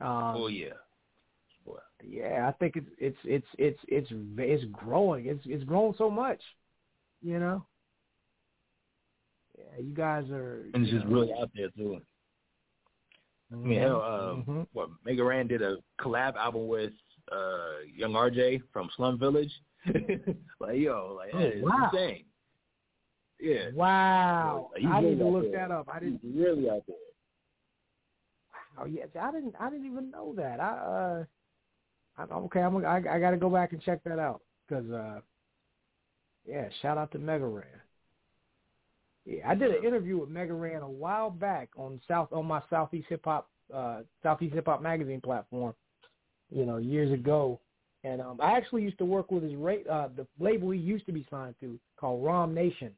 Um, 0.00 0.36
oh 0.36 0.46
yeah. 0.48 0.74
Boy. 1.64 1.78
yeah, 2.06 2.46
I 2.46 2.52
think 2.52 2.76
it's 2.76 2.88
it's 2.98 3.16
it's 3.24 3.46
it's 3.56 3.80
it's 3.88 4.08
it's 4.36 4.64
growing. 4.72 5.26
It's 5.26 5.42
it's 5.46 5.64
grown 5.64 5.94
so 5.96 6.10
much, 6.10 6.40
you 7.22 7.38
know. 7.38 7.64
Yeah, 9.56 9.80
you 9.80 9.94
guys 9.94 10.28
are. 10.30 10.66
And 10.74 10.84
it's 10.84 10.92
just 10.92 11.06
know, 11.06 11.12
really 11.12 11.32
out 11.40 11.50
there 11.54 11.68
too. 11.70 12.00
I 13.52 13.56
mean, 13.56 13.78
hell, 13.78 14.00
uh, 14.02 14.34
Mhm. 14.50 14.66
what 14.72 14.88
Mega 15.04 15.22
Ran 15.22 15.46
did 15.46 15.62
a 15.62 15.76
collab 16.00 16.34
album 16.36 16.66
with 16.66 16.92
uh 17.30 17.78
Young 17.94 18.12
RJ 18.12 18.62
from 18.72 18.90
Slum 18.96 19.18
Village. 19.18 19.52
like 20.60 20.78
yo, 20.78 21.14
like 21.16 21.30
Oh, 21.34 21.38
yeah, 21.38 21.44
it's 21.46 21.62
wow. 21.64 21.90
insane. 21.92 22.24
Yeah. 23.40 23.70
Wow, 23.74 24.70
Like, 24.74 24.84
I 24.84 25.00
need 25.00 25.06
really 25.06 25.18
to 25.18 25.24
look 25.28 25.42
there. 25.52 25.68
that 25.68 25.70
up. 25.70 25.88
I 25.92 25.98
didn't. 26.00 26.20
He's 26.22 26.34
really 26.36 26.70
out 26.70 26.82
there. 26.86 26.96
Oh 28.78 28.86
yes, 28.86 29.08
I 29.20 29.30
didn't. 29.30 29.54
I 29.60 29.70
didn't 29.70 29.86
even 29.86 30.10
know 30.10 30.34
that. 30.36 30.58
I 30.60 31.24
uh, 32.18 32.22
I'm 32.22 32.30
okay. 32.44 32.60
I'm. 32.60 32.76
I, 32.84 32.96
I 32.96 33.20
got 33.20 33.30
to 33.30 33.36
go 33.36 33.50
back 33.50 33.72
and 33.72 33.82
check 33.82 34.02
that 34.04 34.18
out 34.18 34.40
because 34.66 34.90
uh, 34.90 35.20
yeah. 36.46 36.68
Shout 36.82 36.98
out 36.98 37.12
to 37.12 37.18
Mega 37.18 37.46
Ran. 37.46 37.66
Yeah, 39.26 39.48
I 39.48 39.54
did 39.54 39.70
an 39.70 39.84
interview 39.84 40.18
with 40.18 40.28
Mega 40.28 40.52
Ran 40.52 40.82
a 40.82 40.88
while 40.88 41.30
back 41.30 41.70
on 41.76 42.00
South 42.06 42.32
on 42.32 42.46
my 42.46 42.62
Southeast 42.68 43.06
Hip 43.08 43.22
Hop 43.24 43.48
uh 43.72 44.00
Southeast 44.22 44.54
Hip 44.54 44.66
Hop 44.66 44.82
magazine 44.82 45.20
platform. 45.20 45.74
You 46.50 46.66
know, 46.66 46.76
years 46.76 47.10
ago, 47.12 47.58
and 48.04 48.20
um, 48.20 48.38
I 48.40 48.52
actually 48.56 48.82
used 48.82 48.98
to 48.98 49.04
work 49.04 49.30
with 49.30 49.42
his 49.42 49.54
ra- 49.54 49.88
uh 49.90 50.08
the 50.14 50.26
label 50.38 50.70
he 50.70 50.78
used 50.78 51.06
to 51.06 51.12
be 51.12 51.26
signed 51.30 51.54
to 51.60 51.78
called 51.98 52.24
Rom 52.24 52.54
Nation. 52.54 52.92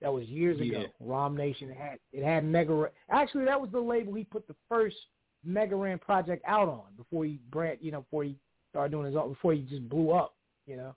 That 0.00 0.12
was 0.12 0.24
years 0.26 0.60
ago. 0.60 0.80
Yeah. 0.80 0.86
Rom 1.00 1.36
Nation 1.36 1.68
had 1.70 1.98
it 2.12 2.24
had 2.24 2.44
Mega. 2.44 2.72
Ran. 2.72 2.90
Actually, 3.10 3.44
that 3.46 3.60
was 3.60 3.70
the 3.70 3.80
label 3.80 4.14
he 4.14 4.24
put 4.24 4.46
the 4.46 4.54
first 4.68 4.96
Mega 5.44 5.76
Ran 5.76 5.98
project 5.98 6.42
out 6.46 6.68
on 6.68 6.84
before 6.96 7.24
he 7.24 7.38
brand, 7.50 7.78
you 7.82 7.90
know, 7.90 8.02
before 8.02 8.24
he 8.24 8.36
started 8.70 8.92
doing 8.92 9.06
his 9.06 9.16
own, 9.16 9.30
before 9.30 9.52
he 9.52 9.60
just 9.62 9.88
blew 9.88 10.12
up, 10.12 10.34
you 10.66 10.76
know. 10.76 10.94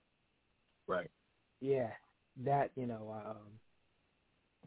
Right. 0.87 1.09
Yeah, 1.61 1.89
that 2.45 2.71
you 2.75 2.85
know, 2.85 3.13
um, 3.25 3.37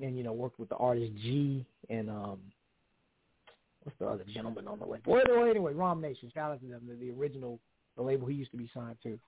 and 0.01 0.17
you 0.17 0.23
know, 0.25 0.33
worked 0.33 0.59
with 0.59 0.69
the 0.69 0.77
artist 0.77 1.13
G 1.23 1.65
and 1.89 2.11
um, 2.11 2.39
what's 3.83 3.99
the 3.99 4.07
other 4.07 4.25
gentleman 4.33 4.67
on 4.67 4.79
the 4.79 4.87
label? 4.87 5.13
Well, 5.13 5.47
anyway, 5.47 5.75
Rom 5.75 6.01
Nation. 6.01 6.31
Shout 6.35 6.53
out 6.53 6.61
to 6.61 6.67
them, 6.67 6.83
the, 6.89 6.95
the 6.95 7.11
original, 7.13 7.61
the 7.97 8.03
label 8.03 8.27
he 8.27 8.35
used 8.35 8.51
to 8.53 8.57
be 8.57 8.71
signed 8.75 8.97
to. 9.03 9.19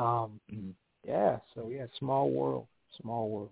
Um, 0.00 0.40
Mhm. 0.52 0.74
yeah. 1.06 1.38
So 1.54 1.68
yeah, 1.68 1.86
small 1.98 2.30
world, 2.30 2.66
small 3.00 3.30
world. 3.30 3.50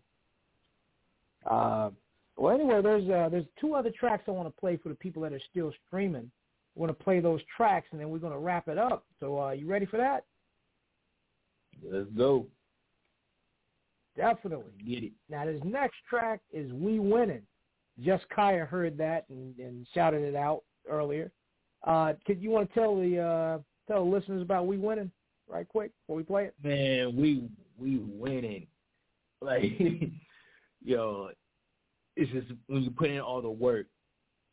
Uh, 1.47 1.90
well, 2.36 2.55
anyway, 2.55 2.82
there's 2.82 3.09
uh, 3.09 3.28
there's 3.28 3.47
two 3.61 3.74
other 3.74 3.90
tracks 3.90 4.24
I 4.27 4.32
want 4.32 4.48
to 4.48 4.61
play 4.61 4.77
for 4.77 4.89
the 4.89 4.94
people 4.94 5.23
that 5.23 5.32
are 5.32 5.40
still 5.51 5.73
streaming. 5.86 6.31
I 6.77 6.81
want 6.81 6.90
to 6.90 7.05
play 7.05 7.20
those 7.20 7.40
tracks, 7.56 7.86
and 7.93 8.01
then 8.01 8.11
we're 8.11 8.19
going 8.19 8.32
to 8.32 8.39
wrap 8.39 8.66
it 8.66 8.78
up. 8.78 9.05
So, 9.20 9.40
uh, 9.40 9.51
you 9.52 9.69
ready 9.69 9.86
for 9.86 9.97
that? 9.98 10.24
Let's 11.89 12.11
go. 12.16 12.47
Definitely. 14.16 14.73
Get 14.86 15.05
it. 15.05 15.12
Now, 15.28 15.45
this 15.45 15.61
next 15.65 15.97
track 16.09 16.41
is 16.53 16.73
"We 16.73 16.99
Winning." 16.99 17.43
Just 18.01 18.28
Kaya 18.28 18.65
heard 18.65 18.99
that 18.99 19.24
and, 19.28 19.57
and 19.59 19.86
shouted 19.95 20.23
it 20.23 20.35
out 20.35 20.62
earlier. 20.89 21.31
Uh, 21.86 22.15
could 22.27 22.41
you 22.41 22.51
want 22.51 22.73
to 22.73 22.81
tell 22.81 22.97
the 22.97 23.19
uh, 23.19 23.59
tell 23.86 24.05
the 24.05 24.11
listeners 24.11 24.43
about 24.43 24.66
"We 24.66 24.77
Winning" 24.77 25.11
right 25.49 25.69
quick 25.69 25.91
before 26.03 26.16
we 26.16 26.23
play 26.23 26.45
it? 26.45 26.55
Man, 26.62 27.16
we 27.16 27.49
we 27.78 27.99
winning. 27.99 28.66
Like 29.43 29.65
yo, 30.82 31.28
it's 32.16 32.32
just 32.32 32.47
when 32.66 32.82
you 32.82 32.91
put 32.91 33.11
in 33.11 33.20
all 33.20 33.43
the 33.43 33.51
work 33.51 33.85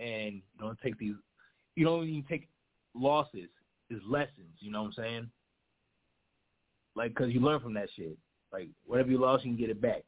and 0.01 0.33
you 0.33 0.41
don't 0.59 0.77
take 0.83 0.97
these 0.97 1.15
you 1.75 1.85
don't 1.85 2.03
even 2.03 2.25
take 2.27 2.49
losses 2.93 3.47
as 3.89 3.99
lessons, 4.05 4.49
you 4.59 4.69
know 4.69 4.81
what 4.81 4.87
I'm 4.87 4.93
saying? 4.93 5.29
Like, 6.95 7.15
cause 7.15 7.29
you 7.29 7.39
learn 7.39 7.61
from 7.61 7.73
that 7.75 7.87
shit. 7.95 8.17
Like, 8.51 8.69
whatever 8.85 9.09
you 9.09 9.17
lost, 9.17 9.45
you 9.45 9.51
can 9.51 9.59
get 9.59 9.69
it 9.69 9.81
back, 9.81 10.03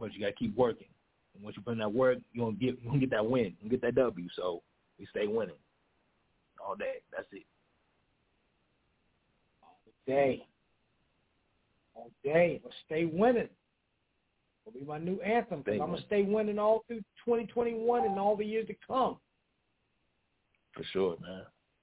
but 0.00 0.12
you 0.12 0.20
gotta 0.20 0.32
keep 0.32 0.56
working. 0.56 0.88
And 1.34 1.42
once 1.42 1.56
you 1.56 1.62
put 1.62 1.72
in 1.72 1.78
that 1.78 1.92
work, 1.92 2.18
you 2.32 2.42
gonna 2.42 2.56
get 2.56 2.78
you 2.80 2.88
gonna 2.88 3.00
get 3.00 3.10
that 3.10 3.26
win, 3.26 3.54
you 3.60 3.70
get 3.70 3.82
that 3.82 3.94
W. 3.94 4.28
So 4.34 4.62
we 4.98 5.06
stay 5.06 5.26
winning 5.26 5.56
all 6.64 6.76
day. 6.76 7.02
That's 7.14 7.26
it. 7.32 7.44
All 9.62 9.78
Day. 10.06 10.46
All 11.94 12.10
day. 12.24 12.60
Let's 12.64 12.76
stay 12.86 13.04
winning. 13.04 13.48
Will 14.64 14.72
be 14.72 14.84
my 14.84 14.98
new 14.98 15.20
anthem 15.22 15.62
because 15.62 15.80
I'm 15.80 15.90
gonna 15.90 16.02
stay 16.06 16.22
winning 16.22 16.58
all 16.58 16.84
through 16.86 17.00
2021 17.24 18.04
and 18.04 18.18
all 18.18 18.36
the 18.36 18.44
years 18.44 18.66
to 18.68 18.74
come. 18.86 19.18
For 20.72 20.84
sure, 20.92 21.16
man. 21.20 21.42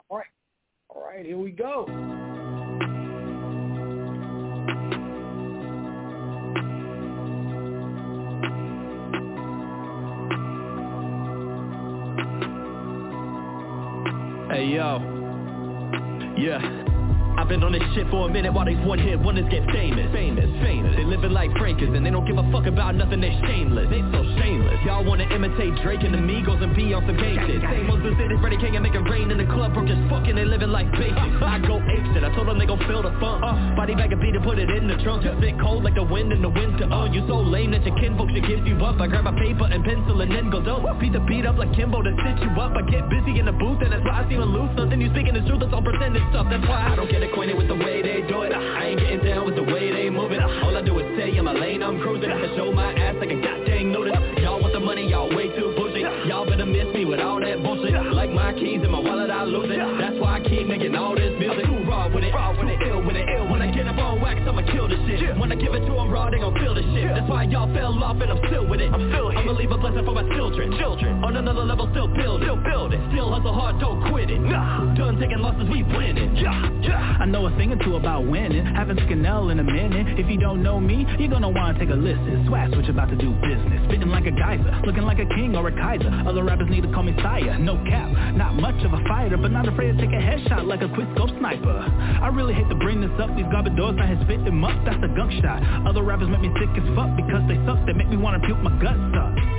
All 0.10 0.18
right. 0.18 0.26
All 0.90 1.03
right. 1.03 1.26
Here 1.26 1.38
we 1.38 1.52
go. 1.52 2.28
Yo, 14.70 15.02
yeah. 16.38 16.89
Been 17.49 17.65
on 17.65 17.73
this 17.73 17.81
shit 17.97 18.05
for 18.13 18.30
a 18.30 18.31
minute 18.31 18.53
while 18.53 18.69
these 18.69 18.77
one 18.85 19.01
hit 19.01 19.17
wonders 19.17 19.49
get 19.49 19.65
famous. 19.73 20.05
Famous, 20.13 20.45
famous. 20.61 20.93
They 20.93 21.01
living 21.01 21.34
like 21.34 21.49
Frankers 21.57 21.89
and 21.97 22.05
they 22.05 22.13
don't 22.13 22.30
give 22.30 22.38
a 22.38 22.45
fuck 22.53 22.69
about 22.69 22.93
nothing, 22.93 23.26
they 23.26 23.34
shameless. 23.41 23.89
They 23.89 24.05
so 24.13 24.21
shameless. 24.38 24.77
Y'all 24.85 25.01
wanna 25.01 25.26
imitate 25.34 25.73
Drake 25.81 26.05
and 26.05 26.13
the 26.13 26.21
Migos 26.21 26.61
and 26.61 26.77
be 26.77 26.93
on 26.93 27.01
some 27.09 27.17
gang 27.17 27.41
shit. 27.49 27.57
Same 27.65 27.89
ones 27.89 28.05
who 28.05 28.13
say 28.21 28.30
they 28.30 28.38
King 28.61 28.77
and 28.77 28.85
make 28.85 28.93
it 28.93 29.01
rain 29.09 29.34
in 29.34 29.41
the 29.41 29.49
club 29.49 29.73
broke 29.73 29.89
as 29.89 29.97
fuck 30.13 30.30
and 30.30 30.38
they 30.38 30.45
living 30.45 30.69
like 30.69 30.93
basics. 30.93 31.41
I 31.41 31.57
go 31.57 31.81
ape 31.81 32.05
shit, 32.13 32.21
I 32.21 32.30
told 32.38 32.53
them 32.53 32.61
they 32.61 32.69
gon' 32.69 32.85
feel 32.85 33.01
the 33.01 33.17
funk. 33.17 33.41
Uh, 33.41 33.73
body 33.73 33.97
bag 33.97 34.13
a 34.13 34.17
beat 34.21 34.38
and 34.38 34.45
put 34.45 34.61
it 34.61 34.69
in 34.69 34.85
the 34.85 35.01
trunk. 35.01 35.26
Just 35.26 35.41
spit 35.41 35.57
cold 35.57 35.81
like 35.81 35.97
the 35.97 36.05
wind 36.05 36.30
in 36.30 36.45
the 36.45 36.53
winter. 36.53 36.85
Oh, 36.93 37.09
you 37.09 37.26
so 37.26 37.41
lame 37.41 37.73
that 37.73 37.81
your 37.81 37.97
kinfolk 37.97 38.30
should 38.30 38.45
give 38.45 38.61
you 38.69 38.77
up. 38.85 39.01
I 39.01 39.09
grab 39.09 39.26
a 39.26 39.34
paper 39.34 39.65
and 39.65 39.81
pencil 39.81 40.21
and 40.21 40.30
then 40.30 40.53
go 40.53 40.61
dope. 40.61 40.85
Beat 41.01 41.17
the 41.17 41.23
beat 41.26 41.49
up 41.49 41.57
like 41.57 41.73
Kimbo 41.73 42.05
to 42.05 42.13
stitch 42.21 42.45
you 42.45 42.53
up. 42.61 42.77
I 42.77 42.85
get 42.85 43.09
busy 43.09 43.41
in 43.41 43.49
the 43.49 43.57
booth 43.57 43.81
and 43.81 43.89
that's 43.89 44.05
why 44.05 44.21
I 44.21 44.30
seem 44.30 44.38
to 44.38 44.45
lose 44.45 44.69
nothing. 44.77 45.01
You 45.01 45.09
speaking 45.17 45.34
the 45.34 45.41
truth, 45.49 45.65
that's 45.65 45.73
all 45.73 45.81
pretended 45.81 46.21
stuff. 46.30 46.45
That's 46.45 46.61
why 46.69 46.93
I 46.93 46.95
don't 46.95 47.09
get 47.09 47.23
acquainted 47.40 47.56
with 47.56 47.70
the 47.70 47.86
way 47.86 48.02
they 48.02 48.20
do 48.28 48.41
it. 48.44 48.52
I 48.52 48.91
ain't 48.91 48.99
getting 48.99 49.24
down 49.24 49.45
with 49.45 49.56
the 49.56 49.64
way 49.64 49.94
they 49.95 50.10
move 50.10 50.34
it. 50.34 50.44
All 50.44 50.76
I 50.76 50.82
do 50.82 50.99
is 50.99 51.07
say 51.16 51.32
I'm 51.38 51.45
my 51.45 51.53
lane, 51.53 51.82
I'm 51.82 51.98
cruising. 52.02 52.30
I 52.30 52.52
show 52.57 52.70
my 52.74 52.91
ass 52.91 53.16
like 53.16 53.32
a 53.32 53.40
goddamn 53.40 53.94
notice. 53.94 54.20
Y'all 54.44 54.60
want 54.60 54.74
the 54.74 54.82
money, 54.82 55.07
y'all 55.07 55.34
way 55.34 55.48
too 55.56 55.72
bullshit. 55.72 56.03
Y'all 56.28 56.44
better 56.44 56.66
miss 56.66 56.91
me 56.91 57.06
with 57.06 57.22
all 57.22 57.40
that 57.40 57.64
bullshit. 57.64 57.95
Like 58.11 58.30
my 58.32 58.52
keys 58.52 58.84
in 58.84 58.91
my 58.91 58.99
wallet, 58.99 59.32
I 59.32 59.45
lose 59.45 59.72
it. 59.72 59.80
That's 59.80 60.20
why 60.20 60.36
I 60.36 60.40
keep 60.44 60.68
making 60.68 60.95
all 60.99 61.16
this 61.16 61.32
music. 61.40 61.64
Too 61.64 61.80
raw 61.88 62.11
with 62.11 62.28
it, 62.28 62.36
raw 62.36 62.52
with 62.52 62.68
it, 62.68 62.80
ill 62.84 63.07
with 63.07 63.16
it, 63.16 63.24
ill. 63.24 63.48
When 63.48 63.61
I 63.61 63.72
get 63.72 63.88
up 63.88 63.95
on 63.95 64.20
wax, 64.20 64.44
I'ma 64.44 64.68
kill 64.76 64.91
this 64.91 64.99
shit. 65.07 65.32
When 65.40 65.48
I 65.48 65.56
give 65.56 65.72
it 65.72 65.88
to 65.88 65.94
them 65.95 66.11
raw, 66.11 66.30
they 66.30 66.44
gon' 66.44 66.60
feel 66.60 66.76
this 66.76 66.89
shit. 67.10 67.18
That's 67.18 67.30
why 67.30 67.44
y'all 67.44 67.72
fell 67.73 67.98
off 68.03 68.22
and 68.22 68.31
I'm 68.31 68.41
still 68.48 68.68
with 68.68 68.81
it. 68.81 68.91
I'm 68.91 69.10
still 69.10 69.30
here. 69.30 69.40
I'ma 69.40 69.52
leave 69.52 69.72
a 69.72 69.77
blessing 69.77 70.06
for 70.06 70.14
my 70.14 70.23
children. 70.36 70.77
Children. 70.77 71.23
On 71.23 71.36
another 71.36 71.64
level, 71.65 71.88
still 71.91 72.07
building. 72.07 72.48
Still 72.48 72.61
building. 72.61 73.02
Still 73.11 73.31
hustle 73.31 73.53
hard, 73.53 73.80
don't 73.80 74.11
quit 74.11 74.30
it. 74.30 74.40
Nah. 74.40 74.94
Done 74.95 75.19
taking 75.19 75.40
losses, 75.40 75.68
we 75.69 75.84
winning. 75.84 76.36
Yeah, 76.38 76.53
yeah. 76.81 77.18
I 77.19 77.26
know 77.26 77.45
a 77.48 77.52
thing 77.57 77.72
or 77.72 77.80
two 77.84 77.95
about 77.95 78.26
winning. 78.26 78.65
Haven't 78.65 78.99
Scanel 78.99 79.52
in 79.52 79.60
a 79.60 79.64
minute. 79.64 80.19
If 80.19 80.30
you 80.30 80.38
don't 80.38 80.61
know 80.64 80.80
me, 80.80 81.06
you're 81.18 81.30
gonna 81.30 81.49
wanna 81.49 81.77
take 81.80 81.90
a 81.90 81.98
listen. 81.98 82.45
Swag 82.48 82.73
switch 82.73 82.90
about 82.90 83.10
to 83.10 83.15
do 83.15 83.31
business. 83.41 83.81
Spitting 83.88 84.10
like 84.10 84.26
a 84.26 84.31
geyser. 84.31 84.81
Looking 84.86 85.03
like 85.03 85.19
a 85.19 85.27
king 85.36 85.56
or 85.56 85.68
a 85.68 85.72
Kaiser. 85.72 86.11
Other 86.27 86.44
rappers 86.44 86.69
need 86.69 86.84
to 86.84 86.91
call 86.91 87.03
me 87.03 87.15
sire. 87.22 87.57
No 87.57 87.77
cap. 87.90 88.10
Not 88.36 88.56
much 88.56 88.84
of 88.86 88.94
a 88.94 89.02
fighter, 89.07 89.38
but 89.38 89.52
not 89.52 89.68
afraid 89.68 89.98
to 89.98 89.98
take 89.98 90.14
a 90.14 90.22
headshot 90.22 90.68
like 90.68 90.81
a 90.81 90.90
quick 90.90 91.07
scope 91.15 91.31
sniper. 91.40 91.80
I 92.22 92.27
really 92.30 92.53
hate 92.53 92.69
to 92.69 92.76
bring 92.76 93.02
this 93.02 93.11
up. 93.19 93.36
These 93.36 93.49
garbage 93.52 93.76
doors, 93.76 93.98
I 93.99 94.06
had 94.06 94.22
spit 94.22 94.44
them 94.45 94.64
up. 94.64 94.76
That's 94.86 95.02
a 95.03 95.07
gunk 95.15 95.31
shot. 95.41 95.64
Other 95.88 96.03
rappers 96.03 96.30
make 96.30 96.41
me 96.41 96.52
sick 96.60 96.69
as 96.76 96.88
fuck 96.95 96.98
because 97.15 97.43
they 97.47 97.55
suck. 97.65 97.80
They 97.85 97.93
make 97.93 98.09
me 98.09 98.17
wanna 98.17 98.39
puke 98.39 98.59
my 98.59 98.71
guts 98.81 99.15
up. 99.15 99.59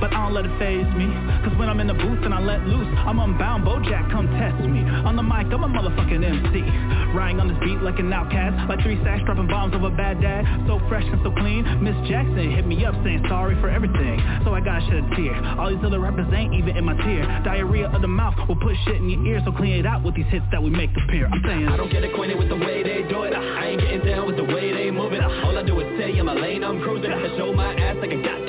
But 0.00 0.16
I 0.16 0.24
don't 0.24 0.34
let 0.34 0.48
it 0.48 0.54
phase 0.58 0.88
me. 0.96 1.12
Cause 1.44 1.52
when 1.60 1.68
I'm 1.68 1.78
in 1.78 1.86
the 1.86 1.94
booth 1.94 2.24
and 2.24 2.32
I 2.32 2.40
let 2.40 2.64
loose 2.66 2.88
I'm 3.04 3.18
unbound, 3.20 3.64
Bojack, 3.64 4.10
come 4.10 4.26
test 4.40 4.64
me. 4.64 4.80
On 5.04 5.14
the 5.14 5.22
mic, 5.22 5.52
I'm 5.52 5.62
a 5.62 5.68
motherfucking 5.68 6.24
MC 6.24 6.64
Riding 7.12 7.40
on 7.40 7.48
this 7.48 7.58
beat 7.60 7.82
like 7.82 7.98
an 7.98 8.12
outcast. 8.12 8.68
Like 8.68 8.80
Three 8.80 9.00
Stacks, 9.02 9.22
dropping 9.26 9.48
bombs 9.48 9.74
of 9.74 9.84
a 9.84 9.90
Baghdad. 9.90 10.46
So 10.66 10.80
fresh 10.88 11.04
and 11.04 11.20
so 11.22 11.30
clean. 11.36 11.66
Miss 11.82 11.96
Jackson 12.08 12.50
hit 12.50 12.66
me 12.66 12.84
up 12.84 12.94
saying 13.04 13.24
sorry 13.28 13.58
for 13.60 13.68
everything. 13.68 14.20
So 14.44 14.54
I 14.54 14.60
gotta 14.60 14.80
shed 14.86 15.04
a 15.04 15.16
tear. 15.16 15.34
All 15.58 15.68
these 15.68 15.84
other 15.84 16.00
rappers 16.00 16.30
ain't 16.32 16.54
even 16.54 16.76
in 16.76 16.84
my 16.84 16.94
tier. 17.04 17.26
Diarrhea 17.44 17.90
of 17.90 18.00
the 18.00 18.08
mouth 18.08 18.34
will 18.48 18.56
put 18.56 18.76
shit 18.86 18.96
in 18.96 19.10
your 19.10 19.20
ear. 19.26 19.42
So 19.44 19.52
clean 19.52 19.80
it 19.80 19.86
out 19.86 20.02
with 20.02 20.14
these 20.14 20.28
hits 20.30 20.46
that 20.52 20.62
we 20.62 20.70
make 20.70 20.90
appear. 20.96 21.26
I'm 21.26 21.42
saying 21.44 21.68
I 21.68 21.76
don't 21.76 21.90
get 21.90 22.04
acquainted 22.04 22.38
with 22.38 22.48
the 22.48 22.56
way 22.56 22.82
they 22.82 23.02
do 23.08 23.24
it. 23.24 23.34
I 23.34 23.74
ain't 23.74 23.80
getting 23.80 24.06
down 24.06 24.26
with 24.26 24.36
the 24.36 24.44
way 24.44 24.72
they 24.72 24.90
move 24.90 25.12
it. 25.12 25.22
All 25.22 25.56
I 25.56 25.62
do 25.62 25.78
is 25.80 25.88
stay 25.98 26.16
in 26.18 26.26
my 26.26 26.34
lane, 26.34 26.62
I'm 26.64 26.80
cruising. 26.80 27.10
I 27.10 27.36
show 27.36 27.52
my 27.52 27.74
ass 27.74 27.96
like 28.00 28.12
a 28.12 28.22
goddamn 28.22 28.39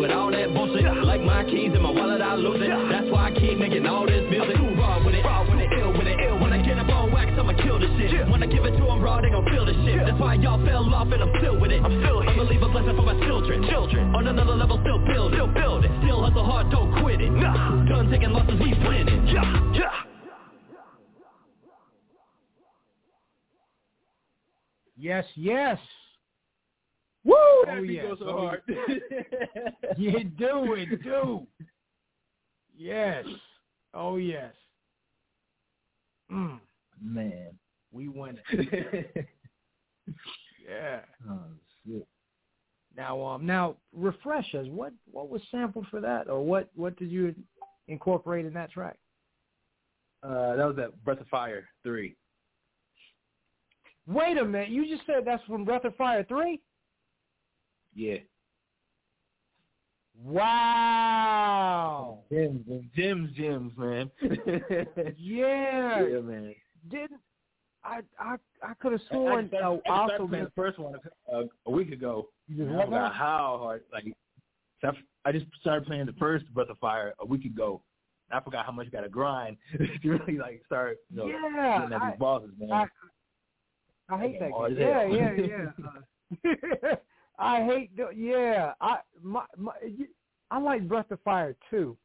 with 0.00 0.10
all 0.10 0.30
that 0.32 0.48
bullshit. 0.54 0.88
Like 1.04 1.20
my 1.20 1.44
keys 1.44 1.76
in 1.76 1.82
my 1.82 1.90
wallet, 1.92 2.22
I 2.24 2.34
lose 2.34 2.56
it. 2.64 2.72
That's 2.88 3.12
why 3.12 3.28
I 3.28 3.32
keep 3.36 3.58
making 3.58 3.84
all 3.86 4.06
this 4.06 4.24
music. 4.32 4.56
Too 4.56 4.72
raw 4.80 4.96
with 5.04 5.14
it, 5.14 5.22
raw 5.22 5.44
with 5.44 5.60
it, 5.60 5.68
ill 5.76 5.92
with 5.92 6.08
it, 6.08 6.16
ill. 6.24 6.40
When 6.40 6.52
I 6.52 6.64
get 6.64 6.78
up 6.80 6.88
on 6.88 7.12
wax, 7.12 7.30
I'ma 7.36 7.52
kill 7.60 7.78
this 7.78 7.92
shit. 8.00 8.24
When 8.32 8.42
I 8.42 8.46
give 8.46 8.64
it 8.64 8.72
to 8.80 8.84
them 8.88 9.04
raw, 9.04 9.20
they 9.20 9.28
gon' 9.28 9.44
feel 9.44 9.68
this 9.68 9.76
shit. 9.84 10.00
That's 10.00 10.18
why 10.18 10.34
y'all 10.40 10.64
fell 10.64 10.88
off 10.94 11.12
and 11.12 11.20
I'm 11.20 11.32
still 11.36 11.60
with 11.60 11.70
it. 11.70 11.84
I'm 11.84 12.00
still 12.00 12.24
here. 12.24 12.32
I'ma 12.32 12.42
leave 12.48 12.62
a 12.62 12.68
blessing 12.72 12.96
for 12.96 13.04
my 13.04 13.16
children. 13.28 13.68
Children. 13.68 14.14
On 14.16 14.26
another 14.26 14.56
level, 14.56 14.80
still 14.80 14.98
building 15.04 15.36
Still 15.36 15.52
building 15.52 15.92
Still 16.02 16.24
hustle 16.24 16.44
hard, 16.44 16.70
don't 16.70 16.90
quit 17.02 17.20
it. 17.20 17.30
Nah. 17.30 17.84
Done 17.84 18.10
taking 18.10 18.32
losses, 18.32 18.56
we 18.56 18.72
winning. 18.72 19.28
Yeah, 19.28 19.72
yeah. 19.74 19.90
Yes, 24.96 25.24
yes. 25.34 25.78
Woo! 27.70 27.76
Oh, 27.76 27.80
That 27.80 27.82
beat 27.82 27.92
yes. 27.94 28.06
goes 28.06 28.18
so 28.18 28.24
Oh, 28.28 28.46
hard. 28.46 28.62
You 29.96 30.24
do 30.24 30.74
it, 30.74 31.02
do. 31.02 31.46
Yes. 32.76 33.24
Oh 33.94 34.16
yes. 34.16 34.52
Mm, 36.32 36.60
Man. 37.02 37.50
we 37.92 38.08
win 38.08 38.38
it. 38.52 39.26
Yeah. 40.68 41.00
oh, 41.28 41.38
shit. 41.84 42.06
Now, 42.96 43.20
um, 43.24 43.44
now 43.46 43.76
refresh 43.92 44.54
us. 44.54 44.66
What 44.68 44.92
what 45.10 45.28
was 45.28 45.42
sampled 45.50 45.86
for 45.90 46.00
that, 46.00 46.28
or 46.28 46.44
what 46.44 46.70
what 46.76 46.96
did 46.96 47.10
you 47.10 47.34
incorporate 47.88 48.46
in 48.46 48.52
that 48.54 48.70
track? 48.70 48.96
Uh, 50.22 50.54
that 50.56 50.64
was 50.66 50.76
that 50.76 51.02
Breath 51.04 51.20
of 51.20 51.26
Fire 51.28 51.66
3. 51.82 52.14
Wait 54.06 54.36
a 54.38 54.44
minute. 54.44 54.68
You 54.68 54.86
just 54.86 55.06
said 55.06 55.24
that's 55.24 55.42
from 55.44 55.64
Breath 55.64 55.84
of 55.84 55.96
Fire 55.96 56.24
three. 56.24 56.60
Yeah. 57.94 58.16
Wow. 60.90 62.18
Gems, 62.30 62.66
gems, 62.94 63.30
gems, 63.36 63.72
man. 63.76 64.10
Yeah. 65.18 66.06
yeah, 66.06 66.20
man. 66.20 66.54
Didn't 66.90 67.20
I? 67.84 68.00
I 68.18 68.36
I 68.62 68.74
could 68.80 68.92
have 68.92 69.00
I, 69.10 69.14
I 69.14 69.16
sworn. 69.16 69.48
started, 69.48 69.66
oh, 69.66 69.80
I 69.86 69.88
started 69.88 70.12
also 70.12 70.28
playing 70.28 70.44
the 70.44 70.50
first 70.54 70.78
one 70.78 70.94
uh, 71.32 71.42
a 71.66 71.70
week 71.70 71.90
ago. 71.92 72.28
You 72.48 72.64
just 72.64 72.76
I 72.76 72.84
forgot 72.84 73.14
how 73.14 73.58
hard. 73.60 73.82
Like, 73.92 74.04
I, 74.82 74.90
I 75.24 75.32
just 75.32 75.46
started 75.60 75.86
playing 75.86 76.06
the 76.06 76.12
first 76.14 76.52
Breath 76.52 76.68
of 76.70 76.78
Fire 76.78 77.14
a 77.20 77.26
week 77.26 77.44
ago. 77.44 77.82
I 78.30 78.40
forgot 78.40 78.64
how 78.66 78.72
much 78.72 78.86
you 78.86 78.92
got 78.92 79.00
to 79.02 79.08
grind 79.08 79.56
to 79.78 79.86
really 80.08 80.38
like 80.38 80.62
start. 80.66 80.98
You 81.10 81.16
know, 81.16 81.26
Yeah, 81.28 81.78
getting 81.80 81.94
at 81.94 82.02
I- 82.02 82.10
these 82.10 82.18
bosses, 82.18 82.50
man. 82.58 82.70
I, 82.72 82.86
I 84.14 84.18
hate 84.20 84.38
that. 84.40 84.50
Game. 84.52 84.64
as 84.72 84.78
Yeah, 84.78 85.04
yeah, 85.06 85.32
yeah. 86.44 86.50
Uh, 86.92 86.96
I 87.40 87.64
hate. 87.64 87.96
The, 87.96 88.10
yeah, 88.14 88.74
I 88.80 88.98
my, 89.22 89.44
my 89.56 89.72
I 90.50 90.58
like 90.58 90.86
Breath 90.88 91.10
of 91.10 91.20
Fire 91.22 91.56
too, 91.70 91.96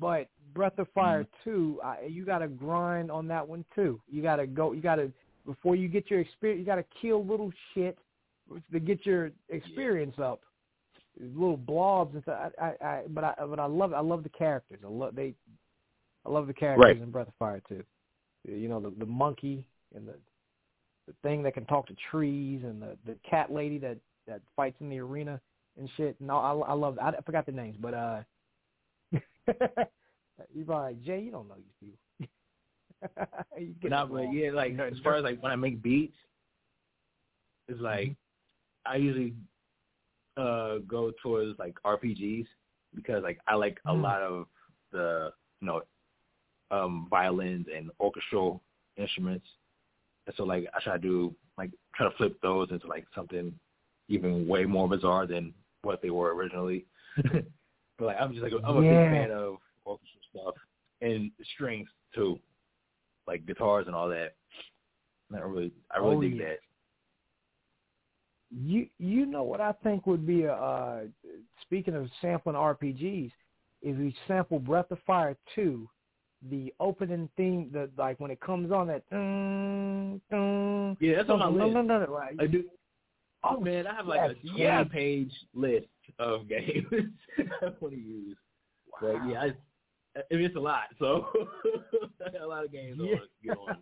but 0.00 0.28
Breath 0.54 0.78
of 0.78 0.88
Fire 0.94 1.22
Mm-hmm. 1.24 1.50
two, 1.50 1.80
I, 1.82 2.02
you 2.08 2.24
got 2.24 2.38
to 2.38 2.48
grind 2.48 3.10
on 3.10 3.26
that 3.28 3.46
one 3.46 3.64
too. 3.74 4.00
You 4.08 4.22
got 4.22 4.36
to 4.36 4.46
go. 4.46 4.72
You 4.72 4.82
got 4.82 4.96
to 4.96 5.12
before 5.44 5.76
you 5.76 5.88
get 5.88 6.10
your 6.10 6.20
experience. 6.20 6.60
You 6.60 6.66
got 6.66 6.76
to 6.76 6.84
kill 7.00 7.24
little 7.24 7.52
shit 7.74 7.98
to 8.72 8.80
get 8.80 9.04
your 9.04 9.32
experience 9.48 10.16
up. 10.18 10.40
Little 11.18 11.56
blobs 11.56 12.14
and 12.14 12.22
stuff. 12.22 12.52
I, 12.60 12.64
I, 12.64 12.86
I, 12.86 13.02
but 13.08 13.24
I, 13.24 13.34
but 13.48 13.58
I 13.58 13.64
love, 13.66 13.94
I 13.94 14.00
love 14.00 14.22
the 14.22 14.28
characters. 14.28 14.80
I 14.84 14.88
love 14.88 15.14
they, 15.14 15.34
I 16.26 16.30
love 16.30 16.46
the 16.46 16.52
characters 16.54 16.84
Right. 16.84 17.02
in 17.02 17.10
Breath 17.10 17.28
of 17.28 17.34
Fire 17.38 17.62
two. 17.68 17.82
You 18.46 18.68
know 18.68 18.80
the 18.80 18.92
the 18.98 19.06
monkey 19.06 19.66
and 19.94 20.06
the 20.06 20.14
the 21.06 21.14
thing 21.22 21.42
that 21.44 21.54
can 21.54 21.64
talk 21.66 21.86
to 21.86 21.96
trees 22.10 22.62
and 22.64 22.82
the 22.82 22.96
the 23.06 23.16
cat 23.28 23.50
lady 23.50 23.78
that 23.78 23.96
that 24.26 24.40
fights 24.54 24.76
in 24.80 24.88
the 24.88 24.98
arena 24.98 25.40
and 25.78 25.88
shit. 25.96 26.20
No, 26.20 26.36
I 26.38 26.52
I 26.70 26.72
love. 26.72 26.98
I, 27.00 27.10
I 27.10 27.20
forgot 27.22 27.46
the 27.46 27.52
names, 27.52 27.76
but 27.80 27.94
uh, 27.94 28.22
you 29.12 30.64
probably 30.64 30.94
like, 30.94 31.02
Jay, 31.04 31.20
you 31.20 31.30
don't 31.30 31.48
know 31.48 31.54
these 31.56 31.74
people. 31.80 31.98
you 33.58 33.74
Nah, 33.90 34.06
but 34.06 34.32
yeah, 34.32 34.50
like 34.52 34.78
as 34.78 34.98
far 35.02 35.16
as 35.16 35.24
like 35.24 35.42
when 35.42 35.52
I 35.52 35.56
make 35.56 35.82
beats, 35.82 36.16
it's 37.68 37.80
like 37.80 38.14
I 38.84 38.96
usually 38.96 39.34
uh 40.36 40.78
go 40.86 41.12
towards 41.22 41.58
like 41.58 41.76
RPGs 41.84 42.46
because 42.94 43.22
like 43.22 43.38
I 43.46 43.54
like 43.54 43.78
a 43.86 43.92
Mm. 43.92 44.02
lot 44.02 44.22
of 44.22 44.46
the 44.92 45.30
you 45.60 45.66
know 45.66 45.82
um 46.70 47.06
violins 47.10 47.66
and 47.74 47.90
orchestral 48.00 48.62
instruments. 48.96 49.46
And 50.26 50.34
so 50.36 50.44
like 50.44 50.66
I 50.74 50.80
try 50.82 50.94
to 50.94 50.98
do 50.98 51.34
like 51.56 51.70
try 51.94 52.08
to 52.08 52.16
flip 52.16 52.38
those 52.42 52.70
into 52.70 52.86
like 52.86 53.06
something 53.14 53.52
even 54.08 54.46
way 54.46 54.64
more 54.64 54.88
bizarre 54.88 55.26
than 55.26 55.52
what 55.82 56.02
they 56.02 56.10
were 56.10 56.34
originally. 56.34 56.86
but 57.22 58.04
like 58.06 58.16
I'm 58.20 58.32
just 58.32 58.42
like 58.42 58.52
I'm 58.64 58.76
a 58.76 58.82
Yeah. 58.82 59.10
big 59.10 59.10
fan 59.10 59.30
of 59.30 59.56
orchestral 59.86 60.22
stuff 60.32 60.54
and 61.00 61.30
strings 61.54 61.88
too, 62.14 62.38
like 63.26 63.46
guitars 63.46 63.86
and 63.86 63.94
all 63.96 64.08
that. 64.08 64.34
And 65.30 65.38
I 65.38 65.42
really 65.42 65.72
I 65.90 65.98
really 65.98 66.16
Oh, 66.16 66.20
dig 66.22 66.36
yeah. 66.36 66.44
that. 66.44 66.58
You 68.50 68.86
you 68.98 69.26
know 69.26 69.42
what 69.42 69.60
I 69.60 69.72
think 69.82 70.06
would 70.06 70.26
be 70.26 70.44
a 70.44 70.52
uh, 70.54 71.00
speaking 71.62 71.94
of 71.96 72.08
sampling 72.20 72.54
RPGs, 72.54 73.32
if 73.82 73.96
we 73.96 74.14
sample 74.28 74.60
Breath 74.60 74.90
of 74.92 74.98
Fire 75.04 75.36
two, 75.54 75.88
the 76.48 76.72
opening 76.78 77.28
theme, 77.36 77.70
the 77.72 77.90
like 77.98 78.20
when 78.20 78.30
it 78.30 78.40
comes 78.40 78.70
on 78.70 78.86
that. 78.86 79.02
Dun, 79.10 80.20
dun, 80.30 80.96
Yeah, 81.00 81.16
that's 81.16 81.28
on 81.30 81.40
my 81.40 81.46
no, 81.50 81.50
list. 81.64 81.74
No, 81.74 81.82
no, 81.82 82.04
no, 82.04 82.06
right. 82.06 82.36
I 82.38 82.46
do. 82.46 82.64
Oh 83.48 83.60
man, 83.60 83.86
I 83.86 83.94
have 83.94 84.06
like 84.06 84.20
yes, 84.20 84.30
a 84.30 84.48
twenty 84.48 84.62
yes. 84.62 84.86
page 84.92 85.32
list 85.54 85.86
of 86.18 86.48
games 86.48 86.84
I 87.38 87.66
want 87.80 87.94
to 87.94 88.00
use. 88.00 88.36
But 89.00 89.14
yeah, 89.28 89.40
I, 89.42 89.44
I 90.16 90.34
mean, 90.34 90.44
it's 90.46 90.56
a 90.56 90.60
lot, 90.60 90.84
so 90.98 91.26
I 92.26 92.30
got 92.32 92.40
a 92.40 92.46
lot 92.46 92.64
of 92.64 92.72
games 92.72 92.98
Yeah. 93.00 93.16
to 93.16 93.26
get 93.44 93.56
on. 93.58 93.76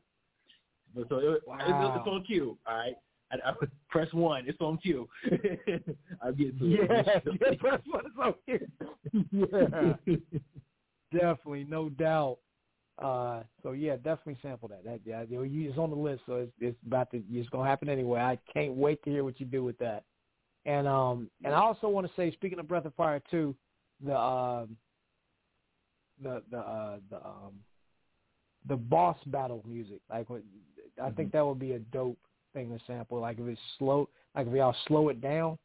But 0.95 1.09
so 1.09 1.19
it, 1.19 1.25
it's, 1.25 1.47
Wow. 1.47 1.95
it's 1.97 2.09
on 2.09 2.25
cue. 2.25 2.59
All 2.67 2.77
right, 2.77 2.95
I, 3.33 3.51
I 3.51 3.53
press 3.89 4.13
one. 4.13 4.45
It's 4.49 4.61
on 4.61 4.79
cue. 4.79 5.09
I'll 6.23 6.33
get 6.33 6.59
to 6.59 6.67
Yeah, 6.67 6.83
it. 6.83 7.23
yeah, 7.27 7.51
that's 7.63 7.83
what 7.87 8.05
it's 8.07 8.17
on 8.21 8.35
here. 8.47 8.69
Yeah, 9.33 10.17
definitely, 11.13 11.65
no 11.69 11.89
doubt. 11.89 12.39
Uh, 12.99 13.43
so 13.63 13.73
yeah, 13.73 13.97
definitely 13.97 14.39
sample 14.41 14.69
that. 14.69 14.85
That 14.85 15.01
yeah, 15.05 15.25
it's 15.29 15.79
on 15.79 15.91
the 15.91 15.97
list, 15.97 16.23
so 16.27 16.35
it's, 16.37 16.53
it's 16.61 16.77
about 16.87 17.11
to 17.11 17.23
it's 17.31 17.49
gonna 17.49 17.69
happen 17.69 17.89
anyway. 17.89 18.21
I 18.21 18.39
can't 18.53 18.75
wait 18.75 19.03
to 19.05 19.11
hear 19.11 19.25
what 19.25 19.41
you 19.41 19.47
do 19.47 19.65
with 19.65 19.79
that. 19.79 20.05
And 20.65 20.87
um, 20.87 21.31
and 21.45 21.53
I 21.53 21.59
also 21.59 21.89
want 21.89 22.07
to 22.07 22.13
say, 22.15 22.31
speaking 22.33 22.59
of 22.59 22.69
Breath 22.69 22.85
of 22.85 22.95
Fire 22.95 23.21
two, 23.31 23.55
the 24.05 24.17
um, 24.17 24.77
the 26.23 26.43
the 26.51 26.59
uh, 26.59 26.99
the 27.11 27.17
um, 27.17 27.53
the 28.69 28.77
boss 28.77 29.19
battle 29.27 29.63
music, 29.67 30.01
like 30.09 30.31
what 30.31 30.43
I 31.03 31.11
think 31.11 31.33
that 31.33 31.45
would 31.45 31.59
be 31.59 31.73
a 31.73 31.81
dope 31.81 32.19
thing 32.53 32.71
to 32.71 32.79
sample. 32.87 33.21
Like 33.21 33.41
if 33.41 33.47
it's 33.49 33.61
slow, 33.79 34.09
like 34.37 34.47
if 34.47 34.53
y'all 34.55 34.77
slow 34.87 35.09
it 35.09 35.21
down, 35.21 35.59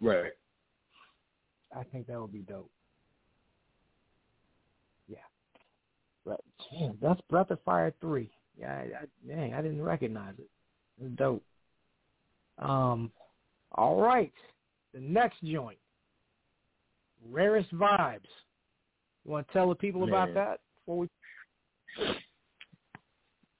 Right. 0.00 0.32
I 1.74 1.82
think 1.84 2.06
that 2.06 2.20
would 2.20 2.32
be 2.32 2.40
dope. 2.40 2.70
Yeah. 5.08 5.18
But 6.26 6.40
damn, 6.70 6.98
that's 7.00 7.20
Breath 7.30 7.50
of 7.50 7.62
Fire 7.64 7.94
three. 8.00 8.30
Yeah, 8.58 8.72
I, 8.72 8.80
I, 8.80 9.06
dang, 9.26 9.54
I 9.54 9.62
didn't 9.62 9.82
recognize 9.82 10.34
it. 10.38 10.50
It's 11.00 11.14
dope. 11.16 11.44
Um, 12.58 13.12
all 13.72 14.00
right, 14.00 14.32
the 14.92 15.00
next 15.00 15.42
joint, 15.44 15.78
Rarest 17.30 17.72
Vibes. 17.72 18.26
You 19.24 19.32
want 19.32 19.46
to 19.46 19.52
tell 19.52 19.68
the 19.68 19.74
people 19.74 20.04
about 20.04 20.34
that 20.34 20.60
before 20.80 20.98
we? 20.98 21.08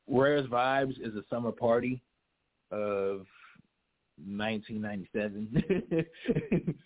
Rarest 0.09 0.49
Vibes 0.51 1.01
is 1.01 1.15
a 1.15 1.23
summer 1.31 1.53
party 1.53 2.01
of 2.71 3.27
1997. 4.25 6.05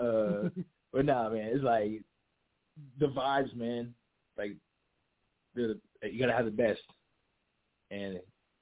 uh, 0.00 0.62
but 0.92 1.04
nah, 1.04 1.28
man, 1.30 1.50
it's 1.52 1.64
like 1.64 2.02
the 2.98 3.06
vibes, 3.06 3.54
man. 3.56 3.94
Like 4.38 4.56
the 5.68 6.08
you 6.08 6.20
gotta 6.20 6.32
have 6.32 6.44
the 6.44 6.50
best, 6.50 6.80
and 7.90 8.18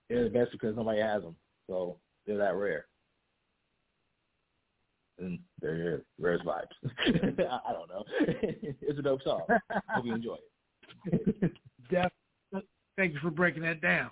they're 0.08 0.24
the 0.24 0.30
best 0.30 0.52
because 0.52 0.76
nobody 0.76 1.00
has 1.00 1.22
them, 1.22 1.36
so 1.68 1.98
they're 2.26 2.38
that 2.38 2.54
rare. 2.54 2.86
And 5.18 5.38
they're 5.60 5.76
here, 5.76 6.02
Rarest 6.18 6.44
Vibes. 6.44 6.66
I, 6.84 7.58
I 7.68 7.72
don't 7.72 7.88
know. 7.88 8.04
it's 8.20 8.98
a 8.98 9.02
dope 9.02 9.22
song. 9.22 9.42
Hope 9.88 10.04
you 10.04 10.14
enjoy 10.14 10.36
it. 11.06 11.52
Def, 11.90 12.12
thank 12.96 13.14
you 13.14 13.20
for 13.20 13.30
breaking 13.30 13.62
that 13.62 13.80
down. 13.80 14.10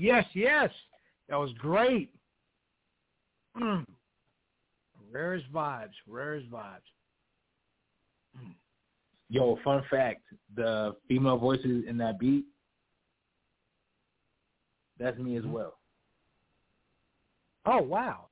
Yes, 0.00 0.24
yes, 0.34 0.70
that 1.28 1.36
was 1.36 1.50
great. 1.58 2.10
Mm. 3.60 3.86
Rarest 5.12 5.52
vibes, 5.52 5.94
rarest 6.08 6.50
vibes. 6.50 6.78
Yo, 9.28 9.58
fun 9.62 9.82
fact: 9.90 10.22
the 10.56 10.96
female 11.06 11.36
voices 11.36 11.84
in 11.88 11.96
that 11.98 12.18
beat, 12.18 12.44
that's 14.98 15.18
me 15.18 15.36
as 15.36 15.44
well. 15.44 15.74
Oh 17.66 17.82
wow. 17.82 18.26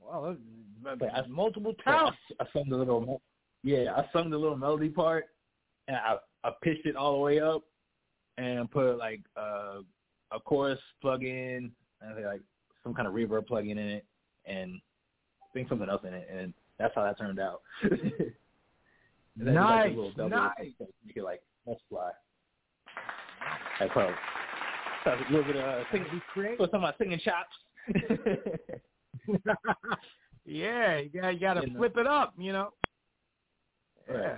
Well, 0.00 0.36
But 0.82 1.12
I, 1.12 1.26
multiple 1.26 1.74
I, 1.80 1.90
talents. 1.90 2.18
I 2.40 2.44
sung 2.52 2.68
the 2.68 2.76
little, 2.76 3.20
yeah, 3.64 3.92
I 3.96 4.04
sung 4.12 4.30
the 4.30 4.38
little 4.38 4.56
melody 4.56 4.88
part, 4.88 5.26
and 5.88 5.96
I 5.96 6.16
I 6.44 6.52
pitched 6.62 6.86
it 6.86 6.96
all 6.96 7.12
the 7.12 7.18
way 7.18 7.40
up, 7.40 7.62
and 8.38 8.70
put 8.70 8.98
like 8.98 9.20
uh, 9.36 9.78
a 10.32 10.40
chorus 10.40 10.78
plug 11.00 11.22
in, 11.24 11.70
I 12.02 12.14
think 12.14 12.26
like 12.26 12.40
some 12.82 12.94
kind 12.94 13.08
of 13.08 13.14
reverb 13.14 13.46
plug 13.46 13.66
in 13.66 13.78
it, 13.78 14.04
and 14.44 14.80
I 15.42 15.46
think 15.54 15.68
something 15.68 15.88
else 15.88 16.02
in 16.06 16.14
it, 16.14 16.28
and 16.32 16.52
that's 16.78 16.94
how 16.94 17.04
that 17.04 17.18
turned 17.18 17.38
out. 17.40 17.62
And 19.38 19.46
then 19.46 19.54
like 19.54 19.64
a 19.64 19.68
Nice, 19.68 19.88
little 19.96 20.12
double 20.12 20.30
nice. 20.30 20.72
so 20.78 20.86
You 21.04 21.12
could 21.12 21.22
like 21.24 21.42
multiply. 21.66 22.10
That's 23.78 23.92
how. 23.92 24.14
So 25.04 25.10
a 25.10 25.30
little 25.30 25.44
bit 25.44 25.56
of 25.56 25.64
uh, 25.64 25.84
singing, 25.92 26.22
put 26.56 26.70
some 26.70 26.82
of 26.82 26.88
my 26.88 26.94
singing 26.98 27.20
chops. 27.22 27.54
yeah, 30.46 30.98
you 30.98 31.10
got 31.20 31.34
you 31.34 31.40
got 31.40 31.54
to 31.54 31.60
You 31.62 31.66
know. 31.72 31.78
flip 31.78 31.96
it 31.98 32.06
up, 32.06 32.34
you 32.38 32.52
know. 32.52 32.72
Right. 34.08 34.20
Yeah. 34.22 34.36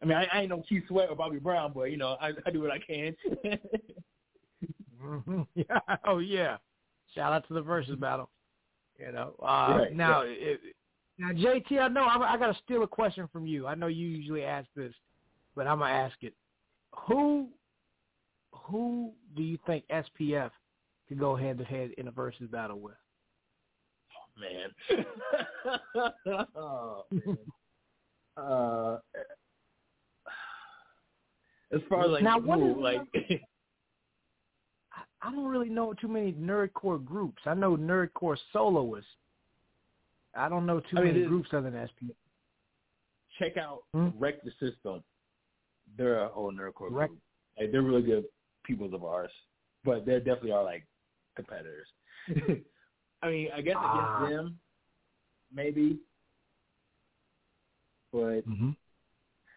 I 0.00 0.04
mean, 0.06 0.16
I, 0.16 0.26
I 0.32 0.40
ain't 0.40 0.48
no 0.50 0.62
Keith 0.68 0.84
Sweat 0.88 1.10
or 1.10 1.16
Bobby 1.16 1.38
Brown, 1.38 1.72
but 1.74 1.90
you 1.90 1.96
know, 1.96 2.16
I, 2.20 2.32
I 2.46 2.50
do 2.50 2.60
what 2.62 2.70
I 2.70 2.78
can. 2.78 3.14
Yeah. 5.54 5.80
Oh 6.06 6.18
yeah. 6.18 6.56
Shout 7.14 7.32
out 7.32 7.46
to 7.48 7.54
the 7.54 7.62
Verzuz 7.62 7.98
battle. 8.00 8.30
You 8.98 9.12
know. 9.12 9.34
Uh, 9.40 9.76
Right, 9.78 9.94
now, 9.94 10.22
right. 10.22 10.36
it, 10.38 10.60
now 11.18 11.30
JT, 11.30 11.78
I 11.80 11.88
know 11.88 12.02
I, 12.02 12.34
I 12.34 12.36
got 12.38 12.48
to 12.48 12.58
steal 12.64 12.82
a 12.82 12.86
question 12.88 13.28
from 13.32 13.46
you. 13.46 13.66
I 13.66 13.74
know 13.74 13.86
you 13.86 14.06
usually 14.06 14.42
ask 14.44 14.68
this, 14.74 14.94
but 15.54 15.66
I'm 15.66 15.78
gonna 15.78 15.92
ask 15.92 16.16
it. 16.22 16.34
Who, 17.06 17.48
who 18.52 19.12
do 19.36 19.42
you 19.42 19.58
think 19.66 19.84
SPF 19.88 20.50
could 21.08 21.18
go 21.18 21.36
head 21.36 21.58
to 21.58 21.64
head 21.64 21.90
in 21.98 22.08
a 22.08 22.10
versus 22.10 22.48
battle 22.50 22.80
with? 22.80 22.94
man. 24.38 25.04
oh, 26.56 27.04
man. 27.10 27.38
Uh, 28.36 28.98
as 31.72 31.80
far 31.88 32.04
as 32.04 32.10
like 32.12 32.22
Now, 32.22 32.40
who, 32.40 32.80
like 32.80 33.00
I 35.22 35.30
don't 35.32 35.46
really 35.46 35.68
know 35.68 35.92
too 35.94 36.08
many 36.08 36.32
nerdcore 36.32 37.04
groups. 37.04 37.42
I 37.46 37.54
know 37.54 37.76
nerdcore 37.76 38.36
soloists, 38.52 39.08
I 40.36 40.48
don't 40.48 40.64
know 40.66 40.78
too 40.80 40.96
I 40.98 41.02
mean, 41.02 41.14
many 41.14 41.26
groups 41.26 41.48
other 41.52 41.70
than 41.70 41.86
SP. 41.90 42.14
Check 43.38 43.56
out 43.56 43.82
Hmm? 43.92 44.08
Wreck 44.18 44.42
the 44.42 44.50
System. 44.60 45.02
They're 45.96 46.20
a 46.24 46.28
whole 46.28 46.52
nerdcore 46.52 46.90
Wreck- 46.90 47.08
group. 47.08 47.20
Like, 47.58 47.72
they're 47.72 47.82
really 47.82 48.02
good 48.02 48.24
peoples 48.64 48.92
of 48.94 49.02
ours, 49.04 49.30
but 49.84 50.06
they 50.06 50.18
definitely 50.18 50.52
are 50.52 50.62
like 50.62 50.86
competitors. 51.34 51.88
I 53.22 53.28
mean, 53.30 53.48
I 53.54 53.60
guess 53.60 53.76
against 53.76 54.30
them, 54.36 54.58
maybe. 55.52 55.98
But 58.12 58.46
Mm-hmm. 58.48 58.70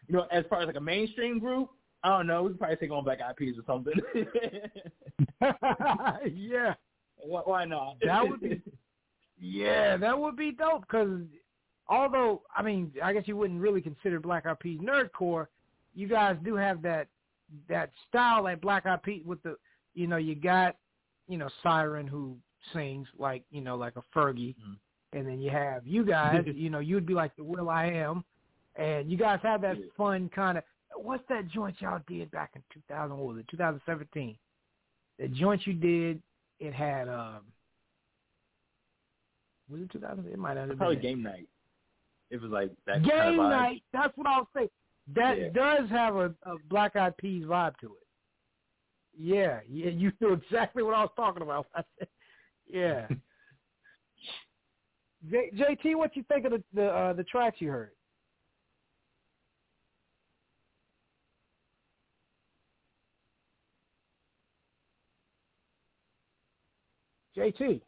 you 0.08 0.16
know, 0.16 0.26
as 0.32 0.46
far 0.50 0.62
as 0.62 0.68
like 0.68 0.76
a 0.76 0.82
mainstream 0.82 1.40
group, 1.40 1.70
I 2.03 2.10
don't 2.10 2.28
know. 2.28 2.44
We 2.44 2.49
could 2.49 2.60
probably 2.60 2.76
take 2.78 2.91
on 2.91 3.03
Black 3.03 3.19
Eyed 3.22 3.36
Peas 3.36 3.56
or 3.57 3.64
something. 3.68 3.94
yeah, 6.34 6.73
why, 7.18 7.41
why 7.45 7.65
not? 7.65 7.98
that 8.03 8.28
would 8.28 8.41
be. 8.41 8.61
Yeah, 9.44 9.98
that 9.98 10.19
would 10.19 10.36
be 10.36 10.52
dope. 10.52 10.82
Because 10.82 11.22
although 11.88 12.44
I 12.56 12.61
mean, 12.61 12.91
I 13.03 13.11
guess 13.11 13.23
you 13.26 13.36
wouldn't 13.36 13.60
really 13.60 13.82
consider 13.82 14.19
Black 14.19 14.45
Eyed 14.45 14.60
Peas 14.60 14.80
nerdcore. 14.80 15.48
You 15.95 16.07
guys 16.07 16.38
do 16.44 16.56
have 16.56 16.84
that 16.84 17.07
that 17.68 17.90
style 18.07 18.44
like 18.44 18.61
Black 18.61 18.86
Eyed 18.86 19.02
Peas 19.02 19.23
with 19.26 19.41
the 19.41 19.57
you 19.95 20.07
know 20.07 20.18
you 20.18 20.36
got 20.36 20.78
you 21.28 21.38
know 21.38 21.49
Siren 21.64 22.07
who 22.07 22.38
sings 22.72 23.07
like 23.18 23.44
you 23.49 23.61
know 23.61 23.76
like 23.76 23.95
a 23.95 24.03
Fergie, 24.15 24.56
mm-hmm. 24.56 25.18
and 25.18 25.28
then 25.28 25.41
you 25.41 25.49
have 25.49 25.88
you 25.88 26.06
guys. 26.06 26.44
you 26.56 26.69
know 26.69 26.80
you'd 26.80 27.06
be 27.06 27.14
like 27.14 27.36
the 27.36 27.44
will.i.am, 27.44 28.23
and 28.76 29.11
you 29.11 29.18
guys 29.18 29.40
have 29.44 29.61
that 29.61 29.78
fun 29.98 30.30
kind 30.34 30.60
of. 30.60 30.64
What's 31.03 31.23
that 31.30 31.48
joint 31.49 31.76
y'all 31.82 31.99
did 32.07 32.32
back 32.32 32.52
in 32.56 32.64
2000? 32.73 33.18
What 33.18 33.28
was 33.36 33.40
it? 33.40 33.48
2017. 33.52 34.38
The 35.19 35.28
joint 35.28 35.65
you 35.68 35.73
did, 35.73 36.22
it 36.60 36.73
had 36.73 37.07
um. 37.10 37.41
Was 39.69 39.82
it 39.82 39.91
2000? 39.91 40.26
It 40.28 40.40
might 40.40 40.57
have 40.57 40.69
been 40.69 40.78
Probably 40.78 40.98
it. 40.98 41.02
game 41.02 41.22
night. 41.23 41.48
It 42.30 42.41
was 42.41 42.52
like 42.52 42.72
that 42.88 43.03
Game 43.03 43.11
kind 43.11 43.40
of 43.40 43.49
night. 43.49 43.84
That's 43.94 44.15
what 44.18 44.28
I 44.28 44.38
was 44.38 44.48
saying. 44.56 44.69
That 45.15 45.38
Yeah. 45.38 45.49
does 45.49 45.90
have 45.90 46.15
a, 46.15 46.34
a 46.44 46.56
Black 46.69 46.95
Eyed 46.95 47.18
Peas 47.18 47.45
vibe 47.45 47.76
to 47.82 47.88
it. 47.88 48.07
Yeah, 49.18 49.60
yeah, 49.69 49.90
you 49.90 50.11
knew 50.22 50.32
exactly 50.34 50.84
what 50.84 50.94
I 50.95 51.02
was 51.02 51.11
talking 51.15 51.44
about. 51.44 51.68
Yeah. 52.72 53.07
J- 55.30 55.52
JT, 55.53 55.95
what 55.98 56.15
you 56.15 56.23
think 56.23 56.45
of 56.45 56.53
the 56.53 56.64
the, 56.73 56.88
uh, 56.88 57.11
the 57.14 57.23
tracks 57.26 57.57
you 57.60 57.69
heard? 57.69 57.91
JT. 67.38 67.82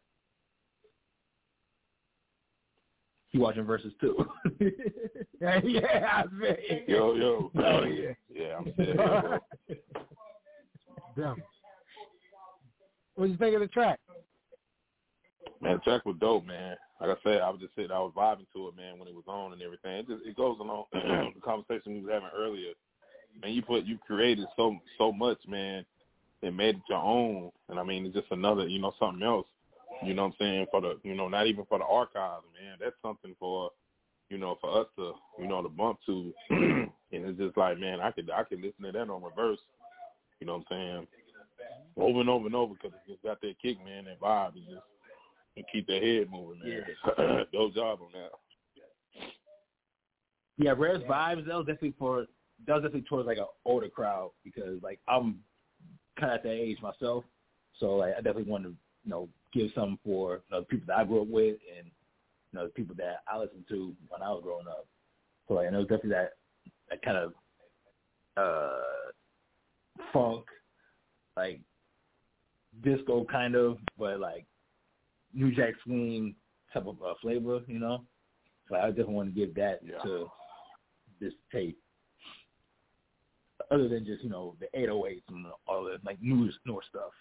He 3.30 3.40
watching 3.40 3.66
Verzuz 3.66 3.94
two. 4.00 4.26
yeah, 5.40 6.08
I 6.14 6.24
bet. 6.40 6.60
Yo, 6.88 7.16
yo. 7.16 7.52
Oh, 7.56 7.84
yeah. 7.84 8.14
Yeah, 8.34 8.58
I'm 8.58 8.74
saying. 8.78 8.96
bro. 8.96 9.40
Dumb. 11.18 11.42
What 13.16 13.30
you 13.30 13.38
think 13.38 13.56
of 13.56 13.62
the 13.62 13.68
track? 13.68 14.00
Man, 15.62 15.74
the 15.76 15.80
track 15.80 16.06
was 16.06 16.16
dope, 16.20 16.46
man. 16.46 16.76
Like 17.00 17.12
I 17.12 17.16
said, 17.24 17.42
I 17.42 17.50
was 17.50 17.60
just 17.60 17.76
sitting, 17.76 17.92
I 17.92 18.00
was 18.00 18.14
vibing 18.16 18.46
to 18.56 18.68
it, 18.70 18.76
man, 18.76 18.98
when 18.98 19.08
it 19.08 19.14
was 19.14 19.26
on 19.28 19.54
and 19.54 19.62
everything. 19.62 19.98
It 19.98 20.08
just 20.08 20.26
it 20.26 20.36
goes 20.36 20.58
along 20.60 20.86
the 20.94 21.42
conversation 21.44 21.94
we 21.94 22.02
was 22.02 22.12
having 22.12 22.30
earlier. 22.36 22.74
Man, 23.42 23.54
you 23.54 23.62
put 23.62 23.86
you 23.86 23.98
created 24.06 24.46
so 24.56 24.78
so 24.98 25.12
much, 25.12 25.40
man, 25.48 25.86
and 26.44 26.58
made 26.58 26.76
it 26.76 26.82
your 26.90 27.00
own. 27.00 27.52
And 27.70 27.80
I 27.80 27.84
mean, 27.84 28.06
it's 28.06 28.16
just 28.16 28.32
another, 28.32 28.68
you 28.68 28.80
know, 28.80 28.94
something 29.00 29.24
else. 29.24 29.48
You 30.04 30.14
know 30.14 30.24
what 30.24 30.30
I'm 30.30 30.36
saying? 30.40 30.66
For 30.72 30.82
the, 30.82 31.00
you 31.04 31.16
know, 31.16 31.30
not 31.30 31.48
even 31.48 31.66
for 31.66 31.78
the 31.78 31.86
archives, 31.86 32.46
man. 32.62 32.78
That's 32.80 32.96
something 33.02 33.36
for, 33.40 33.72
you 34.30 34.38
know, 34.38 34.58
for 34.60 34.82
us 34.82 34.88
to, 34.98 35.14
you 35.40 35.48
know, 35.48 35.62
to 35.62 35.70
bump 35.70 36.00
to. 36.08 36.34
and 36.50 36.90
it's 37.12 37.40
just 37.40 37.58
like, 37.58 37.80
man, 37.80 38.00
I 38.00 38.12
could 38.12 38.30
I 38.30 38.44
could 38.44 38.62
listen 38.62 38.84
to 38.84 38.92
that 38.92 39.10
on 39.10 39.24
reverse. 39.24 39.60
You 40.40 40.48
know 40.48 40.58
what 40.58 40.66
I'm 40.72 40.78
saying? 40.78 41.08
Over 41.96 42.20
and 42.20 42.30
over 42.30 42.48
and 42.48 42.56
over 42.56 42.74
because 42.74 42.92
it 42.92 43.12
just 43.12 43.24
got 43.24 43.40
that 43.42 43.56
kick, 43.62 43.78
man, 43.86 44.06
that 44.06 44.20
vibe. 44.20 44.58
It 44.58 44.66
just 44.66 44.84
and 45.56 45.66
keep 45.72 45.88
their 45.88 46.02
head 46.02 46.30
moving, 46.32 46.60
man. 46.64 47.46
Dope 47.54 47.74
job 47.76 48.00
on 48.02 48.10
that. 48.14 48.32
Yeah, 50.58 50.74
Rarest 50.78 51.06
Vibes. 51.06 51.48
Was 51.48 51.66
definitely 51.66 51.94
for 51.98 52.26
that 52.68 52.74
was 52.74 52.84
definitely 52.84 53.08
towards 53.08 53.28
like 53.28 53.38
an 53.38 53.46
older 53.66 53.90
crowd 53.90 54.32
because 54.44 54.82
like 54.82 55.00
I'm 55.08 55.40
kind 56.20 56.32
of 56.32 56.38
at 56.38 56.44
that 56.44 56.52
age 56.52 56.82
myself, 56.82 57.24
so 57.80 57.96
like 57.96 58.14
I 58.14 58.22
definitely 58.22 58.52
wanted 58.52 58.70
to 58.70 58.76
you 59.06 59.10
know 59.12 59.30
give 59.54 59.72
something 59.76 60.00
for 60.04 60.36
you 60.36 60.42
know, 60.52 60.60
the 60.62 60.66
people 60.66 60.86
that 60.88 60.98
I 60.98 61.04
grew 61.04 61.22
up 61.22 61.28
with 61.28 61.58
and 61.78 61.88
you 61.88 62.60
know 62.60 62.66
the 62.66 62.74
people 62.74 62.96
that 62.98 63.18
I 63.28 63.38
listened 63.38 63.66
to 63.70 63.94
when 64.10 64.22
I 64.22 64.30
was 64.30 64.42
growing 64.44 64.68
up. 64.68 64.88
So 65.48 65.56
like, 65.56 65.68
and 65.68 65.76
it 65.76 65.80
was 65.80 65.88
definitely 65.88 66.12
that 66.12 66.34
that 66.90 67.02
kind 67.02 67.18
of 67.18 67.34
uh 68.38 69.12
funk, 70.12 70.46
like 71.38 71.60
disco 72.84 73.26
kind 73.26 73.56
of, 73.56 73.78
but 73.98 74.20
like 74.20 74.46
New 75.34 75.54
Jack 75.54 75.74
Swing 75.84 76.36
type 76.74 76.88
of 76.88 77.02
uh, 77.04 77.14
flavor, 77.22 77.62
you 77.68 77.80
know. 77.80 78.04
So 78.70 78.76
I 78.76 78.88
definitely 78.88 79.14
want 79.14 79.36
to 79.36 79.40
give 79.40 79.56
that 79.56 79.80
to 80.04 80.28
this 81.20 81.34
tape. 81.52 81.78
Other 83.74 83.90
than 83.90 84.06
just 84.06 84.24
you 84.24 84.30
know 84.30 84.56
the 84.60 84.68
808s 84.78 85.24
and 85.30 85.48
all 85.68 85.86
the 85.86 85.98
like 86.06 86.22
newer 86.22 86.50
newer 86.66 86.84
stuff, 86.90 87.12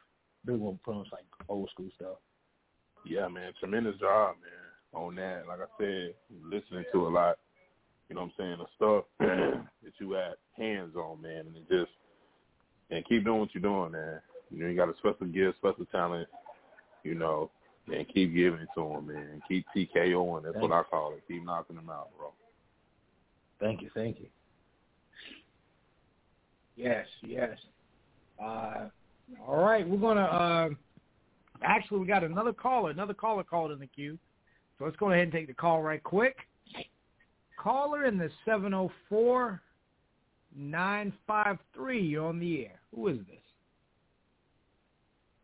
they 0.45 0.53
won't 0.53 0.81
on 0.87 1.07
like 1.11 1.25
old 1.49 1.71
school 1.71 1.89
stuff. 1.97 2.17
Yeah, 3.07 3.27
man, 3.29 3.53
tremendous 3.59 3.99
job, 3.99 4.37
man, 4.43 5.03
on 5.03 5.15
that. 5.15 5.45
Like 5.49 5.61
I 5.61 5.83
said, 5.83 6.15
listening 6.45 6.85
to 6.93 7.07
a 7.07 7.09
lot, 7.09 7.39
you 8.09 8.15
know 8.15 8.23
what 8.23 8.33
I'm 8.39 8.59
saying, 8.59 8.59
the 8.59 8.67
stuff 8.77 9.05
that 9.83 9.93
you 9.99 10.13
had 10.13 10.35
hands 10.57 10.95
on, 10.95 11.23
man, 11.23 11.47
and 11.47 11.57
it 11.57 11.69
just 11.71 11.91
and 12.91 13.03
keep 13.09 13.25
doing 13.25 13.41
what 13.41 13.55
you're 13.55 13.63
doing, 13.63 13.93
man. 13.93 14.21
You 14.51 14.59
know, 14.63 14.69
you 14.69 14.77
got 14.77 14.91
a 14.91 14.97
special 14.99 15.27
gift, 15.29 15.57
special 15.57 15.87
talent, 15.87 16.29
you 17.03 17.15
know, 17.15 17.51
and 17.87 18.07
keep 18.13 18.35
giving 18.35 18.61
it 18.61 18.69
to 18.77 18.83
them, 18.83 19.07
man. 19.07 19.43
Keep 19.49 19.65
TKOing. 19.75 20.43
That's 20.43 20.55
Thank 20.55 20.71
what 20.71 20.73
I 20.73 20.83
call 20.83 21.15
it. 21.15 21.23
Keep 21.27 21.47
knocking 21.47 21.77
them 21.77 21.89
out, 21.89 22.11
bro. 22.19 22.33
Thank 23.59 23.81
you, 23.81 23.91
thank 23.95 24.19
you. 24.21 24.27
Yes, 26.77 27.07
yes. 27.23 27.57
Uh, 28.43 28.89
all 29.47 29.65
right, 29.65 29.87
we're 29.87 29.99
gonna. 29.99 30.21
Uh, 30.21 30.69
actually, 31.63 32.01
we 32.01 32.07
got 32.07 32.25
another 32.25 32.53
caller. 32.53 32.91
Another 32.91 33.15
caller 33.15 33.45
called 33.45 33.73
in 33.73 33.79
the 33.79 33.87
queue, 33.87 34.19
so 34.79 34.85
let's 34.85 34.97
go 34.97 35.11
ahead 35.11 35.25
and 35.25 35.33
take 35.33 35.47
the 35.47 35.55
call 35.55 35.83
right 35.83 36.03
quick. 36.03 36.37
Caller 37.59 38.07
in 38.07 38.19
the 38.19 38.31
seven 38.45 38.71
zero 38.71 38.91
four 39.09 39.61
nine 40.57 41.13
five 41.27 41.59
three. 41.75 42.03
You're 42.03 42.27
on 42.27 42.41
the 42.41 42.63
air. 42.63 42.81
Who 42.95 43.09
is 43.09 43.19
this? 43.19 43.37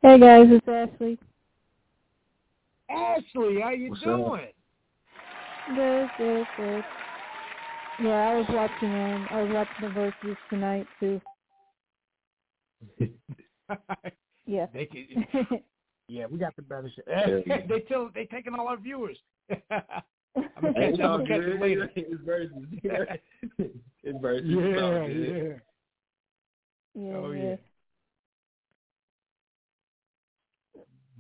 Hey 0.03 0.19
guys, 0.19 0.47
it's 0.49 0.67
Ashley. 0.69 1.19
Ashley, 2.91 3.61
how 3.61 3.71
you 3.71 3.91
What's 3.91 4.03
up? 4.03 4.07
doing? 4.07 4.47
Good, 5.75 6.09
good, 6.17 6.47
good. 6.57 6.85
Yeah, 8.01 8.31
I 8.31 8.35
was 8.37 8.47
watching 8.51 8.95
um 8.95 9.27
I 9.31 9.43
was 9.43 9.53
watching 9.53 9.75
the 9.81 9.89
Verzuz 9.89 10.37
tonight 10.51 10.87
too. 11.01 11.21
Yeah. 14.47 14.67
They 14.73 14.87
can, 14.87 15.27
yeah, 16.09 16.25
we 16.31 16.39
got 16.39 16.57
the 16.57 16.63
better 16.63 16.91
shit. 16.95 17.05
They 17.69 17.81
tell 17.81 18.09
they 18.15 18.25
taking 18.25 18.55
all 18.55 18.67
our 18.67 18.79
viewers. 18.79 19.19
I'm 19.51 19.59
gonna 20.63 20.73
catch, 20.73 21.01
I'm 21.01 21.11
all 21.11 21.19
gonna 21.19 21.29
catch 21.29 21.41
good. 21.41 21.55
you 21.55 21.61
later. 21.61 21.91
It's 21.95 22.23
Verzuz. 22.23 23.21
it's 24.03 24.19
Verzuz. 24.19 24.57
It's 24.57 24.83
all 24.83 24.93
Yeah, 24.95 25.07
yeah. 25.07 25.55
yeah, 26.95 27.17
Oh, 27.17 27.31
yeah. 27.33 27.43
yeah. 27.43 27.57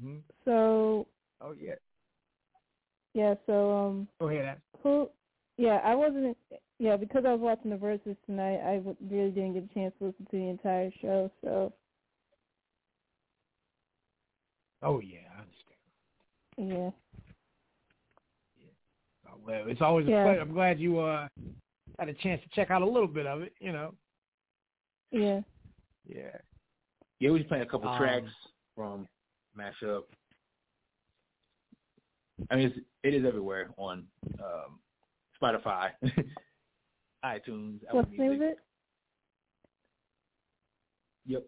Mhm. 0.02 0.20
So 0.46 1.06
Oh 1.42 1.52
yeah. 1.60 1.74
yeah, 3.14 3.34
so 3.46 3.76
um 3.76 4.09
Go 4.20 4.28
ahead. 4.28 4.46
Ash. 4.46 4.59
who 4.82 5.10
yeah, 5.59 5.80
I 5.84 5.94
wasn't 5.94 6.36
yeah, 6.78 6.96
because 6.96 7.24
I 7.26 7.32
was 7.32 7.40
watching 7.40 7.70
the 7.70 7.76
Verzuz 7.76 8.16
tonight, 8.26 8.60
I 8.64 8.76
w- 8.76 8.96
really 9.10 9.30
didn't 9.30 9.55
get 9.55 9.64
a 9.70 9.74
chance 9.74 9.94
to 9.98 10.06
listen 10.06 10.26
to 10.30 10.36
the 10.36 10.48
entire 10.48 10.90
show, 11.00 11.30
so 11.42 11.72
Oh 14.82 15.00
yeah, 15.00 15.18
I 15.36 15.40
understand. 15.40 15.74
yeah. 16.56 16.90
Oh, 19.28 19.38
well, 19.44 19.64
it's 19.66 19.80
always 19.82 20.06
a 20.06 20.10
Yeah. 20.10 20.22
pleasure. 20.24 20.40
I'm 20.40 20.52
glad 20.52 20.78
you 20.78 21.00
uh 21.00 21.28
had 21.98 22.09
a 22.09 22.14
chance 22.14 22.40
to 22.42 22.48
check 22.55 22.70
out 22.70 22.82
a 22.82 22.86
little 22.86 23.09
bit 23.09 23.26
of 23.26 23.42
it. 23.42 23.52
You 23.60 23.72
know. 23.72 23.94
Yeah. 25.10 25.40
Yeah. 26.06 26.36
Yeah, 27.18 27.30
we 27.30 27.38
just 27.38 27.48
playing 27.48 27.64
a 27.64 27.66
couple 27.66 27.90
Um, 27.90 27.98
tracks 27.98 28.30
from 28.76 29.09
Mashup. 29.59 30.05
I 32.50 32.56
mean, 32.56 32.68
it's, 32.68 32.78
it 33.02 33.14
is 33.14 33.24
everywhere 33.26 33.70
on 33.76 34.06
um, 34.38 34.78
Spotify, 35.42 35.90
iTunes, 37.24 37.82
Apple 37.84 37.98
What's 38.00 38.10
the 38.10 38.18
name 38.18 38.32
of 38.32 38.38
Music. 38.38 38.56
it? 38.56 38.58
Yep, 41.26 41.42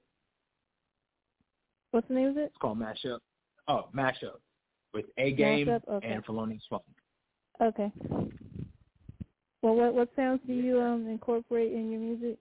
What's 1.93 2.09
the 2.09 2.15
name 2.15 2.29
of 2.29 2.37
it? 2.37 2.45
it's 2.45 2.57
called 2.61 2.79
Mashup. 2.79 3.19
Oh, 3.69 3.89
Mashup 3.95 4.41
with 4.93 5.07
A 5.19 5.33
Game? 5.33 5.69
Okay. 5.69 6.07
and 6.07 6.25
Philonius 6.25 6.63
Phunk. 6.69 6.83
Okay. 7.63 7.93
Well, 9.63 9.75
what 9.75 9.95
what 9.95 10.09
sounds 10.17 10.41
do 10.47 10.55
you 10.55 10.81
um 10.81 11.07
incorporate 11.07 11.73
in 11.73 11.91
your 11.91 12.01
music? 12.01 12.39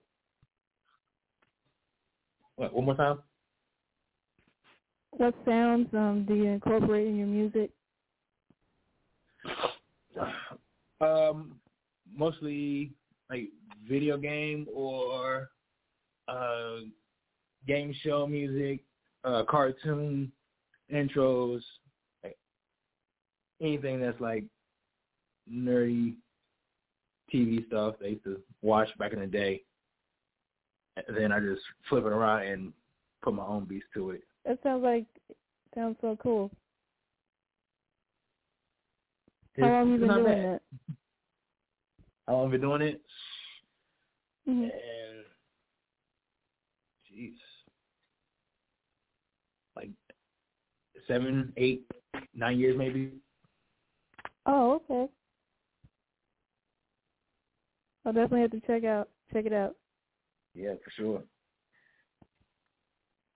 What, 2.56 2.72
one 2.72 2.86
more 2.86 2.94
time? 2.94 3.18
What 5.12 5.34
sounds 5.46 5.88
um 5.92 6.24
do 6.26 6.34
you 6.34 6.46
incorporate 6.46 7.06
in 7.06 7.16
your 7.16 7.26
music? 7.26 7.70
Um, 11.00 11.58
mostly 12.14 12.92
like 13.30 13.48
video 13.88 14.16
game 14.16 14.66
or 14.74 15.50
uh 16.28 16.76
game 17.66 17.94
show 18.02 18.26
music, 18.26 18.80
uh 19.24 19.44
cartoon 19.48 20.30
intros, 20.92 21.60
like 22.24 22.36
anything 23.60 24.00
that's 24.00 24.20
like 24.20 24.44
nerdy 25.50 26.14
TV 27.32 27.66
stuff 27.66 27.94
they 28.00 28.10
used 28.10 28.24
to 28.24 28.40
watch 28.62 28.88
back 28.98 29.12
in 29.12 29.20
the 29.20 29.26
day. 29.26 29.62
And 30.96 31.16
then 31.16 31.32
I 31.32 31.40
just 31.40 31.62
flip 31.88 32.04
it 32.04 32.12
around 32.12 32.42
and 32.42 32.72
put 33.22 33.34
my 33.34 33.44
own 33.44 33.64
beats 33.64 33.86
to 33.94 34.10
it. 34.10 34.22
That 34.44 34.58
sounds 34.62 34.82
like 34.82 35.06
sounds 35.74 35.96
so 36.00 36.16
cool. 36.20 36.50
How 39.58 39.66
long 39.66 39.90
have 39.92 40.00
you 40.00 40.06
been 40.06 40.16
doing 40.16 40.24
bad. 40.24 40.44
that? 40.44 40.89
How 42.30 42.36
long 42.36 42.44
have 42.44 42.52
you 42.52 42.58
been 42.60 42.68
doing 42.68 42.82
it? 42.82 43.02
Mhm. 44.48 44.62
And 44.72 45.24
jeez, 47.10 47.34
like 49.74 49.90
seven, 51.08 51.52
eight, 51.56 51.90
nine 52.32 52.56
years 52.56 52.78
maybe. 52.78 53.20
Oh, 54.46 54.74
okay. 54.74 55.12
I'll 58.04 58.12
definitely 58.12 58.42
have 58.42 58.52
to 58.52 58.60
check 58.60 58.84
out 58.84 59.08
check 59.32 59.46
it 59.46 59.52
out. 59.52 59.74
Yeah, 60.54 60.74
for 60.84 60.90
sure. 60.90 61.24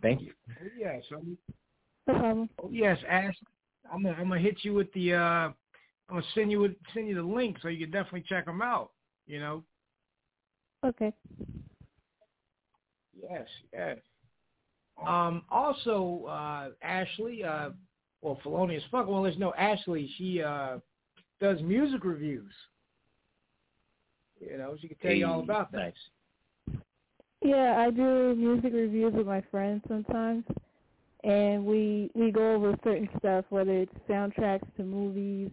Thank 0.02 0.20
you. 0.20 0.34
Oh, 0.50 0.68
yes. 0.78 1.02
I'm, 1.10 1.36
No 2.06 2.14
problem. 2.14 2.50
oh, 2.62 2.68
yes, 2.70 2.98
Ash. 3.08 3.34
I'm 3.92 4.04
gonna 4.04 4.14
I'm 4.14 4.28
gonna 4.28 4.40
hit 4.40 4.58
you 4.64 4.72
with 4.72 4.92
the. 4.92 5.14
uh 5.14 5.52
I'm 6.08 6.16
gonna 6.16 6.26
send 6.34 6.50
you 6.50 6.60
with, 6.60 6.72
send 6.92 7.08
you 7.08 7.14
the 7.14 7.22
link 7.22 7.56
so 7.62 7.68
you 7.68 7.86
can 7.86 7.90
definitely 7.90 8.24
check 8.28 8.46
them 8.46 8.62
out. 8.62 8.90
You 9.26 9.40
know. 9.40 9.64
Okay. 10.84 11.12
Yes. 13.20 13.48
Yes. 13.72 13.98
Um. 15.06 15.42
Also, 15.50 16.26
uh, 16.28 16.68
Ashley. 16.82 17.42
Uh, 17.42 17.70
well, 18.20 18.38
Philonius 18.42 18.82
Phunk. 18.90 19.08
Well, 19.08 19.22
there's 19.22 19.38
no 19.38 19.52
Ashley. 19.54 20.10
She 20.18 20.42
uh 20.42 20.78
does 21.40 21.60
music 21.62 22.04
reviews. 22.04 22.52
You 24.40 24.58
know, 24.58 24.76
she 24.80 24.88
can 24.88 24.96
tell 24.98 25.12
you 25.12 25.26
all 25.26 25.40
about 25.40 25.72
that. 25.72 25.94
Yeah, 27.42 27.76
I 27.78 27.90
do 27.90 28.34
music 28.34 28.72
reviews 28.72 29.12
with 29.14 29.26
my 29.26 29.42
friends 29.50 29.82
sometimes, 29.86 30.44
and 31.22 31.64
we 31.64 32.10
we 32.14 32.30
go 32.30 32.54
over 32.54 32.74
certain 32.82 33.08
stuff, 33.18 33.44
whether 33.50 33.72
it's 33.72 33.92
soundtracks 34.08 34.66
to 34.76 34.82
movies, 34.82 35.50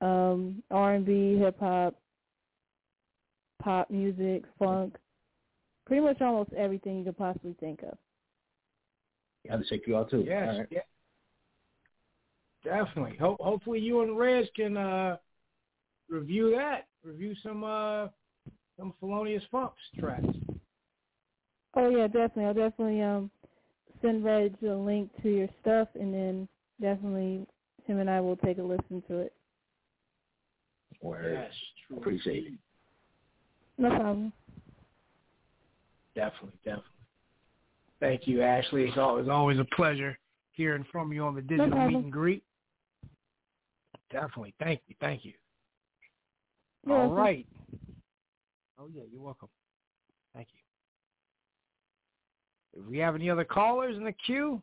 um, 0.00 0.62
R 0.70 0.94
and 0.94 1.04
B, 1.04 1.36
hip 1.38 1.58
hop, 1.58 1.94
pop 3.62 3.90
music, 3.90 4.44
funk, 4.58 4.96
pretty 5.86 6.02
much 6.02 6.20
almost 6.20 6.52
everything 6.52 6.98
you 6.98 7.04
could 7.04 7.18
possibly 7.18 7.54
think 7.58 7.82
of. 7.82 7.96
I 9.48 9.52
have 9.52 9.62
to 9.62 9.68
check 9.68 9.86
you 9.86 9.96
out 9.96 10.10
too. 10.10 10.24
Yes. 10.26 10.48
All 10.50 10.58
right. 10.58 10.68
Yeah. 10.70 10.80
Definitely. 12.64 13.16
Ho- 13.18 13.36
hopefully, 13.40 13.78
you 13.80 14.02
and 14.02 14.18
Rez 14.18 14.46
can 14.54 14.76
uh 14.76 15.16
review 16.08 16.50
that. 16.56 16.86
Review 17.02 17.34
some 17.42 17.64
uh 17.64 18.08
some 18.76 18.94
Philonius 19.00 19.42
Phunk's 19.52 19.74
tracks. 19.98 20.26
Oh 21.74 21.88
yeah, 21.88 22.06
definitely. 22.06 22.44
I'll 22.44 22.54
definitely 22.54 23.00
um 23.02 23.30
send 24.02 24.24
Reg 24.24 24.54
a 24.62 24.74
link 24.74 25.10
to 25.22 25.28
your 25.28 25.48
stuff, 25.60 25.88
and 25.94 26.12
then 26.12 26.48
definitely 26.80 27.46
him 27.86 27.98
and 28.00 28.10
I 28.10 28.20
will 28.20 28.36
take 28.36 28.58
a 28.58 28.62
listen 28.62 29.02
to 29.08 29.18
it. 29.18 29.32
Word. 31.00 31.32
Yes, 31.34 31.52
true. 31.86 31.96
Appreciate 31.98 32.46
it. 32.46 32.52
No 33.78 33.90
problem. 33.90 34.32
Definitely, 36.14 36.58
definitely. 36.64 36.84
Thank 38.00 38.26
you, 38.26 38.42
Ashley. 38.42 38.84
It's 38.84 38.98
always 38.98 39.28
always 39.28 39.58
a 39.58 39.66
pleasure 39.76 40.18
hearing 40.52 40.84
from 40.90 41.12
you 41.12 41.22
on 41.22 41.34
the 41.34 41.42
digital 41.42 41.86
meet 41.86 41.96
and 41.96 42.12
greet. 42.12 42.42
Definitely. 44.10 44.54
Thank 44.58 44.80
you. 44.88 44.94
Thank 45.00 45.24
you. 45.24 45.32
You're 46.86 46.96
All 46.96 47.08
welcome. 47.08 47.18
right. 47.18 47.46
Oh 48.80 48.88
yeah, 48.92 49.02
you're 49.12 49.22
welcome. 49.22 49.48
Thank 50.34 50.48
you. 50.52 50.58
If 52.80 52.88
we 52.88 52.98
have 52.98 53.14
any 53.14 53.30
other 53.30 53.44
callers 53.44 53.96
in 53.96 54.04
the 54.04 54.12
queue, 54.12 54.62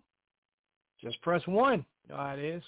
just 1.01 1.21
press 1.21 1.41
one. 1.45 1.85
You 2.07 2.15
know 2.15 2.17
how 2.17 2.33
it 2.33 2.39
is. 2.39 2.63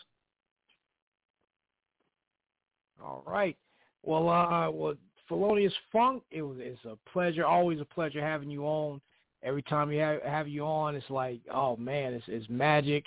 All 3.03 3.23
right. 3.25 3.55
Well, 4.03 4.29
uh, 4.29 4.69
well, 4.71 4.95
Philonius 5.29 5.73
Phunk, 5.91 6.23
it 6.31 6.41
was 6.41 6.57
it's 6.59 6.83
a 6.85 6.97
pleasure, 7.11 7.45
always 7.45 7.79
a 7.81 7.85
pleasure 7.85 8.21
having 8.21 8.49
you 8.49 8.63
on. 8.63 9.01
Every 9.43 9.61
time 9.61 9.91
you 9.91 9.99
have 9.99 10.21
have 10.23 10.47
you 10.47 10.65
on, 10.65 10.95
it's 10.95 11.09
like, 11.09 11.41
oh 11.53 11.75
man, 11.77 12.13
it's 12.13 12.25
it's 12.27 12.49
magic. 12.49 13.05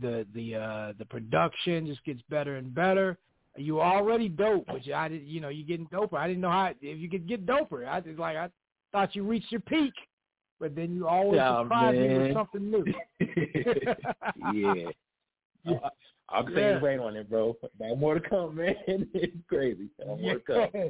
The 0.00 0.26
the 0.34 0.54
uh 0.54 0.92
the 0.98 1.04
production 1.04 1.86
just 1.86 2.04
gets 2.04 2.20
better 2.30 2.56
and 2.56 2.74
better. 2.74 3.18
You 3.56 3.76
were 3.76 3.84
already 3.84 4.28
dope, 4.28 4.70
which 4.70 4.88
I 4.90 5.08
did. 5.08 5.22
You 5.26 5.40
know, 5.40 5.48
you 5.48 5.64
getting 5.64 5.86
doper. 5.88 6.14
I 6.14 6.28
didn't 6.28 6.42
know 6.42 6.50
how 6.50 6.72
if 6.80 6.98
you 6.98 7.08
could 7.08 7.26
get 7.28 7.46
doper. 7.46 7.88
I 7.88 8.00
just 8.00 8.18
like 8.18 8.36
I 8.36 8.48
thought 8.92 9.16
you 9.16 9.24
reached 9.24 9.50
your 9.50 9.62
peak, 9.62 9.94
but 10.60 10.74
then 10.74 10.94
you 10.94 11.08
always 11.08 11.38
Yeah, 11.38 11.62
surprise 11.62 11.96
me 11.96 12.18
with 12.18 12.34
something 12.34 12.70
new. 12.70 12.84
yeah. 14.36 14.90
I- 15.66 15.88
I'm 16.28 16.48
Yeah. 16.48 16.54
saying 16.56 16.80
wait 16.82 16.98
on 16.98 17.16
it, 17.16 17.30
bro. 17.30 17.56
Got 17.78 17.98
more 17.98 18.14
to 18.18 18.28
come, 18.28 18.56
man. 18.56 18.74
it's 18.86 19.36
crazy. 19.48 19.88
Got 19.98 20.20
more 20.20 20.34
to 20.34 20.40
come. 20.40 20.68
Yeah. 20.74 20.84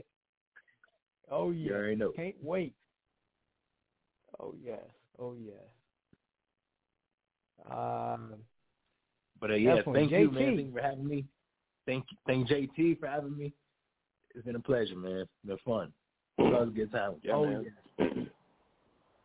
Oh 1.31 1.51
You 1.51 1.71
yeah. 1.71 1.73
already 1.77 1.97
know. 1.97 2.11
Can't 2.13 2.37
wait. 2.43 2.73
Oh 4.41 4.55
yes. 4.65 4.81
Oh 5.19 5.35
yes. 5.35 5.55
Um. 7.71 8.35
But 9.41 9.51
uh, 9.51 9.55
yeah, 9.55 9.77
Definitely. 9.77 10.01
thank 10.01 10.13
you, 10.13 10.31
man. 10.31 10.45
Thank 10.57 10.59
you 10.67 10.73
for 10.73 10.81
having 10.83 11.09
me. 11.09 11.25
Thank 11.85 12.05
thank 12.27 12.49
JT 12.49 12.99
for 13.01 13.07
having 13.07 13.37
me. 13.37 13.53
It's 14.35 14.45
been 14.45 14.57
a 14.57 14.61
pleasure, 14.61 14.97
man. 14.97 15.19
It's 15.21 15.31
been 15.45 15.59
fun. 15.65 15.93
It's 16.39 16.55
always 16.55 16.69
a 16.69 16.73
good 16.73 16.93
time. 16.93 17.15
with 17.15 17.25
you. 17.25 17.31
Yeah, 17.31 17.37
oh 17.37 17.47
man. 17.47 17.65
yeah. 17.99 18.07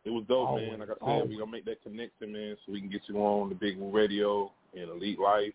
It 0.04 0.10
was 0.10 0.24
dope, 0.28 0.48
Always, 0.48 0.68
man. 0.70 0.80
Like 0.80 0.88
I 0.90 0.92
said, 0.94 0.98
always. 1.02 1.28
we 1.28 1.38
gonna 1.38 1.50
make 1.50 1.64
that 1.66 1.80
connection, 1.82 2.32
man, 2.32 2.56
so 2.66 2.72
we 2.72 2.80
can 2.80 2.90
get 2.90 3.02
you 3.06 3.18
on 3.18 3.48
the 3.50 3.54
Big 3.54 3.76
Radio 3.80 4.50
and 4.74 4.90
Elite 4.90 5.20
Life 5.20 5.52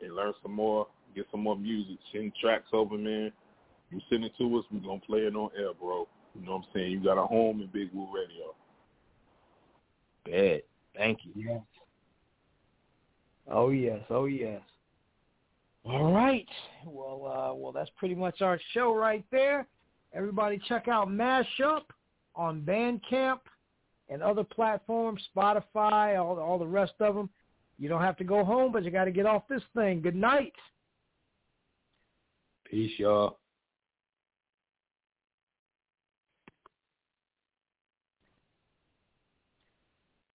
and 0.00 0.14
learn 0.14 0.32
some 0.42 0.52
more, 0.52 0.86
get 1.14 1.26
some 1.30 1.40
more 1.40 1.56
music, 1.56 1.98
send 2.12 2.32
tracks 2.40 2.68
over, 2.72 2.96
man. 2.96 3.32
You 3.90 4.00
send 4.10 4.24
it 4.24 4.32
to 4.38 4.58
us, 4.58 4.64
we're 4.70 4.80
gonna 4.80 5.00
play 5.00 5.20
it 5.20 5.36
on 5.36 5.50
air, 5.56 5.72
bro. 5.78 6.08
You 6.34 6.44
know 6.44 6.52
what 6.52 6.58
I'm 6.58 6.64
saying? 6.74 6.90
You 6.90 7.00
got 7.02 7.18
a 7.18 7.26
home 7.26 7.60
in 7.60 7.68
Big 7.68 7.90
Woo 7.94 8.08
Radio. 8.12 8.54
Bad. 10.24 10.62
Thank 10.96 11.20
you. 11.24 11.32
Yes. 11.34 11.60
Oh 13.50 13.70
yes. 13.70 14.00
Oh 14.10 14.26
yes. 14.26 14.60
All 15.84 16.12
right. 16.12 16.48
Well, 16.84 17.26
uh, 17.26 17.54
well, 17.54 17.72
that's 17.72 17.90
pretty 17.96 18.16
much 18.16 18.42
our 18.42 18.58
show 18.74 18.94
right 18.94 19.24
there. 19.30 19.66
Everybody, 20.12 20.60
check 20.68 20.88
out 20.88 21.08
Mashup 21.08 21.82
on 22.34 22.62
Bandcamp 22.62 23.38
and 24.08 24.22
other 24.22 24.42
platforms, 24.42 25.22
Spotify, 25.34 26.18
all 26.18 26.38
all 26.40 26.58
the 26.58 26.66
rest 26.66 26.94
of 27.00 27.14
them. 27.14 27.30
You 27.78 27.88
don't 27.88 28.00
have 28.00 28.16
to 28.18 28.24
go 28.24 28.44
home, 28.44 28.72
but 28.72 28.84
you 28.84 28.90
got 28.90 29.04
to 29.04 29.10
get 29.10 29.26
off 29.26 29.42
this 29.48 29.62
thing. 29.74 30.00
Good 30.00 30.16
night. 30.16 30.52
Peace, 32.64 32.92
y'all. 32.98 33.38